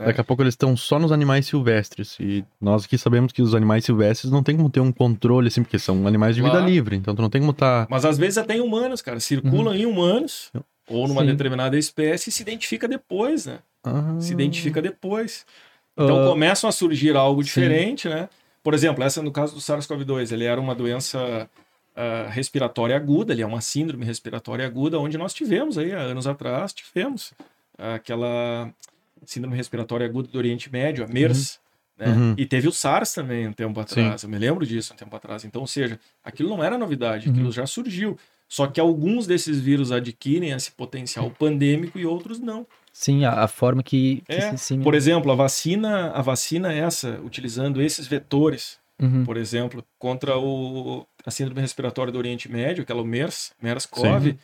[0.00, 0.06] né?
[0.06, 2.16] daqui a pouco eles estão só nos animais silvestres.
[2.18, 5.62] E nós aqui sabemos que os animais silvestres não tem como ter um controle, assim,
[5.62, 6.66] porque são animais de vida Claro.
[6.66, 6.96] livre.
[6.96, 7.86] Então tu não tem como estar.
[7.90, 10.50] Mas às vezes até em humanos, cara, circulam em humanos
[10.88, 11.26] ou numa Sim.
[11.28, 13.58] determinada espécie e se identifica depois, né?
[13.84, 15.46] Ah, Se identifica depois.
[15.96, 17.46] Então Ah, começam a surgir algo sim.
[17.46, 18.28] diferente, né?
[18.62, 21.48] Por exemplo, essa no caso do SARS-CoV-2, ele era uma doença
[21.96, 26.26] ah, respiratória aguda, ele é uma síndrome respiratória aguda, onde nós tivemos aí, há anos
[26.26, 27.32] atrás, tivemos
[27.78, 28.70] aquela
[29.26, 31.58] síndrome respiratória aguda do Oriente Médio, a MERS,
[31.98, 32.06] né?
[32.08, 32.34] Uhum.
[32.38, 35.44] E teve o SARS também um tempo atrás, eu me lembro disso um tempo atrás.
[35.44, 37.52] Então, ou seja, aquilo não era novidade, aquilo Uhum.
[37.52, 38.16] já surgiu.
[38.48, 42.66] Só que alguns desses vírus adquirem esse potencial pandêmico e outros não.
[42.92, 44.82] Sim, a, a forma que, que É, se dissemina.
[44.84, 49.24] Por exemplo, a vacina, a vacina essa, utilizando esses vetores, Uhum.
[49.24, 54.36] por exemplo, contra o, a síndrome respiratória do Oriente Médio, aquela MERS, MERS-CoV,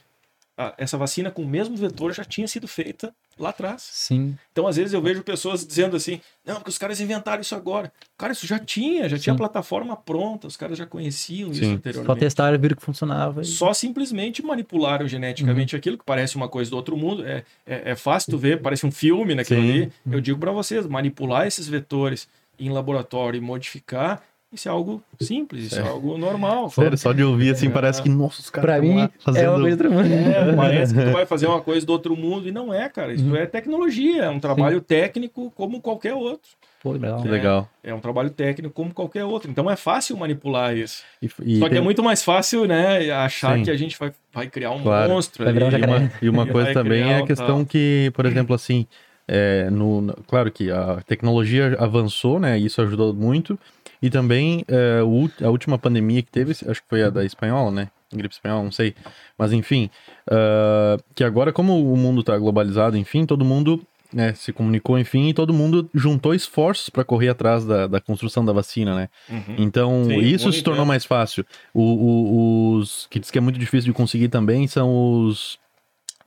[0.78, 3.82] essa vacina com o mesmo vetor já tinha sido feita lá atrás.
[3.82, 7.54] Sim, Então, às vezes, eu vejo pessoas dizendo assim, não, porque os caras inventaram isso
[7.54, 7.92] agora.
[8.16, 9.38] Cara, isso já tinha, já tinha a Sim.
[9.38, 11.70] plataforma pronta, os caras já conheciam isso Sim.
[11.70, 12.18] só anteriormente.
[12.20, 13.42] testaram, viram que funcionava.
[13.42, 15.78] e- Só simplesmente manipularam geneticamente Uhum.
[15.78, 17.26] aquilo que parece uma coisa do outro mundo.
[17.26, 19.70] É, é, é fácil tu ver, parece um filme naquilo Sim.
[19.70, 19.92] ali.
[20.10, 25.64] Eu digo para vocês, manipular esses vetores em laboratório e modificar, isso é algo simples,
[25.66, 25.88] isso é, É.
[25.88, 26.70] algo normal.
[26.70, 27.70] Sério, só de ouvir assim, É.
[27.70, 29.44] parece que, nossa, os caras Pra mim, fazendo...
[29.44, 30.06] é uma coisa outra mundo.
[30.36, 33.12] É, parece que tu vai fazer uma coisa do outro mundo e não é, cara.
[33.12, 33.36] Isso Uhum.
[33.36, 36.48] é tecnologia, é um trabalho técnico como qualquer outro.
[36.82, 37.20] Pô, legal.
[37.20, 37.68] Que legal.
[37.82, 39.50] É um trabalho técnico como qualquer outro.
[39.50, 41.02] Então é fácil manipular isso.
[41.20, 43.64] E, e Só que tem- é muito mais fácil, né, achar Sim.
[43.64, 45.12] que a gente vai, vai criar um Claro.
[45.12, 45.82] monstro Vai ali.
[45.82, 47.66] E uma, e uma coisa também criar é a questão tal.
[47.66, 48.86] que, por exemplo, assim,
[49.26, 52.56] é, no, no- claro que a tecnologia avançou, né?
[52.56, 53.58] Isso ajudou muito.
[54.02, 55.00] E também é,
[55.44, 57.88] a última pandemia que teve, acho que foi a da espanhola, né?
[58.12, 58.94] Gripe espanhola, não sei.
[59.38, 59.90] Mas enfim,
[60.30, 63.82] ah, que agora, como o mundo tá globalizado, enfim, todo mundo
[64.12, 68.44] né, se comunicou, enfim, e todo mundo juntou esforços para correr atrás da, da construção
[68.44, 69.08] da vacina, né?
[69.28, 69.56] Uhum.
[69.58, 70.88] Então, Sim, isso se tornou tempo.
[70.88, 71.44] mais fácil.
[71.74, 75.58] O- o- os que diz que é muito difícil de conseguir também são os.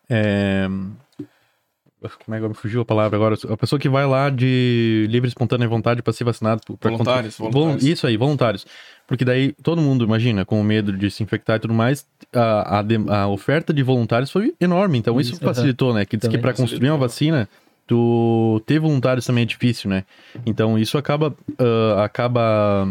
[0.10, 0.68] é,
[2.26, 3.36] Como é que me fugiu a palavra agora?
[3.50, 6.62] A pessoa que vai lá de livre e espontânea vontade para ser vacinado.
[6.80, 7.84] Pra Voluntários, contra- voluntários.
[7.84, 8.66] Vol- Isso aí, voluntários.
[9.08, 13.22] Porque daí todo mundo, imagina, com medo de se infectar e tudo mais, a, a,
[13.24, 14.98] a oferta de voluntários foi enorme.
[14.98, 16.06] Então isso, Isso, facilitou, né?
[16.06, 17.50] Que diz que para construir uma vacina,
[17.88, 20.04] tu ter voluntários também é difícil, né?
[20.46, 22.88] Então isso acaba, ah, acaba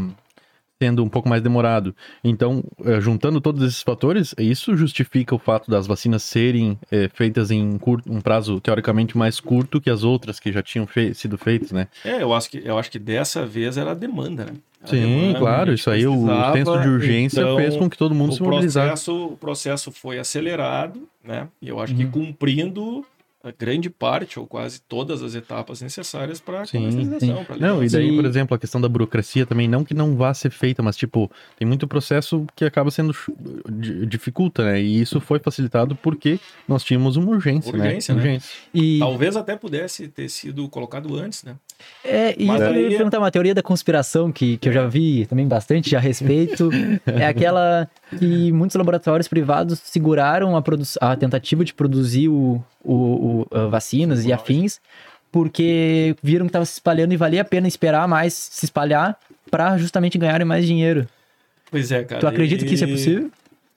[0.80, 1.94] sendo um pouco mais demorado.
[2.22, 7.50] Então, eh, juntando todos esses fatores, isso justifica o fato das vacinas serem eh, feitas
[7.50, 11.72] em curto, um prazo teoricamente mais curto que as outras que já tinham sido feitas,
[11.72, 11.88] né?
[12.04, 14.52] É, eu acho, que, eu acho que dessa vez era a demanda, né?
[14.80, 17.98] A Sim, demanda, a claro, isso aí, o senso de urgência então, fez com que
[17.98, 19.10] todo mundo se mobilizasse.
[19.10, 21.48] o processo foi acelerado, né?
[21.60, 22.10] E eu acho que Uhum.
[22.12, 23.04] cumprindo
[23.56, 27.44] grande parte ou quase todas as etapas necessárias para a Sim, comercialização.
[27.44, 30.32] pra Não, e daí, por exemplo, a questão da burocracia também, não que não vá
[30.34, 33.14] ser feita, mas, tipo, tem muito processo que acaba sendo,
[34.06, 34.80] dificulta, né?
[34.80, 38.20] E isso foi facilitado porque nós tínhamos uma urgência, Urgência, né?
[38.22, 38.26] né?
[38.26, 38.50] Urgência.
[38.74, 41.56] E, Talvez até pudesse ter sido colocado antes, né?
[42.04, 44.86] é, e Mas eu aí- ia perguntar uma teoria da conspiração que, que eu já
[44.86, 46.70] vi também bastante a respeito.
[47.06, 50.62] é aquela que muitos laboratórios privados seguraram a,
[51.00, 54.80] a tentativa de produzir o, o, o- a vacinas e afins
[55.30, 59.18] porque viram que estava se espalhando e valia a pena esperar mais se espalhar
[59.50, 61.06] para justamente ganharem mais dinheiro.
[61.70, 62.20] Pois é, cara.
[62.20, 63.30] tu acredita que isso é e- possível?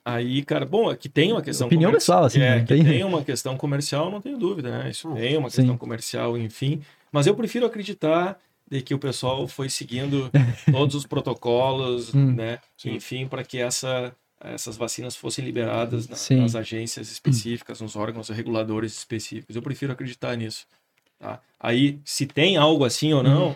[0.03, 2.59] Aí, cara, bom, que tem uma questão Opinião comerci- pessoal, assim, É, né?
[2.61, 4.89] que Tem- tem uma questão comercial, não tenho dúvida, né?
[4.89, 5.57] Isso tem uma Sim.
[5.57, 6.81] questão comercial, enfim.
[7.11, 8.39] Mas eu prefiro acreditar
[8.69, 10.31] de que o pessoal foi seguindo
[10.71, 12.33] todos os protocolos, Hum.
[12.33, 12.57] né?
[12.85, 14.11] Enfim, para que essa,
[14.43, 19.55] essas vacinas fossem liberadas na- nas agências específicas, nos órgãos reguladores específicos.
[19.55, 20.65] Eu prefiro acreditar nisso.
[21.19, 21.39] Tá?
[21.59, 23.55] Aí, se tem algo assim ou não,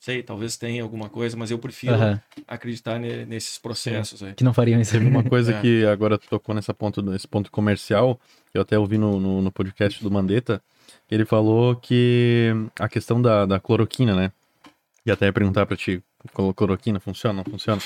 [0.00, 4.32] sei, talvez tenha alguma coisa, mas eu prefiro Aham, acreditar ne- nesses processos aí.
[4.34, 4.92] Que não fariam isso.
[4.92, 5.60] Teve uma coisa É.
[5.60, 8.18] que agora tu tocou nessa ponto, nesse ponto comercial,
[8.50, 10.62] que eu até ouvi no, no, no podcast do Mandetta,
[11.06, 12.50] que ele falou que
[12.80, 14.32] a questão da, da cloroquina, né?
[15.04, 16.02] E até ia perguntar pra ti,
[16.54, 17.80] cloroquina funciona, não funciona?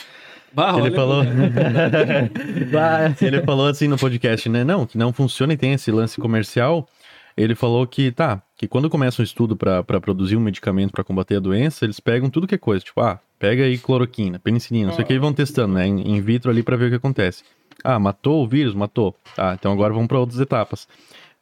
[0.52, 1.22] Bah, ele falou...
[3.20, 4.64] Ele falou assim no podcast, né?
[4.64, 6.88] Não, que não funciona e tem esse lance comercial.
[7.36, 11.36] Ele falou que, tá, que quando começa um estudo para produzir um medicamento para combater
[11.36, 14.94] a doença, eles pegam tudo que é coisa, tipo, ah, pega aí cloroquina, penicilina, não
[14.94, 16.96] sei o que, e vão testando, né, in, in vitro ali para ver o que
[16.96, 17.44] acontece.
[17.84, 18.74] Ah, matou o vírus?
[18.74, 19.14] Matou.
[19.36, 20.88] Ah, então agora vamos para outras etapas.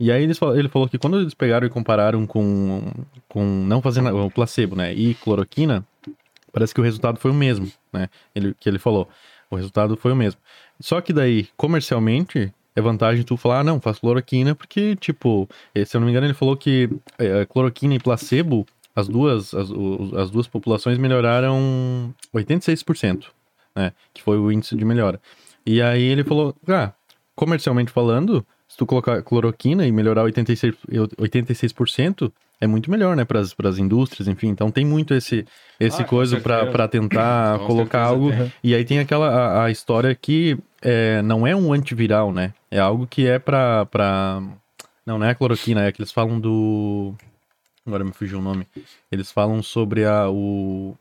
[0.01, 2.91] E aí eles, ele falou que quando eles pegaram e compararam com,
[3.29, 5.85] com não fazendo o placebo, né, e cloroquina,
[6.55, 9.09] parece que o resultado foi o mesmo, né, ele, que ele falou.
[9.51, 10.41] O resultado foi o mesmo.
[10.81, 15.85] Só que daí, comercialmente, é vantagem tu falar, ah, não, faz cloroquina, porque, tipo, eh,
[15.85, 18.67] se eu não me engano, ele falou que é, cloroquina e placebo,
[18.97, 19.69] as duas, as,
[20.17, 23.27] as duas populações melhoraram 86%,
[23.75, 23.93] né?
[24.13, 25.21] Que foi o índice de melhora.
[25.67, 26.93] E aí ele falou, ah,
[27.35, 30.77] comercialmente falando, se tu colocar cloroquina e melhorar 86%,
[31.19, 34.49] 86% é muito melhor, né, para as indústrias, enfim.
[34.49, 35.45] Então tem muito esse,
[35.79, 38.31] esse ah, coisa para tentar colocar algo.
[38.31, 38.53] Tem.
[38.63, 42.53] E aí tem aquela a, a história que é, não é um antiviral, né?
[42.71, 44.43] É algo que é para pra...
[45.05, 47.15] Não, não é a cloroquina, é que eles falam do.
[47.87, 48.67] Agora me fugiu o nome.
[49.13, 50.97] Eles falam sobre a, o,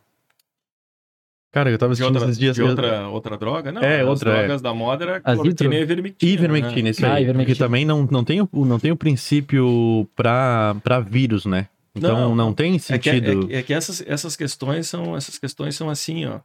[1.54, 2.56] Cara, eu tava assistindo outra, esses dias.
[2.56, 3.72] De outra, outra droga?
[3.72, 4.32] Não, é, as outra.
[4.32, 4.64] As drogas é.
[4.64, 6.32] da moda era cloroquina e ivermectina.
[6.34, 6.90] Ivermectina, né?
[6.90, 7.12] isso aí.
[7.12, 7.46] Ah, ivermectina.
[7.46, 11.68] Porque também não, não, tem, o, não tem o princípio pra, pra vírus, né?
[11.94, 13.44] Então não, não tem sentido.
[13.44, 16.40] É que, é, é que, essas, essas questões são essas questões são assim, ó.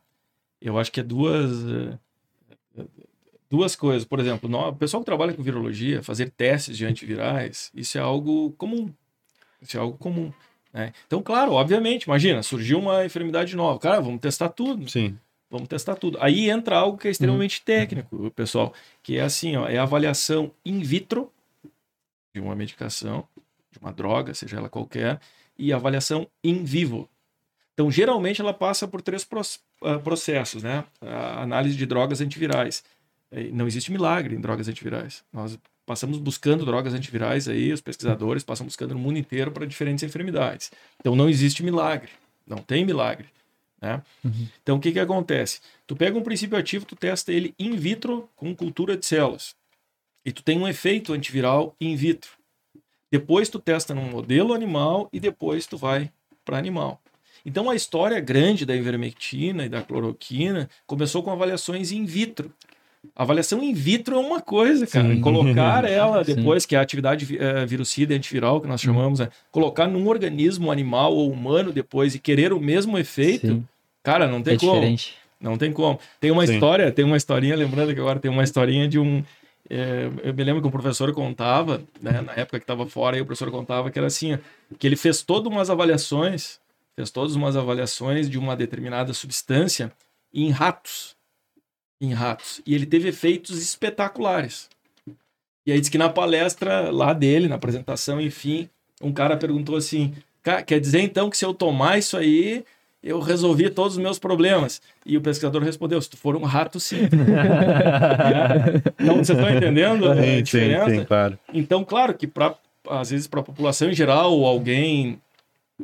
[0.61, 1.51] Eu acho que é duas
[3.49, 4.05] duas coisas.
[4.05, 8.53] Por exemplo, o pessoal que trabalha com virologia, fazer testes de antivirais, isso é algo
[8.59, 8.93] comum.
[9.63, 10.31] Isso é algo comum.
[10.73, 10.93] Né?
[11.07, 13.79] Então, claro, obviamente, imagina, surgiu uma enfermidade nova.
[13.79, 14.89] Cara, vamos testar tudo.
[14.89, 15.19] Sim.
[15.51, 16.19] Vamos testar tudo.
[16.21, 17.65] Aí entra algo que é extremamente uhum.
[17.65, 18.73] técnico, pessoal,
[19.03, 21.33] que é assim, ó, é a avaliação in vitro
[22.35, 23.27] de uma medicação,
[23.73, 25.19] de uma droga, seja ela qualquer,
[25.59, 27.09] e avaliação in vivo.
[27.73, 29.27] Então, geralmente ela passa por três
[29.83, 30.85] ah, processos, né?
[31.01, 32.85] A análise de drogas antivirais.
[33.53, 35.25] Não existe milagre em drogas antivirais.
[35.33, 35.59] Nós
[35.89, 40.71] passamos buscando drogas antivirais aí, os pesquisadores passam buscando no mundo inteiro para diferentes enfermidades.
[41.01, 42.11] Então não existe milagre,
[42.47, 43.31] não tem milagre.
[43.81, 44.03] Né?
[44.23, 44.47] Uhum.
[44.63, 45.61] Então o que, que acontece?
[45.87, 49.57] Tu pega um princípio ativo, tu testa ele in vitro com cultura de células
[50.27, 52.33] e tu tem um efeito antiviral in vitro.
[53.11, 56.13] Depois tu testa num modelo animal e depois tu vai
[56.45, 57.01] para animal.
[57.47, 62.53] Então a história grande da ivermectina e da cloroquina começou com avaliações in vitro.
[63.15, 65.09] A avaliação in vitro é uma coisa, cara.
[65.09, 65.21] Sim.
[65.21, 66.69] Colocar ela depois, Sim.
[66.69, 71.15] que é a atividade uh, virucida antiviral, que nós chamamos, é, colocar num organismo animal
[71.15, 73.65] ou humano depois e querer o mesmo efeito, Sim.
[74.03, 74.75] cara, não tem é como.
[74.75, 75.15] Diferente.
[75.41, 76.01] Não tem como.
[76.21, 79.23] Tem uma história, tem uma historinha, lembrando que agora tem uma historinha de um.
[79.71, 83.23] É, eu me lembro que o professor contava, né, na época que estava fora, aí
[83.23, 84.39] o professor contava que era assim,
[84.79, 86.59] que ele fez todas umas avaliações,
[86.97, 89.93] fez todas umas avaliações de uma determinada substância
[90.33, 91.18] em ratos
[92.01, 92.61] em ratos.
[92.67, 94.69] E ele teve efeitos espetaculares.
[95.67, 98.69] E aí diz que na palestra lá dele, na apresentação, enfim,
[99.03, 100.15] um cara perguntou assim:
[100.67, 102.65] quer dizer então que se eu tomar isso aí,
[103.03, 104.81] eu resolvi todos os meus problemas?
[105.05, 107.09] E o pesquisador respondeu: se tu for um rato, sim.
[108.99, 110.91] então, vocês estão entendendo a sim, diferença?
[110.91, 111.39] Sim, sim, claro.
[111.53, 112.55] Então, claro que pra,
[112.89, 115.21] às vezes para a população em geral, ou alguém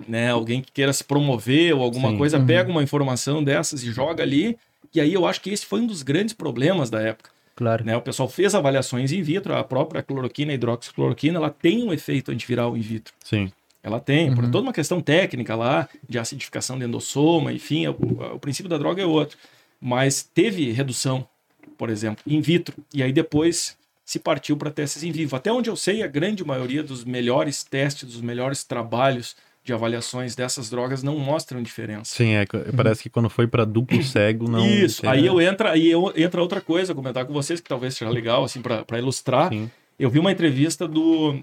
[0.08, 2.18] né, alguém que queira se promover ou alguma Sim.
[2.18, 2.46] coisa, uhum.
[2.46, 4.56] pega uma informação dessas e joga ali,
[4.94, 7.30] e aí eu acho que esse foi um dos grandes problemas da época.
[7.56, 7.84] Claro.
[7.84, 7.96] Né?
[7.96, 12.30] O pessoal fez avaliações in vitro, a própria cloroquina, a hidroxicloroquina, ela tem um efeito
[12.30, 13.14] antiviral in vitro.
[13.24, 13.52] Sim.
[13.82, 14.34] Ela tem, uhum.
[14.34, 17.92] por toda uma questão técnica lá, de acidificação de endossoma, enfim, o,
[18.34, 19.36] o princípio da droga é outro.
[19.80, 21.28] Mas teve redução,
[21.76, 25.36] por exemplo, in vitro, e aí depois se partiu para testes em vivo.
[25.36, 30.36] Até onde eu sei, a grande maioria dos melhores testes, dos melhores trabalhos de avaliações
[30.36, 32.14] dessas drogas não mostram diferença.
[32.14, 32.44] Sim, é,
[32.76, 34.68] parece que quando foi para duplo cego não.
[34.68, 35.08] Isso.
[35.08, 38.44] Aí eu entra, aí eu entra outra coisa, comentar com vocês que talvez seja legal
[38.44, 39.48] assim para ilustrar.
[39.50, 39.70] Sim.
[39.98, 41.42] Eu vi uma entrevista do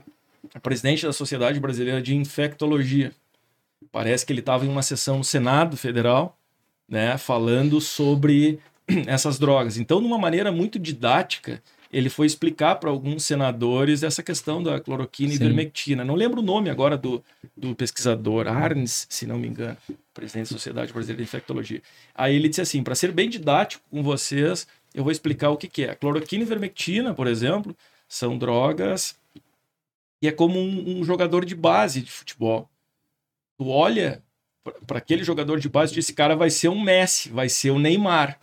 [0.61, 3.11] presidente da Sociedade Brasileira de Infectologia.
[3.91, 6.37] Parece que ele estava em uma sessão no Senado Federal,
[6.87, 8.59] né, falando sobre
[9.07, 9.77] essas drogas.
[9.77, 11.61] Então, de uma maneira muito didática,
[11.91, 16.05] ele foi explicar para alguns senadores essa questão da cloroquina e ivermectina.
[16.05, 17.23] Não lembro o nome agora do,
[17.55, 19.77] do pesquisador, Arnes, se não me engano,
[20.13, 21.81] presidente da Sociedade Brasileira de Infectologia.
[22.15, 25.67] Aí ele disse assim: para ser bem didático com vocês, eu vou explicar o que,
[25.67, 25.91] que é.
[25.91, 27.75] A cloroquina e ivermectina, por exemplo,
[28.07, 29.15] são drogas
[30.21, 32.69] e é como um, um jogador de base de futebol.
[33.57, 34.23] Tu olha
[34.87, 37.71] para aquele jogador de base e diz: esse cara vai ser um Messi, vai ser
[37.71, 38.39] um Neymar.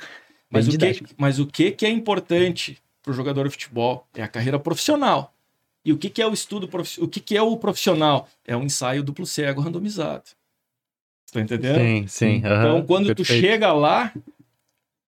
[0.50, 4.22] Mas o, que, mas o que, que é importante para o jogador de futebol, é
[4.22, 5.32] a carreira profissional.
[5.84, 6.68] E o que, que é o estudo,
[6.98, 8.28] o que, que é o profissional?
[8.44, 10.24] É um ensaio duplo cego randomizado.
[11.26, 11.78] Está entendendo?
[11.78, 12.34] Sim, sim.
[12.36, 13.16] Então, quando perfeito.
[13.16, 14.12] tu chega lá,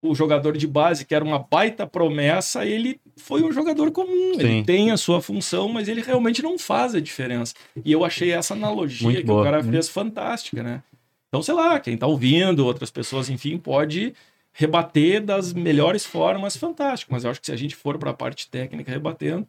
[0.03, 4.35] o jogador de base, que era uma baita promessa, ele foi um jogador comum.
[4.35, 4.41] Sim.
[4.41, 7.55] Ele tem a sua função, mas ele realmente não faz a diferença.
[7.85, 9.41] E eu achei essa analogia Muito que boa.
[9.41, 9.71] o cara Uhum.
[9.71, 10.83] fez fantástica, né?
[11.29, 14.15] Então, sei lá, quem tá ouvindo, outras pessoas, enfim, pode
[14.53, 17.13] rebater das melhores formas, fantástico.
[17.13, 19.47] Mas eu acho que se a gente for para a parte técnica rebatendo,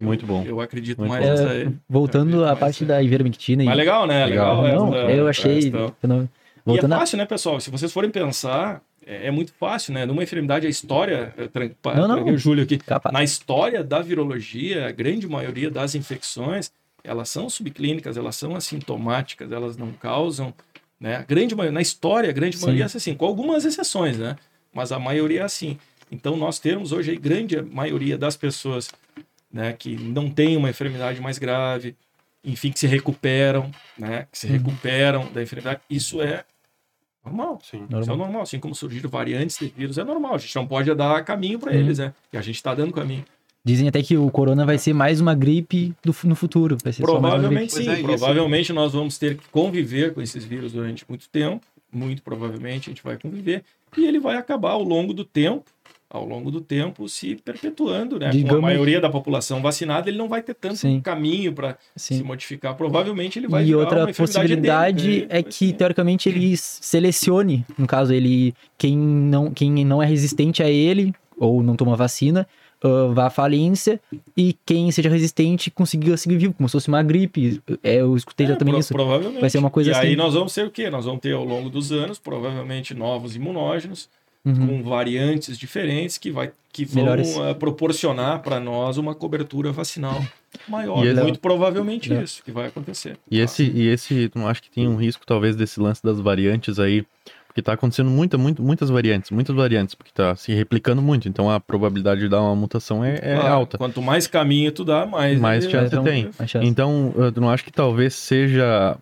[0.00, 0.42] Muito bom.
[0.44, 1.74] eu acredito Muito mais nessa É, aí.
[1.88, 3.64] voltando acredito à parte da ivermectina.
[3.64, 4.26] Mas legal, né?
[4.26, 4.62] Legal.
[4.62, 4.86] Legal.
[4.86, 5.58] Não, essa- eu achei.
[5.58, 6.28] essa-.
[6.64, 7.60] Voltando e é a- fácil, né, pessoal?
[7.60, 10.06] Se vocês forem pensar, é, é muito fácil, né?
[10.06, 11.34] Numa enfermidade, a história.
[11.36, 12.24] eu tran- Não, não.
[12.26, 12.78] o Júlio aqui.
[12.78, 13.12] Capaz.
[13.12, 16.70] Na história da virologia, a grande maioria das infecções,
[17.02, 20.54] elas são subclínicas, elas são assintomáticas, elas não causam,
[21.02, 21.16] né?
[21.16, 22.64] A grande maioria, na história, a grande Sim.
[22.64, 24.36] maioria é assim, com algumas exceções, né?
[24.72, 25.76] Mas a maioria é assim.
[26.10, 28.88] Então, nós temos hoje a grande maioria das pessoas,
[29.52, 31.96] né, que não tem uma enfermidade mais grave,
[32.44, 34.26] enfim, que se recuperam, né?
[34.30, 34.52] Que se Uhum.
[34.52, 35.80] recuperam da enfermidade.
[35.90, 36.44] Isso é
[37.24, 37.58] normal.
[37.62, 37.84] Sim.
[38.00, 40.34] Isso é normal, assim como surgiram variantes de vírus, é normal.
[40.34, 41.78] A gente não pode dar caminho para Uhum.
[41.78, 42.12] eles, né?
[42.32, 43.24] E a gente está dando caminho.
[43.64, 46.76] Dizem até que o corona vai ser mais uma gripe do, no futuro.
[46.82, 47.90] Vai ser só mais uma Provavelmente Pois sim.
[47.92, 51.64] é, provavelmente nós vamos ter que conviver com esses vírus durante muito tempo.
[51.92, 53.62] Muito provavelmente a gente vai conviver.
[53.96, 55.62] E ele vai acabar ao longo do tempo,
[56.10, 58.26] ao longo do tempo, se perpetuando, né?
[58.26, 61.00] Com a Digamos- maioria da população vacinada, ele não vai ter tanto Sim.
[61.00, 62.22] caminho para se Sim.
[62.24, 62.74] modificar.
[62.74, 67.86] Provavelmente ele vai E outra possibilidade endêmica, é vai que, ser- teoricamente, ele selecione, no
[67.86, 72.46] caso, ele quem não, quem não é resistente a ele, ou não toma vacina,
[72.82, 74.00] ah, vá à falência,
[74.36, 77.62] e quem seja resistente consiga seguir vivo, como se fosse uma gripe.
[77.82, 78.92] É, eu escutei já É, também pro- isso.
[78.92, 79.40] Provavelmente.
[79.40, 80.16] Vai ser uma coisa e aí assim.
[80.16, 80.90] nós vamos ter o quê?
[80.90, 84.08] Nós vamos ter ao longo dos anos, provavelmente, novos imunógenos,
[84.44, 84.66] Uhum.
[84.66, 87.06] com variantes diferentes que, vai, que vão
[87.48, 90.20] eh, proporcionar para nós uma cobertura vacinal
[90.66, 91.04] maior.
[91.04, 92.20] E esse- Muito provavelmente É.
[92.24, 93.16] isso que vai acontecer.
[93.30, 96.80] E esse, e esse, não acha que tem um risco, talvez, desse lance das variantes
[96.80, 97.04] aí?
[97.52, 101.28] Porque tá acontecendo muita, muito, muitas variantes, muitas variantes, porque tá se replicando muito.
[101.28, 103.76] Então a probabilidade de dar uma mutação é, é Claro, alta.
[103.76, 105.38] Quanto mais caminho tu dá, mais.
[105.38, 106.30] Mais ele- chance então, tem.
[106.46, 106.66] chance.
[106.66, 108.96] Então, eu não acho que talvez seja.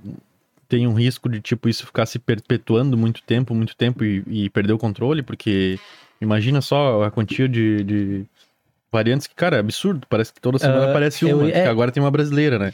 [0.69, 4.51] Tem um risco de, tipo, isso ficar se perpetuando muito tempo, muito tempo e, e
[4.51, 5.79] perder o controle, porque
[6.21, 8.25] imagina só a quantia de, de
[8.91, 10.07] variantes que, cara, é absurdo.
[10.09, 11.49] Parece que toda semana Ah, aparece eu- uma.
[11.49, 11.63] é.
[11.63, 12.73] que agora tem uma brasileira, né?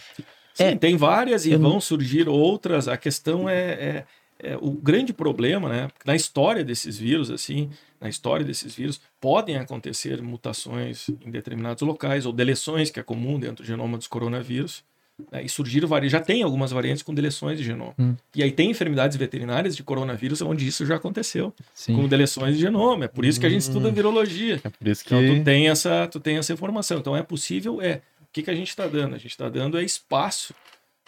[0.55, 0.75] Sim, É.
[0.75, 2.89] tem várias e Eu não- vão surgir outras.
[2.89, 4.05] A questão é, é-
[4.39, 5.89] é o grande problema, né?
[6.05, 12.26] Na história desses vírus, assim, na história desses vírus, podem acontecer mutações em determinados locais
[12.26, 14.84] ou deleções, que é comum dentro do genoma dos coronavírus.
[15.32, 15.42] né?
[15.42, 16.12] E surgiram várias.
[16.12, 17.94] Já tem algumas variantes com deleções de genoma.
[17.98, 18.15] Hum.
[18.34, 21.97] E aí tem enfermidades veterinárias de coronavírus onde isso já aconteceu, Sim.
[21.97, 23.06] com deleções de genoma.
[23.06, 23.92] É por isso que a gente estuda Hum.
[23.92, 24.60] virologia.
[24.62, 25.15] É por isso que.
[25.15, 26.98] Então tu tem essa, tu tem essa informação.
[26.98, 28.02] Então é possível, é.
[28.20, 29.15] O que, que a gente está dando?
[29.15, 30.52] A gente está dando é espaço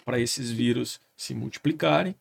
[0.06, 2.14] para esses vírus se multiplicarem.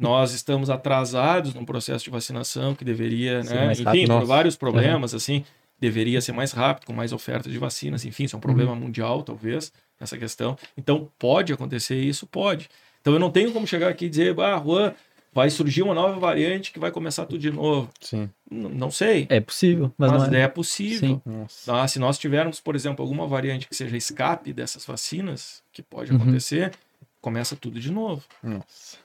[0.00, 3.72] Nós estamos atrasados num processo de vacinação que deveria, né?
[3.72, 5.44] Enfim, por vários problemas, assim,
[5.78, 8.04] deveria ser mais rápido, com mais oferta de vacinas.
[8.04, 10.56] Enfim, isso é um problema mundial, talvez, essa questão.
[10.76, 12.26] Então, pode acontecer isso?
[12.26, 12.68] Pode.
[13.00, 14.92] Então, eu não tenho como chegar aqui e dizer, ah, Juan,
[15.32, 17.88] vai surgir uma nova variante que vai começar tudo de novo.
[18.00, 18.28] Sim.
[18.50, 20.42] N- não sei, É possível, mas, mas não é.
[20.42, 21.22] é possível.
[21.64, 21.86] Tá?
[21.88, 26.16] Se nós tivermos, por exemplo, alguma variante que seja escape dessas vacinas, que pode Uhum.
[26.18, 26.72] acontecer,
[27.20, 28.22] começa tudo de novo.
[28.42, 28.98] Nossa.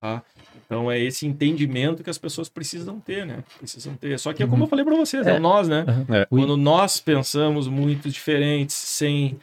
[0.00, 0.22] Tá?
[0.64, 3.42] Então é esse entendimento que as pessoas precisam ter, né?
[3.58, 4.16] Precisam ter.
[4.18, 4.50] Só que é Uhum.
[4.52, 5.38] como eu falei para vocês, é, É.
[5.40, 5.84] nós, né?
[5.88, 6.06] Aham.
[6.14, 6.24] É.
[6.26, 9.38] Quando nós pensamos muito diferentes, sem,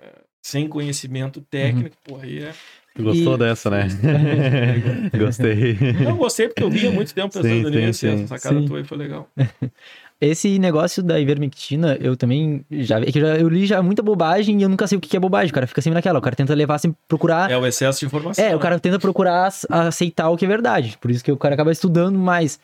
[0.00, 2.54] eh, sem conhecimento técnico, pô, aí é.
[2.94, 3.88] Tu gostou E- dessa, né?
[5.18, 5.76] Gostei.
[6.04, 8.08] Não gostei porque eu vinha muito tempo pensando sim, nisso, sim.
[8.08, 8.66] essa sacada Sim.
[8.66, 9.28] tua aí foi legal.
[10.18, 14.58] Esse negócio da ivermectina, eu também já, é que eu eu li já muita bobagem
[14.58, 15.50] e eu nunca sei o que é bobagem.
[15.50, 16.18] O cara fica sempre naquela.
[16.18, 17.50] O cara tenta levar, sempre procurar.
[17.50, 18.42] É o excesso de informação.
[18.42, 20.96] É, o cara tenta procurar ac- aceitar o que é verdade.
[21.00, 22.58] Por isso que o cara acaba estudando mais.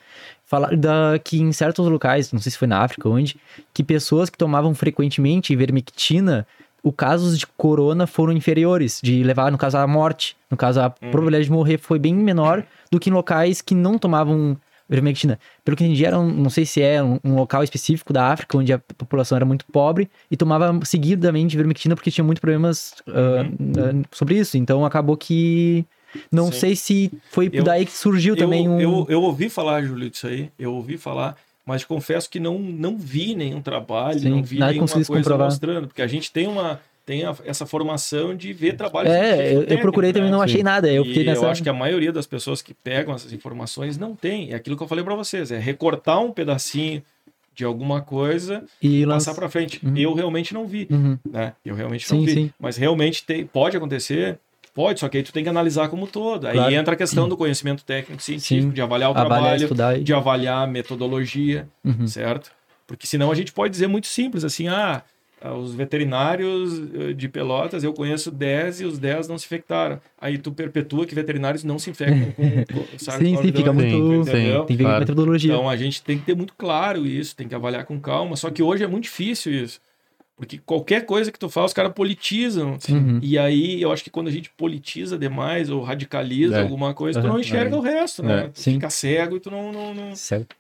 [0.47, 3.37] Falar da, que em certos locais, não sei se foi na África, onde,
[3.75, 6.47] que pessoas que tomavam frequentemente ivermectina,
[6.83, 10.37] o casos de corona foram inferiores, de levar, no caso, a morte.
[10.51, 11.11] No caso, a Uhum.
[11.11, 14.57] probabilidade de morrer foi bem menor do que em locais que não tomavam
[14.93, 15.39] ivermectina.
[15.65, 18.57] Pelo que entendi, era um, não sei se é um, um local específico da África,
[18.57, 23.13] onde a população era muito pobre e tomava seguidamente ivermectina porque tinha muitos problemas ah,
[23.45, 24.57] ah, sobre isso.
[24.57, 25.85] Então acabou que.
[26.31, 26.53] Não.
[26.53, 26.59] Sim.
[26.59, 28.79] sei se foi Eu- daí que surgiu eu, também um.
[28.81, 30.51] eu, eu ouvi falar, Júlio, disso aí.
[30.59, 34.73] Eu ouvi falar, mas confesso que não, não vi nenhum trabalho, Sim, não vi nada
[34.73, 35.47] nenhuma coisa comprovar.
[35.47, 39.65] mostrando, porque a gente tem uma tem a- essa formação de ver trabalhos É, eu,
[39.65, 40.37] eu procurei também né?
[40.37, 40.63] não achei Sim.
[40.63, 40.91] nada.
[40.93, 41.45] Eu E nessa.
[41.45, 44.53] eu acho que a maioria das pessoas que pegam essas informações não tem.
[44.53, 47.03] É aquilo que eu falei para vocês, é recortar um pedacinho
[47.55, 49.31] de alguma coisa E lança...
[49.31, 49.79] passar para frente.
[49.85, 49.97] Uhum.
[49.97, 51.19] Eu realmente não vi, Uhum.
[51.31, 51.53] né?
[51.65, 52.33] Eu realmente Sim, não vi.
[52.33, 52.51] sim.
[52.59, 54.39] Mas realmente tem, pode acontecer.
[54.75, 56.47] Pode, só que aí tu tem que analisar como todo.
[56.47, 56.73] Aí Claro.
[56.75, 58.71] entra a questão do conhecimento técnico científico, Sim.
[58.71, 62.07] de avaliar o Avaliar, trabalho, estudar de avaliar a metodologia, Uhum.
[62.07, 62.51] certo?
[62.87, 65.03] Porque senão a gente pode dizer muito simples, assim, ah,
[65.51, 70.01] os veterinários eh, de Pelotas, eu conheço 10 e os 10 não se infectaram.
[70.21, 74.29] Aí tu perpetua que veterinários não se infectam com, com Sim, sim, fica Sim, muito.
[74.31, 74.65] entendeu?
[74.65, 75.01] Tem que ver Claro.
[75.01, 75.53] metodologia.
[75.53, 78.37] Então a gente tem que ter muito claro isso, tem que avaliar com calma.
[78.37, 79.81] Só que hoje é muito difícil isso.
[80.35, 82.77] Porque qualquer coisa que tu fala, os caras politizam.
[82.89, 83.21] Uhum.
[83.23, 86.63] E aí eu acho que quando a gente politiza demais ou radicaliza É.
[86.63, 87.35] alguma coisa, tu Uhum.
[87.35, 87.79] não enxerga É.
[87.79, 88.45] o resto, né?
[88.47, 88.49] É.
[88.49, 88.73] Tu Sim.
[88.75, 90.13] fica cego e tu não, não, não,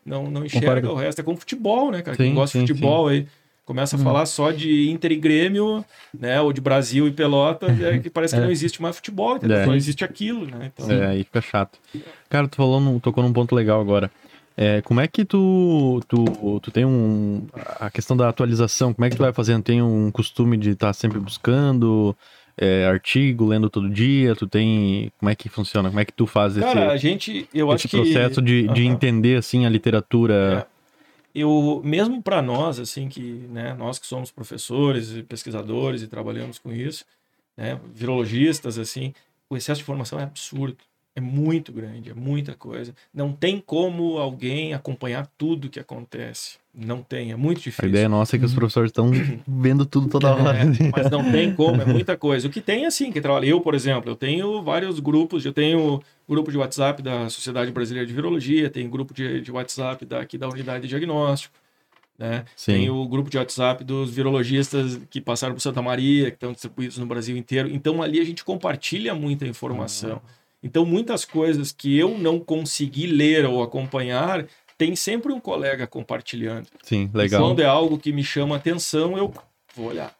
[0.04, 0.90] não, não enxerga Concordo.
[0.92, 1.20] o resto.
[1.20, 2.16] É como futebol, né, cara?
[2.16, 3.26] Sim, Quem gosta sim, de futebol aí
[3.64, 4.04] começa a Uhum.
[4.04, 6.40] falar só de Inter e Grêmio, né?
[6.40, 8.44] Ou de Brasil e Pelotas, é que parece que É.
[8.44, 9.56] não existe mais futebol, entendeu?
[9.58, 9.66] É.
[9.66, 10.70] Não existe aquilo, né?
[10.74, 11.78] Então, É, aí fica chato.
[12.28, 14.10] Cara, tu falou, num- tocou num ponto legal agora.
[14.56, 17.46] É, como é que tu, tu, tu tem um.
[17.80, 19.62] A questão da atualização, como é que tu vai fazendo?
[19.62, 22.14] Tem um costume de estar sempre buscando
[22.58, 24.36] é, artigo, lendo todo dia?
[24.36, 25.10] Tu tem.
[25.18, 25.88] Como é que funciona?
[25.88, 28.68] Como é que tu faz esse, Cara, a gente, eu esse acho que processo de,
[28.68, 28.92] de Aham.
[28.92, 30.66] entender assim a literatura?
[31.34, 36.58] Eu mesmo para nós assim que né nós que somos professores e pesquisadores e trabalhamos
[36.58, 37.04] com isso
[37.56, 39.14] né virologistas assim
[39.48, 40.78] o excesso de informação é absurdo
[41.14, 47.02] é muito grande é muita coisa não tem como alguém acompanhar tudo que acontece não
[47.02, 49.10] tem é muito A difícil ideia nossa é que os professores estão
[49.46, 50.58] vendo tudo toda hora.
[50.58, 52.48] é, mas não tem como, é muita coisa.
[52.48, 53.44] O que tem, assim, que trabalha.
[53.44, 58.06] Eu, por exemplo, eu tenho vários grupos, eu tenho grupo de WhatsApp da Sociedade Brasileira
[58.06, 61.54] de Virologia, tem grupo de, de WhatsApp daqui da unidade de diagnóstico,
[62.18, 62.44] né?
[62.64, 66.96] Tem o grupo de WhatsApp dos virologistas que passaram por Santa Maria, que estão distribuídos
[66.96, 67.68] no Brasil inteiro.
[67.70, 70.22] Então, ali a gente compartilha muita informação.
[70.62, 74.46] Então, muitas coisas que eu não consegui ler ou acompanhar,
[74.78, 76.66] tem sempre um colega compartilhando.
[76.82, 77.42] Sim, legal.
[77.42, 79.32] Quando é algo que me chama atenção, eu
[79.74, 80.14] vou olhar.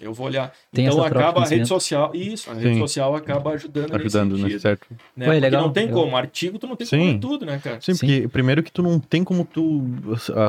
[0.00, 0.52] Eu vou olhar.
[0.72, 1.68] Tem então acaba a rede conhecimento.
[1.68, 2.10] social.
[2.14, 2.80] Isso, a rede Sim.
[2.80, 4.48] social acaba ajudando, Ajudando, nesse né?
[4.48, 4.60] sentido.
[4.60, 4.86] Certo.
[4.90, 5.26] Né?
[5.26, 6.16] Ué, Porque legal, não tem como.
[6.16, 6.98] Artigo tu não tem Sim.
[6.98, 7.80] como ler tudo, né, cara?
[7.80, 7.98] Sim, Sim.
[8.00, 9.84] porque primeiro que tu não tem como tu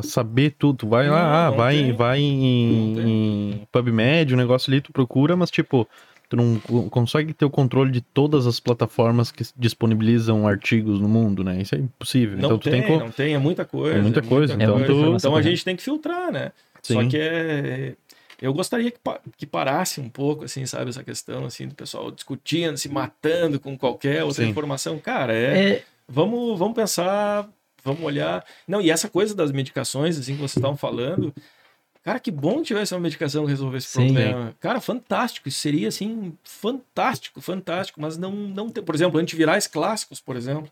[0.04, 0.78] saber tudo.
[0.80, 1.94] Tu vai lá, Não, ah, não vai, tem.
[1.94, 5.88] vai em, em PubMed, o negócio ali tu procura, mas tipo,
[6.30, 11.08] tu não co- consegue ter o controle de todas as plataformas que disponibilizam artigos no
[11.08, 11.62] mundo, né?
[11.62, 12.38] Isso é impossível.
[12.38, 13.98] Não então tu tem, tem, co- não tem, é muita coisa.
[13.98, 14.88] É muita coisa, então coisa.
[14.88, 15.50] tu- Então a Sim.
[15.50, 16.52] gente tem que filtrar, né?
[16.82, 17.08] Só Sim.
[17.10, 17.96] que é.
[18.42, 22.12] Eu gostaria que, pa- que parasse um pouco, assim, sabe, essa questão, assim, do pessoal
[22.12, 24.50] discutindo, se matando com qualquer outra Sim.
[24.50, 25.00] informação.
[25.00, 27.48] Cara, é, É, vamos, vamos pensar,
[27.84, 28.44] vamos olhar.
[28.68, 31.34] Não, e essa coisa das medicações, assim, que vocês estavam falando,
[32.06, 34.06] cara, que bom que tivesse uma medicação que resolvesse esse Sim.
[34.14, 34.56] problema.
[34.62, 40.22] Cara, fantástico, isso seria, assim, fantástico, fantástico, mas não, não tem, por exemplo, antivirais clássicos,
[40.22, 40.72] por exemplo,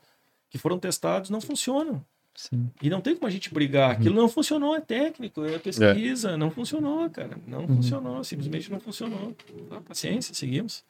[0.49, 2.05] que foram testados, não funcionam.
[2.35, 2.69] sim.
[2.81, 3.89] E não tem como a gente brigar.
[3.91, 7.37] Aquilo não funcionou, é técnico, é pesquisa, não funcionou, cara.
[7.47, 9.35] Não funcionou, simplesmente não funcionou.
[9.69, 10.83] Tá, paciência, seguimos.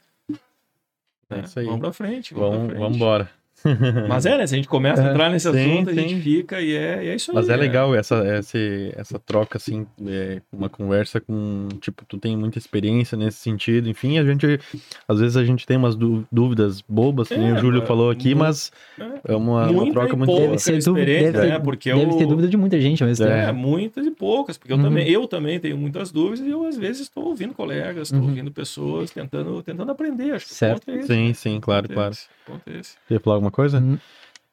[1.30, 1.66] É É, isso aí.
[1.66, 2.80] Vamos pra frente, vamos, pra Vamos, frente.
[2.82, 3.32] vamos embora.
[4.10, 4.46] Mas é, né?
[4.48, 5.12] Se a gente começa a É.
[5.12, 6.00] entrar nesse Sim, assunto, a sim.
[6.10, 7.36] gente fica e é, e é isso aí.
[7.36, 7.58] Mas é né?
[7.58, 8.58] legal essa, essa,
[8.96, 14.18] essa troca, assim, é, uma conversa com, tipo, tu tem muita experiência nesse sentido, enfim,
[14.20, 14.60] a gente,
[15.08, 17.88] às vezes a gente tem umas dú- dúvidas bobas, que nem É, o Júlio mas
[17.88, 19.34] falou aqui, mas É.
[19.34, 20.42] é uma, uma troca muito boa.
[20.42, 21.60] Deve ser dúvida, deve, né?
[21.60, 23.38] Porque deve eu- ter dúvida de muita gente ao mesmo tempo.
[23.38, 24.84] É, muitas e poucas, porque eu, Uhum.
[24.84, 28.28] também, eu também tenho muitas dúvidas e eu às vezes estou ouvindo colegas, estou Uhum.
[28.30, 30.34] ouvindo pessoas, tentando, tentando aprender.
[30.34, 30.90] Acho que Certo.
[30.92, 31.08] é esse.
[31.08, 31.34] Sim, né?
[31.34, 32.12] sim, claro, é claro.
[32.12, 32.96] esse, o ponto é esse.
[33.08, 33.80] Quer falar alguma coisa?
[33.80, 33.98] Uhum.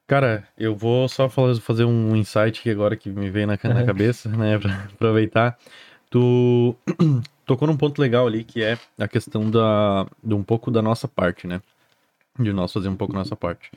[0.07, 3.81] Cara, eu vou só falar- fazer um insight aqui agora que me veio na, na
[3.81, 3.87] Uhum.
[3.87, 5.59] cabeça, né, pra aproveitar.
[6.11, 6.75] Tu
[7.47, 11.07] tocou num ponto legal ali, que é a questão da, de um pouco da nossa
[11.09, 11.61] parte, né?
[12.39, 13.71] De nós fazer um pouco nossa parte.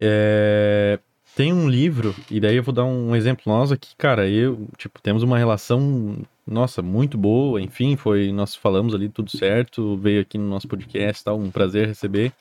[0.00, 0.98] É,
[1.34, 3.42] tem um livro, e daí eu vou dar um exemplo.
[3.46, 8.94] Nós aqui, cara, eu, tipo, temos uma relação, nossa, muito boa, enfim, foi, nós falamos
[8.94, 12.32] ali tudo certo, veio aqui no nosso podcast, tal, um prazer receber.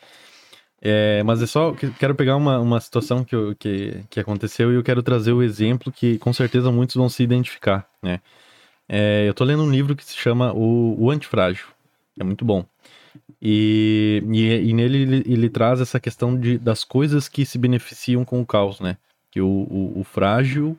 [0.88, 4.76] É, mas é só que quero pegar uma, uma situação que, que, que aconteceu e
[4.76, 8.22] eu quero trazer o exemplo que com certeza muitos vão se identificar, né?
[8.88, 11.66] É, eu tô lendo um livro que se chama O, o Antifrágil.
[12.20, 12.64] É muito bom.
[13.42, 18.24] E, e, e nele ele, ele traz essa questão de, das coisas que se beneficiam
[18.24, 18.96] com o caos, né?
[19.32, 20.78] Que o, o, o frágil,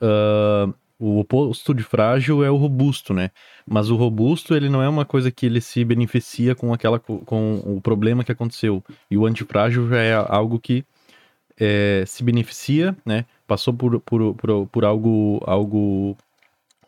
[0.00, 0.68] ah,
[0.98, 3.30] o oposto de frágil é o robusto, né?
[3.66, 7.18] Mas o robusto, ele não é uma coisa que ele se beneficia com aquela co-
[7.20, 8.82] com o problema que aconteceu.
[9.10, 10.84] E o antifrágil já é algo que
[11.58, 13.24] é, se beneficia, né?
[13.46, 16.16] Passou por, por, por, por algo, algo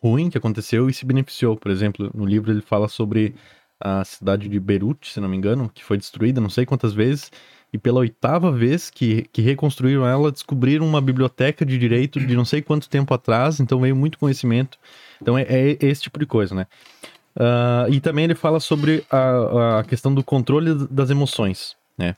[0.01, 1.55] ruim que aconteceu e se beneficiou.
[1.57, 3.35] Por exemplo, no livro ele fala sobre
[3.79, 7.31] a cidade de Beirute, se não me engano, que foi destruída não sei quantas vezes,
[7.71, 12.45] e pela oitava vez que, que reconstruíram ela, descobriram uma biblioteca de direito de não
[12.45, 14.77] sei quanto tempo atrás, então veio muito conhecimento.
[15.21, 16.65] Então é, é esse tipo de coisa, né?
[17.39, 22.15] Ah, e também ele fala sobre a, a questão do controle das emoções, né?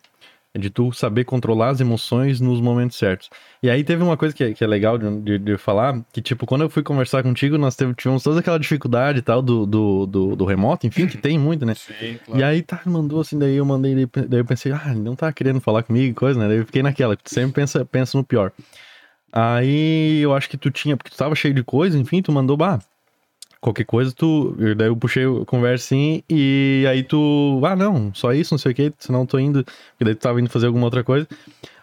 [0.53, 3.29] De tu saber controlar as emoções nos momentos certos.
[3.63, 6.21] E aí teve uma coisa que, é- que é legal de, de- de falar, que
[6.21, 9.65] tipo, quando eu fui conversar contigo, nós teve- tivemos toda aquela dificuldade e tal do,
[9.65, 11.73] do, do, do remoto, enfim, que tem muito, né?
[11.79, 13.95] Sim, E aí tá, mandou assim, daí eu mandei,
[14.27, 16.49] daí eu pensei, ah, ele não tá querendo falar comigo, e coisa, né?
[16.49, 18.51] Daí eu fiquei naquela, tu sempre pensa, pensa no pior.
[19.31, 22.57] Aí eu acho que tu tinha, porque tu tava cheio de coisa, enfim, tu mandou,
[22.57, 22.79] bah,
[23.61, 24.55] qualquer coisa, tu.
[24.75, 28.71] Daí eu puxei a conversa assim, e aí tu, ah, não, só isso, não sei
[28.71, 31.27] o que, senão eu tô indo, porque daí tu tava indo fazer alguma outra coisa.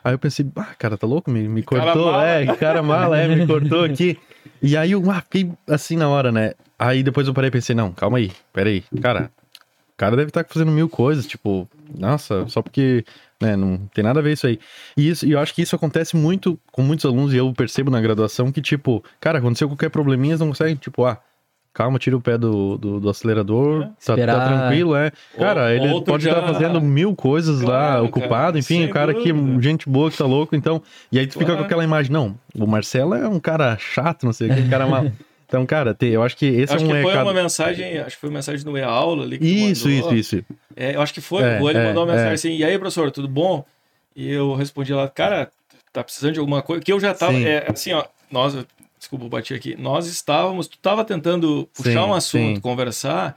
[0.03, 1.31] Aí eu pensei, ah, cara, tá louco?
[1.31, 2.27] Me, me cara cortou, mala.
[2.27, 4.19] é, que cara mala, é, me cortou aqui.
[4.61, 6.55] E aí eu ah, fiquei assim na hora, né?
[6.79, 9.31] Aí depois eu parei e pensei, não, calma aí, peraí, cara,
[9.93, 13.05] o cara deve estar fazendo mil coisas, tipo, nossa, só porque,
[13.41, 14.59] né, não tem nada a ver isso aí.
[14.97, 17.91] E, isso, e eu acho que isso acontece muito com muitos alunos, e eu percebo
[17.91, 21.21] na graduação que, tipo, cara, aconteceu qualquer probleminha, eles não conseguem, tipo, ah,
[21.79, 24.49] calma, tira o pé do, do, do acelerador, tá, tá Esperar.
[24.49, 25.13] tranquilo, é.
[25.39, 28.91] Cara, Ou- ele pode já- estar fazendo mil coisas lá, Claro, ocupado, cara, enfim, o
[28.91, 29.63] cara que dúvida.
[29.63, 30.83] gente boa que tá louco, então,
[31.13, 31.61] e aí tu fica Claro.
[31.61, 34.69] com aquela imagem, não, o Marcelo é um cara chato, não sei o que, um
[34.69, 35.05] cara mal.
[35.49, 37.27] Então, cara, eu acho que esse Acho é um que foi recado.
[37.27, 40.13] uma mensagem, acho que foi uma mensagem no e-aula ali Isso, mandou.
[40.13, 40.45] isso, isso.
[40.77, 41.43] É, eu acho que foi.
[41.43, 42.35] É, o ele é, mandou uma mensagem é.
[42.35, 43.65] assim: e aí, professor, tudo bom?
[44.15, 45.49] E eu respondi lá, cara,
[45.91, 46.83] tá precisando de alguma coisa?
[46.83, 47.33] Que eu já tava.
[47.39, 48.59] É, assim, ó, nós,
[48.99, 49.77] desculpa, eu bati aqui.
[49.79, 52.61] Nós estávamos, tu tava tentando puxar Sim, um assunto, sim.
[52.61, 53.37] conversar.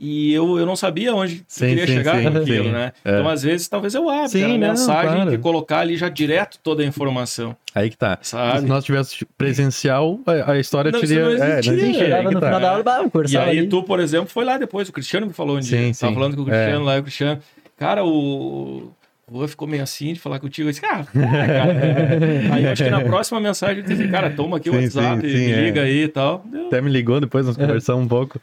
[0.00, 2.70] E eu, eu não sabia onde Sim, queria sim, chegar sim, com aquilo, sim.
[2.70, 2.92] né?
[3.04, 3.10] É.
[3.18, 5.34] Então, às vezes, talvez eu abra Sim, a mensagem claro.
[5.34, 8.16] e colocar ali já direto toda a informação, Aí que tá.
[8.22, 8.60] sabe?
[8.60, 11.24] Se nós tivéssemos presencial, a, a história Não, teria.
[11.24, 11.62] não é, não
[11.94, 12.46] Chegava que no tá.
[12.46, 13.68] final da aula, bah, E aí ali.
[13.68, 15.76] tu, por exemplo, foi lá depois, o Cristiano me falou um dia.
[15.78, 16.14] Sim, Tava sim.
[16.14, 17.40] falando com o Cristiano lá, e o Cristiano,
[17.76, 18.92] cara, o
[19.30, 20.68] o Juan ficou meio assim de falar contigo.
[20.68, 22.54] Eu disse, cara, para, cara.
[22.54, 25.20] aí eu acho que na próxima mensagem eu disse, cara, toma aqui o Sim, WhatsApp,
[25.22, 25.60] sim, sim, me é.
[25.62, 26.44] liga aí e tal.
[26.50, 26.66] Deu.
[26.66, 28.40] Até me ligou depois, nós conversamos um pouco.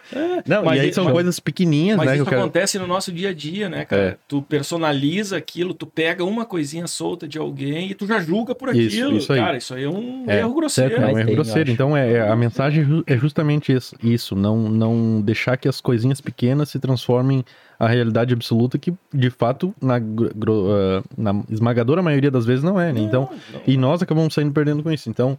[0.47, 2.15] Não, mas e aí isso- são mas- coisas pequenininhas, Mas né?
[2.15, 4.01] que isso acontece no nosso dia a dia, né, cara?
[4.01, 4.17] É.
[4.27, 8.75] Tu personaliza aquilo, tu pega uma coisinha solta de alguém e tu já julga por
[8.75, 9.17] Isso, aquilo.
[9.17, 9.39] isso aí.
[9.39, 10.39] Cara, isso aí é um É.
[10.39, 10.89] erro grosseiro.
[10.91, 11.71] Certo, É um Mas erro grosseiro.
[11.71, 14.35] Então, é, é- a mensagem é ju- é justamente isso, isso.
[14.35, 17.43] Não, não deixar que as coisinhas pequenas se transformem
[17.79, 22.91] a realidade absoluta que, de fato, na, ah, na esmagadora maioria das vezes não é,
[22.93, 23.01] né?
[23.01, 25.09] Então, Não, e nós acabamos saindo perdendo com isso.
[25.09, 25.37] Então,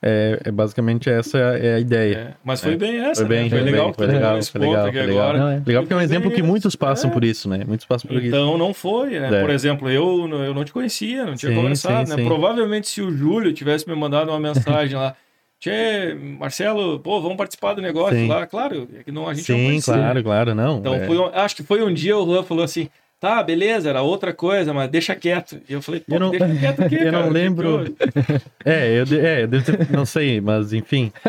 [0.00, 2.14] é, é basicamente essa é a ideia.
[2.14, 2.76] É, mas foi É.
[2.76, 3.50] bem essa, Foi bem, né?
[3.50, 5.22] Foi, foi legal bem, que foi legal, foi legal, aqui foi legal.
[5.24, 5.38] agora.
[5.38, 5.62] Não, é.
[5.66, 7.12] Legal porque é um exemplo que muitos passam É.
[7.12, 7.64] por isso, né?
[7.66, 8.28] Muitos passam por isso.
[8.28, 9.38] Então não foi, né?
[9.38, 9.40] É.
[9.40, 12.22] Por exemplo, eu, eu não te conhecia, não tinha Sim, conversado, sim, né?
[12.22, 12.28] sim.
[12.28, 15.16] Provavelmente se o Júlio tivesse me mandado uma mensagem lá,
[15.60, 18.28] Tchê, Marcelo, pô, vamos participar do negócio Sim.
[18.28, 18.46] lá.
[18.46, 20.78] Claro, é que não, a gente não Sim, claro, claro, não.
[20.78, 21.08] Então, é.
[21.10, 22.88] um- acho que foi um dia o Juan falou assim,
[23.20, 25.58] tá, beleza, era outra coisa, mas deixa quieto.
[25.68, 27.84] E eu falei, pô, Eu não- deixa quieto aqui, eu não cara, lembro.
[27.84, 27.94] que
[28.64, 31.12] É, eu, de- é, eu devo ter- não sei, mas enfim.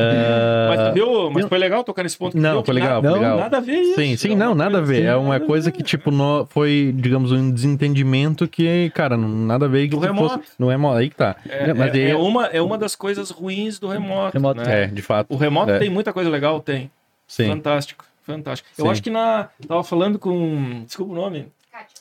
[0.00, 2.32] Ah, Mas viu, mas eu- foi legal tocar nesse ponto.
[2.32, 3.38] que Não, viu que foi legal, nada, foi legal.
[3.38, 3.94] Nada a ver isso.
[3.94, 5.04] Sim, sim, é não, nada a ver.
[5.04, 5.76] É uma coisa ver.
[5.76, 9.98] que, tipo, nó- foi, digamos, um desentendimento que, cara, não- nada a ver que Do
[9.98, 10.38] remoto.
[10.38, 10.52] fosse.
[10.58, 11.36] Não é mo- aí que tá.
[11.48, 14.34] É, Mas é- aí- é uma, é uma das coisas ruins do remoto.
[14.34, 14.60] Remoto.
[14.60, 14.84] né?
[14.84, 15.26] é, de fato.
[15.32, 15.78] O remoto É.
[15.78, 16.90] tem muita coisa legal, tem.
[17.26, 17.48] Sim.
[17.48, 18.68] Fantástico, fantástico.
[18.78, 18.90] Eu Sim.
[18.90, 19.48] acho que na.
[19.66, 20.84] Tava falando com.
[20.84, 21.46] Desculpa o nome.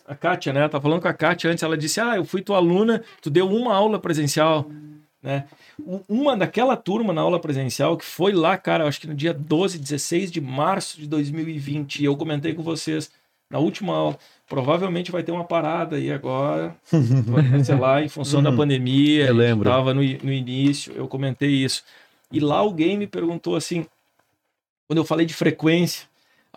[0.07, 0.67] A Kátia, né?
[0.67, 3.47] Tava falando com a Kátia antes, ela disse: Ah, eu fui tua aluna, tu deu
[3.49, 4.65] uma aula presencial,
[5.22, 5.45] né?
[6.09, 9.33] Uma daquela turma na aula presencial que foi lá, cara, eu acho que no dia
[9.33, 13.11] 12, 16 de março de 2020, e eu comentei com vocês
[13.49, 14.17] na última aula.
[14.49, 16.75] Provavelmente vai ter uma parada aí agora,
[17.27, 18.57] vai cancelar em função da Uhum.
[18.57, 19.25] pandemia.
[19.27, 19.69] Eu lembro.
[19.69, 21.83] Tava no, no início, eu comentei isso.
[22.31, 23.85] E lá alguém me perguntou assim,
[24.88, 26.07] quando eu falei de frequência,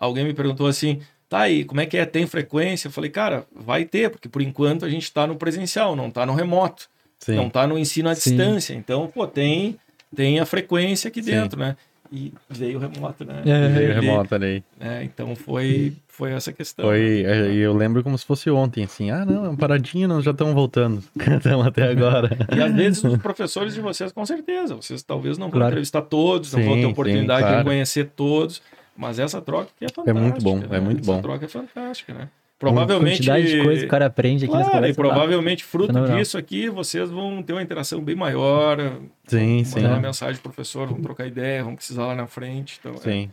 [0.01, 0.99] alguém me perguntou assim,
[1.29, 2.05] tá aí, como é que é?
[2.05, 2.87] Tem frequência?
[2.87, 6.25] Eu falei, cara, vai ter, porque por enquanto a gente está no presencial, não está
[6.25, 6.89] no remoto,
[7.19, 7.35] Sim.
[7.35, 8.31] não está no ensino à Sim.
[8.35, 8.73] distância.
[8.73, 9.77] Então, pô, tem,
[10.15, 11.31] tem a frequência aqui Sim.
[11.31, 11.77] dentro, né?
[12.13, 13.41] E veio o remoto, né?
[13.45, 13.67] É.
[13.69, 14.61] Veio remota ali.
[14.77, 15.01] né?
[15.05, 16.83] Então foi, foi essa questão.
[16.83, 19.09] Foi, é, e eu lembro como se fosse ontem, assim.
[19.09, 21.01] Ah, não, é paradinha, nós já estamos voltando.
[21.15, 22.29] Estamos até agora.
[22.53, 25.67] E às vezes os professores de vocês, com certeza, vocês talvez não vão Claro.
[25.71, 27.57] entrevistar todos, não vão Sim, ter sim, oportunidade claro.
[27.59, 28.61] de conhecer todos,
[28.95, 30.19] mas essa troca aqui é fantástica.
[30.19, 30.67] muito bom, né?
[30.71, 31.21] é muito essa bom.
[31.21, 32.23] troca é fantástica, né?
[32.23, 33.17] A Provavelmente.
[33.17, 35.01] quantidade de coisa que o cara aprende aqui nessa Claro, e conversa.
[35.01, 35.09] tá?
[35.15, 36.17] provavelmente fruto Fenomenal.
[36.19, 38.77] disso aqui, vocês vão ter uma interação bem maior.
[39.25, 39.75] Sim, vão sim.
[39.81, 42.77] Mandar uma mensagem pro professor, vão trocar ideia, vão precisar lá na frente.
[42.79, 42.97] Então, é.
[42.97, 43.29] Sim.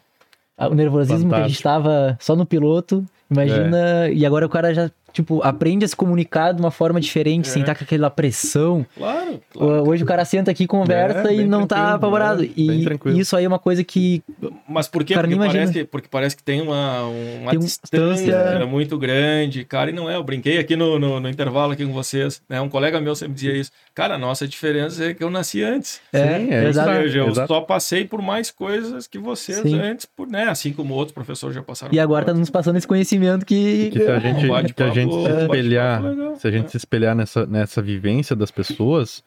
[0.56, 1.62] Ah, O nervosismo que a gente Fantástico.
[1.90, 4.08] tava só no piloto, imagina.
[4.10, 7.52] E agora o cara já, tipo, aprende a se comunicar de uma forma diferente, É.
[7.52, 8.86] sem estar com aquela pressão.
[8.96, 9.88] Claro, claro.
[9.88, 12.44] Hoje o cara senta aqui, conversa É, e não tá apavorado.
[12.44, 14.22] é, e isso aí é uma coisa que
[14.68, 15.14] Mas por quê?
[15.14, 15.58] Cara, Porque imagina.
[15.64, 18.66] parece, que, porque parece que tem uma, uma Tem uma distância distância.
[18.66, 20.14] muito grande, cara, e não é.
[20.16, 22.60] Eu brinquei aqui no, no, no intervalo aqui com vocês, né?
[22.60, 23.70] Um colega meu sempre dizia isso.
[23.94, 26.00] Cara, a nossa diferença é que eu nasci antes.
[26.12, 26.90] é, Sim, é exato.
[26.90, 27.48] Ou seja, eu exato.
[27.48, 29.80] só passei por mais coisas que vocês Sim.
[29.80, 30.44] antes, por, né?
[30.44, 31.92] Assim como outros professores já passaram.
[31.94, 33.90] E agora tá nos passando esse conhecimento que.
[33.90, 36.02] Que a gente, que a gente se bate-papo espelhar,
[36.38, 36.68] se a gente É.
[36.68, 39.22] se espelhar nessa, nessa vivência das pessoas,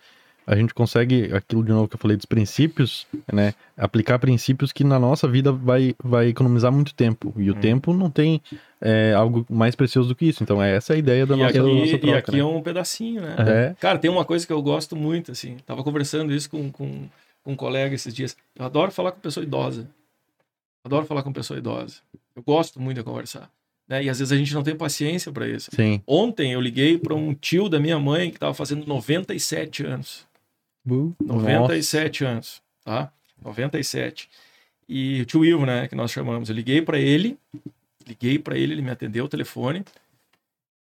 [0.48, 3.54] a gente consegue, aquilo de novo que eu falei dos princípios, né?
[3.78, 7.32] Aplicar princípios que na nossa vida vai, vai economizar muito tempo.
[7.38, 7.60] E o Hum.
[7.60, 8.42] tempo não tem
[8.82, 10.42] é, algo mais precioso do que isso.
[10.44, 12.18] Então, é essa a ideia da E nossa, aqui, da nossa e troca.
[12.18, 12.40] aqui né?
[12.40, 13.36] é um pedacinho, né?
[13.38, 15.58] É, Cara, tem uma coisa que eu gosto muito, assim.
[15.66, 17.08] Tava conversando isso com, com,
[17.44, 18.36] com um colega esses dias.
[18.56, 19.88] Eu adoro falar com pessoa idosa.
[20.84, 21.98] Adoro falar com pessoa idosa.
[22.36, 23.48] Eu gosto muito de conversar.
[23.92, 24.06] Né?
[24.06, 25.70] E às vezes a gente não tem paciência para isso.
[25.76, 26.02] sim.
[26.08, 30.26] Ontem eu liguei para um tio da minha mãe que estava fazendo 97 anos.
[30.84, 31.14] Bu.
[31.22, 33.12] 97 anos, tá?
[33.44, 34.30] 97.
[34.88, 36.48] E o tio Ivo, né, que nós chamamos.
[36.48, 37.38] Eu liguei para ele,
[38.08, 39.84] liguei para ele, ele me atendeu o telefone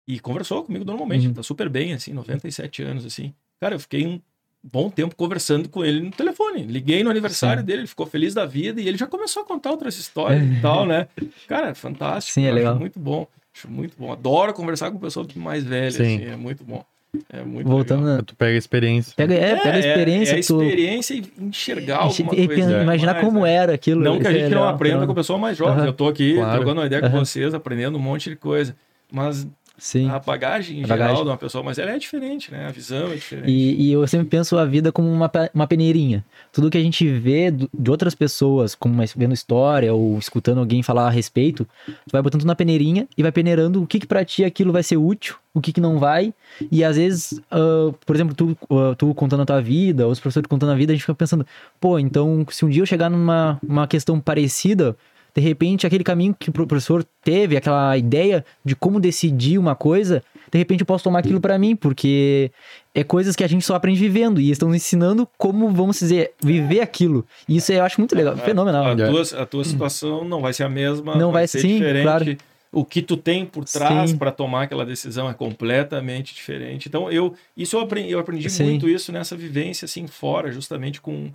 [0.08, 1.26] e conversou comigo normalmente.
[1.26, 1.34] Uhum.
[1.34, 3.34] Tá super bem, assim, 97 anos, assim.
[3.60, 4.22] Cara, eu fiquei um
[4.64, 6.64] bom tempo conversando com ele no telefone.
[6.64, 7.66] Liguei no aniversário Sim.
[7.66, 10.62] dele, ele ficou feliz da vida e ele já começou a contar outras histórias e
[10.62, 11.08] tal, né?
[11.48, 12.34] Cara, é fantástico.
[12.34, 12.76] Sim, é legal.
[12.76, 13.28] muito bom.
[13.56, 14.12] Acho muito bom.
[14.12, 16.04] Adoro conversar com pessoa mais velha, Sim.
[16.04, 16.84] assim, é muito bom.
[17.30, 18.18] É muito Voltando legal.
[18.18, 18.24] na...
[18.24, 19.14] Tu pega a experiência.
[19.18, 20.64] Pega, é, pega a experiência É, é que tu.
[20.64, 22.82] experiência e enxergar enche- alguma e coisa.
[22.84, 23.54] imaginar mais, como né?
[23.54, 24.02] era aquilo.
[24.02, 25.06] Não que a é gente não aprenda não.
[25.08, 25.86] com a pessoa mais jovem.
[25.86, 26.52] Eu tô aqui Claro.
[26.56, 28.74] trocando uma ideia com vocês, aprendendo um monte de coisa.
[29.12, 29.46] Mas
[29.84, 30.08] Sim.
[30.12, 31.16] a bagagem em A bagagem.
[31.16, 32.68] geral de uma pessoa mais velha é diferente, né?
[32.68, 33.50] A visão é diferente.
[33.50, 36.24] E, e eu sempre penso a vida como uma, uma peneirinha.
[36.54, 40.84] Tudo que a gente vê do- de outras pessoas, como vendo história ou escutando alguém
[40.84, 44.06] falar a respeito, tu vai botando tudo na peneirinha e vai peneirando o que que
[44.06, 46.32] pra ti aquilo vai ser útil, o que que não vai.
[46.72, 50.48] E às vezes, ah, por exemplo, tu, ah, tu contando a tua vida, os professores
[50.48, 51.44] contando a vida, a gente fica pensando,
[51.80, 54.96] pô, então se um dia eu chegar numa uma questão parecida,
[55.34, 60.22] de repente aquele caminho que o professor teve, aquela ideia de como decidir uma coisa,
[60.52, 62.52] de repente eu posso tomar aquilo pra mim, porque
[62.94, 66.32] é coisas que a gente só aprende vivendo e estão nos ensinando como, vamos dizer,
[66.44, 67.26] viver aquilo.
[67.48, 68.86] E isso eu acho muito legal, fenomenal.
[68.86, 68.96] A, É.
[68.96, 72.04] tua, a tua situação não vai ser a mesma, Não vai ser sim, diferente.
[72.04, 72.38] claro.
[72.74, 76.88] O que tu tem por trás para tomar aquela decisão é completamente diferente.
[76.88, 78.64] Então eu isso eu aprendi, eu aprendi Sim.
[78.64, 81.30] muito isso nessa vivência assim fora, justamente com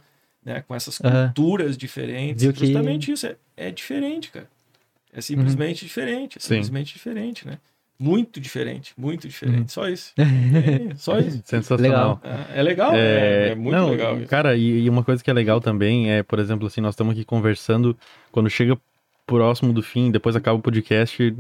[0.47, 2.43] né, com essas culturas diferentes.
[2.45, 4.49] Viu que- Justamente isso é, é diferente, cara.
[5.13, 5.89] É simplesmente Uhum.
[5.89, 6.49] diferente, é Sim.
[6.55, 7.59] simplesmente diferente, né?
[7.99, 9.61] Muito diferente, muito diferente.
[9.61, 9.69] Uhum.
[9.69, 10.13] Só isso.
[10.93, 11.41] É, só isso.
[11.45, 12.21] Sensacional.
[12.55, 14.19] É, é legal, é, é muito não, legal.
[14.19, 14.29] Isso.
[14.29, 17.13] Cara, e, e uma coisa que é legal também é, por exemplo, assim, nós estamos
[17.13, 17.97] aqui conversando,
[18.31, 18.79] quando chega
[19.27, 21.35] próximo do fim, depois acaba o podcast,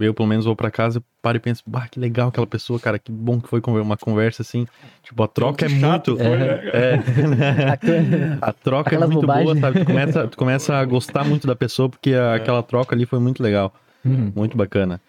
[0.00, 2.98] eu pelo menos vou pra casa, paro e penso, bah, que legal aquela pessoa, cara,
[2.98, 4.66] que bom que foi uma conversa assim.
[5.04, 6.24] Tipo, a troca é chato muito.
[6.24, 6.68] né, cara?
[6.78, 8.38] É.
[8.40, 9.44] a troca Aquelas é muito bobagens.
[9.44, 9.80] boa, sabe?
[9.80, 12.36] Tu começa, tu começa a gostar muito da pessoa, porque a- É.
[12.36, 13.72] aquela troca ali foi muito legal.
[14.04, 14.32] Uhum.
[14.34, 15.00] Muito bacana.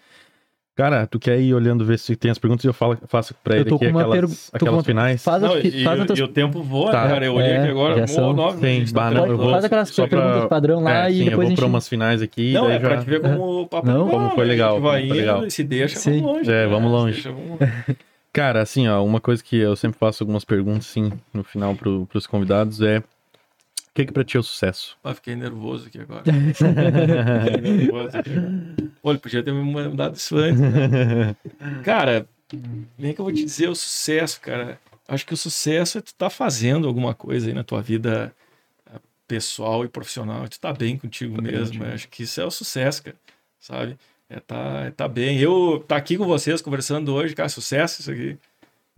[0.80, 3.54] Cara, tu quer ir olhando ver se tem as perguntas e eu falo, faço pra
[3.56, 5.22] Eu ele tô aqui aquelas, com aquelas uma- finais.
[5.22, 7.06] Faz, Não, a, e, faz, e- as tuas- e o tempo voa, Tá.
[7.06, 7.26] cara.
[7.26, 9.64] Eu olhei É, aqui agora, são- nove, Sim, gente tá bah, não, eu vou- faz
[9.66, 11.56] aquelas pra- perguntas padrão lá É, e sim, eu depois vou a gente...
[11.58, 12.52] pra umas finais aqui.
[12.54, 14.44] Não, daí é pra já- te ver como o papo Não, é bom, como foi
[14.44, 14.50] né?
[14.52, 15.46] legal, A gente vai como foi indo legal.
[15.46, 16.20] e se deixa, Sim.
[16.22, 16.50] vamos longe.
[16.50, 16.66] É, né?
[16.66, 17.28] vamos longe.
[18.32, 22.06] Cara, assim, ó, uma coisa que eu sempre faço algumas perguntas, assim, no final pro,
[22.06, 23.02] pros convidados é:
[23.90, 24.96] o que que pra ti é o sucesso?
[25.02, 26.22] Ah, fiquei nervoso aqui agora.
[26.54, 28.30] Fiquei nervoso aqui.
[29.02, 31.34] Pô, ele podia ter me mandado isso antes, né?
[31.82, 32.24] Cara,
[32.96, 34.80] nem que eu vou te dizer o sucesso, cara.
[35.08, 38.32] Acho que o sucesso é tu tá fazendo alguma coisa aí na tua vida
[38.86, 40.48] eh, pessoal e profissional.
[40.48, 41.84] Tu tá bem contigo mesmo.
[41.84, 43.16] Acho que isso é o sucesso, cara.
[43.58, 43.98] Sabe?
[44.28, 45.40] É tá, é tá bem.
[45.40, 48.38] Eu tá aqui com vocês conversando hoje, cara, sucesso isso aqui.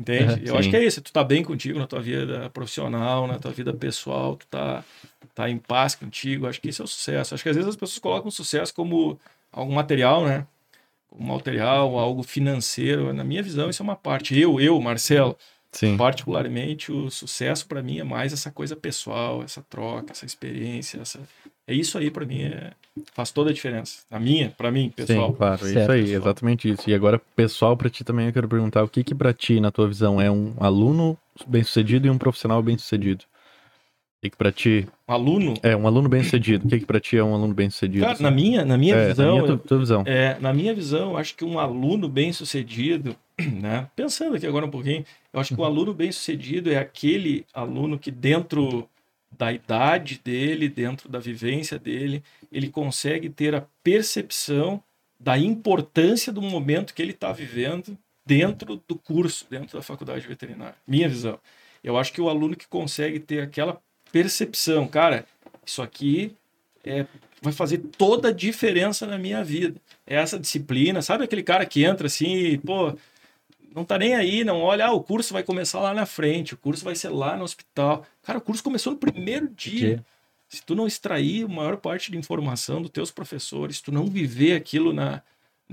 [0.03, 0.33] Entende?
[0.33, 0.71] Aham, eu acho sim.
[0.71, 1.01] que é isso.
[1.01, 4.85] Tu tá bem contigo na tua vida profissional, na tua vida pessoal, tu tá,
[5.33, 6.47] tá em paz contigo.
[6.47, 7.35] Acho que isso é o sucesso.
[7.35, 9.19] Acho que às vezes as pessoas colocam o sucesso como
[9.53, 10.45] algo material, né?
[11.09, 13.13] Como material, algo financeiro.
[13.13, 14.37] Na minha visão, isso é uma parte.
[14.37, 15.39] Eu, eu, Marcelo,
[15.71, 15.97] Sim.
[15.97, 21.21] particularmente, o sucesso para mim é mais essa coisa pessoal, essa troca, essa experiência, essa...
[21.67, 22.73] é isso aí para mim é...
[23.13, 24.03] faz toda a diferença.
[24.11, 25.31] A minha, para mim, pessoal.
[25.31, 25.91] Sim, claro, isso Certo.
[25.93, 26.89] aí, exatamente isso.
[26.91, 29.71] E agora, pessoal, pra ti também eu quero perguntar: o que que pra ti, na
[29.71, 33.25] tua visão, é um aluno bem-sucedido e um profissional bem-sucedido?
[33.25, 36.67] O que que pra ti Um aluno, é um aluno bem-sucedido?
[36.67, 38.01] O que que pra ti é um aluno bem-sucedido?
[38.05, 38.23] cara, assim?
[38.23, 40.03] na minha, na minha É, visão, na minha, tua, tua visão.
[40.07, 43.17] É, na minha visão, eu acho que um aluno bem-sucedido,
[43.61, 43.89] né?
[43.97, 45.67] Pensando aqui agora um pouquinho, eu acho que Uhum.
[45.67, 48.89] um aluno bem-sucedido é aquele aluno que dentro
[49.37, 54.83] da idade dele, dentro da vivência dele, ele consegue ter a percepção
[55.19, 57.97] da importância do momento que ele está vivendo
[58.27, 60.75] dentro do curso, dentro da faculdade veterinária.
[60.87, 61.39] Minha visão.
[61.83, 63.81] Eu acho que o aluno que consegue ter aquela
[64.13, 65.27] percepção, cara,
[65.65, 66.35] isso aqui
[66.85, 67.07] é,
[67.41, 69.81] vai fazer toda a diferença na minha vida.
[70.07, 72.97] É essa disciplina, sabe aquele cara que entra assim, pô,
[73.75, 76.57] não tá nem aí, não olha, ah, o curso vai começar lá na frente, o
[76.57, 78.05] curso vai ser lá no hospital.
[78.23, 80.05] Cara, o curso começou no primeiro dia.
[80.49, 84.07] Se tu não extrair a maior parte de informação dos teus professores, se tu não
[84.07, 85.23] viver aquilo na,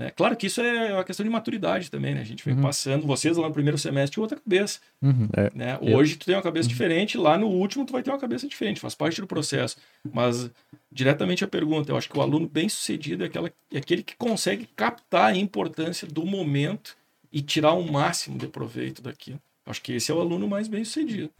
[0.00, 0.10] né?
[0.10, 2.22] Claro que isso é uma questão de maturidade também, né?
[2.22, 2.62] A gente vem uhum.
[2.62, 4.80] passando, vocês lá no primeiro semestre tinham outra cabeça.
[5.02, 5.28] Uhum.
[5.36, 5.50] É.
[5.54, 5.78] Né?
[5.82, 6.72] Hoje tu tem uma cabeça uhum.
[6.72, 9.76] diferente, lá no último tu vai ter uma cabeça diferente, faz parte do processo.
[10.10, 10.50] Mas,
[10.90, 14.16] diretamente a pergunta, eu acho que o aluno bem sucedido é, aquela, é aquele que
[14.16, 16.96] consegue captar a importância do momento
[17.32, 19.40] e tirar o máximo de proveito daquilo.
[19.66, 21.30] Acho que esse é o aluno mais bem sucedido.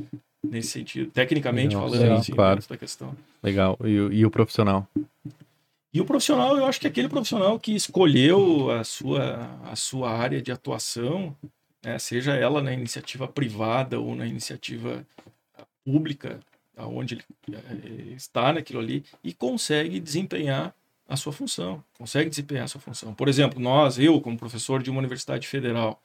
[0.43, 2.62] Nesse sentido, tecnicamente Legal, falando, assim, claro.
[2.67, 3.15] da questão.
[3.43, 3.78] Legal.
[3.85, 4.89] E, e o profissional?
[5.93, 10.10] E o profissional, eu acho que é aquele profissional que escolheu a sua, a sua
[10.10, 11.36] área de atuação,
[11.85, 15.05] né, seja ela na iniciativa privada ou na iniciativa
[15.85, 16.41] pública,
[16.77, 17.25] aonde ele
[17.57, 20.75] é, está naquilo ali, e consegue desempenhar
[21.11, 23.13] a sua função, consegue desempenhar a sua função.
[23.13, 26.01] Por exemplo, nós, eu, como professor de uma universidade federal,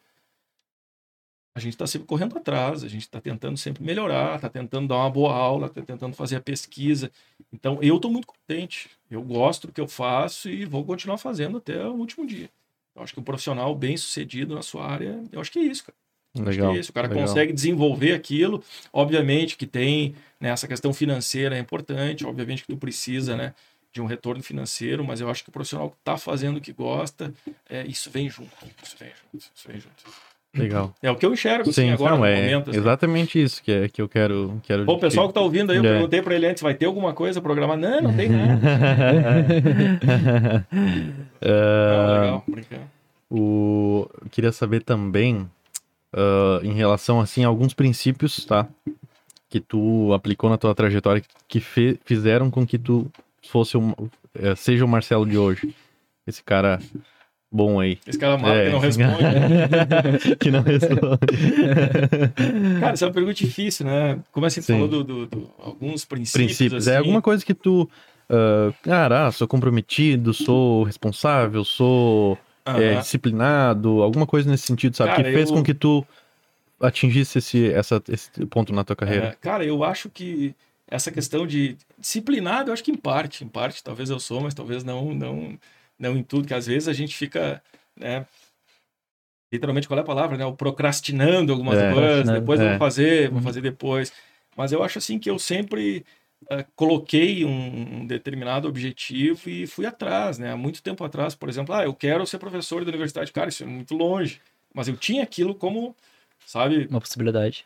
[1.53, 4.95] a gente está sempre correndo atrás, a gente está tentando sempre melhorar, está tentando dar
[4.95, 7.11] uma boa aula, está tentando fazer a pesquisa.
[7.53, 8.89] Então, eu estou muito contente.
[9.09, 12.49] Eu gosto do que eu faço e vou continuar fazendo até o último dia.
[12.95, 15.85] Eu acho que um profissional bem sucedido na sua área, eu acho que é isso,
[15.85, 15.95] cara.
[16.43, 16.89] Legal, é isso.
[16.89, 17.25] O cara legal.
[17.25, 18.61] consegue desenvolver aquilo.
[18.91, 23.53] Obviamente que tem né, essa questão financeira é importante, obviamente que tu precisa né,
[23.95, 26.73] de um retorno financeiro, mas eu acho que o profissional que está fazendo o que
[26.73, 27.33] gosta,
[27.69, 28.51] é, isso vem junto.
[28.83, 30.03] Isso vem junto, isso vem junto.
[30.53, 30.93] Legal.
[31.01, 32.71] É o que eu enxergo assim, Sim, agora não, é momento.
[32.71, 32.79] Assim.
[32.79, 34.61] Exatamente isso que, é, que eu quero.
[34.63, 35.93] quero Bom, o pessoal que está ouvindo aí, eu é.
[35.93, 38.01] perguntei para ele antes: vai ter alguma coisa programada?
[38.01, 38.61] Não, não tem nada.
[41.41, 42.83] uh, não, legal, brincando.
[43.29, 44.09] O...
[44.29, 45.49] Queria saber também,
[46.13, 48.67] uh, em relação assim, a alguns princípios, tá?
[49.49, 51.97] Que tu aplicou na tua trajetória que fe...
[52.03, 53.09] fizeram com que tu
[53.49, 55.73] fosse um, uh, seja o Marcelo de hoje.
[56.27, 56.79] Esse cara
[57.51, 57.97] bom aí.
[58.05, 60.35] Esse cara mata é, que não responde.
[60.39, 61.19] que não responde.
[62.79, 64.19] cara, isso é uma pergunta difícil, né?
[64.31, 66.47] Como assim, você falou do, do, do, alguns princípios.
[66.47, 66.87] Princípios.
[66.87, 66.95] É assim.
[66.95, 67.89] É alguma coisa que tu.
[68.29, 75.11] Uh, cara, ah, sou comprometido, sou responsável, sou é, disciplinado, alguma coisa nesse sentido, sabe?
[75.11, 75.55] Cara, que fez eu...
[75.55, 76.05] com que tu
[76.79, 79.27] atingisse esse, essa, esse ponto na tua carreira.
[79.27, 80.55] É, cara, eu acho que
[80.87, 84.53] essa questão de disciplinado, eu acho que em parte, em parte, talvez eu sou, mas
[84.53, 85.57] talvez não, não
[85.97, 87.61] não em tudo, que às vezes a gente fica,
[87.95, 88.25] né,
[89.51, 92.65] literalmente qual é a palavra, né, o procrastinando algumas é, coisas, depois é.
[92.65, 93.43] eu vou fazer, vou uhum.
[93.43, 94.13] fazer depois.
[94.55, 96.05] Mas eu acho assim que eu sempre
[96.43, 100.51] uh, coloquei um, um, determinado objetivo e fui atrás, né?
[100.51, 103.63] Há muito tempo atrás, por exemplo, ah, eu quero ser professor da universidade, cara, isso
[103.63, 104.39] é muito longe.
[104.73, 105.95] Mas eu tinha aquilo como,
[106.45, 106.87] sabe?
[106.89, 107.65] Uma possibilidade.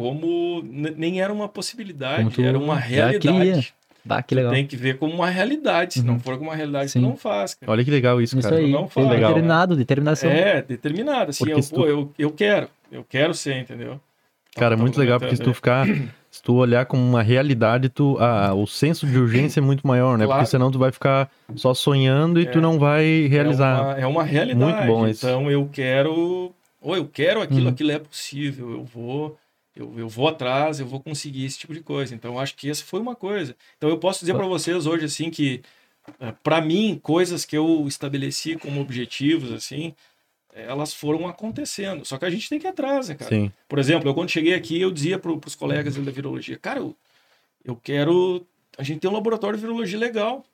[0.00, 3.74] Como nem era uma possibilidade, era uma realidade.
[4.02, 4.50] Bah, que legal.
[4.50, 5.92] Tem que ver como uma realidade.
[5.92, 6.06] Se uhum.
[6.06, 7.00] não for como uma realidade, Sim.
[7.00, 7.52] tu não faz.
[7.52, 7.70] Cara.
[7.70, 8.62] Olha que legal isso, isso cara.
[8.62, 8.72] Aí.
[8.72, 9.06] Não faz.
[9.06, 9.28] Legal.
[9.28, 10.30] Determinado, determinação.
[10.30, 11.28] É, determinado.
[11.28, 11.68] Assim, eu, tu...
[11.68, 12.68] pô, eu, eu quero.
[12.90, 14.00] Eu quero ser, entendeu?
[14.56, 15.86] Cara, é muito legal, porque se tu ficar.
[16.30, 20.16] Se tu olhar como uma realidade, tu, ah, o senso de urgência é muito maior,
[20.16, 20.26] né?
[20.26, 20.38] Claro.
[20.38, 23.78] Porque senão tu vai ficar só sonhando e é, tu não vai realizar.
[23.78, 24.72] É uma, é uma realidade.
[24.72, 25.26] Muito bom isso.
[25.26, 26.52] Então eu quero.
[26.80, 27.70] Ou eu quero aquilo, uhum.
[27.70, 28.70] aquilo é possível.
[28.70, 29.36] Eu vou
[29.74, 32.14] eu, eu vou atrás, eu vou conseguir esse tipo de coisa.
[32.14, 33.56] Então, acho que essa foi uma coisa.
[33.76, 35.62] Então, eu posso dizer para vocês hoje, assim, que
[36.18, 39.94] eh, para mim, coisas que eu estabeleci como objetivos, assim,
[40.52, 42.04] elas foram acontecendo.
[42.04, 43.30] Só que a gente tem que ir atrás, né, cara?
[43.30, 43.52] Sim.
[43.68, 46.96] Por exemplo, eu quando cheguei aqui, eu dizia para os colegas da virologia, cara, eu,
[47.64, 48.44] eu quero.
[48.76, 50.44] A gente tem um laboratório de virologia legal.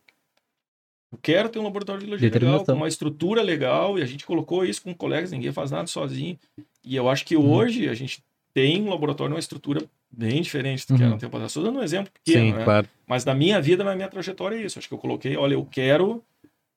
[1.12, 4.26] Eu quero ter um laboratório de virologia legal, com uma estrutura legal, e a gente
[4.26, 6.38] colocou isso com colegas, ninguém faz nada sozinho.
[6.84, 7.52] E eu acho que uhum.
[7.52, 8.22] hoje a gente
[8.56, 11.08] tem um laboratório, uma estrutura bem diferente do que uhum.
[11.08, 11.50] era no tempo atrás.
[11.50, 12.64] Estou dando um exemplo pequeno, Sim, né?
[12.64, 12.88] Claro.
[13.06, 14.78] Mas na minha vida, na minha trajetória é isso.
[14.78, 16.24] Acho que eu coloquei, olha, eu quero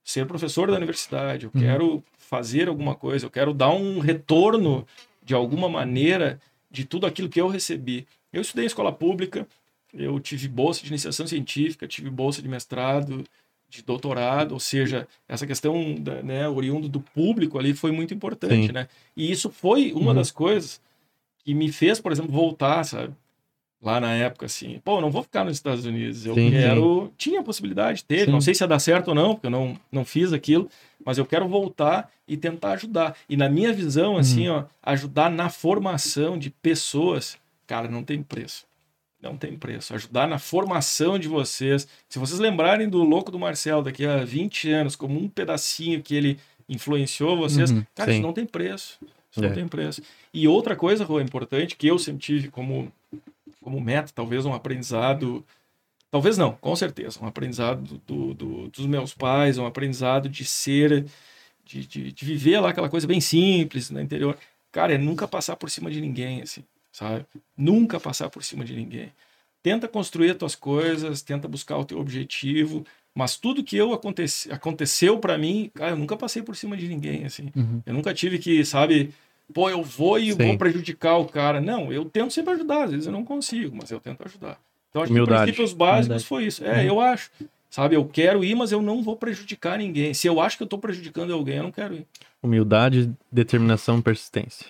[0.04, 1.62] ser professor da universidade, eu uhum.
[1.62, 4.86] quero fazer alguma coisa, eu quero dar um retorno
[5.24, 8.06] de alguma maneira de tudo aquilo que eu recebi.
[8.34, 9.48] Eu estudei em escola pública,
[9.94, 13.24] eu tive bolsa de iniciação científica, tive bolsa de mestrado,
[13.70, 18.68] de doutorado, ou seja, essa questão da, né, oriundo do público ali foi muito importante,
[18.68, 18.74] Sim.
[18.74, 18.90] né?
[19.16, 20.16] E isso foi uma uhum.
[20.16, 20.82] das coisas
[21.44, 23.14] que me fez, por exemplo, voltar, sabe?
[23.82, 27.06] Lá na época, assim, pô, não vou ficar nos Estados Unidos, eu sim, quero.
[27.06, 27.14] Sim.
[27.18, 28.32] Tinha possibilidade, teve, sim.
[28.32, 30.70] não sei se ia dar certo ou não, porque eu não, não fiz aquilo,
[31.06, 33.16] mas eu quero voltar e tentar ajudar.
[33.30, 34.54] E na minha visão, assim, hum.
[34.54, 38.68] ó, ajudar na formação de pessoas, cara, não tem preço.
[39.22, 39.94] Não tem preço.
[39.94, 41.88] Ajudar na formação de vocês.
[42.08, 46.16] Se vocês lembrarem do louco do Marcelo daqui a 20 anos, como um pedacinho que
[46.16, 48.98] ele influenciou vocês, Uhum, cara, isso não tem preço.
[49.32, 49.48] Isso É.
[49.48, 50.02] não tem preço.
[50.34, 52.92] E outra coisa, Rô, importante, que eu sempre tive como,
[53.62, 55.46] como meta, talvez um aprendizado.
[56.12, 57.20] Talvez não, com certeza.
[57.22, 61.06] Um aprendizado do, do- do- dos meus pais, um aprendizado de ser,
[61.64, 64.36] de, de, de viver lá aquela coisa bem simples no interior.
[64.72, 67.26] Cara, é nunca passar por cima de ninguém, assim, sabe?
[67.56, 69.12] Nunca passar por cima de ninguém.
[69.62, 72.86] Tenta construir as tuas coisas, tenta buscar o teu objetivo,
[73.20, 76.88] mas tudo que eu acontece, aconteceu para mim, cara, eu nunca passei por cima de
[76.88, 77.50] ninguém, assim.
[77.56, 77.82] Uhum.
[77.86, 79.12] Eu nunca tive que, sabe,
[79.54, 80.38] pô, eu vou e Sim.
[80.38, 81.60] vou prejudicar o cara.
[81.62, 84.60] Não, eu tento sempre ajudar, às vezes eu não consigo, mas eu tento ajudar.
[84.90, 85.52] Então, acho Humildade.
[85.52, 86.26] que princípios básicos Humildade.
[86.26, 86.64] foi isso.
[86.66, 87.30] É, eu acho.
[87.70, 90.12] Sabe, eu quero ir, mas eu não vou prejudicar ninguém.
[90.14, 92.08] Se eu acho que eu tô prejudicando alguém, eu não quero ir.
[92.42, 94.66] Humildade, determinação e persistência.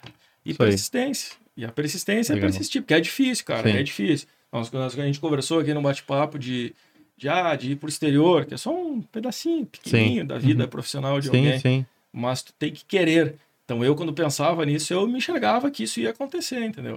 [0.45, 0.69] E Isso aí.
[0.69, 1.35] persistência.
[1.55, 2.49] E a persistência Legal.
[2.49, 3.69] é persistir, porque é difícil, cara.
[3.71, 3.77] Sim.
[3.77, 4.27] É difícil.
[4.51, 6.73] Nós, nós- a gente conversou aqui no bate-papo de,
[7.19, 11.19] de, ah, de ir pro exterior, que é só um pedacinho pequenininho da vida profissional
[11.19, 11.59] de Sim, alguém.
[11.59, 11.85] sim.
[12.13, 13.35] Mas tu tem que querer.
[13.65, 16.93] Então eu, quando pensava nisso, eu me enxergava que isso ia acontecer, entendeu?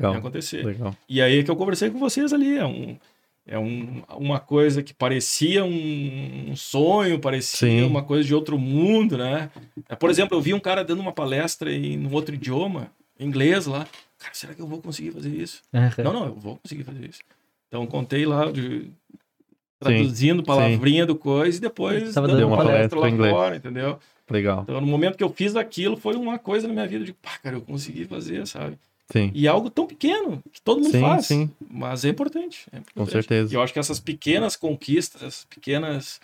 [0.00, 0.14] Ia Legal.
[0.20, 0.64] acontecer.
[0.64, 0.96] Legal.
[1.08, 2.56] E aí é que eu conversei com vocês ali.
[2.56, 2.96] É, um,
[3.44, 7.82] é um, uma coisa que parecia um, um sonho, parecia Sim.
[7.82, 9.50] uma coisa de outro mundo, né?
[9.88, 13.26] É, Por exemplo, eu vi um cara dando uma palestra em um outro idioma, em
[13.26, 13.86] inglês lá.
[14.18, 15.60] Cara, será que eu vou conseguir fazer isso?
[16.04, 17.20] Não, não, eu vou conseguir fazer isso.
[17.68, 18.88] Então contei lá de
[19.78, 23.32] traduzindo palavrinha do coisa e depois dando dando uma palestra palestra lá inglês.
[23.34, 23.98] fora, entendeu?
[24.30, 24.62] Legal.
[24.62, 27.38] Então no momento que eu fiz aquilo foi uma coisa na minha vida de, pá,
[27.42, 28.78] cara, eu consegui fazer, sabe?
[29.12, 29.30] Sim.
[29.32, 31.26] E é algo tão pequeno que todo mundo Sim, faz.
[31.26, 31.50] sim.
[31.70, 32.66] Mas é importante.
[32.72, 33.04] é importante.
[33.04, 33.52] Com certeza.
[33.52, 36.20] E eu acho que essas pequenas conquistas, essas pequenas.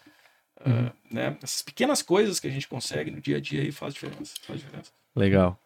[0.65, 3.95] ah, né, essas pequenas coisas que a gente consegue no dia a dia aí faz
[3.95, 4.35] diferença.
[4.43, 4.91] Faz diferença.
[5.15, 5.57] Legal.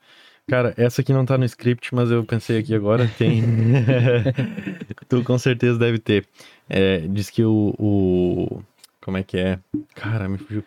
[0.49, 3.43] Cara, essa aqui não tá no script, mas eu pensei aqui agora, tem.
[5.09, 6.25] tu com certeza deve ter.
[6.71, 8.63] É, diz que o, o-
[9.01, 9.59] Como é que é?
[9.97, 10.63] Cara, me fugiu.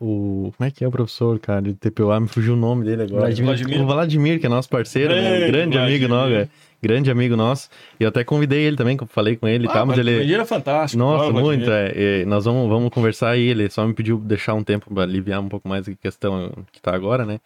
[0.00, 0.52] O.
[0.56, 2.18] Como é que é o professor, cara, de TPOA?
[2.18, 3.20] Me fugiu o nome dele agora.
[3.26, 3.46] Vladimir.
[3.56, 3.80] Vladimir.
[3.82, 5.22] O Vladimir, que é nosso parceiro, né?
[5.22, 6.08] Grande grande amigo Vladimir.
[6.08, 6.48] nosso, é.
[6.82, 7.68] grande amigo nosso.
[8.00, 10.14] E eu até convidei ele também, falei com ele e Ah, tal, mas ele.
[10.16, 10.98] Vladimir é fantástico.
[10.98, 11.44] Nossa, Ó, Vladimir.
[11.58, 11.70] muito.
[11.70, 13.46] É, é, nós vamos, vamos conversar aí.
[13.50, 16.80] Ele só me pediu deixar um tempo para aliviar um pouco mais a questão que
[16.80, 17.38] tá agora, né?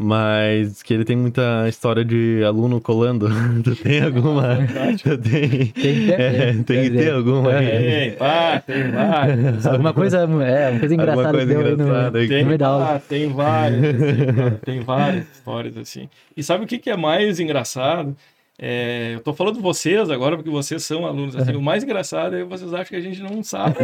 [0.00, 3.28] Mas que ele tem muita história de aluno colando.
[3.64, 4.56] tu tem alguma?
[5.02, 6.64] tu tem, Tem que ter, é, né?
[6.64, 7.66] tem que ter alguma aí.
[7.66, 9.66] Tem, pá, tem vários.
[9.66, 12.28] Alguma coisa, é, uma coisa Alguma engraçada coisa aí engraçada no.
[12.28, 16.08] Tem, no ah, tem várias, assim, cara, tem várias histórias assim.
[16.36, 18.16] E sabe o que, que é mais engraçado?
[18.60, 21.34] É, eu tô falando de vocês agora porque vocês são alunos.
[21.34, 23.74] Assim, o mais engraçado é que vocês acham que a gente não sabe.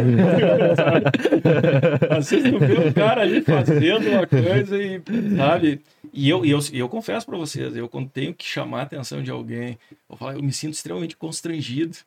[2.09, 5.01] Às vezes tu vê um cara ali fazendo uma coisa e,
[5.35, 5.81] sabe?
[6.15, 8.83] E eu, e eu, e eu confesso para vocês, eu quando tenho que chamar a
[8.83, 9.77] atenção de alguém,
[10.09, 11.97] eu, falo, eu me sinto extremamente constrangido.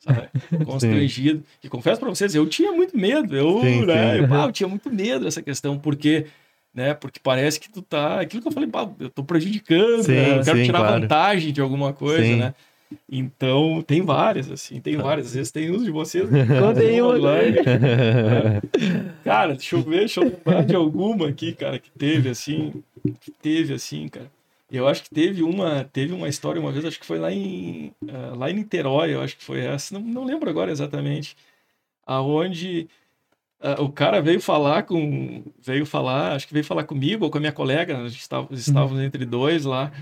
[0.00, 0.28] Sabe?
[0.66, 1.42] Constrangido.
[1.62, 3.34] E confesso para vocês, eu tinha muito medo.
[3.34, 4.24] Eu, Sim, né, sim.
[4.24, 6.26] eu, eu tinha muito medo dessa questão, porque
[6.74, 6.92] né?
[6.92, 8.20] Porque parece que tu tá.
[8.20, 8.68] Aquilo que eu falei,
[8.98, 10.38] eu tô prejudicando, Sim, né?
[10.38, 11.00] eu quero sim, tirar claro.
[11.00, 12.36] vantagem de alguma coisa, Sim.
[12.36, 12.54] né?
[13.10, 15.28] Então, tem várias, assim, tem várias.
[15.28, 16.28] Às vezes tem uns de vocês.
[16.60, 17.14] Contei uma.
[17.14, 17.56] online.
[19.24, 22.82] Cara, deixa eu ver, deixa eu lembrar de alguma aqui, cara, que teve, assim,
[23.20, 24.30] que teve, assim, cara.
[24.70, 27.92] Eu acho que teve uma, teve uma história uma vez, acho que foi lá em,
[28.08, 31.36] ah, lá em Niterói, eu acho que foi essa, não, não lembro agora exatamente,
[32.04, 32.88] aonde
[33.60, 37.38] ah, o cara veio falar com, veio falar, acho que veio falar comigo ou com
[37.38, 39.92] a minha colega, a gente estava, estávamos entre dois lá,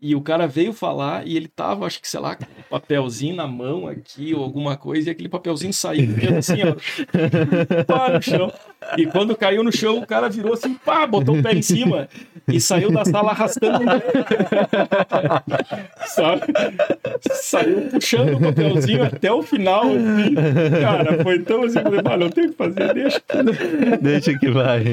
[0.00, 3.34] e o cara veio falar e ele tava, acho que, sei lá, com um papelzinho
[3.34, 6.76] na mão aqui ou alguma coisa, e aquele papelzinho saiu assim, ó,
[7.84, 8.52] pá, no chão.
[8.96, 12.08] E quando caiu no chão, o cara virou assim, pá, botou o pé em cima
[12.46, 13.84] e saiu da sala arrastando.
[16.06, 16.42] Sabe?
[17.32, 19.82] Saiu puxando o papelzinho até o final.
[19.82, 20.34] Assim.
[20.80, 23.20] Cara, foi tão assim, eu falei, mano, não tem o que fazer, deixa.
[24.00, 24.84] Deixa que vai.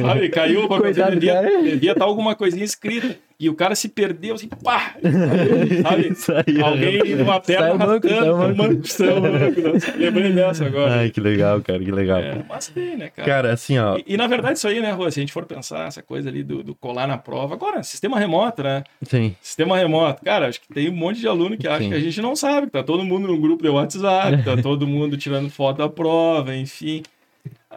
[0.00, 0.28] Sabe?
[0.30, 3.16] Caiu o papelzinho, devia, estar alguma coisinha escrita.
[3.42, 4.94] E o cara se perdeu assim, pá!
[5.82, 6.14] Sabe?
[6.14, 6.64] Saiu.
[6.64, 8.56] Alguém numa perna arrastando, saiu manco.
[8.56, 9.60] manco, saiu manco.
[9.60, 11.00] Nossa, Lembrei dessa agora.
[11.00, 12.20] Ai, que legal, cara, que legal.
[12.20, 13.28] É, mas tem, né, cara?
[13.28, 13.96] Cara, assim, ó.
[13.98, 16.28] E, e, na verdade isso aí, né, Rô, se a gente for pensar essa coisa
[16.28, 18.84] ali do, do colar na prova, agora, sistema remoto, né?
[19.02, 19.34] Sim.
[19.42, 20.24] Sistema remoto.
[20.24, 21.88] Cara, acho que tem um monte de aluno que acha Sim.
[21.88, 24.86] que a gente não sabe, que tá todo mundo no grupo de WhatsApp, tá todo
[24.86, 27.02] mundo tirando foto da prova, enfim.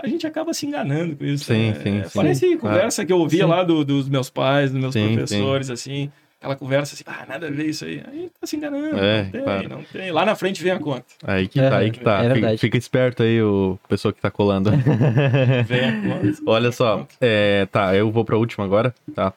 [0.02, 1.46] A gente acaba se enganando com isso.
[1.46, 1.80] Sim, né?
[1.82, 2.10] sim, É, sim.
[2.16, 3.50] Parece conversa que eu ouvia Sim.
[3.50, 6.12] lá do- dos meus pais, dos meus Sim, professores, assim.
[6.38, 8.04] Aquela conversa assim, ah, nada a ver isso aí.
[8.12, 8.98] Aí tá se enganando.
[9.00, 9.70] É, não tem, claro.
[9.70, 10.12] não tem.
[10.12, 11.06] Lá na frente vem a conta.
[11.24, 12.24] Aí que É, tá, aí que tá.
[12.24, 12.58] é Fica-.
[12.58, 14.70] Fica, esperto aí, o pessoa que tá colando.
[15.66, 16.34] Vem a conta.
[16.46, 19.34] Olha só, é, tá, eu vou pra última agora, tá?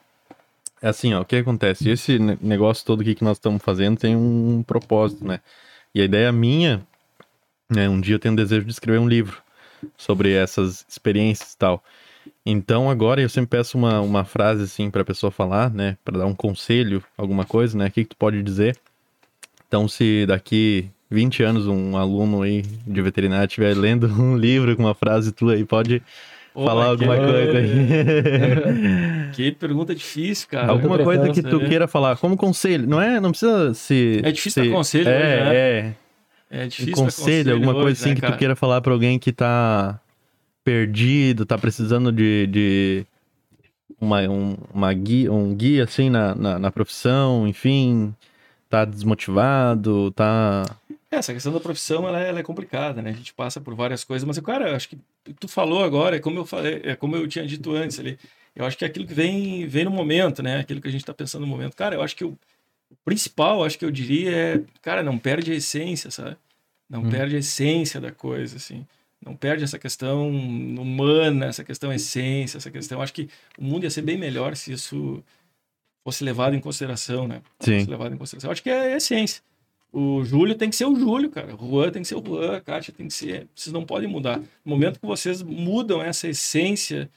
[0.81, 1.89] É assim, ó, o que acontece?
[1.89, 5.39] Esse ne- negócio todo aqui que nós estamos fazendo tem um propósito, né?
[5.95, 6.81] E a ideia minha,
[7.69, 9.41] né, um dia eu tenho um desejo de escrever um livro
[9.97, 11.83] sobre essas experiências e tal.
[12.45, 16.19] Então agora eu sempre peço uma, uma frase assim para a pessoa falar, né, para
[16.19, 17.87] dar um conselho, alguma coisa, né?
[17.87, 18.77] O que, que tu pode dizer?
[19.67, 24.83] Então se daqui 20 anos um aluno aí de veterinária estiver lendo um livro com
[24.83, 26.01] uma frase tua aí, pode
[26.53, 27.69] Pô, falar que- alguma coisa aí.
[29.33, 30.71] Que pergunta difícil, cara.
[30.71, 33.19] alguma coisa que tu queira falar, como conselho, não é?
[33.19, 35.55] Não precisa se É difícil se- dar conselho é, hoje, né?
[35.55, 35.93] é.
[36.49, 36.95] É Um difícil.
[36.95, 38.33] conselho, dar alguma hoje, coisa assim né, que cara?
[38.35, 39.99] tu queira falar pra alguém que tá
[40.63, 43.05] perdido, tá precisando de, de
[43.99, 48.13] uma, um, uma guia, um guia assim na, na, na profissão, enfim,
[48.69, 50.63] tá desmotivado, tá.
[51.11, 53.11] É, Essa questão da profissão, ela, é- ela é complicada, né?
[53.11, 54.97] A gente passa por várias coisas, mas, cara, eu acho que
[55.39, 58.17] tu falou agora, é como eu falei, é como eu tinha dito antes ali.
[58.55, 60.59] Eu acho que é aquilo que vem, vem no momento, né?
[60.59, 61.75] Aquilo que a gente tá pensando no momento.
[61.75, 62.37] Cara, eu acho que o, o
[63.09, 66.35] principal, acho que eu diria é, cara, não perde a essência, sabe?
[66.89, 67.09] Não Hum.
[67.09, 68.85] perde a essência da coisa, assim.
[69.23, 73.01] Não perde essa questão humana, essa questão essência, essa questão.
[73.01, 75.23] Acho que o mundo ia ser bem melhor se isso
[76.03, 77.41] fosse levado em consideração, né?
[77.59, 77.79] Sim.
[77.79, 78.49] Fosse levado em consideração.
[78.51, 79.41] Acho que é a essência.
[79.91, 81.53] O Júlio tem que ser o Júlio, cara.
[81.55, 83.47] O Juan tem que ser o Juan, a Kátia tem que ser.
[83.55, 84.37] Vocês não podem mudar.
[84.39, 87.09] No momento que vocês mudam essa essência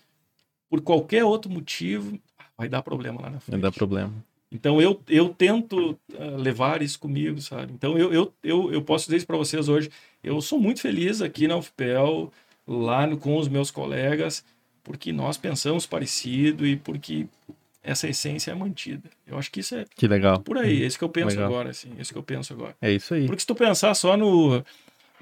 [0.68, 2.18] por qualquer outro motivo,
[2.58, 3.60] vai dar problema lá na Vai frente.
[3.60, 4.12] dar problema.
[4.52, 7.72] Então eu, eu tento ah, levar isso comigo, sabe?
[7.72, 9.90] Então eu, eu, eu, eu posso dizer isso para vocês hoje.
[10.22, 12.30] Eu sou muito feliz aqui na UFPEL,
[12.66, 14.44] lá no- com os meus colegas,
[14.84, 17.26] porque nós pensamos parecido e porque
[17.82, 19.08] essa essência é mantida.
[19.26, 20.38] Eu acho que isso é Que legal.
[20.40, 21.46] por aí, é isso que eu penso Legal.
[21.46, 22.76] agora, assim, é isso que eu penso agora.
[22.80, 23.26] É isso aí.
[23.26, 24.62] Porque se tu pensar só no,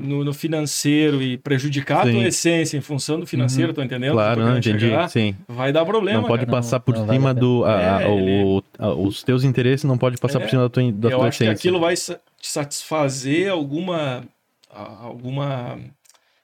[0.00, 2.12] no, no financeiro e prejudicar a Sim.
[2.12, 4.12] tua essência em função do financeiro, tá entendendo?
[4.12, 4.80] Claro, Tô não, entendi.
[4.86, 5.34] chegar, Sim.
[5.48, 6.56] Vai dar problema, Não pode cara.
[6.58, 7.64] passar por não cima a do.
[7.64, 10.62] a- a- É, ele- o- a- os teus interesses não pode passar É, por cima
[10.62, 11.52] da tua, da eu tua acho que essência.
[11.68, 14.24] aquilo vai te satisfazer alguma
[14.72, 15.78] a- alguma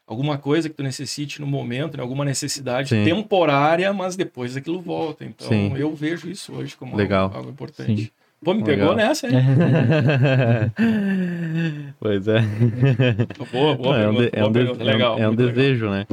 [0.06, 2.02] alguma coisa que tu necessite no momento, né?
[2.02, 3.02] alguma necessidade Sim.
[3.04, 5.24] temporária, mas depois aquilo volta.
[5.24, 5.72] Então Sim.
[5.76, 7.24] eu vejo isso hoje como Legal.
[7.24, 8.02] algo, algo importante.
[8.02, 8.10] Sim.
[8.44, 8.90] Pô, me Legal.
[8.90, 9.34] pegou nessa, hein?
[11.98, 12.40] pois é.
[13.52, 14.84] Boa, boa Não, é um, pergunta, é um boa pergunta.
[14.84, 15.18] Legal.
[15.18, 15.34] é um legal.
[15.54, 16.06] desejo, né?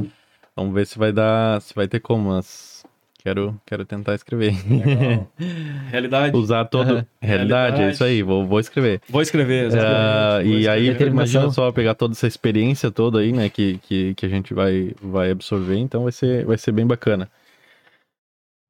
[0.56, 2.84] Vamos ver se vai dar, se vai ter como, mas
[3.18, 4.54] quero, quero tentar escrever.
[4.68, 5.30] Legal.
[5.90, 6.36] Realidade.
[6.36, 6.90] Usar todo.
[6.90, 7.06] Aham.
[7.20, 7.94] Realidade, é Realidade.
[7.94, 9.00] isso aí, vou, vou escrever.
[9.08, 9.66] Vou escrever.
[9.66, 11.12] Exatamente, vou e aí, escrever.
[11.12, 14.92] imagina só pegar toda essa experiência toda aí, né, que, que, que a gente vai,
[15.00, 17.30] vai absorver, então vai ser, vai ser bem bacana.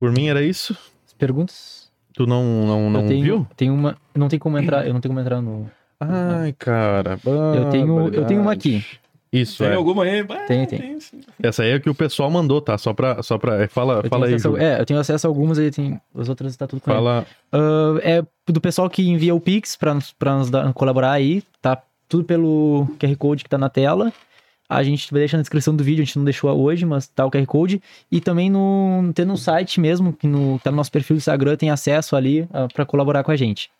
[0.00, 0.76] Por mim era isso?
[1.06, 1.83] As perguntas?
[2.14, 3.46] Tu não, não, não eu tenho, viu?
[3.56, 3.96] Tem uma.
[4.14, 4.86] Não tem como entrar.
[4.86, 5.68] Eu não tenho como entrar no.
[6.00, 7.18] Ai, cara.
[7.24, 8.84] Eu tenho- eu tenho uma aqui.
[9.32, 9.74] Isso, Tem é.
[9.74, 10.20] alguma aí?
[10.30, 11.00] Ah, Tem, tem.
[11.00, 11.20] sim.
[11.42, 12.78] Essa aí é que o pessoal mandou, tá?
[12.78, 13.20] Só pra.
[13.20, 14.74] Só pra fala Eu fala tenho aí, a-.
[14.76, 16.00] É, eu tenho acesso a algumas aí, tem.
[16.16, 16.88] As outras tá tudo com.
[16.92, 17.26] Fala.
[17.50, 21.42] Ah, é do pessoal que envia o Pix pra, nos- pra nos dar- colaborar aí.
[21.60, 24.12] Tá tudo pelo QR Code que tá na tela.
[24.68, 27.26] A gente vai deixar na descrição do vídeo, a gente não deixou hoje, mas tá
[27.26, 27.82] o QR Code.
[28.10, 31.56] E também no, tem no site mesmo, que no, tá no nosso perfil do Instagram,
[31.56, 33.70] tem acesso ali ah, pra colaborar com a gente.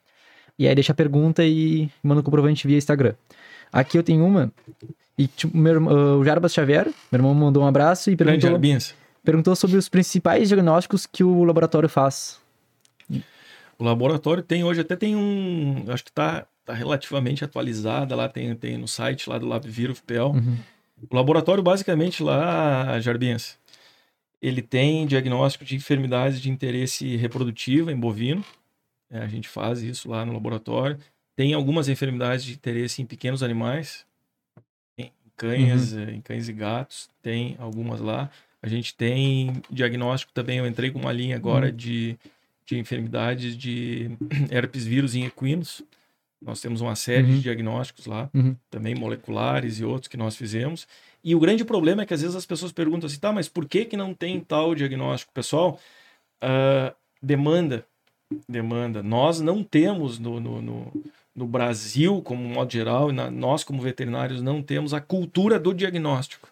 [0.59, 3.15] E aí deixa a pergunta e manda o comprovante via Instagram.
[3.73, 4.53] Aqui eu tenho uma.
[5.17, 8.61] E tipo, meu, ah, o Jarbas Xavier, meu irmão mandou um abraço e perguntou,
[9.25, 12.39] perguntou sobre os principais diagnósticos que o laboratório faz.
[13.79, 15.85] O laboratório tem hoje, até tem um.
[15.89, 20.29] Acho que tá, tá relativamente atualizada lá, tem, tem no site lá do LabVir UFPEL.
[20.29, 20.57] Uhum.
[21.11, 23.59] O laboratório, basicamente, lá, Jarbinhas,
[24.41, 28.45] ele tem diagnóstico de enfermidades de interesse reprodutivo em bovino.
[29.11, 30.99] É, a gente faz isso lá no laboratório.
[31.37, 34.07] Tem algumas enfermidades de interesse em pequenos animais,
[34.97, 38.31] em cães, eh, em cães e gatos, tem algumas lá.
[38.63, 42.17] A gente tem diagnóstico também, eu entrei com uma linha agora de,
[42.65, 44.11] de enfermidades de
[44.51, 45.83] herpes vírus em equinos.
[46.45, 47.35] Nós temos uma série Uhum.
[47.37, 48.55] de diagnósticos lá Uhum.
[48.71, 50.87] também moleculares e outros que nós fizemos.
[51.23, 53.67] E o grande problema é que às vezes as pessoas perguntam assim, tá, mas por
[53.67, 55.33] que que não tem tal diagnóstico?
[55.33, 55.81] Pessoal,
[56.43, 56.93] ah,
[57.23, 57.85] demanda,
[58.49, 59.03] demanda.
[59.03, 60.93] Nós não temos no, no, no,
[61.35, 65.73] no Brasil, como modo geral, e na- nós como veterinários não temos a cultura do
[65.73, 66.49] diagnóstico.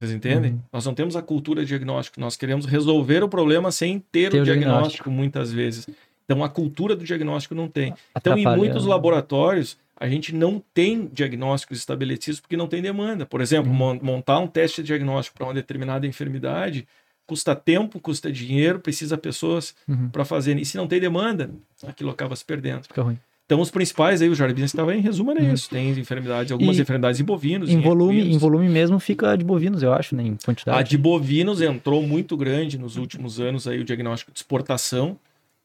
[0.00, 0.52] Vocês entendem?
[0.52, 0.60] Uhum.
[0.72, 2.18] Nós não temos a cultura de diagnóstico.
[2.18, 5.10] Nós queremos resolver o problema sem ter, Ter o o diagnóstico, diagnóstico.
[5.10, 5.86] muitas vezes.
[6.30, 7.92] Então, a cultura do diagnóstico não tem.
[8.16, 13.26] Então, em muitos laboratórios, a gente não tem diagnósticos estabelecidos porque não tem demanda.
[13.26, 13.76] Por exemplo, Uhum.
[13.76, 16.86] mon- montar um teste de diagnóstico para uma determinada enfermidade
[17.26, 20.08] custa tempo, custa dinheiro, precisa pessoas Uhum.
[20.08, 20.56] para fazer.
[20.58, 21.50] E se não tem demanda,
[21.86, 22.84] aquilo acaba se perdendo.
[22.84, 23.18] Fica ruim.
[23.46, 25.52] Então, os principais aí, o Jardins estava em resumo era Uhum.
[25.52, 25.68] isso.
[25.68, 27.68] Tem enfermidades, algumas E enfermidades em bovinos.
[27.68, 28.36] Em volume, equinos.
[28.36, 30.22] em volume mesmo fica de bovinos, eu acho, né?
[30.22, 30.90] Em A quantidade.
[30.90, 35.16] de bovinos entrou muito grande nos últimos anos aí o diagnóstico de exportação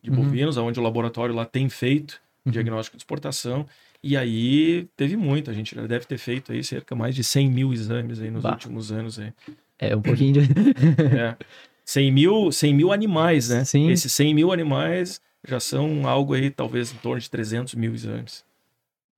[0.06, 0.17] de Uhum.
[0.24, 2.51] bovinos, onde o laboratório lá tem feito Uhum.
[2.51, 3.66] diagnóstico de exportação.
[4.03, 7.50] E aí teve muito, a gente já deve ter feito aí cerca mais de 100
[7.50, 8.51] mil exames aí nos Bah.
[8.51, 9.17] últimos anos.
[9.19, 9.34] Aí.
[9.80, 10.40] É um pouquinho de.
[11.19, 11.35] É.
[11.84, 13.64] 100 mil, 100 mil animais, né?
[13.66, 13.90] Sim.
[13.92, 18.43] Esses 100 mil animais já são algo aí, talvez em torno de 300 mil exames.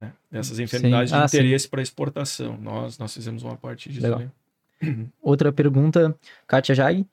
[0.01, 0.11] Né?
[0.31, 1.37] Dessas enfermidades Ah, de sim.
[1.37, 2.57] interesse para exportação.
[2.61, 4.03] Nós, nós fizemos uma parte disso.
[4.03, 4.19] Legal.
[4.19, 5.05] né?
[5.21, 7.05] Outra pergunta, Kátia Jag.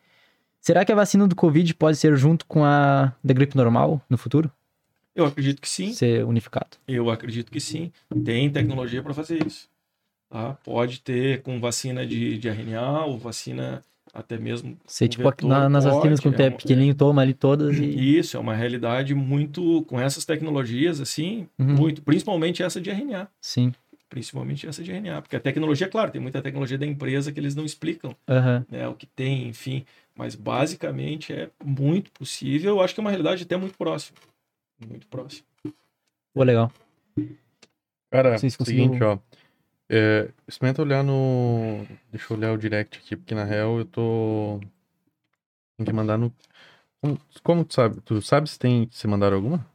[0.64, 4.16] Será que a vacina do Covid pode ser junto com a da gripe normal no
[4.16, 4.50] futuro?
[5.14, 5.92] Eu acredito que sim.
[5.92, 6.78] Ser unificado.
[6.88, 7.92] Eu acredito que sim.
[8.24, 9.68] Tem tecnologia para fazer isso.
[10.30, 10.54] Tá?
[10.64, 13.84] Pode ter com vacina de, de RNA ou vacina
[14.14, 14.74] até mesmo.
[14.86, 17.76] Ser com tipo vetor, na- nas pode, vacinas, quando é é pequenininho, toma ali todas
[17.78, 18.18] e.
[18.18, 19.82] Isso, é uma realidade muito.
[19.82, 21.74] Com essas tecnologias, assim, Uhum.
[21.74, 22.00] muito.
[22.00, 23.28] Principalmente essa de RNA.
[23.38, 23.74] Sim.
[24.08, 25.20] Principalmente essa de RNA.
[25.20, 28.64] Porque a tecnologia, claro, tem muita tecnologia da empresa que eles não explicam Aham.
[28.70, 29.84] né, o que tem, enfim.
[30.16, 32.76] Mas basicamente é muito possível.
[32.76, 34.16] Eu acho que é uma realidade até muito próxima.
[34.88, 35.46] Muito próxima.
[36.32, 36.70] Pô, legal.
[38.10, 39.18] Cara, Vocês conseguiram- seguinte, ó.
[39.88, 41.84] É, experimenta olhar no.
[42.10, 44.60] Deixa eu olhar o direct aqui, porque na real eu tô.
[45.76, 46.32] Tem que mandar no.
[47.00, 48.00] Como, como tu sabe?
[48.00, 48.88] Tu sabe se tem.
[48.90, 49.66] Se mandaram alguma?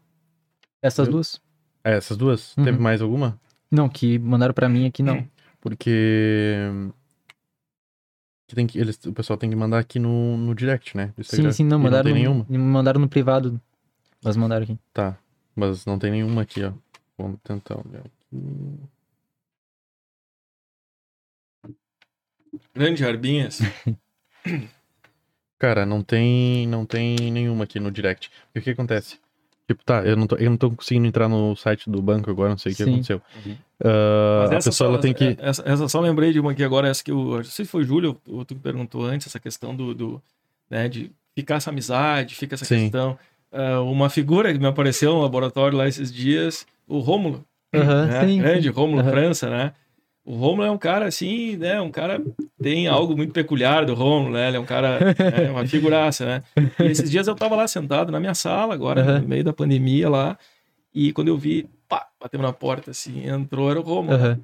[0.82, 1.42] Essas Eu- duas?
[1.84, 2.56] É, essas duas?
[2.58, 2.64] Uhum.
[2.64, 3.40] Teve mais alguma?
[3.70, 5.28] Não, que mandaram pra mim aqui não.
[5.62, 6.66] Porque.
[8.50, 11.14] Que tem que, eles, o pessoal tem que mandar aqui no, no direct, né?
[11.22, 12.10] Sim, sim, não, E mandaram.
[12.10, 12.68] Não tem no- nenhuma?
[12.74, 13.62] mandaram no privado.
[14.24, 14.78] Mas mandaram aqui.
[14.92, 15.16] Tá.
[15.56, 16.74] Mas não tem nenhuma aqui, ó.
[17.16, 18.80] Vamos tentar olhar aqui.
[22.74, 23.60] Grande Arbinhas.
[25.60, 28.32] Cara, não tem, não tem nenhuma aqui no direct.
[28.56, 29.20] E o que acontece?
[29.70, 32.50] Tipo, tá, eu não, tô, eu não tô conseguindo entrar no site do banco agora,
[32.50, 32.90] não sei o que Sim.
[32.90, 33.22] aconteceu.
[33.46, 33.56] Uhum.
[33.80, 35.38] Mas a pessoa só, ela tem que.
[35.40, 37.36] Essa, essa só lembrei de uma aqui agora, essa que o.
[37.36, 39.94] Não sei se foi o Júlio ou tu que perguntou antes, essa questão do.
[39.94, 40.24] do
[40.72, 42.80] né, de ficar essa amizade, fica essa Sim.
[42.86, 43.16] questão.
[43.52, 47.46] Ah, uma figura que me apareceu no laboratório lá esses dias, o Rômulo.
[47.72, 48.26] Aham, né?
[48.26, 48.40] sim.
[48.40, 49.12] Grande Rômulo Aham.
[49.12, 49.74] França, né?
[50.30, 51.82] O Rômulo é um cara assim, né?
[51.82, 52.22] Um cara
[52.62, 54.50] tem algo muito peculiar do Rômulo, né?
[54.50, 56.44] Ele é um cara, é uma figuraça, né?
[56.80, 59.22] E esses dias eu tava lá sentado na minha sala, agora Aham.
[59.22, 60.38] no meio da pandemia lá,
[60.94, 64.16] e quando eu vi, pá, bateu na porta assim, entrou, era o Rômulo.
[64.16, 64.40] Aham.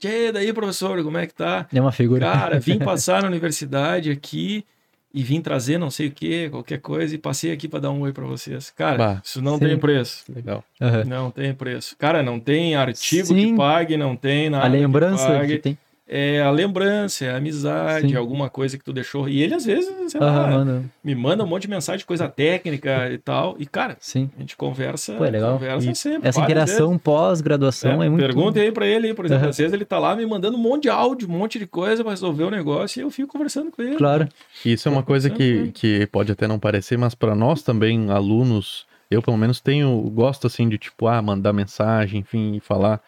[0.00, 1.68] Tchê, daí, professor, como é que tá?
[1.72, 2.26] É uma figura.
[2.26, 4.64] Cara, vim passar na universidade aqui
[5.12, 8.00] e vim trazer não sei o que, qualquer coisa, e passei aqui para dar um
[8.02, 8.70] oi para vocês.
[8.70, 9.64] Cara, Bah, isso não sim.
[9.66, 10.24] tem preço.
[10.34, 10.62] Legal.
[10.80, 11.04] Aham.
[11.04, 11.96] Não tem preço.
[11.98, 13.34] Cara, não tem artigo Sim.
[13.52, 14.66] que pague, não tem nada.
[14.66, 15.52] A lembrança que pague.
[15.56, 15.78] que tem.
[16.10, 18.16] É a lembrança, é a amizade, Sim.
[18.16, 19.28] alguma coisa que tu deixou.
[19.28, 20.82] E ele, às vezes, sei lá, manda.
[21.04, 23.56] me manda um monte de mensagem, coisa técnica e tal.
[23.58, 24.30] E, cara, Sim.
[24.38, 25.52] a gente conversa, Pô, é legal.
[25.58, 26.26] conversa E sempre.
[26.26, 28.06] Essa interação pós-graduação vezes.
[28.06, 28.22] é, muito.
[28.22, 29.50] Pergunta aí pra ele, por exemplo, Aham.
[29.50, 32.02] às vezes ele tá lá me mandando um monte de áudio, um monte de coisa
[32.02, 33.96] pra resolver o negócio e eu fico conversando com ele.
[33.96, 34.26] Claro.
[34.64, 38.10] E Isso é uma coisa que, que pode até não parecer, mas para nós também,
[38.10, 42.98] alunos, eu pelo menos tenho, gosto assim de tipo, ah, mandar mensagem, enfim, e falar.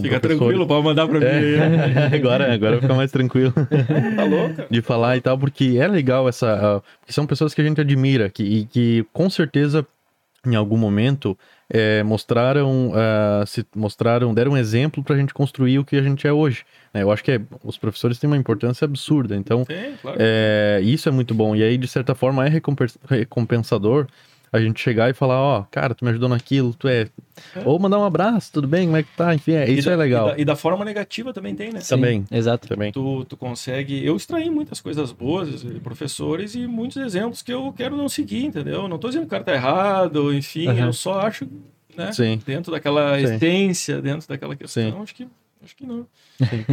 [0.00, 1.26] Fica tranquilo, pode mandar pra mim.
[1.26, 6.82] É, agora, agora fica mais tranquilo Tá de falar e tal, porque é legal essa.
[7.00, 9.86] porque são pessoas que a gente admira que, e que com certeza
[10.46, 11.36] em algum momento
[11.68, 16.24] é, mostraram, ah, se mostraram, deram um exemplo pra gente construir o que a gente
[16.24, 16.64] é hoje.
[16.94, 17.02] né?
[17.02, 20.16] Eu acho que é- os professores têm uma importância absurda, então Tem, claro.
[20.20, 21.56] é, isso é muito bom.
[21.56, 24.06] E aí, de certa forma, é recompensa- recompensador
[24.56, 27.08] a gente chegar e falar, ó, cara, tu me ajudou naquilo, tu é.
[27.54, 27.62] É.
[27.66, 29.34] Ou mandar um abraço, tudo bem, como é que tá?
[29.34, 30.28] Enfim, é, isso da- é legal.
[30.28, 31.80] E da, e da forma negativa também tem, né?
[31.80, 32.24] Sim, Também.
[32.30, 32.66] Exato.
[32.66, 32.90] Também.
[32.92, 34.04] Tu, tu consegue.
[34.04, 38.44] Eu extraí muitas coisas boas de professores e muitos exemplos que eu quero não seguir,
[38.46, 38.88] entendeu?
[38.88, 40.86] Não tô dizendo que o cara tá errado, enfim, Aham.
[40.86, 41.46] eu só acho,
[41.94, 42.10] né?
[42.12, 42.40] Sim.
[42.46, 43.34] Dentro daquela Sim.
[43.34, 45.02] essência, dentro daquela questão, Sim.
[45.02, 45.28] acho que.
[45.64, 46.06] Acho que não.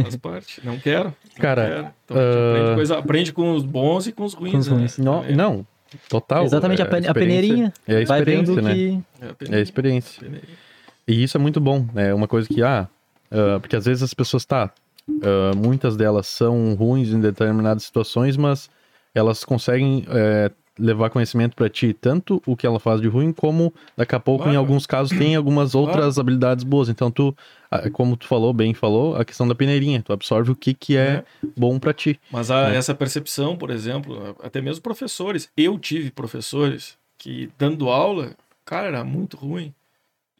[0.02, 0.60] Faz parte.
[0.64, 1.06] Não quero.
[1.06, 1.88] não Cara, quero.
[2.04, 4.52] Então, ah, aprende, coisa- aprende com os bons e com os ruins.
[4.52, 4.76] Com os né?
[4.76, 4.98] ruins.
[4.98, 5.66] Não, É, não
[6.08, 6.44] total.
[6.44, 7.72] Exatamente, é a, pen- a experiência- peneirinha.
[7.86, 8.74] É a vai vendo experiência, né?
[8.74, 9.02] que.
[9.20, 10.18] é a É peneirinha, a experiência.
[10.18, 10.58] a peneirinha.
[11.06, 12.88] E isso é muito bom, é uma coisa que, ah,
[13.30, 14.72] ah, porque às vezes as pessoas, tá,
[15.22, 18.70] ah, muitas delas são ruins em determinadas situações, mas
[19.14, 23.72] elas conseguem é, levar conhecimento pra ti, tanto o que ela faz de ruim, como
[23.96, 24.58] daqui a pouco, em Claro.
[24.58, 26.88] alguns casos, tem algumas outras habilidades boas.
[26.88, 27.34] Então, tu,
[27.92, 31.24] como tu falou, bem falou, a questão da peneirinha, tu absorve o que, que é,
[31.56, 32.18] bom pra ti.
[32.30, 32.76] Mas a- É.
[32.76, 35.48] essa percepção, por exemplo, até mesmo professores.
[35.56, 38.32] Eu tive professores que, dando aula,
[38.64, 39.72] cara, era muito ruim.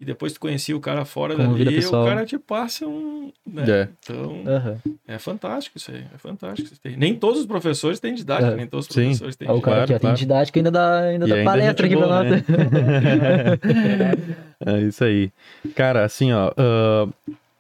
[0.01, 2.85] E depois tu conhecia o cara fora Como vida dali, e o cara te passa
[2.87, 3.33] um.
[3.47, 3.65] né?
[3.69, 3.89] É.
[4.03, 4.77] Então, Aham.
[5.07, 6.05] é fantástico isso aí.
[6.13, 6.69] É fantástico.
[6.73, 6.97] isso aí.
[6.97, 8.57] Nem todos os professores têm didática, É.
[8.57, 9.03] nem todos os Sim.
[9.05, 9.95] professores têm Ah, o cara didática.
[9.95, 10.17] que claro.
[10.17, 12.33] tem didática ainda dá, ainda E dá ainda palestra aqui gente pra boa, nós.
[12.33, 12.45] né?
[14.67, 15.31] é isso aí.
[15.75, 16.53] Cara, assim, ó.
[16.57, 17.09] ah,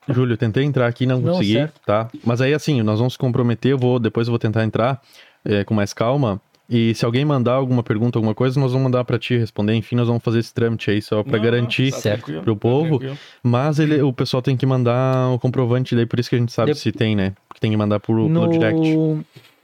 [0.09, 1.81] Júlio, tentei entrar aqui, não Não, consegui, certo.
[1.87, 2.11] tá?
[2.25, 5.01] Mas aí, assim, nós vamos se comprometer, eu vou, depois eu vou tentar entrar
[5.45, 6.41] é, com mais calma.
[6.69, 9.75] E se alguém mandar alguma pergunta, alguma coisa, nós vamos mandar pra ti responder.
[9.75, 11.91] Enfim, nós vamos fazer esse trâmite aí só pra Não, garantir.
[11.91, 12.99] tá certo, tranquilo, pro tá povo.
[12.99, 13.19] tranquilo.
[13.43, 16.53] Mas ele, o pessoal tem que mandar o comprovante daí, por isso que a gente
[16.53, 17.35] sabe se tem, né?
[17.49, 18.49] Porque tem que mandar por, pelo No...
[18.49, 18.97] direct.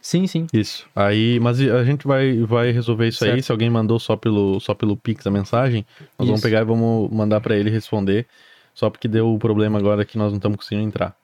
[0.03, 0.47] Sim, sim.
[0.53, 0.87] Isso.
[0.97, 3.31] Aí, mas a gente vai, vai resolver isso aí.
[3.33, 3.45] Certo.
[3.45, 5.85] Se alguém mandou só pelo, só pelo Pix a mensagem,
[6.19, 6.43] nós vamos Isso.
[6.43, 8.27] pegar e vamos mandar pra ele responder.
[8.75, 11.15] Só porque deu o problema agora que nós não estamos conseguindo entrar.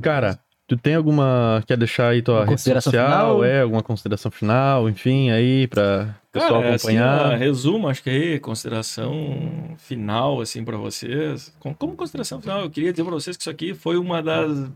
[0.00, 0.38] Cara,
[0.70, 1.62] tu tem alguma.
[1.66, 3.10] Quer deixar aí tua Uma rede consideração social?
[3.10, 3.44] final?
[3.44, 7.32] É, alguma consideração final, enfim, aí, pra pessoal Cara, assim, acompanhar.
[7.32, 11.52] ó, resumo, acho que aí, consideração final, assim, para vocês.
[11.58, 14.70] Com- Como consideração final, eu queria dizer para vocês que isso aqui foi uma das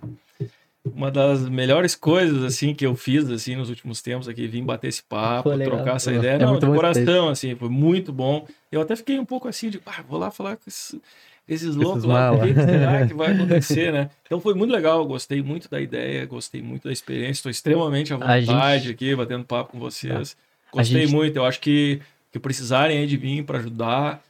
[0.84, 4.88] uma das melhores coisas, assim, que eu fiz, assim, nos últimos tempos aqui, vim bater
[4.88, 5.76] esse papo, legal.
[5.76, 8.46] trocar essa É ideia, não, muito de coração, assim, foi muito bom.
[8.70, 11.00] Eu até fiquei um pouco assim, de, ah, vou lá falar com esses,
[11.48, 14.10] esses loucos lá, o que será que vai acontecer, né?
[14.24, 18.16] Então foi muito legal, gostei muito da ideia, gostei muito da experiência, estou extremamente à
[18.16, 20.36] vontade gente- aqui, batendo papo com vocês.
[20.72, 22.00] A Gostei gente- muito, eu acho que,
[22.32, 24.22] que precisarem aí de vir para ajudar,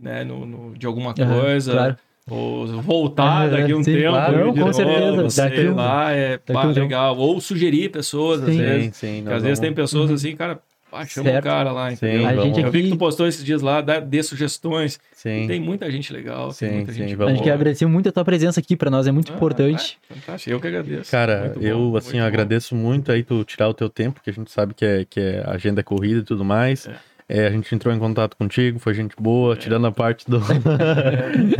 [0.00, 1.96] né, no, no- de alguma coisa, claro.
[2.28, 5.74] ou voltar Aham, daqui a um sim, tempo, claro, com novo, certeza, sei daqui um-
[5.74, 6.80] lá, é daqui pá, um tempo.
[6.80, 8.58] legal, ou sugerir pessoas, às Sim.
[8.58, 9.32] vezes, Sim, sim.
[9.32, 10.14] às vezes vamos- tem pessoas Uhum.
[10.16, 10.58] assim, cara,
[10.92, 11.44] ah, chama o Certo.
[11.44, 12.20] cara lá, entendeu?
[12.20, 14.22] Sim, A vamos- gente Eu vi que aqui- tu postou esses dias lá, dá, dê
[14.22, 15.46] sugestões, Sim.
[15.46, 18.08] tem muita gente legal, Sim, tem muita sim, gente vamos- A gente quer agradecer muito
[18.08, 19.98] a tua presença aqui, pra nós é muito Ah, importante.
[20.10, 21.10] é, fantástico, eu que agradeço.
[21.10, 22.24] Cara, Muito bom, eu muito assim bom.
[22.24, 25.18] agradeço muito aí tu tirar o teu tempo, que a gente sabe que é, que
[25.20, 26.86] é agenda é corrida e tudo mais.
[26.86, 26.94] É.
[27.28, 30.40] É, a gente entrou em contato contigo, foi gente boa, tirando a parte do.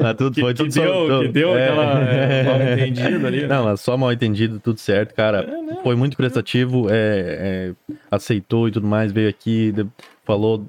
[0.00, 3.26] Mas tudo, Que- foi que tudo só- deu- tudo- que deu aquela, é, mal entendido
[3.26, 3.48] ali, né?
[3.48, 5.40] Não, mas só mal entendido, tudo certo, cara.
[5.42, 7.72] É, não, foi muito prestativo, é, é,
[8.10, 9.72] aceitou e tudo mais, veio aqui,
[10.24, 10.66] falou,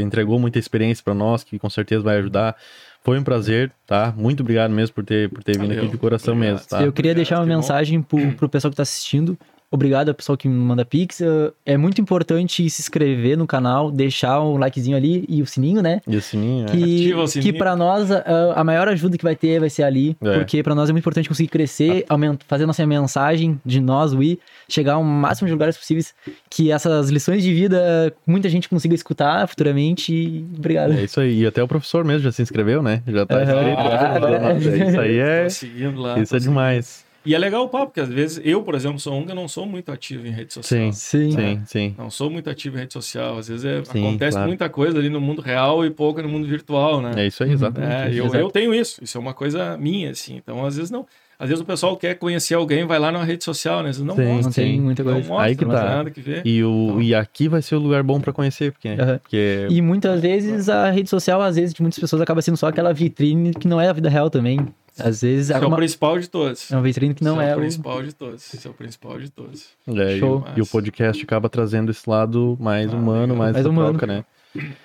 [0.00, 2.56] entregou muita experiência pra nós, que com certeza vai ajudar.
[3.02, 4.12] Foi um prazer, tá?
[4.16, 6.54] Muito obrigado mesmo por ter, por ter vindo Valeu, aqui de coração obrigado.
[6.56, 6.82] mesmo, tá?
[6.82, 7.56] Eu queria Obrigado, deixar uma que bom.
[7.56, 9.38] mensagem pro, pro pessoal que tá assistindo.
[9.70, 11.20] Obrigado ao pessoal que me manda pix.
[11.66, 16.00] É muito importante se inscrever no canal, deixar um likezinho ali e o sininho, né?
[16.06, 16.70] E o sininho, é.
[16.70, 17.58] Que, Ativa o que sininho.
[17.58, 20.38] para nós a, maior ajuda que vai ter vai ser ali, É.
[20.38, 24.22] porque para nós é muito importante conseguir crescer, aumenta, fazer nossa mensagem de nós, o
[24.22, 24.38] I,
[24.68, 26.14] chegar ao máximo de lugares possíveis,
[26.48, 30.14] que essas lições de vida muita gente consiga escutar futuramente.
[30.14, 30.92] E obrigado.
[30.94, 31.40] É isso aí.
[31.42, 33.02] E até o professor mesmo já se inscreveu, né?
[33.06, 33.42] Já tá Aham.
[33.44, 33.80] inscrito.
[33.80, 35.44] Ah, isso aí é.
[35.44, 36.18] Tô seguindo lá.
[36.18, 37.04] Isso tô é demais.
[37.28, 39.34] E é legal o papo, porque às vezes eu, por exemplo, sou um que eu
[39.36, 40.90] não sou muito ativo em rede social.
[40.90, 41.30] Sim, Sim.
[41.32, 41.94] sim, sim.
[41.98, 43.36] Não sou muito ativo em rede social.
[43.36, 44.48] Às vezes é- Sim, acontece claro.
[44.48, 47.12] muita coisa ali no mundo real e pouco no mundo virtual, né?
[47.16, 47.92] É isso aí, exatamente.
[47.92, 48.36] É, eu, Exato.
[48.38, 49.04] eu tenho isso.
[49.04, 50.36] Isso é uma coisa minha, assim.
[50.36, 51.04] Então, às vezes não.
[51.38, 53.90] Às vezes o pessoal quer conhecer alguém, vai lá na rede social, né?
[53.90, 54.42] Às vezes não Sim, mostra.
[54.46, 54.80] Não tem sim.
[54.80, 55.28] muita Não coisa.
[55.28, 55.80] mostra, Aí que não tá.
[55.82, 56.42] tem nada que ver.
[56.46, 57.02] E, o, Então.
[57.02, 59.18] e aqui vai ser o lugar bom pra conhecer, porque, Aham.
[59.18, 62.68] porque E muitas vezes a rede social, às vezes, de muitas pessoas, acaba sendo só
[62.68, 64.58] aquela vitrine que não é a vida real também.
[65.00, 65.76] Às vezes Esse é o alguma...
[65.76, 66.70] principal de todos.
[66.70, 67.60] é uma vitrine que não Esse é, é o o...
[67.60, 68.54] principal de todos.
[68.54, 69.66] Esse é o principal de todos.
[69.88, 70.38] é, e, Show.
[70.54, 73.36] o, e o podcast acaba trazendo esse lado mais Ah, humano, legal.
[73.36, 73.90] mais, Mais essa humano.
[73.98, 74.24] troca, né?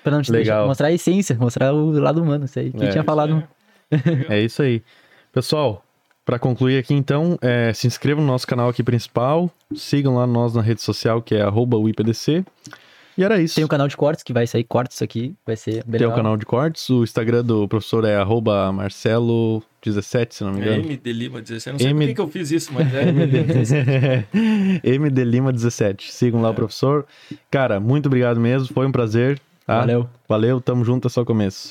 [0.03, 0.57] Pra não te Legal.
[0.57, 2.89] deixar, mostrar a essência, mostrar o lado humano, isso aí que É.
[2.89, 3.43] tinha falado.
[4.29, 4.81] É isso aí.
[5.31, 5.83] Pessoal,
[6.25, 10.53] pra concluir aqui então, é, se inscrevam no nosso canal aqui principal, sigam lá nós
[10.53, 12.43] na rede social que é arroba UIPDC.
[13.17, 13.55] E era isso.
[13.55, 16.13] Tem o canal de cortes, que vai sair cortes aqui, vai ser bem Tem o
[16.15, 20.83] canal de cortes, o Instagram do professor é arroba Marcelo17, se não me É engano.
[20.85, 21.71] MD Lima 17.
[21.73, 24.27] Não sei M- por que, eu fiz isso, mas é MD 17.
[24.83, 26.11] MD Lima 17.
[26.11, 27.05] Sigam lá o professor.
[27.51, 29.39] Cara, muito obrigado mesmo, foi um prazer.
[29.65, 29.79] Tá?
[29.79, 30.09] Valeu.
[30.27, 31.69] Valeu, tamo junto, é só o começo.